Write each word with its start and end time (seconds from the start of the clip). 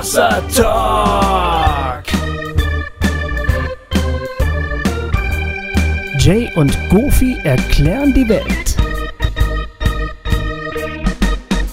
Hossa 0.00 0.40
Talk. 0.56 2.04
Jay 6.18 6.50
und 6.54 6.74
Goofy 6.88 7.36
erklären 7.44 8.14
die 8.14 8.26
Welt. 8.26 8.76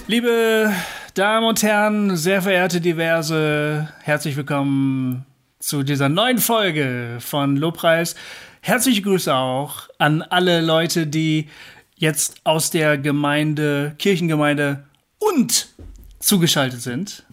Liebe 0.07 0.73
Damen 1.13 1.47
und 1.47 1.63
Herren, 1.63 2.18
sehr 2.18 2.41
verehrte 2.41 2.82
Diverse, 2.82 3.87
herzlich 4.01 4.36
willkommen 4.36 5.25
zu 5.59 5.83
dieser 5.83 6.09
neuen 6.09 6.39
Folge 6.39 7.19
von 7.21 7.55
Lobpreis. 7.55 8.15
Herzliche 8.59 9.04
Grüße 9.04 9.33
auch 9.33 9.87
an 10.00 10.21
alle 10.21 10.59
Leute, 10.59 11.07
die 11.07 11.47
jetzt 11.96 12.41
aus 12.43 12.71
der 12.71 12.97
Gemeinde, 12.97 13.96
Kirchengemeinde 13.97 14.83
und 15.18 15.69
zugeschaltet 16.19 16.82
sind. 16.82 17.23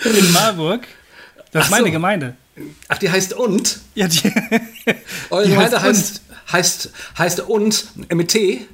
In 0.04 0.32
Marburg. 0.32 0.86
Das 1.52 1.64
ist 1.64 1.72
Ach 1.72 1.76
so. 1.76 1.82
meine 1.82 1.90
Gemeinde. 1.90 2.36
Ach, 2.88 2.98
die 2.98 3.10
heißt 3.10 3.34
und? 3.34 3.80
Ja, 3.94 4.08
die, 4.08 4.20
Eure 5.30 5.44
Die 5.44 5.50
Gemeinde 5.50 5.80
heißt 5.80 6.22
heißt, 6.52 6.90
heißt, 6.90 6.90
heißt 7.18 7.40
und 7.40 7.88
mit 8.12 8.28
T? 8.28 8.66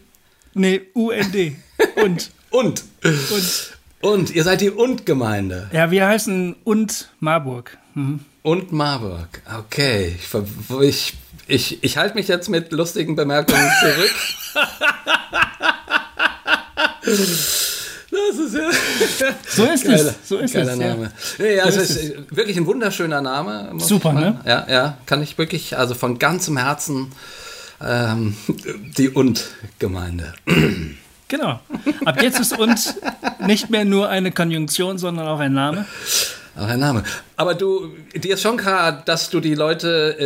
nee, 0.55 0.83
UND. 0.95 1.35
Und. 1.97 2.31
Und. 2.51 2.85
Und. 3.03 3.73
Und. 4.01 4.31
Ihr 4.31 4.45
seid 4.45 4.61
die 4.61 4.71
Und-Gemeinde. 4.71 5.69
Ja, 5.73 5.91
wir 5.91 6.07
heißen 6.07 6.55
und 6.63 7.11
Marburg. 7.19 7.77
Mhm. 7.95 8.21
Und 8.43 8.71
Marburg. 8.71 9.43
Okay. 9.59 10.15
Ich, 10.17 10.29
ich, 10.81 11.15
ich, 11.49 11.83
ich 11.83 11.97
halte 11.97 12.15
mich 12.15 12.29
jetzt 12.29 12.49
mit 12.49 12.71
lustigen 12.71 13.17
Bemerkungen 13.17 13.69
zurück. 13.81 14.15
Das 18.15 18.39
ist 18.39 18.55
ja. 18.55 18.71
So 19.49 19.65
ist 19.65 19.85
Geiler, 19.85 20.15
es. 20.23 20.29
So 20.29 20.39
ist 20.39 20.55
geiler 20.55 20.73
es. 20.73 20.79
Ja. 20.79 20.89
Name. 20.89 21.13
Ja, 21.39 21.47
ja, 21.47 21.71
So 21.71 21.81
es 21.81 21.91
ist 21.91 22.03
ist 22.03 22.37
wirklich 22.37 22.57
ein 22.57 22.67
wunderschöner 22.67 23.21
Name. 23.21 23.73
Super, 23.79 24.13
ne? 24.13 24.41
Ja, 24.45 24.67
ja, 24.69 24.99
kann 25.07 25.23
ich 25.23 25.37
wirklich, 25.39 25.77
also 25.77 25.95
von 25.95 26.19
ganzem 26.19 26.57
Herzen 26.57 27.13
ähm, 27.81 28.37
die 28.97 29.11
Und-Gemeinde. 29.11 30.35
Genau. 31.29 31.61
Ab 32.05 32.23
jetzt 32.23 32.39
ist 32.39 32.59
und 32.59 32.95
nicht 33.47 33.71
mehr 33.71 33.85
nur 33.85 34.09
eine 34.09 34.31
Konjunktion, 34.31 34.99
sondern 34.99 35.27
auch 35.27 35.41
ein 35.41 35.53
Name. 35.53 35.87
Auch 36.57 36.69
ein 36.69 36.79
Name. 36.79 37.03
Aber 37.37 37.55
du, 37.55 37.91
dir 38.15 38.35
ist 38.35 38.43
schon 38.43 38.57
klar, 38.57 39.03
dass 39.05 39.31
du 39.31 39.41
die 39.41 39.55
Leute 39.55 40.17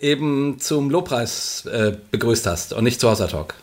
äh, 0.00 0.06
eben 0.06 0.60
zum 0.60 0.90
Lobpreis 0.90 1.66
äh, 1.66 1.96
begrüßt 2.10 2.46
hast 2.46 2.72
und 2.72 2.84
nicht 2.84 3.00
zu 3.00 3.10
Hossa 3.10 3.26
Talk. 3.26 3.54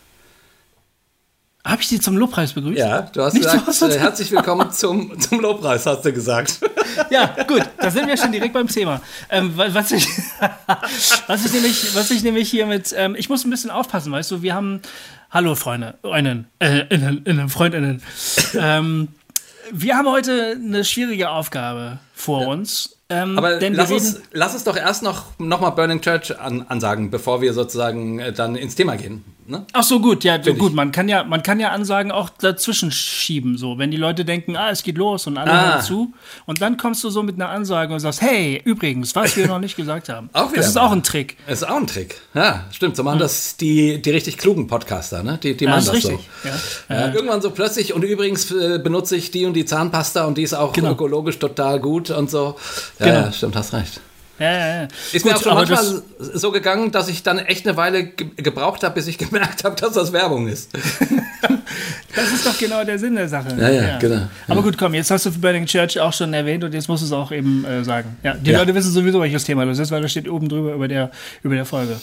Habe 1.64 1.82
ich 1.82 1.88
Sie 1.88 2.00
zum 2.00 2.16
Lobpreis 2.16 2.54
begrüßt? 2.54 2.78
Ja, 2.78 3.02
du 3.02 3.22
hast 3.22 3.34
Nicht 3.34 3.44
gesagt, 3.44 3.66
Hossa 3.66 3.88
äh, 3.88 3.98
herzlich 3.98 4.30
willkommen 4.32 4.72
zum, 4.72 5.20
zum 5.20 5.40
Lobpreis, 5.40 5.84
hast 5.86 6.02
du 6.04 6.12
gesagt. 6.12 6.60
Ja, 7.08 7.34
gut, 7.46 7.62
da 7.78 7.90
sind 7.90 8.08
wir 8.08 8.16
schon 8.16 8.32
direkt 8.32 8.52
beim 8.52 8.66
Thema. 8.66 9.00
Ähm, 9.30 9.56
wa- 9.56 9.68
was, 9.72 9.90
ich, 9.92 10.06
was, 11.28 11.44
ich 11.46 11.52
nämlich, 11.52 11.94
was 11.94 12.10
ich 12.10 12.22
nämlich 12.24 12.50
hier 12.50 12.66
mit, 12.66 12.92
ähm, 12.96 13.14
ich 13.16 13.28
muss 13.28 13.44
ein 13.44 13.50
bisschen 13.50 13.70
aufpassen, 13.70 14.10
weißt 14.12 14.30
du, 14.32 14.42
wir 14.42 14.54
haben, 14.54 14.80
hallo 15.30 15.54
Freunde, 15.54 15.94
Innen, 16.02 16.46
äh, 16.58 16.80
Innen, 16.88 17.24
Innen, 17.24 17.48
Freundinnen. 17.48 18.02
Ähm, 18.54 19.08
wir 19.72 19.96
haben 19.96 20.08
heute 20.08 20.56
eine 20.62 20.84
schwierige 20.84 21.30
Aufgabe 21.30 21.98
vor 22.14 22.46
uns. 22.48 22.96
Ähm, 23.08 23.38
Aber 23.38 23.58
lass 23.60 23.90
uns, 23.90 24.20
lass 24.32 24.52
uns 24.54 24.64
doch 24.64 24.76
erst 24.76 25.02
noch, 25.02 25.26
noch 25.38 25.60
mal 25.60 25.70
Burning 25.70 26.00
Church 26.00 26.38
an, 26.38 26.66
ansagen, 26.68 27.10
bevor 27.10 27.40
wir 27.40 27.54
sozusagen 27.54 28.18
äh, 28.18 28.32
dann 28.32 28.56
ins 28.56 28.74
Thema 28.74 28.96
gehen. 28.96 29.24
Ne? 29.50 29.66
Ach 29.72 29.82
so, 29.82 30.00
gut, 30.00 30.22
ja, 30.24 30.40
Find 30.40 30.58
gut, 30.58 30.70
ich. 30.70 30.74
man 30.76 30.92
kann 30.92 31.08
ja, 31.08 31.24
man 31.24 31.42
kann 31.42 31.58
ja 31.60 31.70
Ansagen 31.70 32.12
auch 32.12 32.30
dazwischen 32.30 32.92
schieben, 32.92 33.58
so, 33.58 33.78
wenn 33.78 33.90
die 33.90 33.96
Leute 33.96 34.24
denken, 34.24 34.56
ah, 34.56 34.70
es 34.70 34.82
geht 34.82 34.96
los 34.96 35.26
und 35.26 35.36
alle 35.36 35.50
Ah. 35.50 35.72
hören 35.74 35.82
zu 35.82 36.12
und 36.46 36.60
dann 36.62 36.76
kommst 36.76 37.02
du 37.04 37.10
so 37.10 37.22
mit 37.22 37.34
einer 37.34 37.48
Ansage 37.48 37.92
und 37.92 38.00
sagst, 38.00 38.22
hey, 38.22 38.60
übrigens, 38.64 39.14
was 39.16 39.36
wir 39.36 39.46
noch 39.48 39.58
nicht 39.58 39.76
gesagt 39.76 40.08
haben. 40.08 40.30
Auch 40.32 40.50
wieder 40.52 40.58
das 40.62 40.68
ist 40.68 40.78
auch 40.78 40.92
ein 40.92 41.02
Trick. 41.02 41.36
Ist 41.48 41.66
auch 41.68 41.76
ein 41.76 41.86
Trick. 41.86 42.20
Ja, 42.34 42.64
stimmt. 42.70 42.96
So 42.96 43.02
machen 43.02 43.18
das 43.18 43.56
die, 43.56 44.00
die 44.00 44.10
richtig 44.10 44.38
klugen 44.38 44.66
Podcaster, 44.68 45.22
ne? 45.22 45.38
Die, 45.42 45.56
die 45.56 45.64
Ja, 45.64 45.70
machen 45.72 45.84
das 45.86 45.94
richtig. 45.94 46.18
so. 46.42 46.48
Ja. 46.94 46.96
Ja, 47.08 47.12
irgendwann 47.14 47.42
so 47.42 47.50
plötzlich 47.50 47.92
und 47.92 48.02
übrigens 48.02 48.50
äh, 48.52 48.78
benutze 48.82 49.16
ich 49.16 49.30
die 49.30 49.44
und 49.46 49.54
die 49.54 49.64
Zahnpasta 49.64 50.24
und 50.24 50.38
die 50.38 50.42
ist 50.42 50.54
auch 50.54 50.72
Genau. 50.72 50.92
ökologisch 50.92 51.38
total 51.38 51.80
gut 51.80 52.10
und 52.10 52.30
so. 52.30 52.56
Ja, 52.98 53.06
Genau. 53.06 53.18
ja 53.26 53.32
stimmt, 53.32 53.56
hast 53.56 53.72
recht. 53.74 54.00
Ja, 54.40 54.50
ja, 54.52 54.82
ja. 54.82 54.88
Ist 55.12 55.22
Gut, 55.22 55.32
mir 55.32 55.36
auch 55.36 55.42
schon 55.42 55.54
manchmal 55.54 56.02
so 56.18 56.50
gegangen, 56.50 56.90
dass 56.92 57.08
ich 57.08 57.22
dann 57.22 57.38
echt 57.38 57.68
eine 57.68 57.76
Weile 57.76 58.04
ge 58.04 58.26
gebraucht 58.36 58.82
habe, 58.82 58.94
bis 58.94 59.06
ich 59.06 59.18
gemerkt 59.18 59.64
habe, 59.64 59.76
dass 59.76 59.92
das 59.92 60.12
Werbung 60.12 60.48
ist. 60.48 60.70
Das 62.14 62.32
ist 62.32 62.44
doch 62.44 62.58
genau 62.58 62.82
der 62.84 62.98
Sinn 62.98 63.14
der 63.14 63.28
Sache. 63.28 63.56
Ja, 63.56 63.68
ja, 63.70 63.98
genau. 63.98 64.22
Aber 64.48 64.62
gut, 64.62 64.76
komm, 64.76 64.94
jetzt 64.94 65.10
hast 65.12 65.26
du 65.26 65.30
Burning 65.30 65.64
Church 65.64 65.98
auch 66.00 66.12
schon 66.12 66.34
erwähnt 66.34 66.64
und 66.64 66.74
jetzt 66.74 66.88
musst 66.88 67.02
du 67.02 67.06
es 67.06 67.12
auch 67.12 67.30
eben 67.30 67.64
äh, 67.64 67.84
sagen. 67.84 68.16
Ja, 68.24 68.34
die 68.34 68.50
Ja. 68.50 68.58
Leute 68.58 68.74
wissen 68.74 68.90
sowieso, 68.90 69.20
welches 69.20 69.44
Thema 69.44 69.64
das 69.64 69.78
ist, 69.78 69.92
weil 69.92 70.02
das 70.02 70.10
steht 70.10 70.28
oben 70.28 70.48
drüber 70.48 70.74
über 70.74 70.88
der, 70.88 71.12
über 71.44 71.54
der 71.54 71.64
Folge. 71.64 72.00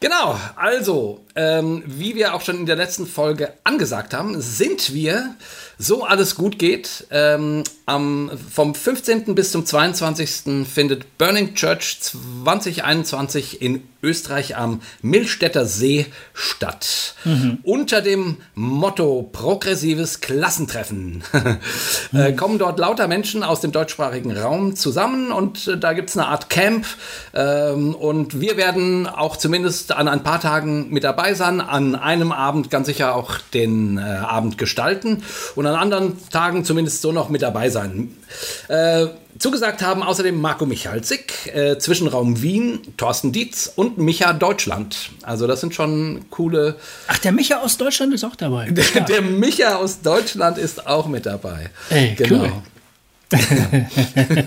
Genau, 0.00 0.38
also, 0.54 1.24
ähm, 1.34 1.82
wie 1.86 2.14
wir 2.14 2.34
auch 2.34 2.40
schon 2.40 2.56
in 2.58 2.66
der 2.66 2.76
letzten 2.76 3.04
Folge 3.06 3.52
angesagt 3.64 4.14
haben, 4.14 4.40
sind 4.40 4.94
wir, 4.94 5.34
so 5.76 6.04
alles 6.04 6.36
gut 6.36 6.58
geht, 6.58 7.06
ähm, 7.10 7.64
am, 7.88 8.30
vom 8.50 8.74
15. 8.74 9.34
bis 9.34 9.50
zum 9.50 9.64
22. 9.64 10.66
findet 10.66 11.16
Burning 11.18 11.54
Church 11.54 11.98
2021 12.00 13.62
in 13.62 13.82
Österreich 14.02 14.56
am 14.56 14.80
Millstätter 15.02 15.66
See 15.66 16.06
statt. 16.32 17.14
Unter 17.64 18.00
dem 18.00 18.36
Motto 18.54 19.28
Progressives 19.32 20.20
Klassentreffen 20.20 21.24
äh, 22.12 22.32
kommen 22.32 22.58
dort 22.58 22.78
lauter 22.78 23.08
Menschen 23.08 23.42
aus 23.42 23.60
dem 23.60 23.72
deutschsprachigen 23.72 24.36
Raum 24.36 24.76
zusammen 24.76 25.32
und 25.32 25.66
äh, 25.66 25.76
da 25.76 25.94
gibt 25.94 26.10
es 26.10 26.16
eine 26.16 26.28
Art 26.28 26.48
Camp 26.48 26.86
ähm, 27.34 27.94
und 27.94 28.40
wir 28.40 28.56
werden 28.56 29.08
auch 29.08 29.36
zumindest 29.36 29.90
an 29.90 30.06
ein 30.06 30.22
paar 30.22 30.40
Tagen 30.40 30.90
mit 30.90 31.02
dabei 31.02 31.34
sein, 31.34 31.60
an 31.60 31.96
einem 31.96 32.30
Abend 32.30 32.70
ganz 32.70 32.86
sicher 32.86 33.16
auch 33.16 33.38
den 33.52 33.98
äh, 33.98 34.02
Abend 34.02 34.58
gestalten 34.58 35.24
und 35.56 35.66
an 35.66 35.74
anderen 35.74 36.16
Tagen 36.30 36.64
zumindest 36.64 37.02
so 37.02 37.10
noch 37.10 37.30
mit 37.30 37.42
dabei 37.42 37.68
sein. 37.68 37.77
Äh, 38.68 39.06
zugesagt 39.38 39.82
haben 39.82 40.02
außerdem 40.02 40.40
Marco 40.40 40.66
Michalzik, 40.66 41.54
äh, 41.54 41.78
Zwischenraum 41.78 42.42
Wien, 42.42 42.80
Thorsten 42.96 43.32
Dietz 43.32 43.72
und 43.74 43.98
Micha 43.98 44.32
Deutschland. 44.32 45.10
Also 45.22 45.46
das 45.46 45.60
sind 45.60 45.74
schon 45.74 46.24
coole. 46.30 46.76
Ach, 47.06 47.18
der 47.18 47.32
Micha 47.32 47.60
aus 47.60 47.76
Deutschland 47.76 48.12
ist 48.14 48.24
auch 48.24 48.36
dabei. 48.36 48.70
Der, 48.70 49.02
der 49.02 49.22
Micha 49.22 49.76
aus 49.76 50.00
Deutschland 50.02 50.58
ist 50.58 50.86
auch 50.86 51.06
mit 51.06 51.26
dabei. 51.26 51.70
Ey, 51.90 52.14
genau. 52.16 52.44
cool. 52.44 52.52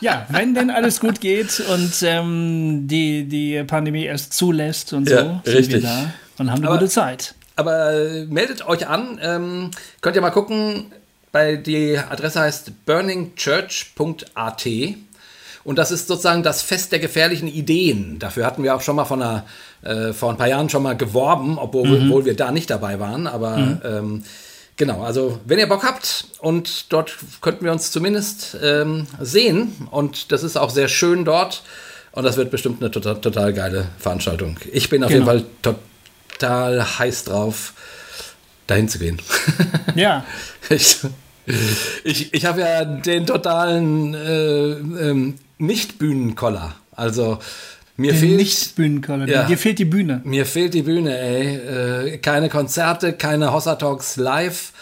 Ja, 0.00 0.26
wenn 0.28 0.54
denn 0.54 0.70
alles 0.70 1.00
gut 1.00 1.20
geht 1.20 1.60
und 1.60 1.92
ähm, 2.02 2.86
die, 2.86 3.24
die 3.24 3.62
Pandemie 3.64 4.06
es 4.06 4.28
zulässt 4.30 4.92
und 4.92 5.08
so, 5.08 5.14
Ja, 5.14 5.40
sind 5.44 5.56
richtig. 5.56 5.82
wir 5.82 5.88
da 5.88 6.12
und 6.38 6.50
haben 6.50 6.58
eine 6.58 6.68
Aber- 6.68 6.78
gute 6.78 6.90
Zeit. 6.90 7.34
Aber 7.56 7.92
äh, 7.92 8.26
meldet 8.26 8.66
euch 8.66 8.86
an. 8.88 9.18
Ähm, 9.22 9.70
könnt 10.00 10.16
ihr 10.16 10.22
mal 10.22 10.30
gucken. 10.30 10.86
Bei 11.34 11.56
die 11.56 11.98
Adresse 11.98 12.38
heißt 12.42 12.86
burningchurch.at. 12.86 14.66
Und 15.64 15.78
das 15.80 15.90
ist 15.90 16.06
sozusagen 16.06 16.44
das 16.44 16.62
Fest 16.62 16.92
der 16.92 17.00
gefährlichen 17.00 17.48
Ideen. 17.48 18.20
Dafür 18.20 18.46
hatten 18.46 18.62
wir 18.62 18.72
auch 18.76 18.82
schon 18.82 18.94
mal 18.94 19.04
von 19.04 19.20
einer, 19.20 19.44
äh, 19.82 20.12
vor 20.12 20.30
ein 20.30 20.36
paar 20.36 20.46
Jahren 20.46 20.68
schon 20.70 20.84
mal 20.84 20.96
geworben, 20.96 21.58
obwohl, 21.58 22.04
obwohl 22.04 22.24
wir 22.24 22.36
da 22.36 22.52
nicht 22.52 22.70
dabei 22.70 23.00
waren. 23.00 23.26
Aber 23.26 23.80
ähm, 23.84 24.22
genau, 24.76 25.02
also 25.02 25.40
wenn 25.44 25.58
ihr 25.58 25.66
Bock 25.68 25.82
habt 25.82 26.26
und 26.38 26.92
dort 26.92 27.16
könnten 27.40 27.64
wir 27.64 27.72
uns 27.72 27.90
zumindest 27.90 28.56
ähm, 28.62 29.08
sehen. 29.20 29.88
Und 29.90 30.30
das 30.30 30.44
ist 30.44 30.56
auch 30.56 30.70
sehr 30.70 30.86
schön 30.86 31.24
dort. 31.24 31.64
Und 32.12 32.22
das 32.22 32.36
wird 32.36 32.52
bestimmt 32.52 32.80
eine 32.80 32.92
total, 32.92 33.20
total 33.20 33.52
geile 33.52 33.88
Veranstaltung. 33.98 34.56
Ich 34.70 34.88
bin 34.88 35.02
auf 35.02 35.10
Genau. 35.10 35.32
jeden 35.32 35.44
Fall 35.64 35.74
total 36.38 36.98
heiß 37.00 37.24
drauf, 37.24 37.72
dahin 38.68 38.88
zu 38.88 39.00
gehen. 39.00 39.20
Ja, 39.96 40.24
Ich, 40.70 40.98
ich, 42.04 42.32
ich 42.34 42.46
habe 42.46 42.60
ja 42.60 42.84
den 42.84 43.26
totalen 43.26 44.14
äh, 44.14 44.70
ähm, 44.72 45.34
Nicht-Bühnenkoller. 45.58 46.74
Also 46.92 47.38
mir 47.96 48.12
den 48.12 48.20
fehlt, 48.20 48.36
Nicht-Bühnenkoller. 48.36 49.28
Ja. 49.28 49.44
Dir 49.44 49.58
fehlt 49.58 49.78
die 49.78 49.84
Bühne. 49.84 50.20
mir 50.24 50.46
fehlt 50.46 50.74
die 50.74 50.82
Bühne, 50.82 51.18
ey. 51.18 51.56
Äh, 52.14 52.18
keine 52.18 52.48
Konzerte, 52.48 53.12
keine 53.12 53.52
Hossa 53.52 53.76
Talks 53.76 54.16
live. 54.16 54.72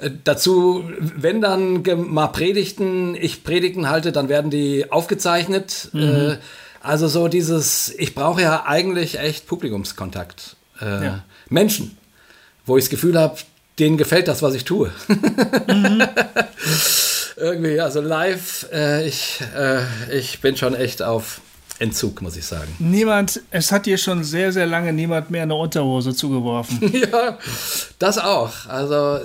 Äh, 0.00 0.10
Dazu, 0.24 0.84
wenn 0.98 1.40
dann 1.40 1.82
mal 2.08 2.28
Predigten, 2.28 3.14
ich 3.14 3.44
Predigten 3.44 3.88
halte, 3.88 4.12
dann 4.12 4.28
werden 4.28 4.50
die 4.50 4.90
aufgezeichnet. 4.90 5.90
Äh, 5.94 6.36
also 6.80 7.08
so 7.08 7.28
dieses, 7.28 7.92
ich 7.98 8.14
brauche 8.14 8.42
ja 8.42 8.64
eigentlich 8.66 9.18
echt 9.18 9.46
Publikumskontakt. 9.46 10.56
Äh, 10.80 11.04
Ja. 11.04 11.24
Menschen, 11.48 11.96
wo 12.66 12.76
ich 12.76 12.84
das 12.84 12.90
Gefühl 12.90 13.18
habe, 13.18 13.36
denen 13.78 13.96
gefällt 13.96 14.28
das, 14.28 14.42
was 14.42 14.54
ich 14.54 14.64
tue. 14.64 14.90
Irgendwie, 17.36 17.80
also 17.80 18.00
live, 18.00 18.66
äh, 18.72 19.06
ich, 19.06 19.40
äh, 19.56 20.16
ich 20.16 20.40
bin 20.40 20.56
schon 20.56 20.74
echt 20.74 21.02
auf, 21.02 21.40
Entzug, 21.80 22.22
muss 22.22 22.36
ich 22.36 22.44
sagen. 22.44 22.74
Niemand, 22.80 23.40
es 23.50 23.70
hat 23.70 23.86
dir 23.86 23.98
schon 23.98 24.24
sehr, 24.24 24.52
sehr 24.52 24.66
lange 24.66 24.92
niemand 24.92 25.30
mehr 25.30 25.44
eine 25.44 25.54
Unterhose 25.54 26.14
zugeworfen. 26.14 26.92
ja, 27.12 27.38
das 27.98 28.18
auch. 28.18 28.66
Also, 28.66 29.20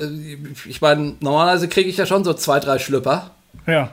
ich 0.67 0.79
meine, 0.79 1.15
normalerweise 1.19 1.67
kriege 1.67 1.89
ich 1.89 1.97
ja 1.97 2.05
schon 2.05 2.23
so 2.23 2.33
zwei, 2.33 2.59
drei 2.59 2.77
Schlüpper. 2.77 3.31
Ja. 3.65 3.91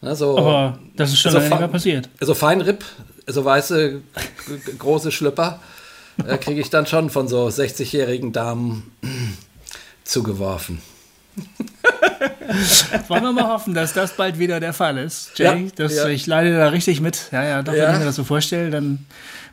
So, 0.00 0.36
Aber 0.36 0.78
das 0.96 1.12
ist 1.12 1.20
schon 1.20 1.30
so 1.30 1.38
lange 1.38 1.68
passiert. 1.68 2.08
So 2.20 2.34
Feinripp, 2.34 2.84
so 3.28 3.44
weiße, 3.44 4.00
große 4.78 5.12
Schlüpper 5.12 5.60
äh, 6.26 6.38
kriege 6.38 6.60
ich 6.60 6.70
dann 6.70 6.86
schon 6.86 7.08
von 7.08 7.28
so 7.28 7.46
60-jährigen 7.46 8.32
Damen 8.32 8.90
zugeworfen. 10.04 10.80
Wollen 13.08 13.22
wir 13.22 13.32
mal 13.32 13.48
hoffen, 13.48 13.72
dass 13.74 13.94
das 13.94 14.12
bald 14.16 14.38
wieder 14.38 14.60
der 14.60 14.72
Fall 14.74 14.98
ist, 14.98 15.38
Jay. 15.38 15.64
Ja, 15.64 15.70
das, 15.76 15.94
ja. 15.96 16.08
Ich 16.08 16.26
leide 16.26 16.54
da 16.56 16.68
richtig 16.68 17.00
mit. 17.00 17.28
Ja, 17.32 17.42
ja, 17.42 17.62
doch, 17.62 17.72
Ja. 17.72 17.86
wenn 17.86 17.92
ich 17.94 17.98
mir 18.00 18.04
das 18.06 18.16
so 18.16 18.24
vorstelle, 18.24 18.70
dann 18.70 19.06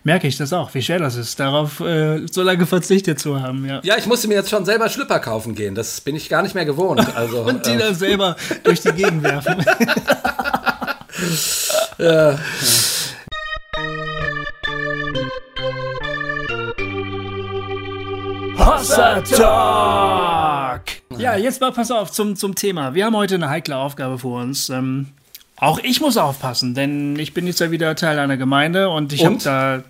merke 0.04 0.28
ich 0.28 0.36
das 0.38 0.52
auch, 0.52 0.74
wie 0.74 0.82
schwer 0.82 1.00
das 1.00 1.16
ist, 1.16 1.40
darauf 1.40 1.80
äh, 1.80 2.26
so 2.30 2.42
lange 2.42 2.66
verzichtet 2.66 3.20
zu 3.20 3.42
haben. 3.42 3.66
Ja. 3.66 3.80
Ja, 3.84 3.96
ich 3.98 4.08
musste 4.08 4.28
mir 4.28 4.34
jetzt 4.36 4.50
schon 4.50 4.66
selber 4.66 4.90
Schlüpper 4.90 5.20
kaufen 5.20 5.56
gehen. 5.56 5.74
Das 5.76 6.02
bin 6.02 6.16
ich 6.16 6.28
gar 6.28 6.42
nicht 6.42 6.56
mehr 6.56 6.66
gewohnt. 6.66 7.06
Also, 7.16 7.42
Und 7.42 7.66
die 7.66 7.72
äh, 7.72 7.78
dann 7.78 7.96
selber 7.96 8.36
durch 8.64 8.82
die 8.82 8.92
Gegend 8.92 9.24
werfen. 9.24 9.64
Hossa 18.60 19.22
Talk! 19.22 20.82
Ja, 21.18 21.38
jetzt 21.38 21.62
mal 21.62 21.72
pass 21.72 21.92
auf 21.92 22.12
zum, 22.12 22.36
zum 22.36 22.56
Thema. 22.56 22.94
Wir 22.94 23.06
haben 23.06 23.16
heute 23.16 23.36
eine 23.36 23.50
heikle 23.50 23.78
Aufgabe 23.78 24.20
vor 24.20 24.42
uns. 24.42 24.70
Ähm, 24.70 25.08
auch 25.56 25.80
ich 25.80 26.02
muss 26.02 26.18
aufpassen, 26.18 26.76
denn 26.76 27.18
ich 27.18 27.34
bin 27.34 27.48
jetzt 27.48 27.62
ja 27.62 27.72
wieder 27.72 27.96
Teil 27.96 28.20
einer 28.20 28.36
Gemeinde 28.36 28.90
und 28.90 29.14
ich 29.14 29.26
habe 29.26 29.38
da 29.42 29.84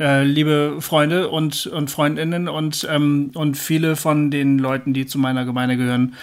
äh, 0.00 0.24
liebe 0.24 0.78
Freunde 0.80 1.28
und, 1.28 1.66
und 1.68 1.92
Freundinnen 1.92 2.48
und, 2.48 2.86
ähm, 2.90 3.30
und 3.34 3.56
viele 3.56 3.94
von 3.94 4.32
den 4.32 4.58
Leuten, 4.58 4.94
die 4.94 5.06
zu 5.06 5.18
meiner 5.18 5.44
Gemeinde 5.44 5.76
gehören, 5.76 6.14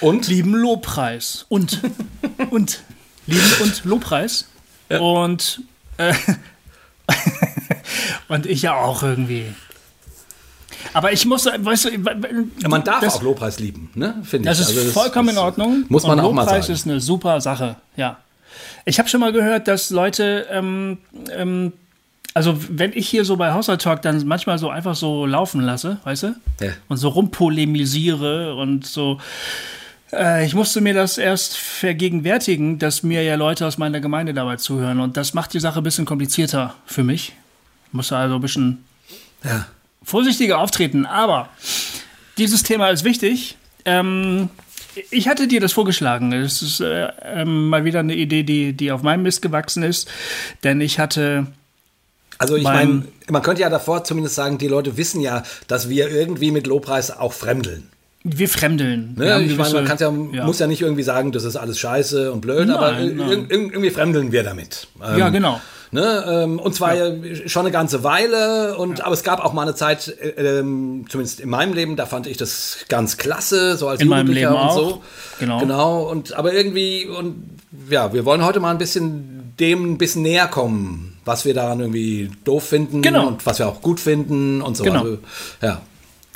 und? 0.00 0.26
lieben 0.26 0.54
Lobpreis. 0.54 1.46
Und, 1.48 1.80
und, 2.50 2.82
lieben 3.26 3.52
und 3.62 3.84
Lobpreis. 3.84 4.48
Und, 4.88 5.62
äh, 5.98 6.14
und 8.28 8.46
ich 8.46 8.62
ja 8.62 8.74
auch 8.74 9.04
irgendwie. 9.04 9.46
Aber 10.92 11.12
ich 11.12 11.24
muss, 11.26 11.46
weißt 11.46 11.86
du, 11.86 11.88
Ja, 12.60 12.68
man 12.68 12.84
darf 12.84 13.00
das, 13.00 13.16
auch 13.16 13.22
Lobpreis 13.22 13.58
lieben, 13.58 13.90
ne? 13.94 14.14
Finde 14.24 14.50
ich. 14.50 14.58
das 14.58 14.68
ist 14.68 14.76
Also 14.76 14.90
vollkommen 14.92 15.30
in 15.30 15.34
das 15.36 15.44
Ordnung. 15.44 15.84
Muss 15.88 16.04
man 16.06 16.20
auch 16.20 16.32
mal 16.32 16.42
Lobpreis 16.42 16.66
sagen. 16.66 16.74
ist 16.74 16.86
eine 16.86 17.00
super 17.00 17.40
Sache, 17.40 17.76
ja. 17.96 18.18
Ich 18.84 18.98
habe 18.98 19.08
schon 19.08 19.20
mal 19.20 19.32
gehört, 19.32 19.66
dass 19.66 19.90
Leute, 19.90 20.46
ähm, 20.50 20.98
ähm, 21.32 21.72
also 22.34 22.56
wenn 22.68 22.92
ich 22.92 23.08
hier 23.08 23.24
so 23.24 23.36
bei 23.36 23.52
Haushalt 23.52 23.80
Talk 23.82 24.02
dann 24.02 24.26
manchmal 24.26 24.58
so 24.58 24.68
einfach 24.68 24.94
so 24.94 25.24
laufen 25.26 25.60
lasse, 25.62 25.98
weißt 26.04 26.22
du? 26.24 26.36
Ja. 26.60 26.72
Und 26.88 26.98
so 26.98 27.08
rumpolemisiere 27.08 28.54
und 28.56 28.86
so. 28.86 29.18
Äh, 30.12 30.44
ich 30.46 30.54
musste 30.54 30.80
mir 30.80 30.94
das 30.94 31.18
erst 31.18 31.56
vergegenwärtigen, 31.56 32.78
dass 32.78 33.02
mir 33.02 33.22
ja 33.22 33.34
Leute 33.36 33.66
aus 33.66 33.78
meiner 33.78 34.00
Gemeinde 34.00 34.34
dabei 34.34 34.56
zuhören. 34.56 35.00
Und 35.00 35.16
das 35.16 35.34
macht 35.34 35.54
die 35.54 35.60
Sache 35.60 35.80
ein 35.80 35.82
bisschen 35.82 36.04
komplizierter 36.04 36.74
für 36.86 37.04
mich. 37.04 37.32
Ich 37.88 37.92
musste 37.94 38.16
also 38.16 38.34
ein 38.36 38.40
bisschen 38.40 38.84
Ja. 39.44 39.66
Vorsichtiger 40.04 40.58
auftreten. 40.58 41.06
Aber 41.06 41.48
dieses 42.38 42.62
Thema 42.62 42.88
ist 42.90 43.04
wichtig. 43.04 43.56
Ähm, 43.84 44.48
ich 45.10 45.28
hatte 45.28 45.48
dir 45.48 45.60
das 45.60 45.72
vorgeschlagen. 45.72 46.32
Es 46.32 46.62
ist 46.62 46.80
äh, 46.80 47.08
ähm, 47.22 47.68
mal 47.68 47.84
wieder 47.84 48.00
eine 48.00 48.14
Idee, 48.14 48.42
die, 48.44 48.72
die 48.72 48.92
auf 48.92 49.02
meinem 49.02 49.22
Mist 49.22 49.42
gewachsen 49.42 49.82
ist. 49.82 50.08
Denn 50.62 50.80
ich 50.80 50.98
hatte. 50.98 51.46
Also 52.38 52.56
ich 52.56 52.64
meine, 52.64 53.04
man 53.30 53.42
könnte 53.42 53.62
ja 53.62 53.70
davor 53.70 54.04
zumindest 54.04 54.34
sagen, 54.34 54.58
die 54.58 54.68
Leute 54.68 54.96
wissen 54.96 55.20
ja, 55.20 55.44
dass 55.68 55.88
wir 55.88 56.10
irgendwie 56.10 56.50
mit 56.50 56.66
Lobpreis 56.66 57.16
auch 57.16 57.32
fremdeln. 57.32 57.88
Wir 58.24 58.48
fremdeln. 58.48 59.14
Ne? 59.16 59.24
Wir 59.26 59.38
ich 59.40 59.56
meine, 59.56 59.82
man 59.82 59.86
ja, 60.32 60.38
ja. 60.38 60.44
muss 60.46 60.58
ja 60.58 60.66
nicht 60.66 60.80
irgendwie 60.80 61.02
sagen, 61.02 61.30
das 61.30 61.44
ist 61.44 61.56
alles 61.56 61.78
scheiße 61.78 62.32
und 62.32 62.40
blöd, 62.40 62.68
aber 62.70 62.92
Nein, 62.92 63.10
ir- 63.10 63.14
nein. 63.14 63.28
ir- 63.48 63.50
irgendwie 63.50 63.90
fremdeln 63.90 64.32
wir 64.32 64.42
damit. 64.42 64.88
Ähm, 65.06 65.18
Ja, 65.18 65.28
genau. 65.28 65.60
Ne, 65.94 66.24
ähm, 66.42 66.58
und 66.58 66.74
zwar 66.74 66.96
äh, 66.96 67.48
schon 67.48 67.60
eine 67.60 67.70
ganze 67.70 68.02
Weile, 68.02 68.76
und 68.76 69.02
aber 69.02 69.12
es 69.14 69.22
gab 69.22 69.38
auch 69.44 69.52
mal 69.52 69.62
eine 69.62 69.76
Zeit, 69.76 70.08
äh, 70.08 70.58
ähm, 70.58 71.04
zumindest 71.08 71.38
in 71.38 71.48
meinem 71.48 71.72
Leben, 71.72 71.94
da 71.94 72.04
fand 72.04 72.26
ich 72.26 72.36
das 72.36 72.78
ganz 72.88 73.16
klasse, 73.16 73.76
so 73.76 73.86
als 73.86 74.00
In 74.00 74.08
meinem 74.08 74.26
Jugendlicher 74.26 74.50
Leben 74.50 74.60
und 74.60 74.68
auch. 74.68 74.76
so. 74.76 75.02
Genau. 75.38 75.60
Genau, 75.60 76.02
und 76.10 76.32
aber 76.32 76.52
irgendwie, 76.52 77.06
und 77.06 77.60
ja, 77.88 78.12
wir 78.12 78.24
wollen 78.24 78.44
heute 78.44 78.58
mal 78.58 78.72
ein 78.72 78.78
bisschen 78.78 79.54
dem 79.60 79.92
ein 79.92 79.98
bisschen 79.98 80.22
näher 80.22 80.48
kommen, 80.48 81.16
was 81.24 81.44
wir 81.44 81.54
daran 81.54 81.78
irgendwie 81.78 82.28
doof 82.42 82.64
finden 82.64 83.00
Genau. 83.00 83.28
und 83.28 83.46
was 83.46 83.60
wir 83.60 83.68
auch 83.68 83.80
gut 83.80 84.00
finden 84.00 84.62
und 84.62 84.76
so. 84.76 84.82
Genau. 84.82 85.00
Also, 85.02 85.18
ja. 85.62 85.80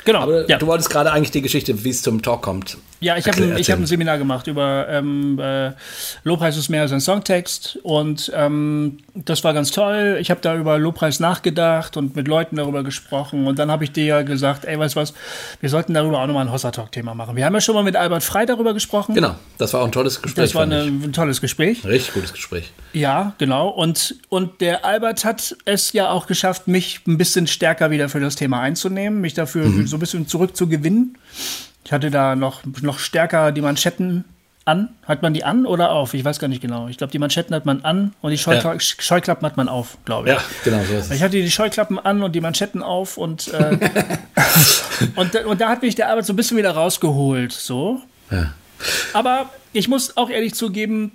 Genau. 0.05 0.19
Aber 0.19 0.49
ja. 0.49 0.57
du 0.57 0.67
wolltest 0.67 0.89
gerade 0.89 1.11
eigentlich 1.11 1.31
die 1.31 1.41
Geschichte, 1.41 1.83
wie 1.83 1.89
es 1.89 2.01
zum 2.01 2.21
Talk 2.21 2.41
kommt. 2.43 2.77
Ja, 3.01 3.15
ich 3.15 3.27
habe 3.27 3.41
ein, 3.41 3.57
ich 3.57 3.71
hab 3.71 3.79
ein 3.79 3.85
Seminar 3.85 4.17
gemacht 4.17 4.47
über 4.47 4.87
ähm, 4.89 5.39
äh, 5.39 5.71
Lobpreis 6.23 6.57
ist 6.57 6.67
mehr 6.67 6.81
als 6.81 6.91
ein 6.91 6.99
Songtext 6.99 7.79
und 7.83 8.29
ähm, 8.35 8.97
das 9.15 9.43
war 9.45 9.53
ganz 9.53 9.71
toll. 9.71 10.17
Ich 10.19 10.29
habe 10.29 10.41
da 10.41 10.55
über 10.57 10.77
Lobpreis 10.77 11.21
nachgedacht 11.21 11.95
und 11.95 12.17
mit 12.17 12.27
Leuten 12.27 12.57
darüber 12.57 12.83
gesprochen 12.83 13.47
und 13.47 13.57
dann 13.57 13.71
habe 13.71 13.85
ich 13.85 13.93
dir 13.93 14.03
ja 14.03 14.21
gesagt, 14.23 14.65
ey, 14.65 14.77
weißt 14.77 14.95
du 14.95 14.99
was, 14.99 15.13
wir 15.61 15.69
sollten 15.69 15.93
darüber 15.93 16.19
auch 16.21 16.27
nochmal 16.27 16.45
ein 16.45 16.51
Hossa 16.51 16.71
Talk-Thema 16.71 17.13
machen. 17.13 17.37
Wir 17.37 17.45
haben 17.45 17.53
ja 17.53 17.61
schon 17.61 17.75
mal 17.75 17.83
mit 17.83 17.95
Albert 17.95 18.23
Frei 18.23 18.45
darüber 18.45 18.73
gesprochen. 18.73 19.15
Genau, 19.15 19.35
das 19.57 19.73
war 19.73 19.81
auch 19.81 19.85
ein 19.85 19.93
tolles 19.93 20.21
Gespräch. 20.21 20.43
Das 20.45 20.55
war 20.55 20.63
eine, 20.63 20.81
ein 20.81 21.13
tolles 21.13 21.39
Gespräch. 21.39 21.85
Richtig 21.85 22.13
gutes 22.13 22.33
Gespräch. 22.33 22.73
Ja, 22.91 23.33
genau. 23.37 23.69
Und, 23.69 24.15
und 24.27 24.59
der 24.59 24.83
Albert 24.83 25.23
hat 25.23 25.55
es 25.63 25.93
ja 25.93 26.09
auch 26.09 26.27
geschafft, 26.27 26.67
mich 26.67 26.99
ein 27.07 27.17
bisschen 27.17 27.47
stärker 27.47 27.91
wieder 27.91 28.09
für 28.09 28.19
das 28.19 28.35
Thema 28.35 28.59
einzunehmen, 28.59 29.21
mich 29.21 29.35
dafür 29.35 29.65
Mhm. 29.69 29.87
so 29.87 29.95
ein 29.97 29.99
bisschen 30.01 30.27
zurückzugewinnen. 30.27 31.17
Ich 31.85 31.91
hatte 31.91 32.11
da 32.11 32.35
noch, 32.35 32.61
noch 32.81 32.99
stärker 32.99 33.51
die 33.51 33.61
Manschetten 33.61 34.25
an. 34.65 34.89
Hat 35.07 35.21
man 35.21 35.33
die 35.33 35.43
an 35.43 35.65
oder 35.65 35.91
auf? 35.91 36.13
Ich 36.13 36.23
weiß 36.23 36.37
gar 36.39 36.47
nicht 36.47 36.61
genau. 36.61 36.87
Ich 36.87 36.97
glaube, 36.97 37.11
die 37.11 37.17
Manschetten 37.19 37.55
hat 37.55 37.65
man 37.65 37.81
an 37.83 38.13
und 38.21 38.31
die 38.31 38.37
Scheukla 38.37 38.79
Scheuklappen 38.79 39.45
hat 39.45 39.57
man 39.57 39.67
auf, 39.67 39.97
glaube 40.05 40.29
ich. 40.29 40.35
Ja, 40.35 40.41
genau 40.63 40.83
so 40.83 40.93
ist 40.93 41.05
es. 41.05 41.11
Ich 41.11 41.23
hatte 41.23 41.37
die 41.41 41.49
Scheuklappen 41.49 41.97
an 41.97 42.21
und 42.21 42.33
die 42.35 42.41
Manschetten 42.41 42.83
auf 42.83 43.17
und, 43.17 43.47
äh, 43.53 43.77
und, 45.15 45.33
da- 45.33 45.45
und 45.45 45.61
da 45.61 45.69
hat 45.69 45.81
mich 45.81 45.95
der 45.95 46.09
Arbeit 46.09 46.25
so 46.25 46.33
ein 46.33 46.35
bisschen 46.35 46.57
wieder 46.57 46.71
rausgeholt. 46.71 47.51
So. 47.51 48.01
Ja. 48.29 48.53
Aber 49.13 49.49
ich 49.73 49.87
muss 49.87 50.15
auch 50.17 50.29
ehrlich 50.29 50.53
zugeben, 50.53 51.13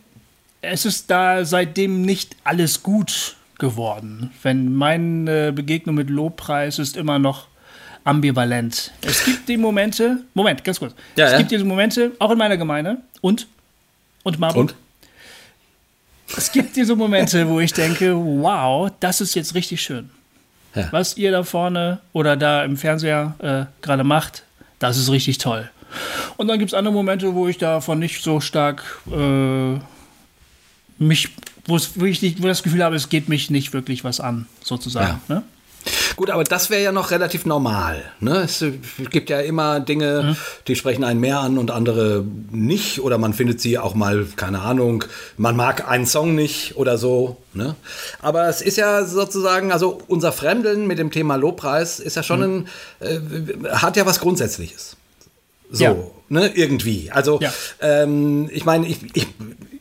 es 0.61 0.85
ist 0.85 1.11
da 1.11 1.45
seitdem 1.45 2.03
nicht 2.03 2.37
alles 2.45 2.83
gut 2.83 3.37
geworden. 3.59 4.31
Wenn 4.43 4.75
meine 4.75 5.53
Begegnung 5.53 5.95
mit 5.95 6.11
Lobpreis 6.11 6.79
ist 6.79 6.97
immer 6.97 7.19
noch 7.19 7.47
ambivalent. 8.05 8.93
Es 9.03 9.25
gibt 9.25 9.49
die 9.49 9.57
Momente, 9.57 10.19
Moment, 10.35 10.63
ganz 10.63 10.79
kurz. 10.79 10.95
Ja, 11.17 11.27
es 11.27 11.33
ja. 11.33 11.39
gibt 11.39 11.51
diese 11.51 11.65
Momente, 11.65 12.13
auch 12.19 12.31
in 12.31 12.39
meiner 12.39 12.57
Gemeinde 12.57 12.99
und 13.21 13.47
und 14.23 14.39
Marburg. 14.39 14.71
Und? 14.71 14.75
Es 16.37 16.51
gibt 16.51 16.75
diese 16.77 16.97
Momente, 16.97 17.49
wo 17.49 17.61
ich 17.61 17.73
denke, 17.73 18.15
wow, 18.17 18.91
das 19.01 19.21
ist 19.21 19.35
jetzt 19.35 19.55
richtig 19.55 19.83
schön. 19.83 20.11
Ja. 20.75 20.89
Was 20.91 21.17
ihr 21.17 21.31
da 21.31 21.45
vorne 21.45 22.01
oder 22.13 22.37
da 22.37 22.65
im 22.65 22.77
Fernseher 22.77 23.35
äh, 23.39 23.83
gerade 23.83 24.03
macht, 24.03 24.43
das 24.79 24.99
ist 24.99 25.11
richtig 25.11 25.39
toll. 25.39 25.71
Und 26.37 26.49
dann 26.49 26.59
gibt 26.59 26.73
es 26.73 26.75
andere 26.75 26.93
Momente, 26.93 27.35
wo 27.35 27.47
ich 27.47 27.59
davon 27.59 28.01
nicht 28.01 28.23
so 28.23 28.41
stark 28.41 28.83
äh, 29.13 29.79
mich, 30.99 31.29
wo 31.67 31.79
wirklich 31.79 32.23
nicht, 32.23 32.43
wo 32.43 32.49
das 32.49 32.65
Gefühl 32.65 32.83
habe, 32.83 32.97
es 32.97 33.09
geht 33.09 33.29
mich 33.29 33.51
nicht 33.51 33.73
wirklich 33.73 34.03
was 34.03 34.19
an, 34.19 34.47
sozusagen. 34.63 35.21
Ne? 35.29 35.43
Gut, 36.17 36.31
aber 36.31 36.45
das 36.45 36.71
wäre 36.71 36.83
ja 36.83 36.93
noch 36.93 37.11
relativ 37.11 37.45
normal. 37.45 38.03
Ne? 38.21 38.39
Es 38.43 38.65
gibt 39.11 39.29
ja 39.31 39.41
immer 39.41 39.81
Dinge, 39.81 40.23
Mhm. 40.23 40.37
die 40.69 40.77
sprechen 40.77 41.05
einen 41.05 41.21
mehr 41.21 41.41
an 41.41 41.59
und 41.59 41.71
andere 41.71 42.25
nicht. 42.51 43.01
Oder 43.01 43.19
man 43.19 43.35
findet 43.35 43.61
sie 43.61 43.79
auch 43.79 43.95
mal, 43.95 44.27
keine 44.37 44.61
Ahnung, 44.61 45.05
man 45.37 45.57
mag 45.57 45.89
einen 45.89 46.07
Song 46.07 46.35
nicht 46.35 46.77
oder 46.77 46.97
so. 46.99 47.37
Ne? 47.53 47.75
Aber 48.23 48.49
es 48.49 48.63
ist 48.63 48.77
ja 48.77 49.05
sozusagen, 49.05 49.73
also 49.73 50.01
unser 50.09 50.33
Fremdeln 50.33 50.87
mit 50.87 50.99
dem 50.99 51.11
Thema 51.11 51.37
Lobpreis 51.37 52.01
ist 52.01 52.17
ja 52.17 52.23
schon 52.23 52.41
Mhm. 52.41 52.67
ein, 53.01 53.65
äh, 53.67 53.69
hat 53.77 53.97
ja 53.97 54.07
was 54.07 54.21
Grundsätzliches. 54.21 54.97
So, 55.71 55.85
Ja. 55.85 55.97
ne, 56.29 56.53
irgendwie. 56.55 57.11
Also, 57.13 57.41
Ja. 57.41 57.53
ähm, 57.81 58.49
ich 58.53 58.65
meine, 58.65 58.87
ich, 58.87 58.99
ich, 59.15 59.27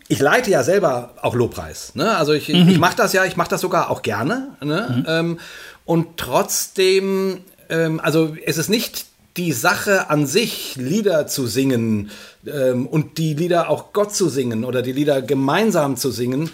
ich 0.08 0.20
leite 0.20 0.50
ja 0.52 0.64
selber 0.64 1.14
auch 1.22 1.36
Lobpreis. 1.36 1.94
Ne? 1.96 2.16
Also 2.18 2.34
ich, 2.34 2.50
Mhm. 2.50 2.68
ich 2.70 2.80
mache 2.80 2.96
das 2.96 3.14
ja, 3.14 3.26
ich 3.26 3.38
mache 3.38 3.50
das 3.50 3.62
sogar 3.62 3.90
auch 3.92 4.02
gerne. 4.02 4.50
Ne? 4.62 5.04
Ähm, 5.08 5.40
und 5.86 6.18
trotzdem, 6.18 7.40
ähm, 7.70 8.00
also 8.00 8.36
es 8.46 8.58
ist 8.58 8.70
nicht 8.70 9.06
die 9.38 9.52
Sache 9.52 10.10
an 10.10 10.28
sich, 10.28 10.76
Lieder 10.76 11.28
zu 11.28 11.48
singen 11.48 12.12
ähm, 12.46 12.86
und 12.86 13.18
die 13.18 13.34
Lieder 13.34 13.70
auch 13.70 13.94
Gott 13.94 14.14
zu 14.14 14.30
singen 14.30 14.64
oder 14.64 14.82
die 14.82 14.92
Lieder 14.92 15.22
gemeinsam 15.22 15.98
zu 15.98 16.12
singen, 16.12 16.52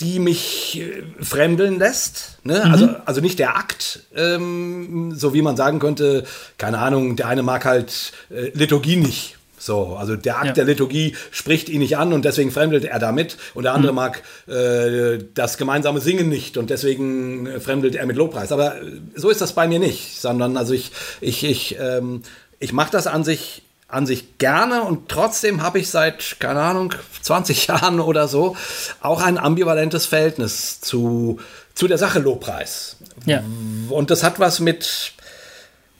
die 0.00 0.18
mich 0.18 0.80
äh, 0.80 1.24
fremdeln 1.24 1.78
lässt. 1.78 2.38
Ne? 2.44 2.62
Also, 2.64 2.90
also 3.04 3.20
nicht 3.20 3.38
der 3.38 3.56
Akt, 3.56 4.00
ähm, 4.14 5.12
so 5.14 5.34
wie 5.34 5.42
man 5.42 5.56
sagen 5.56 5.78
könnte, 5.78 6.24
keine 6.58 6.78
Ahnung, 6.78 7.16
der 7.16 7.28
eine 7.28 7.42
mag 7.42 7.64
halt 7.64 8.12
äh, 8.30 8.50
Liturgie 8.50 8.96
nicht. 8.96 9.37
So, 9.58 9.96
also 9.96 10.16
der 10.16 10.36
Akt 10.38 10.46
ja. 10.46 10.52
der 10.52 10.64
Liturgie 10.64 11.16
spricht 11.30 11.68
ihn 11.68 11.80
nicht 11.80 11.96
an 11.96 12.12
und 12.12 12.24
deswegen 12.24 12.50
fremdelt 12.50 12.84
er 12.84 12.98
damit. 12.98 13.36
Und 13.54 13.64
der 13.64 13.74
andere 13.74 13.92
mhm. 13.92 13.96
mag 13.96 14.22
äh, 14.46 15.18
das 15.34 15.58
gemeinsame 15.58 16.00
Singen 16.00 16.28
nicht 16.28 16.56
und 16.56 16.70
deswegen 16.70 17.60
fremdelt 17.60 17.94
er 17.94 18.06
mit 18.06 18.16
Lobpreis. 18.16 18.52
Aber 18.52 18.76
so 19.14 19.30
ist 19.30 19.40
das 19.40 19.52
bei 19.52 19.68
mir 19.68 19.78
nicht, 19.78 20.20
sondern 20.20 20.56
also 20.56 20.74
ich, 20.74 20.92
ich, 21.20 21.44
ich, 21.44 21.76
ähm, 21.80 22.22
ich 22.58 22.72
mache 22.72 22.92
das 22.92 23.06
an 23.06 23.24
sich 23.24 23.62
an 23.88 24.04
sich 24.04 24.36
gerne 24.36 24.82
und 24.82 25.08
trotzdem 25.08 25.62
habe 25.62 25.78
ich 25.78 25.88
seit, 25.88 26.36
keine 26.40 26.60
Ahnung, 26.60 26.94
20 27.22 27.66
Jahren 27.68 28.00
oder 28.00 28.28
so 28.28 28.54
auch 29.00 29.22
ein 29.22 29.38
ambivalentes 29.38 30.04
Verhältnis 30.04 30.80
zu, 30.80 31.40
zu 31.74 31.88
der 31.88 31.96
Sache 31.96 32.18
Lobpreis. 32.18 32.96
Ja. 33.24 33.42
Und 33.88 34.10
das 34.10 34.22
hat 34.22 34.38
was 34.40 34.60
mit, 34.60 35.12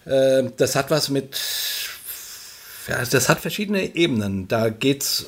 äh, 0.05 0.45
das 0.59 0.77
hat 0.77 0.91
was 0.91 1.09
mit, 1.09 1.41
das 3.11 3.29
hat 3.29 3.41
verschiedene 3.41 3.95
Ebenen. 3.95 4.49
Da 4.49 4.69
geht 4.71 5.03
es 5.03 5.27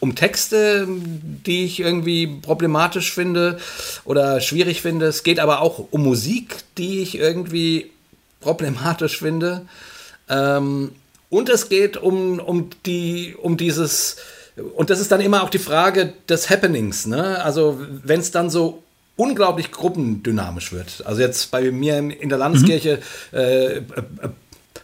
um 0.00 0.14
Texte, 0.14 0.86
die 0.88 1.64
ich 1.64 1.80
irgendwie 1.80 2.26
problematisch 2.26 3.12
finde 3.12 3.58
oder 4.04 4.40
schwierig 4.40 4.82
finde. 4.82 5.06
Es 5.06 5.22
geht 5.22 5.40
aber 5.40 5.60
auch 5.60 5.88
um 5.90 6.02
Musik, 6.02 6.56
die 6.78 7.00
ich 7.00 7.18
irgendwie 7.18 7.90
problematisch 8.40 9.18
finde. 9.18 9.66
Ähm, 10.28 10.92
und 11.30 11.48
es 11.48 11.68
geht 11.68 11.96
um, 11.96 12.38
um, 12.38 12.70
die, 12.84 13.34
um 13.40 13.56
dieses, 13.56 14.16
und 14.74 14.90
das 14.90 15.00
ist 15.00 15.10
dann 15.10 15.20
immer 15.20 15.42
auch 15.42 15.50
die 15.50 15.58
Frage 15.58 16.12
des 16.28 16.50
Happenings. 16.50 17.06
Ne? 17.06 17.42
Also 17.42 17.80
wenn 18.04 18.20
es 18.20 18.30
dann 18.30 18.50
so 18.50 18.82
unglaublich 19.16 19.70
gruppendynamisch 19.70 20.72
wird. 20.72 21.02
Also 21.04 21.20
jetzt 21.20 21.50
bei 21.50 21.70
mir 21.70 21.98
in 21.98 22.28
der 22.28 22.38
Landeskirche 22.38 23.00
mhm. 23.30 23.38
äh, 23.38 23.76
äh, 23.76 23.82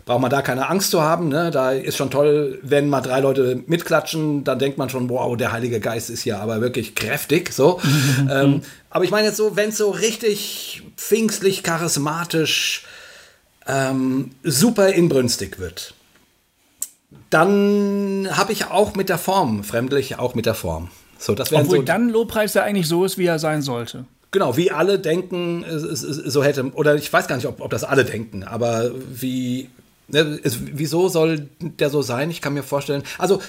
braucht 0.08 0.22
man 0.22 0.30
da 0.30 0.40
keine 0.40 0.68
Angst 0.68 0.90
zu 0.90 1.02
haben. 1.02 1.28
Ne? 1.28 1.50
Da 1.50 1.72
ist 1.72 1.98
schon 1.98 2.10
toll, 2.10 2.58
wenn 2.62 2.88
mal 2.88 3.02
drei 3.02 3.20
Leute 3.20 3.62
mitklatschen, 3.66 4.42
dann 4.42 4.58
denkt 4.58 4.78
man 4.78 4.88
schon, 4.88 5.10
wow, 5.10 5.36
der 5.36 5.52
Heilige 5.52 5.80
Geist 5.80 6.08
ist 6.08 6.24
ja 6.24 6.40
aber 6.40 6.62
wirklich 6.62 6.94
kräftig. 6.94 7.52
So. 7.52 7.78
ähm, 8.30 8.62
aber 8.88 9.04
ich 9.04 9.10
meine 9.10 9.26
jetzt 9.28 9.36
so, 9.36 9.54
wenn 9.54 9.68
es 9.68 9.76
so 9.76 9.90
richtig 9.90 10.82
pfingstlich, 10.96 11.62
charismatisch, 11.62 12.86
ähm, 13.66 14.30
super 14.42 14.88
inbrünstig 14.88 15.58
wird 15.58 15.94
dann 17.30 18.28
habe 18.30 18.52
ich 18.52 18.66
auch 18.66 18.94
mit 18.94 19.08
der 19.08 19.18
Form, 19.18 19.64
fremdlich 19.64 20.18
auch 20.18 20.34
mit 20.34 20.46
der 20.46 20.54
Form. 20.54 20.90
So, 21.18 21.34
das 21.34 21.52
Obwohl 21.52 21.78
so 21.78 21.82
dann 21.82 22.08
Lobpreis 22.10 22.54
ja 22.54 22.62
eigentlich 22.62 22.88
so 22.88 23.04
ist, 23.04 23.18
wie 23.18 23.26
er 23.26 23.38
sein 23.38 23.60
sollte. 23.60 24.04
Genau, 24.30 24.56
wie 24.56 24.70
alle 24.70 24.98
denken, 24.98 25.64
so 25.68 26.44
hätte, 26.44 26.70
oder 26.74 26.94
ich 26.94 27.10
weiß 27.12 27.28
gar 27.28 27.36
nicht, 27.36 27.46
ob, 27.46 27.60
ob 27.60 27.70
das 27.70 27.84
alle 27.84 28.04
denken, 28.04 28.44
aber 28.44 28.90
wie, 29.10 29.68
ne, 30.08 30.40
es, 30.42 30.58
wieso 30.60 31.08
soll 31.08 31.48
der 31.60 31.90
so 31.90 32.02
sein? 32.02 32.30
Ich 32.30 32.40
kann 32.40 32.54
mir 32.54 32.62
vorstellen, 32.62 33.02
also, 33.18 33.40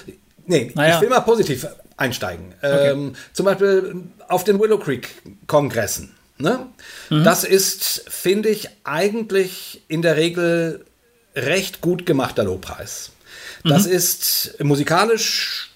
nee, 0.46 0.72
naja. 0.74 0.96
ich 0.96 1.00
will 1.02 1.08
mal 1.08 1.20
positiv 1.20 1.66
einsteigen. 1.96 2.54
Okay. 2.58 2.90
Ähm, 2.90 3.14
zum 3.32 3.46
Beispiel 3.46 3.96
auf 4.28 4.44
den 4.44 4.58
Willow 4.60 4.78
Creek 4.78 5.08
Kongressen. 5.46 6.14
Ne? 6.38 6.66
Mhm. 7.10 7.24
Das 7.24 7.44
ist, 7.44 8.04
finde 8.08 8.48
ich, 8.48 8.68
eigentlich 8.84 9.82
in 9.88 10.02
der 10.02 10.16
Regel 10.16 10.84
recht 11.36 11.80
gut 11.80 12.06
gemachter 12.06 12.44
Lobpreis. 12.44 13.12
Das 13.64 13.86
mhm. 13.86 13.92
ist 13.92 14.56
musikalisch 14.62 15.69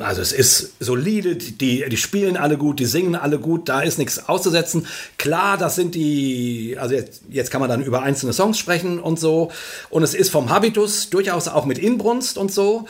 also 0.00 0.22
es 0.22 0.32
ist 0.32 0.74
solide, 0.80 1.36
die, 1.36 1.86
die 1.88 1.96
spielen 1.96 2.36
alle 2.36 2.56
gut, 2.56 2.78
die 2.80 2.86
singen 2.86 3.14
alle 3.14 3.38
gut, 3.38 3.68
da 3.68 3.82
ist 3.82 3.98
nichts 3.98 4.28
auszusetzen. 4.28 4.86
Klar, 5.18 5.58
das 5.58 5.76
sind 5.76 5.94
die, 5.94 6.76
also 6.78 6.94
jetzt, 6.94 7.22
jetzt, 7.28 7.50
kann 7.50 7.60
man 7.60 7.68
dann 7.68 7.82
über 7.82 8.02
einzelne 8.02 8.32
Songs 8.32 8.58
sprechen 8.58 8.98
und 8.98 9.20
so. 9.20 9.50
Und 9.90 10.02
es 10.02 10.14
ist 10.14 10.30
vom 10.30 10.50
Habitus 10.50 11.10
durchaus 11.10 11.48
auch 11.48 11.66
mit 11.66 11.78
Inbrunst 11.78 12.38
und 12.38 12.52
so. 12.52 12.86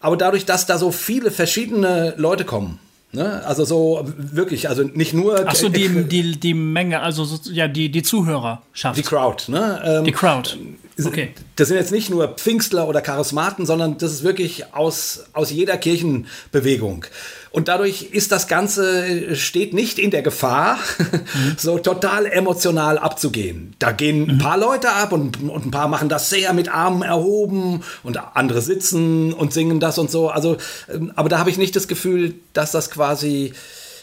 Aber 0.00 0.16
dadurch, 0.16 0.46
dass 0.46 0.66
da 0.66 0.78
so 0.78 0.90
viele 0.90 1.30
verschiedene 1.30 2.14
Leute 2.16 2.44
kommen, 2.44 2.78
Ne? 3.14 3.44
Also 3.44 3.66
so 3.66 4.06
wirklich, 4.16 4.70
also 4.70 4.84
nicht 4.84 5.12
nur. 5.12 5.44
Ach 5.46 5.54
so, 5.54 5.68
die, 5.68 6.04
die, 6.04 6.40
die 6.40 6.54
Menge, 6.54 7.00
also 7.00 7.24
so, 7.24 7.50
ja, 7.50 7.68
die, 7.68 7.90
die 7.90 8.02
Zuhörerschaft. 8.02 8.96
Die 8.96 9.02
Crowd, 9.02 9.50
ne? 9.52 9.82
Ähm, 9.84 10.04
die 10.04 10.12
Crowd. 10.12 10.56
Okay. 11.02 11.34
Das 11.56 11.68
sind 11.68 11.76
jetzt 11.76 11.92
nicht 11.92 12.08
nur 12.08 12.28
Pfingstler 12.28 12.88
oder 12.88 13.02
Charismaten, 13.02 13.66
sondern 13.66 13.98
das 13.98 14.12
ist 14.12 14.24
wirklich 14.24 14.74
aus, 14.74 15.24
aus 15.34 15.50
jeder 15.50 15.76
Kirchenbewegung. 15.76 17.04
Und 17.52 17.68
dadurch 17.68 18.04
ist 18.12 18.32
das 18.32 18.48
Ganze, 18.48 19.36
steht 19.36 19.74
nicht 19.74 19.98
in 19.98 20.10
der 20.10 20.22
Gefahr, 20.22 20.78
mhm. 20.98 21.54
so 21.58 21.78
total 21.78 22.24
emotional 22.24 22.96
abzugehen. 22.96 23.74
Da 23.78 23.92
gehen 23.92 24.26
ein 24.28 24.34
mhm. 24.36 24.38
paar 24.38 24.56
Leute 24.56 24.90
ab 24.90 25.12
und, 25.12 25.42
und 25.42 25.66
ein 25.66 25.70
paar 25.70 25.86
machen 25.86 26.08
das 26.08 26.30
sehr 26.30 26.54
mit 26.54 26.72
Armen 26.72 27.02
erhoben 27.02 27.82
und 28.02 28.18
andere 28.34 28.62
sitzen 28.62 29.34
und 29.34 29.52
singen 29.52 29.80
das 29.80 29.98
und 29.98 30.10
so. 30.10 30.30
Also, 30.30 30.56
ähm, 30.90 31.12
aber 31.14 31.28
da 31.28 31.38
habe 31.38 31.50
ich 31.50 31.58
nicht 31.58 31.76
das 31.76 31.88
Gefühl, 31.88 32.34
dass 32.54 32.72
das 32.72 32.90
quasi, 32.90 33.52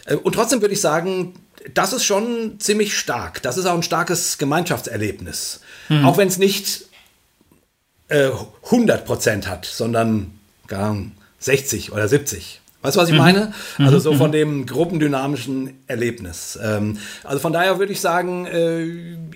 äh, 0.05 0.13
und 0.13 0.33
trotzdem 0.33 0.61
würde 0.61 0.75
ich 0.75 0.81
sagen, 0.81 1.33
das 1.73 1.91
ist 1.91 2.05
schon 2.05 2.59
ziemlich 2.59 2.95
stark. 2.95 3.41
Das 3.41 3.57
ist 3.57 3.65
auch 3.65 3.73
ein 3.73 3.83
starkes 3.83 4.37
Gemeinschaftserlebnis. 4.37 5.61
Mhm. 5.89 6.05
Auch 6.05 6.17
wenn 6.17 6.27
es 6.27 6.37
nicht 6.37 6.85
äh, 8.09 8.29
100% 8.69 9.47
hat, 9.47 9.65
sondern 9.65 10.39
gar 10.67 10.95
60 11.39 11.91
oder 11.91 12.07
70. 12.07 12.58
Weißt 12.81 12.95
du, 12.95 13.01
was 13.01 13.09
ich 13.09 13.15
mhm. 13.15 13.19
meine? 13.19 13.53
Also 13.77 13.99
so 13.99 14.13
mhm. 14.13 14.17
von 14.17 14.31
dem 14.31 14.65
gruppendynamischen 14.65 15.79
Erlebnis. 15.87 16.57
Ähm, 16.61 16.97
also 17.23 17.39
von 17.39 17.51
daher 17.51 17.77
würde 17.77 17.91
ich 17.91 17.99
sagen, 17.99 18.45
äh, 18.45 18.85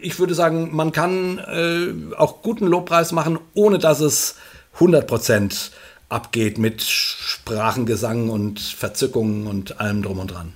ich 0.01 0.17
würde 0.17 0.33
sagen, 0.33 0.73
man 0.73 0.93
kann 0.93 1.39
äh, 1.39 2.15
auch 2.15 2.41
guten 2.41 2.67
Lobpreis 2.67 3.11
machen, 3.11 3.39
ohne 3.53 3.79
dass 3.79 3.99
es 3.99 4.35
100% 4.79 5.71
abgeht 6.07 6.57
mit 6.57 6.83
Sprachengesang 6.83 8.29
und 8.29 8.59
Verzückungen 8.59 9.47
und 9.47 9.79
allem 9.79 10.03
drum 10.03 10.19
und 10.19 10.31
dran. 10.31 10.53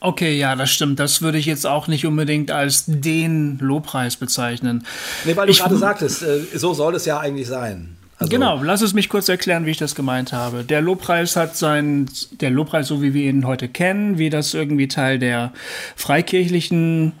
Okay, 0.00 0.38
ja, 0.38 0.54
das 0.54 0.70
stimmt. 0.70 1.00
Das 1.00 1.22
würde 1.22 1.38
ich 1.38 1.46
jetzt 1.46 1.66
auch 1.66 1.88
nicht 1.88 2.06
unbedingt 2.06 2.52
als 2.52 2.84
den 2.86 3.58
Lobpreis 3.58 4.16
bezeichnen. 4.16 4.86
Nee, 5.24 5.34
weil 5.34 5.46
du 5.46 5.52
ich, 5.52 5.58
gerade 5.58 5.76
sagtest, 5.76 6.22
äh, 6.22 6.40
so 6.54 6.72
soll 6.72 6.94
es 6.94 7.04
ja 7.04 7.18
eigentlich 7.18 7.48
sein. 7.48 7.97
Also 8.18 8.30
genau, 8.30 8.60
lass 8.62 8.80
es 8.80 8.94
mich 8.94 9.08
kurz 9.08 9.28
erklären, 9.28 9.64
wie 9.64 9.70
ich 9.70 9.78
das 9.78 9.94
gemeint 9.94 10.32
habe. 10.32 10.64
Der 10.64 10.80
Lobpreis 10.80 11.36
hat 11.36 11.56
sein, 11.56 12.10
der 12.32 12.50
Lobpreis, 12.50 12.88
so 12.88 13.00
wie 13.00 13.14
wir 13.14 13.30
ihn 13.30 13.46
heute 13.46 13.68
kennen, 13.68 14.18
wie 14.18 14.28
das 14.28 14.54
irgendwie 14.54 14.88
Teil 14.88 15.20
der 15.20 15.52
freikirchlichen 15.94 17.12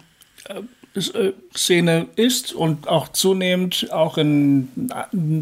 äh, 0.48 0.98
äh, 1.00 1.32
Szene 1.58 2.06
ist 2.14 2.52
und 2.52 2.86
auch 2.86 3.08
zunehmend 3.08 3.88
auch 3.92 4.16
in 4.16 4.68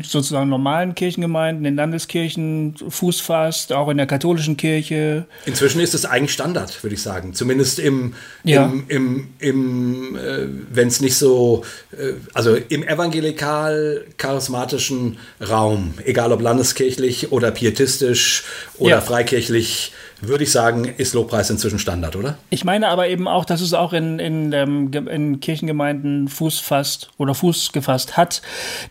sozusagen 0.02 0.49
normalen 0.49 0.94
Kirchengemeinden, 0.94 1.66
in 1.66 1.76
Landeskirchen 1.76 2.75
Fuß 2.88 3.20
fasst, 3.20 3.70
auch 3.73 3.90
in 3.90 3.99
der 3.99 4.06
katholischen 4.06 4.56
Kirche. 4.56 5.26
Inzwischen 5.44 5.80
ist 5.80 5.94
es 5.94 6.06
eigentlich 6.06 6.32
Standard, 6.32 6.82
würde 6.82 6.94
ich 6.94 7.02
sagen. 7.02 7.35
Zumindest 7.35 7.78
im, 7.78 8.14
ja. 8.44 8.64
im, 8.64 8.85
im, 8.88 9.26
im 9.40 10.16
äh, 10.16 10.46
wenn 10.73 10.88
es 10.88 11.00
nicht 11.00 11.16
so, 11.16 11.64
äh, 11.92 12.12
also 12.32 12.56
im 12.56 12.82
evangelikal-charismatischen 12.82 15.18
Raum, 15.46 15.92
egal 16.04 16.32
ob 16.32 16.40
landeskirchlich 16.40 17.30
oder 17.30 17.50
pietistisch 17.50 18.44
oder 18.78 18.90
ja. 18.90 19.02
freikirchlich, 19.02 19.92
würde 20.20 20.44
ich 20.44 20.52
sagen, 20.52 20.94
ist 20.96 21.14
Lobpreis 21.14 21.50
inzwischen 21.50 21.78
Standard, 21.78 22.16
oder? 22.16 22.38
Ich 22.49 22.64
meine 22.64 22.88
aber 22.88 23.08
eben 23.08 23.28
auch, 23.28 23.44
dass 23.44 23.61
es 23.61 23.75
auch 23.75 23.92
in, 23.92 24.18
in, 24.18 24.52
ähm, 24.52 24.90
in 24.92 25.40
Kirchengemeinden 25.40 26.06
Fuß 26.29 26.61
fasst 26.61 27.11
oder 27.19 27.35
Fuß 27.35 27.73
gefasst 27.73 28.17
hat, 28.17 28.43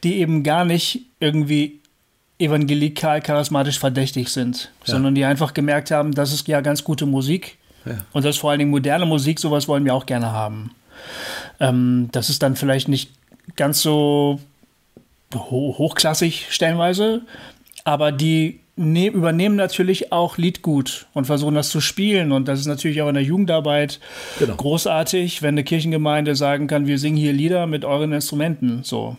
die 0.03 0.15
eben 0.15 0.43
gar 0.43 0.65
nicht 0.65 1.01
irgendwie 1.19 1.79
evangelikal 2.39 3.21
charismatisch 3.21 3.79
verdächtig 3.79 4.29
sind, 4.29 4.71
ja. 4.85 4.93
sondern 4.93 5.15
die 5.15 5.23
einfach 5.23 5.53
gemerkt 5.53 5.91
haben, 5.91 6.13
das 6.13 6.33
ist 6.33 6.47
ja 6.47 6.61
ganz 6.61 6.83
gute 6.83 7.05
Musik 7.05 7.57
ja. 7.85 7.93
und 8.11 8.25
das 8.25 8.35
ist 8.35 8.41
vor 8.41 8.51
allen 8.51 8.59
Dingen 8.59 8.71
moderne 8.71 9.05
Musik, 9.05 9.39
sowas 9.39 9.67
wollen 9.67 9.85
wir 9.85 9.93
auch 9.93 10.05
gerne 10.05 10.31
haben. 10.31 10.71
Ähm, 11.59 12.09
das 12.11 12.29
ist 12.29 12.43
dann 12.43 12.55
vielleicht 12.55 12.87
nicht 12.87 13.11
ganz 13.55 13.81
so 13.81 14.39
ho 15.33 15.75
hochklassig 15.77 16.47
stellenweise, 16.49 17.21
aber 17.83 18.11
die 18.11 18.59
ne 18.75 19.07
übernehmen 19.07 19.55
natürlich 19.55 20.11
auch 20.11 20.37
Liedgut 20.37 21.07
und 21.13 21.25
versuchen 21.25 21.55
das 21.55 21.69
zu 21.69 21.81
spielen. 21.81 22.31
Und 22.31 22.47
das 22.47 22.59
ist 22.59 22.65
natürlich 22.65 23.01
auch 23.01 23.07
in 23.07 23.15
der 23.15 23.23
Jugendarbeit 23.23 23.99
genau. 24.39 24.55
großartig, 24.55 25.41
wenn 25.41 25.55
eine 25.55 25.63
Kirchengemeinde 25.63 26.35
sagen 26.35 26.67
kann, 26.67 26.87
wir 26.87 26.99
singen 26.99 27.17
hier 27.17 27.33
Lieder 27.33 27.67
mit 27.67 27.85
euren 27.85 28.11
Instrumenten. 28.11 28.83
So. 28.83 29.17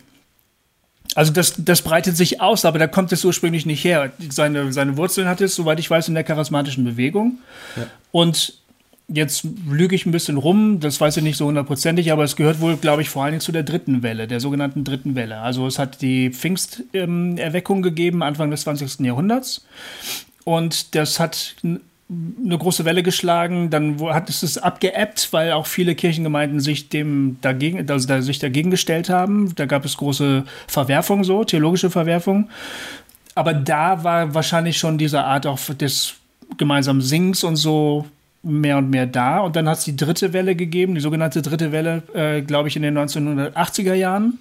Also 1.14 1.32
das, 1.32 1.54
das 1.56 1.82
breitet 1.82 2.16
sich 2.16 2.40
aus, 2.40 2.64
aber 2.64 2.78
da 2.78 2.86
kommt 2.86 3.12
es 3.12 3.25
ursprünglich 3.25 3.64
nicht 3.64 3.82
her. 3.84 4.12
Seine, 4.30 4.72
seine 4.72 4.96
Wurzeln 4.96 5.28
hat 5.28 5.40
es, 5.40 5.54
soweit 5.54 5.78
ich 5.78 5.90
weiß, 5.90 6.08
in 6.08 6.14
der 6.14 6.25
charismatischen 6.25 6.84
Bewegung. 6.84 7.38
Ja. 7.76 7.86
Und 8.12 8.58
Jetzt 9.08 9.46
lüge 9.68 9.94
ich 9.94 10.04
ein 10.04 10.10
bisschen 10.10 10.36
rum, 10.36 10.80
das 10.80 11.00
weiß 11.00 11.16
ich 11.18 11.22
nicht 11.22 11.36
so 11.36 11.46
hundertprozentig, 11.46 12.10
aber 12.10 12.25
es 12.25 12.34
gehört 12.34 12.60
wohl, 12.60 12.76
glaube 12.76 13.02
ich, 13.02 13.08
vor 13.08 13.22
allen 13.22 13.32
Dingen 13.32 13.40
zu 13.40 13.52
der 13.52 13.62
dritten 13.62 14.02
Welle, 14.02 14.26
der 14.26 14.40
sogenannten 14.40 14.82
dritten 14.82 15.14
Welle. 15.14 15.38
Also 15.38 15.66
es 15.68 15.78
hat 15.78 16.02
die 16.02 16.30
Pfingsterweckung 16.30 17.76
ähm, 17.78 17.82
gegeben, 17.82 18.25
Anfang 18.25 18.50
des 18.50 18.62
20. 18.62 19.00
Jahrhunderts. 19.06 19.64
Und 20.42 20.96
das 20.96 21.20
hat 21.20 21.54
eine 21.62 22.58
große 22.58 22.84
Welle 22.84 23.02
geschlagen, 23.02 23.70
dann 23.70 24.00
hat 24.12 24.28
es 24.28 24.42
es 24.42 24.58
abgeebbt, 24.58 25.28
weil 25.32 25.52
auch 25.52 25.66
viele 25.66 25.94
Kirchengemeinden 25.94 26.60
sich 26.60 26.88
dem 26.88 27.38
dagegen, 27.40 27.88
also 27.90 28.06
da 28.06 28.22
sich 28.22 28.38
dagegen 28.38 28.70
gestellt 28.70 29.08
haben. 29.08 29.52
Da 29.56 29.66
gab 29.66 29.84
es 29.84 29.96
große 29.96 30.44
Verwerfungen 30.66 31.25
so, 31.25 31.44
theologische 31.44 31.90
Verwerfungen. 31.90 32.48
aber 33.34 33.54
da 33.54 34.02
war 34.04 34.34
wahrscheinlich 34.34 34.78
schon 34.78 34.98
diese 34.98 35.22
Art 35.25 35.46
auch 35.46 35.58
des 35.75 36.14
gemeinsamen 36.56 37.02
Sings 37.02 37.42
und 37.44 37.56
so 37.56 38.06
mehr 38.47 38.79
und 38.79 38.91
mehr 38.91 39.07
da. 39.07 39.41
Und 39.41 39.57
dann 39.57 39.69
hat 39.69 39.79
es 39.79 39.85
die 39.85 39.97
dritte 39.97 40.33
Welle 40.33 40.55
gegeben, 40.55 40.95
die 40.95 41.00
sogenannte 41.00 41.43
dritte 41.43 41.73
Welle, 41.73 42.03
äh, 42.15 42.43
glaube 42.43 42.69
ich, 42.69 42.76
in 42.76 42.83
den 42.83 42.97
1980er 42.97 43.95
Jahren. 43.95 44.38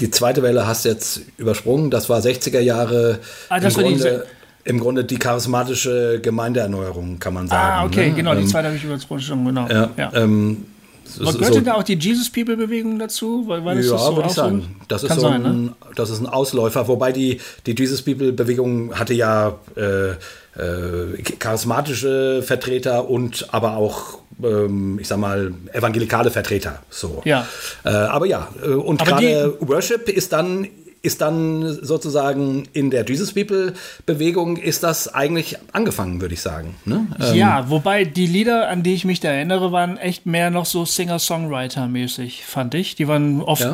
Die 0.00 0.10
zweite 0.10 0.42
Welle 0.42 0.66
hast 0.66 0.84
du 0.84 0.88
jetzt 0.90 1.22
übersprungen. 1.38 1.90
Das 1.90 2.08
war 2.08 2.20
60er 2.20 2.60
Jahre. 2.60 3.18
Ah, 3.48 3.60
das 3.60 3.76
im, 3.76 3.82
war 3.82 3.88
die 3.90 3.96
Grunde, 3.96 4.26
Im 4.64 4.80
Grunde 4.80 5.04
die 5.04 5.18
charismatische 5.18 6.20
Gemeindeerneuerung, 6.22 7.18
kann 7.18 7.34
man 7.34 7.48
sagen. 7.48 7.72
Ah, 7.80 7.84
okay, 7.84 8.08
ne? 8.08 8.14
genau, 8.14 8.34
die 8.34 8.42
Ähm, 8.42 8.48
zweite 8.48 8.66
habe 8.68 8.76
ich 8.76 8.84
übersprungen, 8.84 9.44
genau. 9.46 9.68
Ja, 9.68 9.90
ja. 9.96 10.12
Ähm, 10.14 10.64
so- 11.04 11.24
gehörte 11.24 11.54
so- 11.54 11.60
da 11.60 11.74
auch 11.74 11.82
die 11.82 11.94
Jesus 11.94 12.30
People 12.30 12.56
Bewegung 12.56 12.98
dazu? 12.98 13.44
Weil, 13.46 13.64
weil 13.64 13.76
das 13.76 13.86
ja, 13.86 13.94
ist 13.96 14.02
so 14.02 14.16
würde 14.16 14.28
ich 14.28 14.34
sagen. 14.34 14.76
Das, 14.88 15.02
ist 15.04 15.14
so 15.14 15.20
sein, 15.20 15.46
ein, 15.46 15.64
ne? 15.66 15.72
das 15.94 16.10
ist 16.10 16.20
ein 16.20 16.26
Ausläufer, 16.26 16.88
wobei 16.88 17.12
die, 17.12 17.40
die 17.64 17.74
Jesus 17.78 18.02
People-Bewegung 18.02 18.98
hatte 18.98 19.14
ja 19.14 19.54
äh, 19.76 20.14
äh, 20.58 21.22
charismatische 21.38 22.42
Vertreter 22.42 23.08
und 23.08 23.48
aber 23.52 23.76
auch, 23.76 24.18
ähm, 24.42 24.98
ich 25.00 25.08
sag 25.08 25.18
mal, 25.18 25.52
evangelikale 25.72 26.30
Vertreter. 26.30 26.82
So. 26.90 27.22
Ja. 27.24 27.46
Äh, 27.84 27.90
aber 27.90 28.26
ja, 28.26 28.48
äh, 28.64 28.68
und 28.70 29.04
gerade 29.04 29.56
Worship 29.60 30.08
ist 30.08 30.32
dann 30.32 30.68
ist 31.02 31.20
dann 31.20 31.78
sozusagen 31.84 32.66
in 32.72 32.90
der 32.90 33.04
Jesus 33.06 33.32
People 33.32 33.74
Bewegung 34.06 34.56
ist 34.56 34.82
das 34.82 35.06
eigentlich 35.14 35.56
angefangen, 35.72 36.20
würde 36.20 36.34
ich 36.34 36.40
sagen. 36.40 36.74
Ne? 36.84 37.06
Ähm, 37.20 37.36
Ja, 37.36 37.70
wobei 37.70 38.04
die 38.04 38.26
Lieder, 38.26 38.68
an 38.68 38.82
die 38.82 38.94
ich 38.94 39.04
mich 39.04 39.20
da 39.20 39.28
erinnere, 39.28 39.70
waren 39.70 39.98
echt 39.98 40.26
mehr 40.26 40.50
noch 40.50 40.66
so 40.66 40.84
Singer-Songwriter-mäßig, 40.84 42.44
fand 42.44 42.74
ich. 42.74 42.96
Die 42.96 43.06
waren 43.06 43.40
oft 43.40 43.62
Ja. 43.62 43.72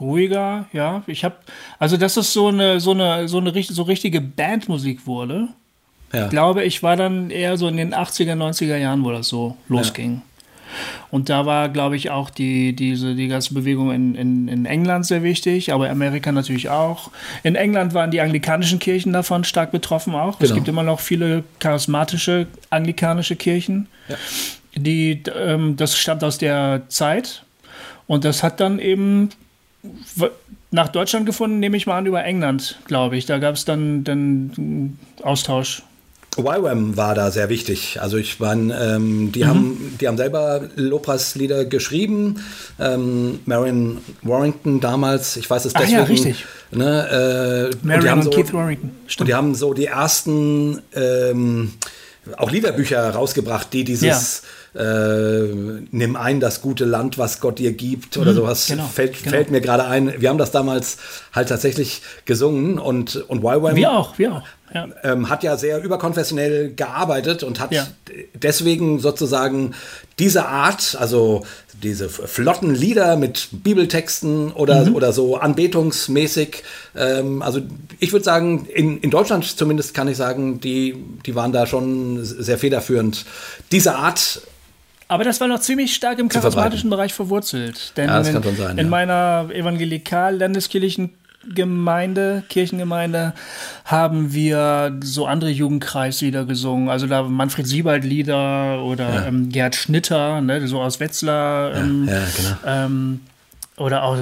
ruhiger, 0.00 0.66
ja. 0.72 1.04
Ich 1.06 1.24
habe, 1.24 1.36
also 1.78 1.96
dass 1.96 2.16
es 2.16 2.32
so 2.32 2.48
eine, 2.48 2.80
so 2.80 2.90
eine, 2.90 3.28
so 3.28 3.38
eine 3.38 3.52
so 3.62 3.82
richtige 3.82 4.20
Bandmusik 4.20 5.06
wurde, 5.06 5.48
ja. 6.14 6.28
glaube 6.28 6.64
ich, 6.64 6.82
war 6.82 6.96
dann 6.96 7.30
eher 7.30 7.56
so 7.56 7.68
in 7.68 7.76
den 7.76 7.94
80er, 7.94 8.34
90er 8.34 8.76
Jahren, 8.76 9.04
wo 9.04 9.10
das 9.10 9.28
so 9.28 9.56
losging. 9.68 10.22
Und 11.10 11.28
da 11.28 11.46
war, 11.46 11.68
glaube 11.68 11.94
ich, 11.96 12.10
auch 12.10 12.30
die, 12.30 12.74
diese, 12.74 13.14
die 13.14 13.28
ganze 13.28 13.54
Bewegung 13.54 13.92
in, 13.92 14.16
in, 14.16 14.48
in 14.48 14.66
England 14.66 15.06
sehr 15.06 15.22
wichtig, 15.22 15.72
aber 15.72 15.88
Amerika 15.88 16.32
natürlich 16.32 16.68
auch. 16.68 17.10
In 17.44 17.54
England 17.54 17.94
waren 17.94 18.10
die 18.10 18.20
anglikanischen 18.20 18.80
Kirchen 18.80 19.12
davon 19.12 19.44
stark 19.44 19.70
betroffen 19.70 20.14
auch. 20.16 20.40
Es 20.40 20.48
Genau. 20.48 20.54
gibt 20.56 20.68
immer 20.68 20.82
noch 20.82 20.98
viele 20.98 21.44
charismatische 21.60 22.48
anglikanische 22.70 23.36
Kirchen. 23.36 23.86
Die, 24.74 25.22
ähm, 25.38 25.76
das 25.76 25.96
stammt 25.96 26.24
aus 26.24 26.38
der 26.38 26.82
Zeit. 26.88 27.44
Und 28.08 28.24
das 28.24 28.42
hat 28.42 28.58
dann 28.58 28.80
eben 28.80 29.30
nach 30.72 30.88
Deutschland 30.88 31.24
gefunden, 31.26 31.60
nehme 31.60 31.76
ich 31.76 31.86
mal 31.86 31.98
an, 31.98 32.06
über 32.06 32.24
England, 32.24 32.78
glaube 32.86 33.16
ich. 33.16 33.26
Da 33.26 33.38
gab 33.38 33.54
es 33.54 33.64
dann, 33.64 34.02
dann 34.02 34.98
Austausch. 35.22 35.82
YWAM 36.36 36.96
war 36.96 37.14
da 37.14 37.30
sehr 37.30 37.48
wichtig. 37.48 37.98
Also 38.00 38.16
ich 38.16 38.40
meine, 38.40 38.74
ähm, 38.78 39.24
Mhm. 39.26 39.32
die, 39.32 39.46
haben, 39.46 39.96
die 40.00 40.08
haben 40.08 40.16
selber 40.16 40.62
Lopras-Lieder 40.76 41.64
geschrieben. 41.64 42.40
Ähm, 42.80 43.40
Marion 43.46 43.98
Warrington 44.22 44.80
damals, 44.80 45.36
ich 45.36 45.48
weiß 45.48 45.64
es 45.64 45.74
Ach 45.74 45.80
deswegen. 45.80 45.98
ja, 45.98 46.04
richtig. 46.04 46.44
Ne, 46.70 47.68
äh, 47.70 47.74
und 47.74 47.84
Marion 47.84 48.10
haben 48.10 48.18
und 48.20 48.24
so, 48.24 48.30
Keith 48.30 48.52
Warrington. 48.52 48.90
Und 49.20 49.28
die 49.28 49.34
haben 49.34 49.54
so 49.54 49.74
die 49.74 49.86
ersten 49.86 50.80
ähm, 50.94 51.72
auch 52.36 52.50
Liederbücher 52.50 53.10
rausgebracht, 53.10 53.72
die 53.72 53.84
dieses 53.84 54.42
äh, 54.74 55.44
Nimm 55.90 56.16
ein 56.16 56.40
das 56.40 56.60
gute 56.62 56.84
Land, 56.84 57.16
was 57.16 57.38
Gott 57.40 57.58
dir 57.60 57.72
gibt 57.72 58.16
oder 58.16 58.34
sowas 58.34 58.66
genau, 58.66 58.86
fällt, 58.86 59.18
genau. 59.22 59.30
fällt 59.30 59.50
mir 59.50 59.60
gerade 59.60 59.84
ein. 59.84 60.20
Wir 60.20 60.30
haben 60.30 60.38
das 60.38 60.50
damals 60.50 60.96
halt 61.32 61.48
tatsächlich 61.48 62.02
gesungen 62.24 62.78
und, 62.78 63.16
und 63.28 63.42
YWAM 63.44 63.76
Wir 63.76 63.92
auch, 63.92 64.18
wir 64.18 64.32
auch. 64.32 64.42
Ja. 64.74 64.88
ähm, 65.04 65.28
hat 65.30 65.42
ja 65.44 65.56
sehr 65.56 65.82
überkonfessionell 65.82 66.72
gearbeitet 66.74 67.42
und 67.44 67.60
hat 67.60 67.72
Ja. 67.72 67.86
deswegen 68.34 68.98
sozusagen 68.98 69.74
diese 70.18 70.46
Art, 70.46 70.96
also 70.98 71.44
diese 71.82 72.08
flotten 72.08 72.74
Lieder 72.74 73.16
mit 73.16 73.48
Bibeltexten 73.52 74.52
oder, 74.52 74.86
Mhm. 74.86 74.94
oder 74.96 75.12
so 75.12 75.36
anbetungsmäßig, 75.36 76.62
ähm, 76.96 77.42
also 77.42 77.60
ich 78.00 78.12
würde 78.12 78.24
sagen, 78.24 78.66
in, 78.72 78.98
in 78.98 79.10
Deutschland 79.10 79.44
zumindest 79.44 79.94
kann 79.94 80.08
ich 80.08 80.16
sagen, 80.16 80.60
die, 80.60 80.96
die 81.24 81.34
waren 81.34 81.52
da 81.52 81.66
schon 81.66 82.24
sehr 82.24 82.58
federführend. 82.58 83.24
Diese 83.72 83.94
Art 83.96 84.42
Aber 85.08 85.22
das 85.24 85.40
war 85.40 85.48
noch 85.48 85.60
ziemlich 85.60 85.94
stark 85.94 86.18
im 86.18 86.28
charismatischen 86.28 86.88
Bereich 86.90 87.12
verwurzelt. 87.12 87.92
Denn 87.96 88.08
Ja, 88.08 88.18
das 88.18 88.28
in, 88.28 88.34
kann 88.34 88.42
schon 88.42 88.56
sein, 88.56 88.78
in 88.78 88.86
ja. 88.86 88.90
meiner 88.90 89.48
evangelikal-landeskirchlichen 89.52 91.10
Gemeinde, 91.52 92.42
Kirchengemeinde, 92.48 93.32
haben 93.84 94.32
wir 94.32 94.98
so 95.02 95.26
andere 95.26 95.50
Jugendkreislieder 95.50 96.44
gesungen. 96.44 96.88
Also 96.88 97.06
da 97.06 97.22
Manfred 97.22 97.66
Siebald-Lieder 97.66 98.82
oder 98.84 99.26
ähm, 99.26 99.48
Gerd 99.50 99.74
Schnitter, 99.74 100.40
ne, 100.40 100.66
so 100.68 100.80
aus 100.80 101.00
Wetzlar. 101.00 101.74
Ähm, 101.74 102.08
ja, 102.08 102.22
genau. 102.36 102.56
ähm, 102.66 103.20
oder 103.76 104.04
auch 104.04 104.16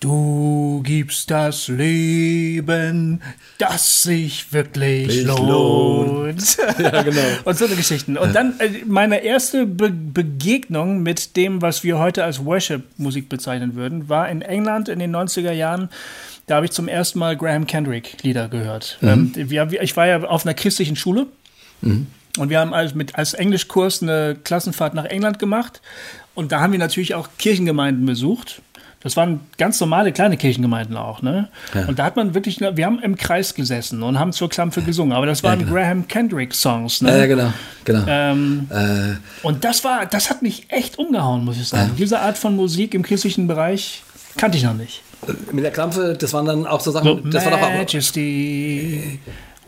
Du 0.00 0.80
gibst 0.84 1.30
das 1.30 1.68
Leben, 1.68 3.20
das 3.58 4.02
sich 4.02 4.52
wirklich 4.52 5.24
lohnt. 5.24 6.56
Ja, 6.78 7.02
genau. 7.02 7.20
Und 7.44 7.56
so 7.58 7.64
eine 7.66 7.74
Geschichten. 7.76 8.16
Und 8.16 8.34
dann 8.34 8.58
äh, 8.60 8.70
meine 8.86 9.22
erste 9.24 9.66
Be 9.66 9.90
Begegnung 9.90 11.02
mit 11.02 11.36
dem, 11.36 11.62
was 11.62 11.82
wir 11.84 11.98
heute 11.98 12.24
als 12.24 12.44
Worship-Musik 12.44 13.28
bezeichnen 13.28 13.74
würden, 13.74 14.08
war 14.08 14.28
in 14.28 14.42
England 14.42 14.88
in 14.88 14.98
den 14.98 15.14
90er 15.14 15.52
Jahren. 15.52 15.88
Da 16.46 16.56
habe 16.56 16.66
ich 16.66 16.72
zum 16.72 16.88
ersten 16.88 17.18
Mal 17.18 17.36
Graham 17.36 17.66
Kendrick 17.66 18.22
Lieder 18.22 18.48
gehört. 18.48 18.98
Ähm, 19.02 19.32
wir, 19.34 19.70
wir- 19.70 19.82
ich 19.82 19.96
war 19.96 20.06
ja 20.06 20.22
auf 20.22 20.44
einer 20.46 20.54
christlichen 20.54 20.96
Schule. 20.96 21.26
Und 21.82 22.50
wir 22.50 22.58
haben 22.60 22.74
als, 22.74 22.94
mit, 22.94 23.16
als 23.16 23.34
Englischkurs 23.34 24.02
eine 24.02 24.36
Klassenfahrt 24.42 24.94
nach 24.94 25.04
England 25.04 25.38
gemacht. 25.38 25.80
Und 26.34 26.52
da 26.52 26.60
haben 26.60 26.72
wir 26.72 26.78
natürlich 26.78 27.14
auch 27.14 27.28
Kirchengemeinden 27.38 28.06
besucht. 28.06 28.62
Das 29.00 29.16
waren 29.16 29.40
ganz 29.58 29.78
normale 29.80 30.10
kleine 30.12 30.36
Kirchengemeinden 30.36 30.96
auch, 30.96 31.22
ne? 31.22 31.48
Und 31.86 32.00
da 32.00 32.04
hat 32.04 32.16
man 32.16 32.34
wirklich, 32.34 32.58
wir 32.60 32.84
haben 32.84 32.98
im 33.00 33.16
Kreis 33.16 33.54
gesessen 33.54 34.02
und 34.02 34.18
haben 34.18 34.32
zur 34.32 34.48
Klampfe 34.48 34.82
gesungen. 34.82 35.12
Aber 35.12 35.24
das 35.26 35.44
waren 35.44 35.60
genau. 35.60 35.72
Graham 35.72 36.08
Kendrick 36.08 36.52
Songs, 36.52 37.00
ne? 37.00 37.10
Ja, 37.10 37.16
ja, 37.18 37.26
genau, 37.26 37.52
genau. 37.84 38.02
Ähm, 38.08 38.66
Äh, 38.70 39.46
und 39.46 39.62
das 39.64 39.84
war, 39.84 40.06
das 40.06 40.30
hat 40.30 40.42
mich 40.42 40.66
echt 40.68 40.98
umgehauen, 40.98 41.44
muss 41.44 41.58
ich 41.58 41.68
sagen. 41.68 41.92
Diese 41.96 42.18
Art 42.20 42.36
von 42.38 42.56
Musik 42.56 42.92
im 42.94 43.02
christlichen 43.02 43.46
Bereich 43.46 44.02
kannte 44.36 44.58
ich 44.58 44.64
noch 44.64 44.74
nicht. 44.74 45.02
mit 45.52 45.64
der 45.64 45.70
Klampfe, 45.70 46.16
das 46.18 46.32
waren 46.32 46.46
dann 46.46 46.66
auch 46.66 46.80
so 46.80 46.90
Sachen, 46.90 47.30
das 47.30 47.44
war 47.44 47.52
doch 47.52 47.62
auch, 47.62 47.70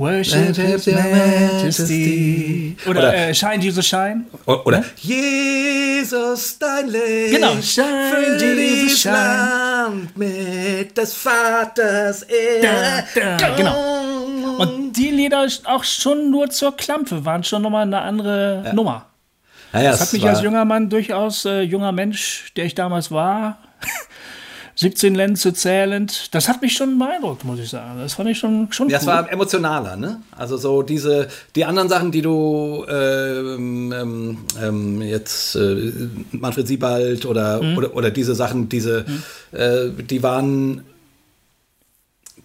Majesty, 0.00 0.38
worship 0.38 0.56
His 0.56 0.86
Your 0.86 0.94
Majesty. 1.02 2.76
Oder, 2.86 3.00
Oder- 3.00 3.14
äh, 3.28 3.34
Shine 3.34 3.62
Jesus 3.62 3.86
Shine. 3.86 4.24
Oder 4.46 4.84
Jesus, 4.96 6.58
dein 6.58 6.88
Licht. 6.88 7.34
Genau, 7.34 7.60
shine, 7.60 8.38
Jesus, 8.40 9.00
shine. 9.00 9.12
Land 9.14 10.16
mit 10.16 10.96
des 10.96 11.14
Vaters 11.14 12.22
Ehre. 12.22 13.04
Da, 13.14 13.36
da, 13.38 13.56
genau. 13.56 13.76
Und 14.58 14.92
die 14.92 15.10
Lieder 15.10 15.46
auch 15.64 15.84
schon 15.84 16.30
nur 16.30 16.50
zur 16.50 16.76
Klampfe 16.76 17.24
waren 17.24 17.42
schon 17.44 17.62
nochmal 17.62 17.82
eine 17.82 18.00
andere 18.00 18.70
Nummer. 18.74 19.06
Ja, 19.72 19.82
ja, 19.82 19.90
Das 19.92 20.00
hat 20.00 20.12
mich 20.12 20.26
als 20.26 20.42
junger 20.42 20.64
Mann 20.64 20.90
durchaus, 20.90 21.44
äh, 21.44 21.60
junger 21.62 21.92
Mensch, 21.92 22.52
der 22.56 22.64
ich 22.64 22.74
damals 22.74 23.10
war, 23.10 23.58
17 24.76 25.14
Lenze 25.14 25.52
zählend, 25.52 26.34
das 26.34 26.48
hat 26.48 26.62
mich 26.62 26.72
schon 26.72 26.98
beeindruckt, 26.98 27.44
muss 27.44 27.58
ich 27.58 27.68
sagen. 27.68 27.98
Das 28.00 28.14
fand 28.14 28.30
ich 28.30 28.38
schon, 28.38 28.72
schon 28.72 28.88
Ja, 28.88 28.98
cool. 29.00 29.06
war 29.06 29.30
emotionaler, 29.32 29.96
ne? 29.96 30.22
Also 30.36 30.56
so 30.56 30.82
diese, 30.82 31.28
die 31.54 31.64
anderen 31.64 31.88
Sachen, 31.88 32.10
die 32.12 32.22
du 32.22 32.84
ähm, 32.88 33.92
ähm, 33.92 34.38
ähm, 34.62 35.02
jetzt 35.02 35.54
äh, 35.56 35.92
Manfred 36.32 36.66
Siebald 36.66 37.26
oder, 37.26 37.62
Mhm. 37.62 37.76
oder, 37.78 37.94
oder 37.96 38.10
diese 38.10 38.34
Sachen, 38.34 38.68
diese, 38.68 39.04
äh, 39.52 39.90
die 39.90 40.22
waren, 40.22 40.82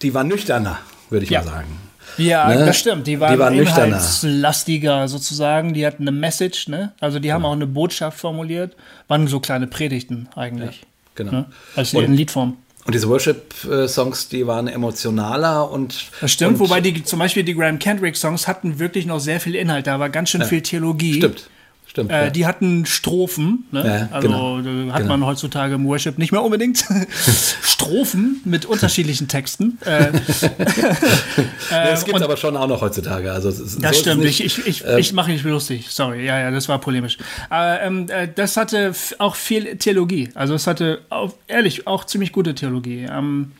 die 0.01 0.13
waren 0.13 0.27
nüchterner, 0.27 0.79
würde 1.09 1.23
ich 1.25 1.29
Ja. 1.29 1.41
mal 1.41 1.47
sagen. 1.51 1.79
Ja, 2.17 2.47
Ne? 2.47 2.65
das 2.65 2.77
stimmt. 2.77 3.07
Die 3.07 3.19
waren, 3.19 3.33
Die 3.33 3.39
waren 3.39 3.55
nüchterner. 3.55 3.87
inhaltslastiger 3.87 5.07
sozusagen. 5.07 5.73
Die 5.73 5.85
hatten 5.85 6.03
eine 6.03 6.11
Message, 6.13 6.69
ne? 6.69 6.93
Also 7.01 7.19
die 7.19 7.33
haben 7.33 7.43
auch 7.45 7.51
eine 7.53 7.67
Botschaft 7.67 8.19
formuliert. 8.19 8.75
Waren 9.09 9.27
so 9.27 9.39
kleine 9.41 9.67
Predigten 9.67 10.29
eigentlich. 10.35 10.83
Genau. 11.15 11.31
Ne? 11.31 11.45
Als 11.75 11.93
Und- 11.93 12.03
in 12.03 12.13
Liedform. 12.13 12.57
Und 12.85 12.93
diese 12.93 13.09
Worship-Songs, 13.09 14.29
die 14.29 14.45
waren 14.45 14.67
emotionaler 14.67 15.71
und. 15.71 16.11
Das 16.21 16.31
stimmt, 16.31 16.53
und, 16.53 16.59
wobei 16.59 16.81
die 16.81 17.03
zum 17.03 17.17
Beispiel 17.17 17.43
die 17.43 17.55
Graham 17.55 17.79
Kendrick 17.79 18.15
Songs 18.15 18.47
hatten 18.47 18.77
wirklich 18.77 19.07
noch 19.07 19.19
sehr 19.19 19.39
viel 19.39 19.55
Inhalt. 19.55 19.87
Da 19.87 19.99
war 19.99 20.09
ganz 20.09 20.29
schön 20.29 20.43
viel 20.43 20.61
Theologie. 20.61 21.15
Stimmt. 21.15 21.49
Stimmt. 21.95 22.11
Äh, 22.11 22.25
ja. 22.25 22.29
die 22.29 22.45
hatten 22.45 22.85
Strophen, 22.85 23.63
ne? 23.71 24.07
Ja, 24.11 24.15
also 24.15 24.27
genau. 24.27 24.59
äh, 24.59 24.91
hat 24.91 25.03
Genau. 25.03 25.17
man 25.17 25.25
heutzutage 25.25 25.75
im 25.75 25.85
Worship 25.85 26.17
nicht 26.17 26.33
mehr 26.33 26.43
unbedingt. 26.43 26.83
Strophen 27.63 28.41
mit 28.43 28.65
unterschiedlichen 28.65 29.29
Texten. 29.29 29.77
Äh, 29.85 30.11
das 30.11 30.41
gibt 32.03 32.15
und- 32.15 32.21
es 32.21 32.21
aber 32.21 32.35
schon 32.37 32.57
auch 32.57 32.67
noch 32.67 32.81
heutzutage. 32.81 33.31
Also, 33.31 33.49
so 33.51 33.79
Das 33.79 33.91
es 33.93 33.99
stimmt, 34.01 34.23
nicht. 34.23 34.41
ich, 34.43 34.65
ich, 34.67 34.83
Ähm, 34.85 34.97
ich 34.97 35.13
mache 35.13 35.31
mich 35.31 35.43
lustig. 35.43 35.87
Sorry, 35.89 36.25
ja, 36.25 36.37
ja, 36.39 36.51
das 36.51 36.67
war 36.67 36.79
polemisch. 36.79 37.17
Aber 37.49 37.81
ähm, 37.81 38.07
äh, 38.09 38.27
das 38.33 38.57
hatte 38.57 38.93
auch 39.19 39.35
viel 39.35 39.77
Theologie. 39.77 40.29
Also 40.35 40.53
es 40.53 40.67
hatte 40.67 40.99
auch, 41.09 41.33
ehrlich 41.47 41.87
auch 41.87 42.03
ziemlich 42.05 42.31
gute 42.31 42.55
Theologie. 42.55 43.07
Ähm, 43.09 43.51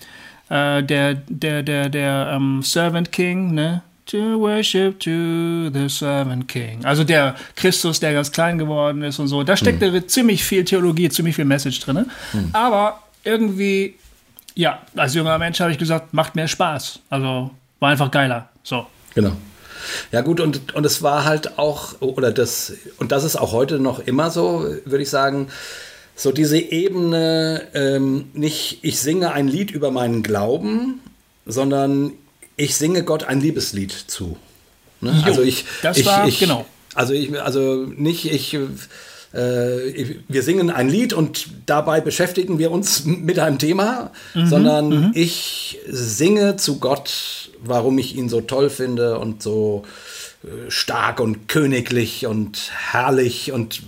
Äh, 0.48 0.84
der, 0.84 1.16
der, 1.28 1.64
der, 1.64 1.90
der 1.90 2.34
ähm, 2.36 2.62
Servant 2.62 3.12
King, 3.12 3.56
ne? 3.56 3.82
To 4.08 4.40
worship 4.40 5.00
to 5.00 5.72
the 5.74 5.90
servant 5.90 6.48
king. 6.48 6.86
Also 6.86 7.04
der 7.04 7.36
Christus, 7.56 8.00
der 8.00 8.14
ganz 8.14 8.32
klein 8.32 8.60
geworden 8.60 9.02
ist 9.02 9.18
und 9.18 9.28
so. 9.28 9.44
Da 9.44 9.58
steckt 9.58 9.82
hm. 9.82 10.08
ziemlich 10.08 10.44
viel 10.44 10.64
Theologie, 10.64 11.10
ziemlich 11.10 11.36
viel 11.36 11.46
Message 11.46 11.80
drin. 11.80 12.06
Hm. 12.32 12.50
Aber 12.54 13.02
irgendwie, 13.24 13.96
ja, 14.54 14.82
als 14.96 15.16
junger 15.16 15.38
Mensch 15.40 15.60
habe 15.60 15.72
ich 15.72 15.80
gesagt, 15.80 16.14
macht 16.14 16.36
mehr 16.36 16.48
Spaß. 16.48 17.00
Also 17.10 17.50
war 17.80 17.90
einfach 17.90 18.12
geiler. 18.12 18.50
So. 18.64 18.86
Genau. 19.16 19.32
Ja 20.12 20.22
gut, 20.22 20.40
und, 20.40 20.74
und 20.76 20.86
es 20.86 21.02
war 21.02 21.26
halt 21.26 21.58
auch, 21.58 22.00
oder 22.00 22.32
das, 22.32 22.74
und 22.98 23.12
das 23.12 23.24
ist 23.24 23.36
auch 23.36 23.52
heute 23.52 23.80
noch 23.80 24.00
immer 24.00 24.30
so, 24.30 24.66
würde 24.86 25.04
ich 25.04 25.10
sagen, 25.10 25.48
so 26.16 26.32
diese 26.32 26.58
Ebene, 26.58 27.64
ähm, 27.74 28.26
nicht 28.34 28.80
ich 28.84 29.00
singe 29.00 29.34
ein 29.34 29.48
Lied 29.48 29.72
über 29.72 29.92
meinen 29.92 30.24
Glauben, 30.24 31.02
sondern 31.46 32.14
ich 32.58 32.76
singe 32.76 33.04
Gott 33.04 33.24
ein 33.24 33.42
Liebeslied 33.42 33.92
zu. 33.92 34.38
Ne? 35.02 35.12
Jo, 35.12 35.24
also 35.26 35.42
ich, 35.42 35.66
das 35.82 35.98
ich, 35.98 36.06
war, 36.06 36.28
ich, 36.28 36.40
genau. 36.40 36.66
Also 36.94 37.14
ich, 37.14 37.40
also 37.42 37.86
nicht 37.86 38.32
ich, 38.32 38.54
äh, 38.54 40.16
wir 40.28 40.44
singen 40.44 40.70
ein 40.70 40.90
Lied 40.90 41.14
und 41.14 41.48
dabei 41.66 42.00
beschäftigen 42.00 42.58
wir 42.58 42.72
uns 42.72 43.06
mit 43.06 43.40
einem 43.40 43.60
Thema, 43.60 44.12
mhm, 44.34 44.48
sondern 44.48 44.90
mhm. 44.90 45.12
ich 45.14 45.80
singe 45.88 46.56
zu 46.56 46.80
Gott, 46.80 47.50
warum 47.62 47.98
ich 47.98 48.16
ihn 48.16 48.30
so 48.30 48.42
toll 48.42 48.70
finde 48.70 49.20
und 49.20 49.44
so 49.44 49.84
äh, 50.44 50.72
stark 50.72 51.20
und 51.20 51.48
königlich 51.50 52.26
und 52.26 52.72
herrlich 52.92 53.52
und 53.52 53.82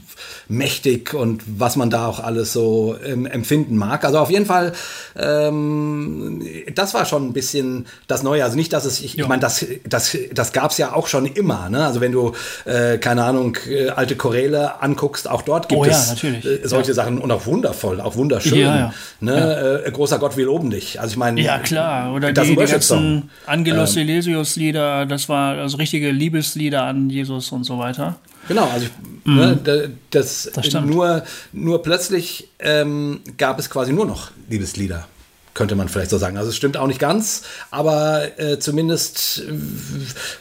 mächtig 0.48 1.14
und 1.14 1.44
was 1.46 1.76
man 1.76 1.90
da 1.90 2.08
auch 2.08 2.20
alles 2.20 2.54
so 2.54 2.96
ähm, 3.06 3.26
empfinden 3.26 3.76
mag. 3.78 4.04
Also 4.06 4.20
auf 4.20 4.30
jeden 4.30 4.46
Fall, 4.46 4.74
ähm, 5.16 6.46
das 6.74 6.94
war 6.94 7.06
schon 7.06 7.28
ein 7.28 7.34
bisschen 7.34 7.88
das 8.08 8.24
Neue. 8.24 8.44
Also 8.44 8.56
nicht, 8.56 8.74
dass 8.74 8.86
es, 8.86 9.02
ich, 9.02 9.18
ich 9.18 9.28
meine, 9.28 9.42
das, 9.42 9.66
das, 9.88 10.18
das 10.34 10.54
gab 10.54 10.72
es 10.72 10.78
ja 10.78 10.94
auch 10.94 11.08
schon 11.08 11.26
immer. 11.26 11.70
Ne? 11.70 11.86
Also 11.86 12.02
wenn 12.02 12.12
du, 12.12 12.34
äh, 12.66 12.98
keine 12.98 13.24
Ahnung, 13.24 13.58
äh, 13.70 13.90
alte 13.90 14.16
Choräle 14.16 14.82
anguckst, 14.82 15.30
auch 15.30 15.42
dort 15.42 15.70
gibt 15.70 15.82
oh, 15.82 15.86
es 15.86 16.22
ja, 16.22 16.30
äh, 16.30 16.68
solche 16.68 16.92
ja. 16.92 16.96
Sachen 16.96 17.20
und 17.20 17.32
auch 17.32 17.46
wundervoll, 17.46 18.02
auch 18.02 18.16
wunderschön. 18.16 18.60
Ja, 18.60 18.94
ne? 19.20 19.84
Äh, 19.86 19.92
großer 19.92 20.20
Gott, 20.20 20.38
wir 20.38 20.46
loben 20.46 20.70
dich. 20.70 21.00
Also 21.00 21.12
ich 21.12 21.18
meine, 21.18 21.42
ja 21.42 21.60
klar. 21.60 22.14
Oder 22.14 22.32
die, 22.32 22.42
die 22.42 22.56
ganzen 22.56 23.30
Angelos 23.46 23.90
ähm, 23.90 24.08
Silesius 24.08 24.56
Lieder, 24.56 25.06
das 25.06 25.30
war 25.30 25.58
also 25.58 25.78
richtige 25.78 26.12
Liebeslieder 26.12 26.84
an 26.84 27.10
Jesus 27.10 27.52
und 27.52 27.64
so 27.64 27.78
weiter. 27.80 28.16
Genau, 28.48 28.68
also 28.70 28.88
mhm. 29.26 29.36
ne, 29.36 29.92
das, 30.12 30.50
das 30.54 30.74
nur, 30.74 31.24
nur 31.52 31.84
plötzlich 31.84 32.50
ähm, 32.60 33.22
gab 33.38 33.60
es 33.60 33.70
quasi 33.70 33.94
nur 33.94 34.06
noch 34.06 34.32
Liebeslieder, 34.50 35.08
könnte 35.54 35.76
man 35.76 35.90
vielleicht 35.90 36.12
so 36.12 36.18
sagen. 36.18 36.38
Also 36.38 36.50
es 36.50 36.56
stimmt 36.56 36.78
auch 36.78 36.88
nicht 36.88 37.00
ganz, 37.00 37.44
aber 37.72 38.40
äh, 38.40 38.60
zumindest, 38.60 39.44
äh, 39.48 39.54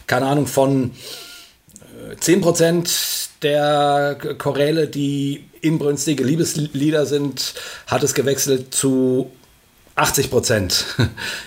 keine 0.06 0.26
Ahnung, 0.26 0.46
von 0.46 0.92
äh, 2.10 2.14
10% 2.14 3.28
der 3.42 4.16
Choräle, 4.38 4.88
die 4.88 5.44
inbrünstige 5.60 6.24
Liebeslieder 6.24 7.06
sind, 7.06 7.54
hat 7.86 8.02
es 8.02 8.14
gewechselt 8.14 8.74
zu 8.74 9.30
80 9.96 10.30
Prozent 10.30 10.84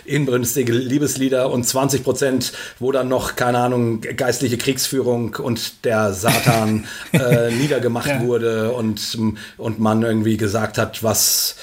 inbrünstige 0.06 0.74
Liebeslieder 0.74 1.52
und 1.52 1.64
20 1.64 2.04
Prozent, 2.04 2.52
wo 2.80 2.92
dann 2.92 3.08
noch, 3.08 3.36
keine 3.36 3.60
Ahnung, 3.60 4.02
geistliche 4.02 4.58
Kriegsführung 4.58 5.36
und 5.36 5.86
der 5.86 6.14
Satan 6.14 6.86
äh, 7.14 7.52
niedergemacht 7.52 8.08
ja. 8.08 8.22
wurde 8.22 8.72
und, 8.72 9.18
und 9.58 9.80
man 9.80 10.02
irgendwie 10.02 10.38
gesagt 10.38 10.78
hat, 10.78 11.04
was 11.04 11.56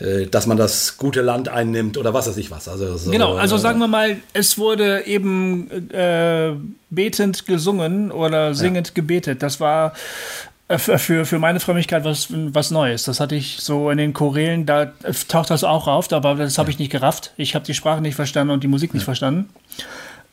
äh, 0.00 0.26
dass 0.26 0.46
man 0.46 0.56
das 0.56 0.96
gute 0.96 1.20
Land 1.20 1.48
einnimmt 1.48 1.96
oder 1.96 2.12
was 2.12 2.26
weiß 2.26 2.36
ich 2.38 2.50
was. 2.50 2.68
Also 2.68 2.96
so, 2.96 3.10
genau, 3.10 3.36
also 3.36 3.56
sagen 3.56 3.78
wir 3.78 3.88
mal, 3.88 4.16
es 4.32 4.58
wurde 4.58 5.06
eben 5.06 5.90
äh, 5.90 6.54
betend 6.90 7.46
gesungen 7.46 8.10
oder 8.10 8.54
singend 8.54 8.88
ja. 8.88 8.94
gebetet. 8.94 9.42
Das 9.42 9.60
war 9.60 9.92
äh, 9.92 10.51
für, 10.78 11.26
für 11.26 11.38
meine 11.38 11.60
Frömmigkeit 11.60 12.04
was, 12.04 12.28
was 12.30 12.70
Neues. 12.70 13.04
Das 13.04 13.20
hatte 13.20 13.34
ich 13.34 13.58
so 13.60 13.90
in 13.90 13.98
den 13.98 14.12
Chorälen, 14.12 14.66
da 14.66 14.92
taucht 15.28 15.50
das 15.50 15.64
auch 15.64 15.88
auf, 15.88 16.12
aber 16.12 16.34
das 16.34 16.58
habe 16.58 16.70
ich 16.70 16.78
nicht 16.78 16.90
gerafft. 16.90 17.32
Ich 17.36 17.54
habe 17.54 17.64
die 17.64 17.74
Sprache 17.74 18.00
nicht 18.00 18.14
verstanden 18.14 18.52
und 18.52 18.62
die 18.62 18.68
Musik 18.68 18.94
nicht 18.94 19.02
ja. 19.02 19.06
verstanden. 19.06 19.48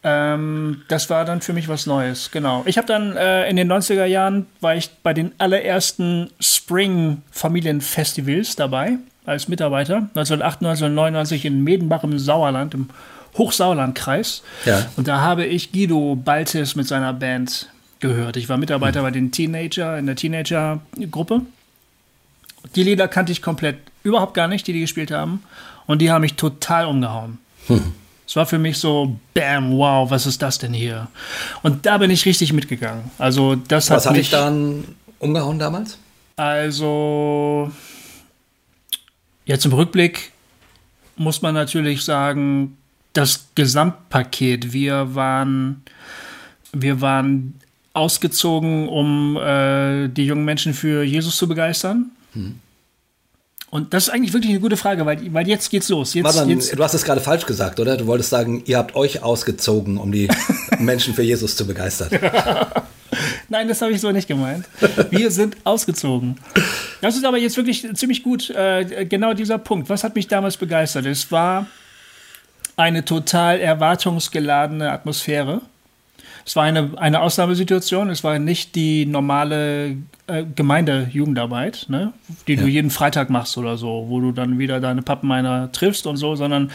Ähm, 0.02 0.84
das 0.88 1.10
war 1.10 1.26
dann 1.26 1.42
für 1.42 1.52
mich 1.52 1.68
was 1.68 1.86
Neues, 1.86 2.32
genau. 2.32 2.64
Ich 2.66 2.78
habe 2.78 2.88
dann 2.88 3.18
äh, 3.18 3.50
in 3.50 3.58
den 3.58 3.70
90er 3.72 4.06
Jahren, 4.06 4.48
war 4.62 4.76
ich 4.76 4.90
bei 5.04 5.14
den 5.14 5.34
allerersten 5.38 6.30
Spring-Familienfestivals 6.40 8.56
dabei, 8.56 8.94
als 9.26 9.50
Mitarbeiter. 9.50 10.08
1998, 10.16 10.86
1999 10.86 11.46
in 11.46 11.64
Medenbach 11.64 12.04
im 12.04 12.18
Sauerland, 12.18 12.74
im 12.74 12.90
Hochsauerlandkreis. 13.38 14.42
Ja. 14.66 14.88
Und 14.96 15.10
da 15.10 15.22
habe 15.22 15.46
ich 15.46 15.72
Guido 15.72 16.16
Baltis 16.16 16.76
mit 16.76 16.88
seiner 16.88 17.14
Band 17.14 17.70
gehört. 18.00 18.38
Ich 18.38 18.50
war 18.50 18.58
Mitarbeiter 18.58 19.00
hm. 19.00 19.06
bei 19.06 19.12
den 19.12 19.32
Teenager, 19.32 19.98
in 19.98 20.06
der 20.06 20.16
Teenager-Gruppe. 20.16 21.42
Die 22.76 22.84
Lieder 22.84 23.08
kannte 23.08 23.32
ich 23.32 23.42
komplett 23.42 23.78
überhaupt 24.04 24.34
gar 24.34 24.48
nicht, 24.48 24.68
die 24.68 24.74
die 24.74 24.82
gespielt 24.82 25.12
haben. 25.12 25.44
Und 25.86 26.02
die 26.02 26.12
haben 26.12 26.22
mich 26.22 26.36
total 26.36 26.86
umgehauen. 26.86 27.40
Hm. 27.68 27.94
Es 28.28 28.36
war 28.36 28.46
für 28.46 28.60
mich 28.60 28.78
so, 28.78 29.18
bam, 29.34 29.72
wow, 29.72 30.10
was 30.12 30.28
ist 30.28 30.42
das 30.42 30.60
denn 30.60 30.74
hier? 30.74 31.08
Und 31.64 31.88
da 31.88 31.98
bin 31.98 32.12
ich 32.12 32.26
richtig 32.26 32.54
mitgegangen. 32.54 33.10
Also 33.18 33.56
das 33.56 33.90
was 33.90 34.06
hat 34.06 34.14
mich 34.14 34.30
dann 34.30 34.84
umgehauen 35.18 35.58
damals? 35.58 35.98
Also 36.36 37.72
jetzt 39.46 39.66
im 39.66 39.74
Rückblick 39.74 40.32
muss 41.16 41.42
man 41.42 41.56
natürlich 41.56 42.04
sagen, 42.04 42.78
das 43.14 43.48
Gesamtpaket. 43.56 44.74
Wir 44.74 45.16
waren, 45.16 45.84
wir 46.72 47.02
waren 47.02 47.60
ausgezogen, 47.94 48.88
um 48.88 49.38
äh, 49.38 50.08
die 50.08 50.26
jungen 50.26 50.46
Menschen 50.46 50.74
für 50.74 51.04
Jesus 51.04 51.38
zu 51.38 51.48
begeistern? 51.48 52.12
Hm. 52.34 52.60
Und 53.72 53.94
das 53.94 54.08
ist 54.08 54.10
eigentlich 54.10 54.34
wirklich 54.34 54.52
eine 54.52 54.60
gute 54.60 54.78
Frage, 54.78 55.06
weil, 55.06 55.32
weil 55.32 55.48
jetzt 55.48 55.70
geht's 55.70 55.90
los. 55.90 56.16
Jetzt, 56.16 56.36
dann, 56.36 56.50
jetzt. 56.50 56.78
Du 56.78 56.84
hast 56.84 56.96
es 56.96 57.04
gerade 57.04 57.22
falsch 57.22 57.46
gesagt, 57.46 57.80
oder? 57.80 57.98
Du 57.98 58.08
wolltest 58.08 58.32
sagen, 58.32 58.64
ihr 58.66 58.78
habt 58.78 58.96
euch 58.96 59.22
ausgezogen, 59.22 59.98
um 59.98 60.12
die 60.12 60.28
Menschen 60.80 61.14
für 61.14 61.22
Jesus 61.22 61.56
zu 61.56 61.68
begeistern. 61.68 62.10
Nein, 63.48 63.68
das 63.68 63.82
habe 63.82 63.92
ich 63.92 64.02
so 64.02 64.12
nicht 64.12 64.28
gemeint. 64.28 64.66
Wir 65.12 65.30
sind 65.30 65.58
ausgezogen. 65.64 66.38
Das 67.02 67.16
ist 67.16 67.26
aber 67.26 67.38
jetzt 67.38 67.58
wirklich 67.58 67.86
ziemlich 67.96 68.24
gut. 68.24 68.50
Äh, 68.50 69.06
genau 69.06 69.34
dieser 69.34 69.58
Punkt. 69.58 69.90
Was 69.90 70.04
hat 70.04 70.16
mich 70.16 70.28
damals 70.28 70.58
begeistert? 70.58 71.06
Es 71.06 71.32
war 71.32 71.68
eine 72.76 73.06
total 73.06 73.60
erwartungsgeladene 73.60 74.92
Atmosphäre. 74.92 75.62
Es 76.50 76.56
war 76.56 76.64
eine, 76.64 76.94
eine 76.96 77.22
Ausnahmesituation. 77.22 78.10
Es 78.10 78.24
war 78.24 78.40
nicht 78.40 78.74
die 78.74 79.06
normale 79.06 79.98
äh, 80.26 80.44
Gemeindejugendarbeit, 80.56 81.86
ne? 81.90 82.12
die 82.48 82.56
ja. 82.56 82.62
du 82.62 82.68
jeden 82.68 82.90
Freitag 82.90 83.30
machst 83.30 83.56
oder 83.60 83.78
so, 83.78 84.06
wo 84.08 84.20
du 84.20 84.32
dann 84.32 84.58
wieder 84.58 84.80
deine 84.80 85.04
Pappenmeiner 85.04 85.72
triffst 85.72 86.08
und 86.08 86.18
so, 86.18 86.36
sondern 86.36 86.72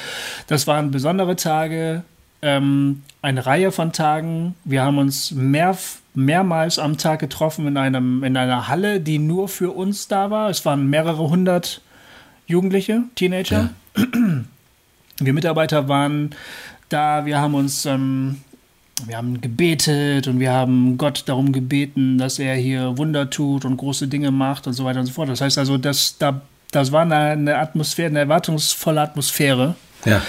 das 0.46 0.68
waren 0.68 0.92
besondere 0.92 1.34
Tage, 1.34 2.04
ähm, 2.40 3.02
eine 3.20 3.46
Reihe 3.46 3.72
von 3.72 3.90
Tagen. 3.90 4.54
Wir 4.64 4.84
haben 4.84 4.98
uns 4.98 5.32
mehr, 5.32 5.76
mehrmals 6.14 6.78
am 6.78 6.96
Tag 6.96 7.18
getroffen 7.18 7.66
in, 7.66 7.76
einem, 7.76 8.22
in 8.22 8.37
einer 8.37 8.68
Halle, 8.68 9.00
die 9.00 9.18
nur 9.18 9.48
für 9.48 9.72
uns 9.72 10.06
da 10.06 10.30
war. 10.30 10.50
Es 10.50 10.64
waren 10.64 10.88
mehrere 10.88 11.28
hundert 11.28 11.80
Jugendliche, 12.46 13.02
Teenager. 13.16 13.70
Ja. 13.96 14.04
Wir 15.18 15.32
Mitarbeiter 15.32 15.88
waren 15.88 16.30
da, 16.90 17.26
wir 17.26 17.40
haben 17.40 17.54
uns 17.54 17.87
ähm, 17.87 18.43
wir 19.07 19.16
haben 19.16 19.40
gebetet 19.40 20.28
und 20.28 20.40
wir 20.40 20.52
haben 20.52 20.96
Gott 20.98 21.24
darum 21.26 21.52
gebeten, 21.52 22.18
dass 22.18 22.38
er 22.38 22.54
hier 22.54 22.96
Wunder 22.96 23.28
tut 23.28 23.64
und 23.64 23.76
große 23.76 24.09
Dinge 24.09 24.30
macht 24.30 24.66
und 24.66 24.72
so 24.72 24.85
weiter 24.85 25.00
und 25.00 25.07
so 25.07 25.12
fort. 25.12 25.28
Das 25.28 25.40
heißt 25.40 25.59
also, 25.59 25.78
das, 25.78 26.16
da, 26.18 26.42
das 26.70 26.92
war 26.92 27.02
eine 27.02 27.59
Atmosphäre, 27.59 28.09
eine 28.09 28.20
erwartungsvolle 28.20 29.00
Atmosphäre. 29.00 29.74
Ja. 30.04 30.22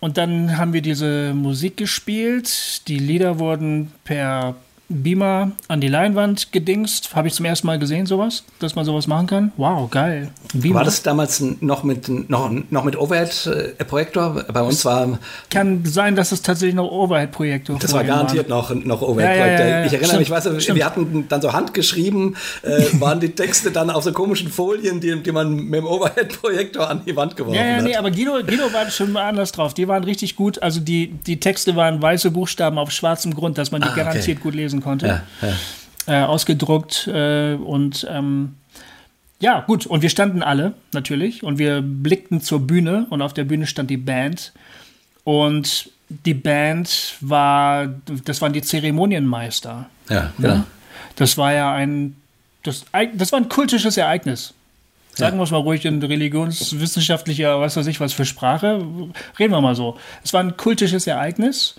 Und 0.00 0.18
dann 0.18 0.58
haben 0.58 0.72
wir 0.72 0.82
diese 0.82 1.32
Musik 1.32 1.76
gespielt. 1.76 2.86
Die 2.88 2.98
Lieder 2.98 3.38
wurden 3.38 3.92
per 4.04 4.56
Beamer 4.88 5.52
an 5.68 5.80
die 5.80 5.88
Leinwand 5.88 6.52
gedingst. 6.52 7.14
Habe 7.16 7.28
ich 7.28 7.34
zum 7.34 7.44
ersten 7.44 7.66
Mal 7.66 7.78
gesehen, 7.78 8.06
sowas, 8.06 8.44
dass 8.60 8.76
man 8.76 8.84
sowas 8.84 9.06
machen 9.06 9.26
kann. 9.26 9.52
Wow, 9.56 9.90
geil. 9.90 10.30
Beamer. 10.54 10.76
War 10.76 10.84
das 10.84 11.02
damals 11.02 11.42
noch 11.60 11.82
mit, 11.82 12.08
noch, 12.30 12.50
noch 12.70 12.84
mit 12.84 12.96
Overhead-Projektor? 12.96 14.44
Bei 14.52 14.62
uns 14.62 14.84
war. 14.84 15.18
Kann 15.50 15.84
sein, 15.84 16.14
dass 16.14 16.30
es 16.32 16.42
tatsächlich 16.42 16.76
noch 16.76 16.90
Overhead-Projektor 16.90 17.78
Das 17.80 17.92
war 17.92 18.04
garantiert 18.04 18.48
noch, 18.48 18.72
noch 18.74 19.02
Overhead-Projektor. 19.02 19.66
Ja, 19.66 19.72
ja, 19.72 19.80
ja, 19.80 19.86
ich 19.86 19.92
erinnere 19.92 20.08
stimmt, 20.08 20.20
mich, 20.20 20.30
weißt 20.30 20.46
du, 20.46 20.74
wir 20.74 20.86
hatten 20.86 21.26
dann 21.28 21.42
so 21.42 21.52
handgeschrieben, 21.52 22.36
äh, 22.62 22.84
waren 23.00 23.18
die 23.18 23.30
Texte 23.30 23.72
dann 23.72 23.90
auf 23.90 24.04
so 24.04 24.12
komischen 24.12 24.48
Folien, 24.50 25.00
die, 25.00 25.20
die 25.20 25.32
man 25.32 25.52
mit 25.52 25.80
dem 25.80 25.86
Overhead-Projektor 25.86 26.88
an 26.88 27.02
die 27.04 27.16
Wand 27.16 27.36
geworfen 27.36 27.58
hat. 27.58 27.66
Ja, 27.66 27.76
ja, 27.76 27.82
nee, 27.82 27.96
aber 27.96 28.10
Guido, 28.10 28.34
Guido 28.46 28.72
war 28.72 28.88
schon 28.90 29.12
mal 29.12 29.28
anders 29.28 29.50
drauf. 29.52 29.74
Die 29.74 29.88
waren 29.88 30.04
richtig 30.04 30.36
gut. 30.36 30.62
Also 30.62 30.80
die, 30.80 31.08
die 31.08 31.40
Texte 31.40 31.74
waren 31.74 32.00
weiße 32.00 32.30
Buchstaben 32.30 32.78
auf 32.78 32.92
schwarzem 32.92 33.34
Grund, 33.34 33.58
dass 33.58 33.72
man 33.72 33.82
die 33.82 33.88
ah, 33.88 33.94
garantiert 33.94 34.38
okay. 34.38 34.44
gut 34.44 34.54
lesen 34.54 34.75
lesen 34.76 34.82
konnte. 34.82 35.22
Ja. 35.42 35.52
Äh, 36.08 36.24
ausgedruckt 36.24 37.08
äh, 37.08 37.54
und 37.54 38.06
ähm, 38.10 38.54
ja, 39.40 39.60
gut. 39.60 39.86
Und 39.86 40.02
wir 40.02 40.08
standen 40.08 40.42
alle, 40.42 40.74
natürlich. 40.92 41.42
Und 41.42 41.58
wir 41.58 41.82
blickten 41.82 42.40
zur 42.40 42.60
Bühne 42.60 43.06
und 43.10 43.22
auf 43.22 43.34
der 43.34 43.44
Bühne 43.44 43.66
stand 43.66 43.90
die 43.90 43.96
Band. 43.96 44.52
Und 45.24 45.90
die 46.08 46.34
Band 46.34 47.16
war, 47.20 47.88
das 48.24 48.40
waren 48.40 48.52
die 48.52 48.62
Zeremonienmeister. 48.62 49.90
Ja, 50.08 50.32
genau. 50.38 50.54
Ja? 50.54 50.66
Das 51.16 51.36
war 51.36 51.52
ja 51.52 51.74
ein, 51.74 52.16
das, 52.62 52.84
das 53.14 53.32
war 53.32 53.40
ein 53.40 53.48
kultisches 53.48 53.96
Ereignis. 53.96 54.54
Sagen 55.12 55.38
wir 55.38 55.44
es 55.44 55.50
mal 55.50 55.58
ruhig 55.58 55.84
in 55.86 56.02
religionswissenschaftlicher, 56.02 57.58
was 57.58 57.76
weiß 57.76 57.86
ich, 57.86 58.00
was 58.00 58.12
für 58.12 58.26
Sprache. 58.26 58.86
Reden 59.38 59.52
wir 59.52 59.62
mal 59.62 59.74
so. 59.74 59.98
Es 60.22 60.34
war 60.34 60.42
ein 60.42 60.58
kultisches 60.58 61.06
Ereignis, 61.06 61.76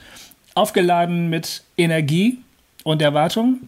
aufgeladen 0.56 1.30
mit 1.30 1.62
Energie 1.78 2.40
und 2.88 3.02
Erwartung 3.02 3.60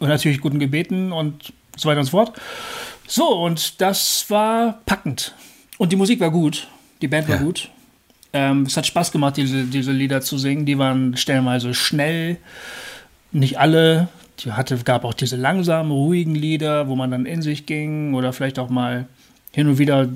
und 0.00 0.08
natürlich 0.08 0.40
guten 0.40 0.58
Gebeten 0.58 1.12
und 1.12 1.52
so 1.76 1.88
weiter 1.88 2.00
und 2.00 2.06
so 2.06 2.10
fort. 2.10 2.32
So, 3.06 3.28
und 3.28 3.80
das 3.80 4.28
war 4.28 4.80
packend. 4.86 5.34
Und 5.78 5.92
die 5.92 5.96
Musik 5.96 6.18
war 6.18 6.32
gut. 6.32 6.66
Die 7.00 7.06
Band 7.06 7.28
war 7.28 7.36
ja. 7.36 7.42
gut. 7.42 7.70
Ähm, 8.32 8.62
es 8.62 8.76
hat 8.76 8.86
Spaß 8.86 9.12
gemacht, 9.12 9.36
diese, 9.36 9.64
diese 9.64 9.92
Lieder 9.92 10.20
zu 10.20 10.36
singen. 10.36 10.66
Die 10.66 10.78
waren 10.78 11.16
stellenweise 11.16 11.74
schnell. 11.74 12.38
Nicht 13.30 13.60
alle. 13.60 14.08
Die 14.40 14.50
hatte, 14.50 14.76
gab 14.78 15.04
auch 15.04 15.14
diese 15.14 15.36
langsamen, 15.36 15.92
ruhigen 15.92 16.34
Lieder, 16.34 16.88
wo 16.88 16.96
man 16.96 17.12
dann 17.12 17.24
in 17.24 17.40
sich 17.40 17.66
ging. 17.66 18.14
Oder 18.14 18.32
vielleicht 18.32 18.58
auch 18.58 18.68
mal 18.68 19.06
hin 19.52 19.68
und 19.68 19.78
wieder 19.78 20.08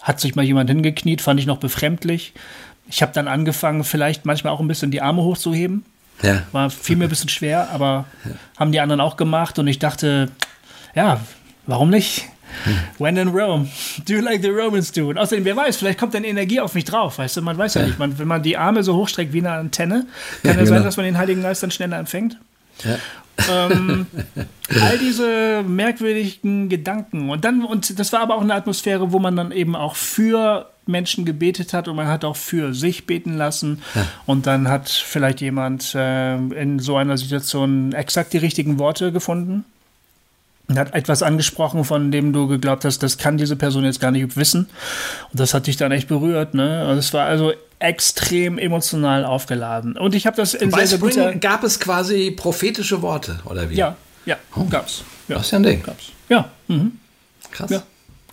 hat 0.00 0.18
sich 0.18 0.34
mal 0.34 0.46
jemand 0.46 0.70
hingekniet. 0.70 1.20
Fand 1.20 1.38
ich 1.38 1.46
noch 1.46 1.58
befremdlich. 1.58 2.32
Ich 2.88 3.02
habe 3.02 3.12
dann 3.12 3.28
angefangen, 3.28 3.84
vielleicht 3.84 4.24
manchmal 4.24 4.54
auch 4.54 4.60
ein 4.60 4.68
bisschen 4.68 4.90
die 4.90 5.02
Arme 5.02 5.22
hochzuheben. 5.22 5.84
Ja. 6.22 6.42
War 6.52 6.70
viel 6.70 6.96
mir 6.96 7.04
ein 7.04 7.10
bisschen 7.10 7.28
schwer, 7.28 7.70
aber 7.70 8.06
ja. 8.24 8.30
haben 8.58 8.72
die 8.72 8.80
anderen 8.80 9.00
auch 9.00 9.16
gemacht. 9.16 9.58
Und 9.58 9.66
ich 9.66 9.78
dachte, 9.78 10.30
ja, 10.94 11.20
warum 11.66 11.90
nicht? 11.90 12.26
When 12.98 13.16
in 13.16 13.28
Rome, 13.28 13.68
do 14.06 14.20
like 14.20 14.42
the 14.42 14.48
Romans 14.48 14.92
do. 14.92 15.08
Und 15.08 15.18
außerdem, 15.18 15.44
wer 15.44 15.56
weiß, 15.56 15.76
vielleicht 15.76 15.98
kommt 15.98 16.14
dann 16.14 16.24
Energie 16.24 16.60
auf 16.60 16.74
mich 16.74 16.84
drauf, 16.84 17.18
weißt 17.18 17.36
du, 17.36 17.42
man 17.42 17.58
weiß 17.58 17.74
ja, 17.74 17.80
ja 17.80 17.86
nicht. 17.88 17.98
Man, 17.98 18.18
wenn 18.18 18.28
man 18.28 18.42
die 18.42 18.56
Arme 18.56 18.82
so 18.82 18.94
hochstreckt 18.94 19.32
wie 19.32 19.40
eine 19.40 19.52
Antenne, 19.52 20.06
kann 20.42 20.54
ja, 20.54 20.60
ja 20.60 20.66
sein, 20.66 20.76
genau. 20.76 20.84
dass 20.84 20.96
man 20.96 21.04
den 21.06 21.18
Heiligen 21.18 21.42
Geist 21.42 21.62
dann 21.62 21.70
schneller 21.70 21.98
empfängt. 21.98 22.38
Ja. 22.84 22.98
ähm, 23.50 24.06
all 24.80 24.98
diese 24.98 25.62
merkwürdigen 25.66 26.68
Gedanken. 26.68 27.30
Und 27.30 27.44
dann, 27.44 27.64
und 27.64 27.98
das 27.98 28.12
war 28.12 28.20
aber 28.20 28.36
auch 28.36 28.42
eine 28.42 28.54
Atmosphäre, 28.54 29.12
wo 29.12 29.18
man 29.18 29.36
dann 29.36 29.52
eben 29.52 29.74
auch 29.76 29.96
für 29.96 30.70
Menschen 30.86 31.24
gebetet 31.24 31.72
hat 31.72 31.88
und 31.88 31.96
man 31.96 32.08
hat 32.08 32.24
auch 32.24 32.36
für 32.36 32.74
sich 32.74 33.06
beten 33.06 33.36
lassen. 33.36 33.82
Ja. 33.94 34.06
Und 34.26 34.46
dann 34.46 34.68
hat 34.68 34.88
vielleicht 34.88 35.40
jemand 35.40 35.94
äh, 35.94 36.36
in 36.36 36.78
so 36.78 36.96
einer 36.96 37.16
Situation 37.16 37.92
exakt 37.92 38.32
die 38.32 38.38
richtigen 38.38 38.78
Worte 38.78 39.12
gefunden 39.12 39.64
und 40.68 40.78
hat 40.78 40.94
etwas 40.94 41.22
angesprochen, 41.22 41.84
von 41.84 42.10
dem 42.10 42.32
du 42.32 42.48
geglaubt 42.48 42.84
hast, 42.84 43.02
das 43.02 43.18
kann 43.18 43.36
diese 43.36 43.56
Person 43.56 43.84
jetzt 43.84 44.00
gar 44.00 44.10
nicht 44.10 44.36
wissen. 44.36 44.66
Und 45.30 45.40
das 45.40 45.52
hat 45.52 45.66
dich 45.66 45.76
dann 45.76 45.92
echt 45.92 46.08
berührt. 46.08 46.54
Ne? 46.54 46.86
Und 46.88 46.96
es 46.96 47.12
war 47.12 47.26
also 47.26 47.52
extrem 47.78 48.58
emotional 48.58 49.24
aufgeladen. 49.24 49.96
Und 49.98 50.14
ich 50.14 50.26
habe 50.26 50.36
das 50.36 50.54
in 50.54 50.70
Bei 50.70 50.78
sehr, 50.78 50.86
sehr 50.86 50.98
guter 50.98 51.34
gab 51.34 51.64
es 51.64 51.80
quasi 51.80 52.30
prophetische 52.30 53.02
Worte, 53.02 53.40
oder 53.44 53.68
wie? 53.68 53.74
Ja, 53.74 53.96
ja, 54.24 54.36
oh. 54.56 54.64
gab's. 54.64 55.04
Ja. 55.28 55.36
Das 55.36 55.46
ist 55.46 55.52
ja 55.52 55.58
ein 55.58 55.62
Ding. 55.64 55.82
Gab's. 55.82 56.12
Ja. 56.30 56.48
Mhm. 56.68 56.98
Krass. 57.50 57.70
Ja. 57.70 57.82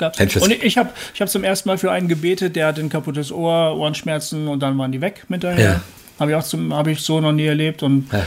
Gab's. 0.02 0.38
Und 0.38 0.52
ich 0.52 0.78
habe 0.78 0.90
ich 1.14 1.22
hab 1.22 1.30
zum 1.30 1.44
ersten 1.44 1.70
Mal 1.70 1.78
für 1.78 1.92
einen 1.92 2.08
gebetet, 2.08 2.56
der 2.56 2.68
hat 2.68 2.80
ein 2.80 2.90
kaputtes 2.90 3.32
Ohr, 3.32 3.78
Ohrenschmerzen 3.78 4.48
und 4.48 4.62
dann 4.62 4.78
waren 4.78 4.92
die 4.92 5.02
weg 5.02 5.26
hinterher. 5.28 5.64
Ja. 5.64 5.82
Habe 6.20 6.32
ich 6.32 6.38
auch 6.38 6.44
zum, 6.44 6.74
hab 6.74 6.88
ich 6.88 7.02
so 7.02 7.22
noch 7.22 7.32
nie 7.32 7.46
erlebt. 7.46 7.84
Und 7.84 8.12
ja. 8.12 8.24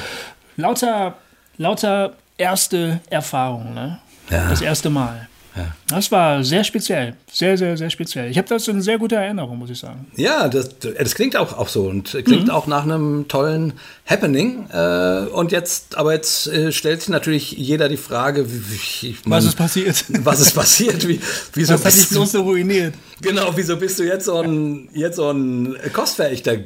lauter, 0.56 1.14
lauter 1.58 2.14
erste 2.38 3.00
Erfahrung, 3.10 3.74
ne? 3.74 3.98
Ja. 4.30 4.48
Das 4.48 4.62
erste 4.62 4.90
Mal. 4.90 5.28
Ja. 5.56 5.74
Das 5.88 6.10
war 6.10 6.42
sehr 6.42 6.64
speziell. 6.64 7.14
Sehr, 7.30 7.56
sehr, 7.56 7.76
sehr 7.76 7.88
speziell. 7.88 8.28
Ich 8.28 8.38
habe 8.38 8.48
das 8.48 8.66
in 8.66 8.82
sehr 8.82 8.98
guter 8.98 9.16
Erinnerung, 9.16 9.58
muss 9.58 9.70
ich 9.70 9.78
sagen. 9.78 10.06
Ja, 10.16 10.48
das, 10.48 10.78
das 10.80 11.14
klingt 11.14 11.36
auch, 11.36 11.56
auch 11.56 11.68
so 11.68 11.84
und 11.84 12.10
klingt 12.24 12.46
mhm. 12.46 12.50
auch 12.50 12.66
nach 12.66 12.82
einem 12.82 13.28
tollen 13.28 13.74
Happening. 14.04 14.68
Äh, 14.72 15.26
und 15.32 15.52
jetzt, 15.52 15.96
aber 15.96 16.12
jetzt 16.12 16.48
äh, 16.48 16.72
stellt 16.72 17.02
sich 17.02 17.10
natürlich 17.10 17.52
jeder 17.52 17.88
die 17.88 17.96
Frage, 17.96 18.46
wie, 18.48 19.16
man, 19.24 19.38
was 19.38 19.44
ist 19.44 19.56
passiert? 19.56 20.04
Was 20.24 20.40
ist 20.40 20.54
passiert? 20.54 21.06
Wie, 21.06 21.20
wieso 21.52 21.74
was 21.74 21.84
hat 21.84 21.94
dich 21.94 22.08
bloß 22.08 22.32
so 22.32 22.42
ruiniert? 22.42 22.94
Genau, 23.20 23.52
wieso 23.54 23.76
bist 23.76 23.98
du 23.98 24.04
jetzt 24.04 24.24
so 24.24 24.40
ein, 24.40 24.88
jetzt 24.92 25.16
so 25.16 25.30
ein 25.30 25.76
Kostverächter 25.92 26.56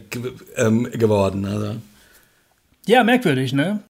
ähm, 0.56 0.88
geworden? 0.92 1.44
Also. 1.44 1.76
Ja, 2.86 3.04
merkwürdig, 3.04 3.52
ne? 3.52 3.82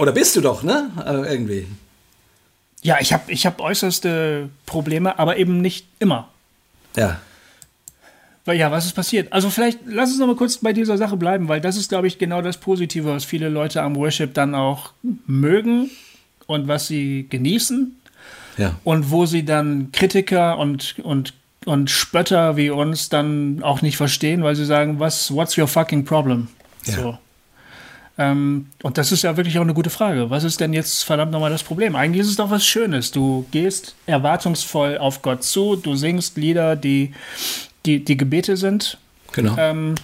Oder 0.00 0.12
bist 0.12 0.34
du 0.34 0.40
doch, 0.40 0.62
ne? 0.62 0.90
Äh, 1.04 1.30
irgendwie. 1.30 1.66
Ja, 2.82 2.96
ich 3.00 3.12
habe 3.12 3.30
ich 3.30 3.44
hab 3.44 3.60
äußerste 3.60 4.48
Probleme, 4.64 5.18
aber 5.18 5.36
eben 5.36 5.60
nicht 5.60 5.86
immer. 5.98 6.28
Ja. 6.96 7.20
Weil 8.46 8.56
ja, 8.56 8.70
was 8.70 8.86
ist 8.86 8.94
passiert? 8.94 9.30
Also 9.30 9.50
vielleicht 9.50 9.80
lass 9.84 10.08
uns 10.08 10.18
noch 10.18 10.26
mal 10.26 10.36
kurz 10.36 10.56
bei 10.56 10.72
dieser 10.72 10.96
Sache 10.96 11.18
bleiben, 11.18 11.48
weil 11.48 11.60
das 11.60 11.76
ist, 11.76 11.90
glaube 11.90 12.06
ich, 12.06 12.16
genau 12.16 12.40
das 12.40 12.56
Positive, 12.56 13.04
was 13.04 13.26
viele 13.26 13.50
Leute 13.50 13.82
am 13.82 13.94
Worship 13.94 14.32
dann 14.32 14.54
auch 14.54 14.92
mögen 15.26 15.90
und 16.46 16.66
was 16.66 16.86
sie 16.86 17.26
genießen. 17.28 17.94
Ja. 18.56 18.76
Und 18.84 19.10
wo 19.10 19.26
sie 19.26 19.44
dann 19.44 19.92
Kritiker 19.92 20.56
und, 20.56 20.96
und, 21.02 21.34
und 21.66 21.90
Spötter 21.90 22.56
wie 22.56 22.70
uns 22.70 23.10
dann 23.10 23.62
auch 23.62 23.82
nicht 23.82 23.98
verstehen, 23.98 24.42
weil 24.42 24.56
sie 24.56 24.64
sagen, 24.64 24.98
was, 24.98 25.30
what's 25.34 25.58
your 25.58 25.68
fucking 25.68 26.06
problem? 26.06 26.48
Ja. 26.86 26.94
So. 26.94 27.18
Ähm, 28.20 28.66
und 28.82 28.98
das 28.98 29.12
ist 29.12 29.22
ja 29.22 29.34
wirklich 29.38 29.56
auch 29.58 29.62
eine 29.62 29.72
gute 29.72 29.88
Frage. 29.88 30.28
Was 30.28 30.44
ist 30.44 30.60
denn 30.60 30.74
jetzt 30.74 31.04
verdammt 31.04 31.32
nochmal 31.32 31.50
das 31.50 31.62
Problem? 31.62 31.96
Eigentlich 31.96 32.20
ist 32.20 32.28
es 32.28 32.36
doch 32.36 32.50
was 32.50 32.66
Schönes. 32.66 33.12
Du 33.12 33.46
gehst 33.50 33.94
erwartungsvoll 34.04 34.98
auf 34.98 35.22
Gott 35.22 35.42
zu, 35.42 35.76
du 35.76 35.96
singst 35.96 36.36
Lieder, 36.36 36.76
die, 36.76 37.14
die, 37.86 38.04
die 38.04 38.18
Gebete 38.18 38.58
sind. 38.58 38.98
Genau. 39.32 39.56
Ähm, 39.56 39.94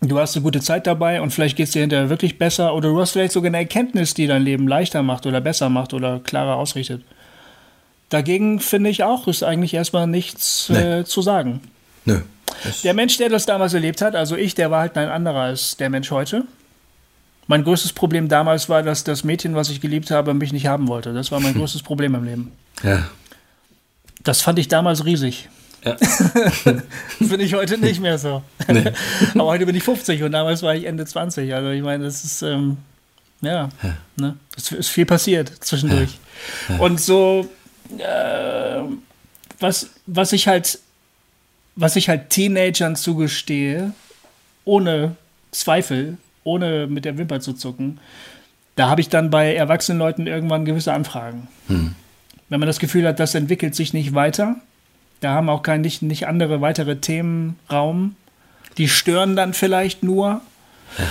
du 0.00 0.18
hast 0.18 0.34
eine 0.34 0.44
gute 0.44 0.62
Zeit 0.62 0.86
dabei 0.86 1.20
und 1.20 1.30
vielleicht 1.30 1.58
geht 1.58 1.66
es 1.66 1.72
dir 1.72 1.80
hinterher 1.80 2.08
wirklich 2.08 2.38
besser 2.38 2.74
oder 2.74 2.88
du 2.88 2.98
hast 2.98 3.10
vielleicht 3.10 3.32
sogar 3.32 3.48
eine 3.48 3.58
Erkenntnis, 3.58 4.14
die 4.14 4.26
dein 4.26 4.42
Leben 4.42 4.66
leichter 4.66 5.02
macht 5.02 5.26
oder 5.26 5.42
besser 5.42 5.68
macht 5.68 5.92
oder 5.92 6.20
klarer 6.20 6.56
ausrichtet. 6.56 7.02
Dagegen 8.08 8.60
finde 8.60 8.88
ich 8.88 9.02
auch, 9.02 9.28
ist 9.28 9.42
eigentlich 9.42 9.74
erstmal 9.74 10.06
nichts 10.06 10.70
nee. 10.70 11.00
äh, 11.00 11.04
zu 11.04 11.20
sagen. 11.20 11.60
Nö. 12.06 12.20
Der 12.82 12.94
Mensch, 12.94 13.18
der 13.18 13.28
das 13.28 13.44
damals 13.44 13.74
erlebt 13.74 14.00
hat, 14.00 14.14
also 14.14 14.36
ich, 14.36 14.54
der 14.54 14.70
war 14.70 14.80
halt 14.80 14.96
ein 14.96 15.10
anderer 15.10 15.40
als 15.40 15.76
der 15.76 15.90
Mensch 15.90 16.10
heute. 16.10 16.44
Mein 17.48 17.62
größtes 17.62 17.92
Problem 17.92 18.28
damals 18.28 18.68
war, 18.68 18.82
dass 18.82 19.04
das 19.04 19.22
Mädchen, 19.22 19.54
was 19.54 19.70
ich 19.70 19.80
geliebt 19.80 20.10
habe, 20.10 20.34
mich 20.34 20.52
nicht 20.52 20.66
haben 20.66 20.88
wollte. 20.88 21.12
Das 21.12 21.30
war 21.30 21.40
mein 21.40 21.54
größtes 21.54 21.82
Problem 21.82 22.14
im 22.14 22.24
Leben. 22.24 22.52
Ja. 22.82 23.08
Das 24.24 24.42
fand 24.42 24.58
ich 24.58 24.66
damals 24.68 25.04
riesig. 25.04 25.48
Ja. 25.84 25.96
Finde 27.18 27.42
ich 27.42 27.54
heute 27.54 27.78
nicht 27.78 28.00
mehr 28.00 28.18
so. 28.18 28.42
Nee. 28.66 28.90
Aber 29.34 29.46
heute 29.46 29.66
bin 29.66 29.76
ich 29.76 29.84
50 29.84 30.24
und 30.24 30.32
damals 30.32 30.62
war 30.62 30.74
ich 30.74 30.84
Ende 30.84 31.06
20. 31.06 31.54
Also 31.54 31.70
ich 31.70 31.82
meine, 31.82 32.04
das 32.04 32.24
ist, 32.24 32.42
ähm, 32.42 32.78
ja, 33.40 33.68
ja. 33.82 33.96
Ne? 34.16 34.36
es 34.56 34.72
ist 34.72 34.88
viel 34.88 35.06
passiert 35.06 35.52
zwischendurch. 35.60 36.18
Ja. 36.68 36.74
Ja. 36.74 36.80
Und 36.80 37.00
so, 37.00 37.48
äh, 37.98 38.80
was, 39.60 39.90
was 40.06 40.32
ich 40.32 40.48
halt, 40.48 40.80
was 41.76 41.94
ich 41.94 42.08
halt 42.08 42.30
Teenagern 42.30 42.96
zugestehe, 42.96 43.92
ohne 44.64 45.14
Zweifel, 45.52 46.18
ohne 46.46 46.86
mit 46.86 47.04
der 47.04 47.18
Wimper 47.18 47.40
zu 47.40 47.52
zucken, 47.52 47.98
da 48.76 48.88
habe 48.88 49.00
ich 49.00 49.08
dann 49.08 49.30
bei 49.30 49.54
erwachsenen 49.54 49.98
Leuten 49.98 50.26
irgendwann 50.26 50.64
gewisse 50.64 50.92
Anfragen. 50.92 51.48
Hm. 51.68 51.94
Wenn 52.48 52.60
man 52.60 52.66
das 52.66 52.78
Gefühl 52.78 53.06
hat, 53.06 53.18
das 53.18 53.34
entwickelt 53.34 53.74
sich 53.74 53.92
nicht 53.92 54.14
weiter, 54.14 54.56
da 55.20 55.32
haben 55.32 55.48
auch 55.48 55.62
kein, 55.62 55.80
nicht, 55.80 56.02
nicht 56.02 56.26
andere 56.26 56.60
weitere 56.60 56.96
Themen 56.96 57.58
Raum, 57.70 58.16
die 58.78 58.88
stören 58.88 59.34
dann 59.34 59.54
vielleicht 59.54 60.02
nur. 60.02 60.42
Ja. 60.98 61.04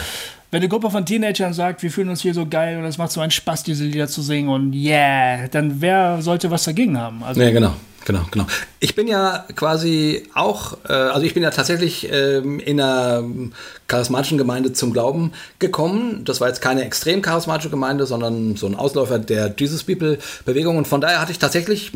Wenn 0.52 0.62
eine 0.62 0.70
Gruppe 0.70 0.92
von 0.92 1.06
Teenagern 1.06 1.54
sagt, 1.54 1.84
wir 1.84 1.92
fühlen 1.92 2.10
uns 2.10 2.22
hier 2.22 2.34
so 2.34 2.46
geil 2.46 2.78
und 2.78 2.86
es 2.86 2.98
macht 2.98 3.12
so 3.12 3.20
einen 3.20 3.32
Spaß, 3.32 3.64
diese 3.64 3.84
Lieder 3.84 4.08
zu 4.08 4.22
singen 4.22 4.50
und 4.50 4.74
yeah, 4.74 5.48
dann 5.48 5.82
wer 5.82 6.22
sollte 6.22 6.52
was 6.52 6.64
dagegen 6.64 6.98
haben? 6.98 7.24
Also, 7.24 7.42
ja, 7.42 7.52
genau. 7.52 7.74
Genau, 8.06 8.22
genau. 8.30 8.46
Ich 8.80 8.94
bin 8.94 9.08
ja 9.08 9.46
quasi 9.56 10.24
auch, 10.36 10.78
äh, 10.88 10.94
also 10.94 11.26
ich 11.26 11.34
bin 11.34 11.42
ja 11.42 11.50
tatsächlich 11.50 12.08
ähm, 12.12 12.60
in 12.60 12.80
einer 12.80 13.24
charismatischen 13.88 14.38
Gemeinde 14.38 14.74
zum 14.74 14.94
Glauben 14.94 15.34
gekommen. 15.58 16.24
Das 16.24 16.40
war 16.40 16.48
jetzt 16.48 16.62
keine 16.62 16.86
extrem 16.86 17.24
charismatische 17.24 17.72
Gemeinde, 17.72 18.06
sondern 18.06 18.56
so 18.56 18.68
ein 18.68 18.76
Ausläufer 18.76 19.18
der 19.18 19.54
Jesus 19.58 19.84
People 19.84 20.20
Bewegung. 20.46 20.78
Und 20.78 20.88
von 20.88 21.02
daher 21.02 21.20
hatte 21.20 21.32
ich 21.32 21.40
tatsächlich, 21.40 21.92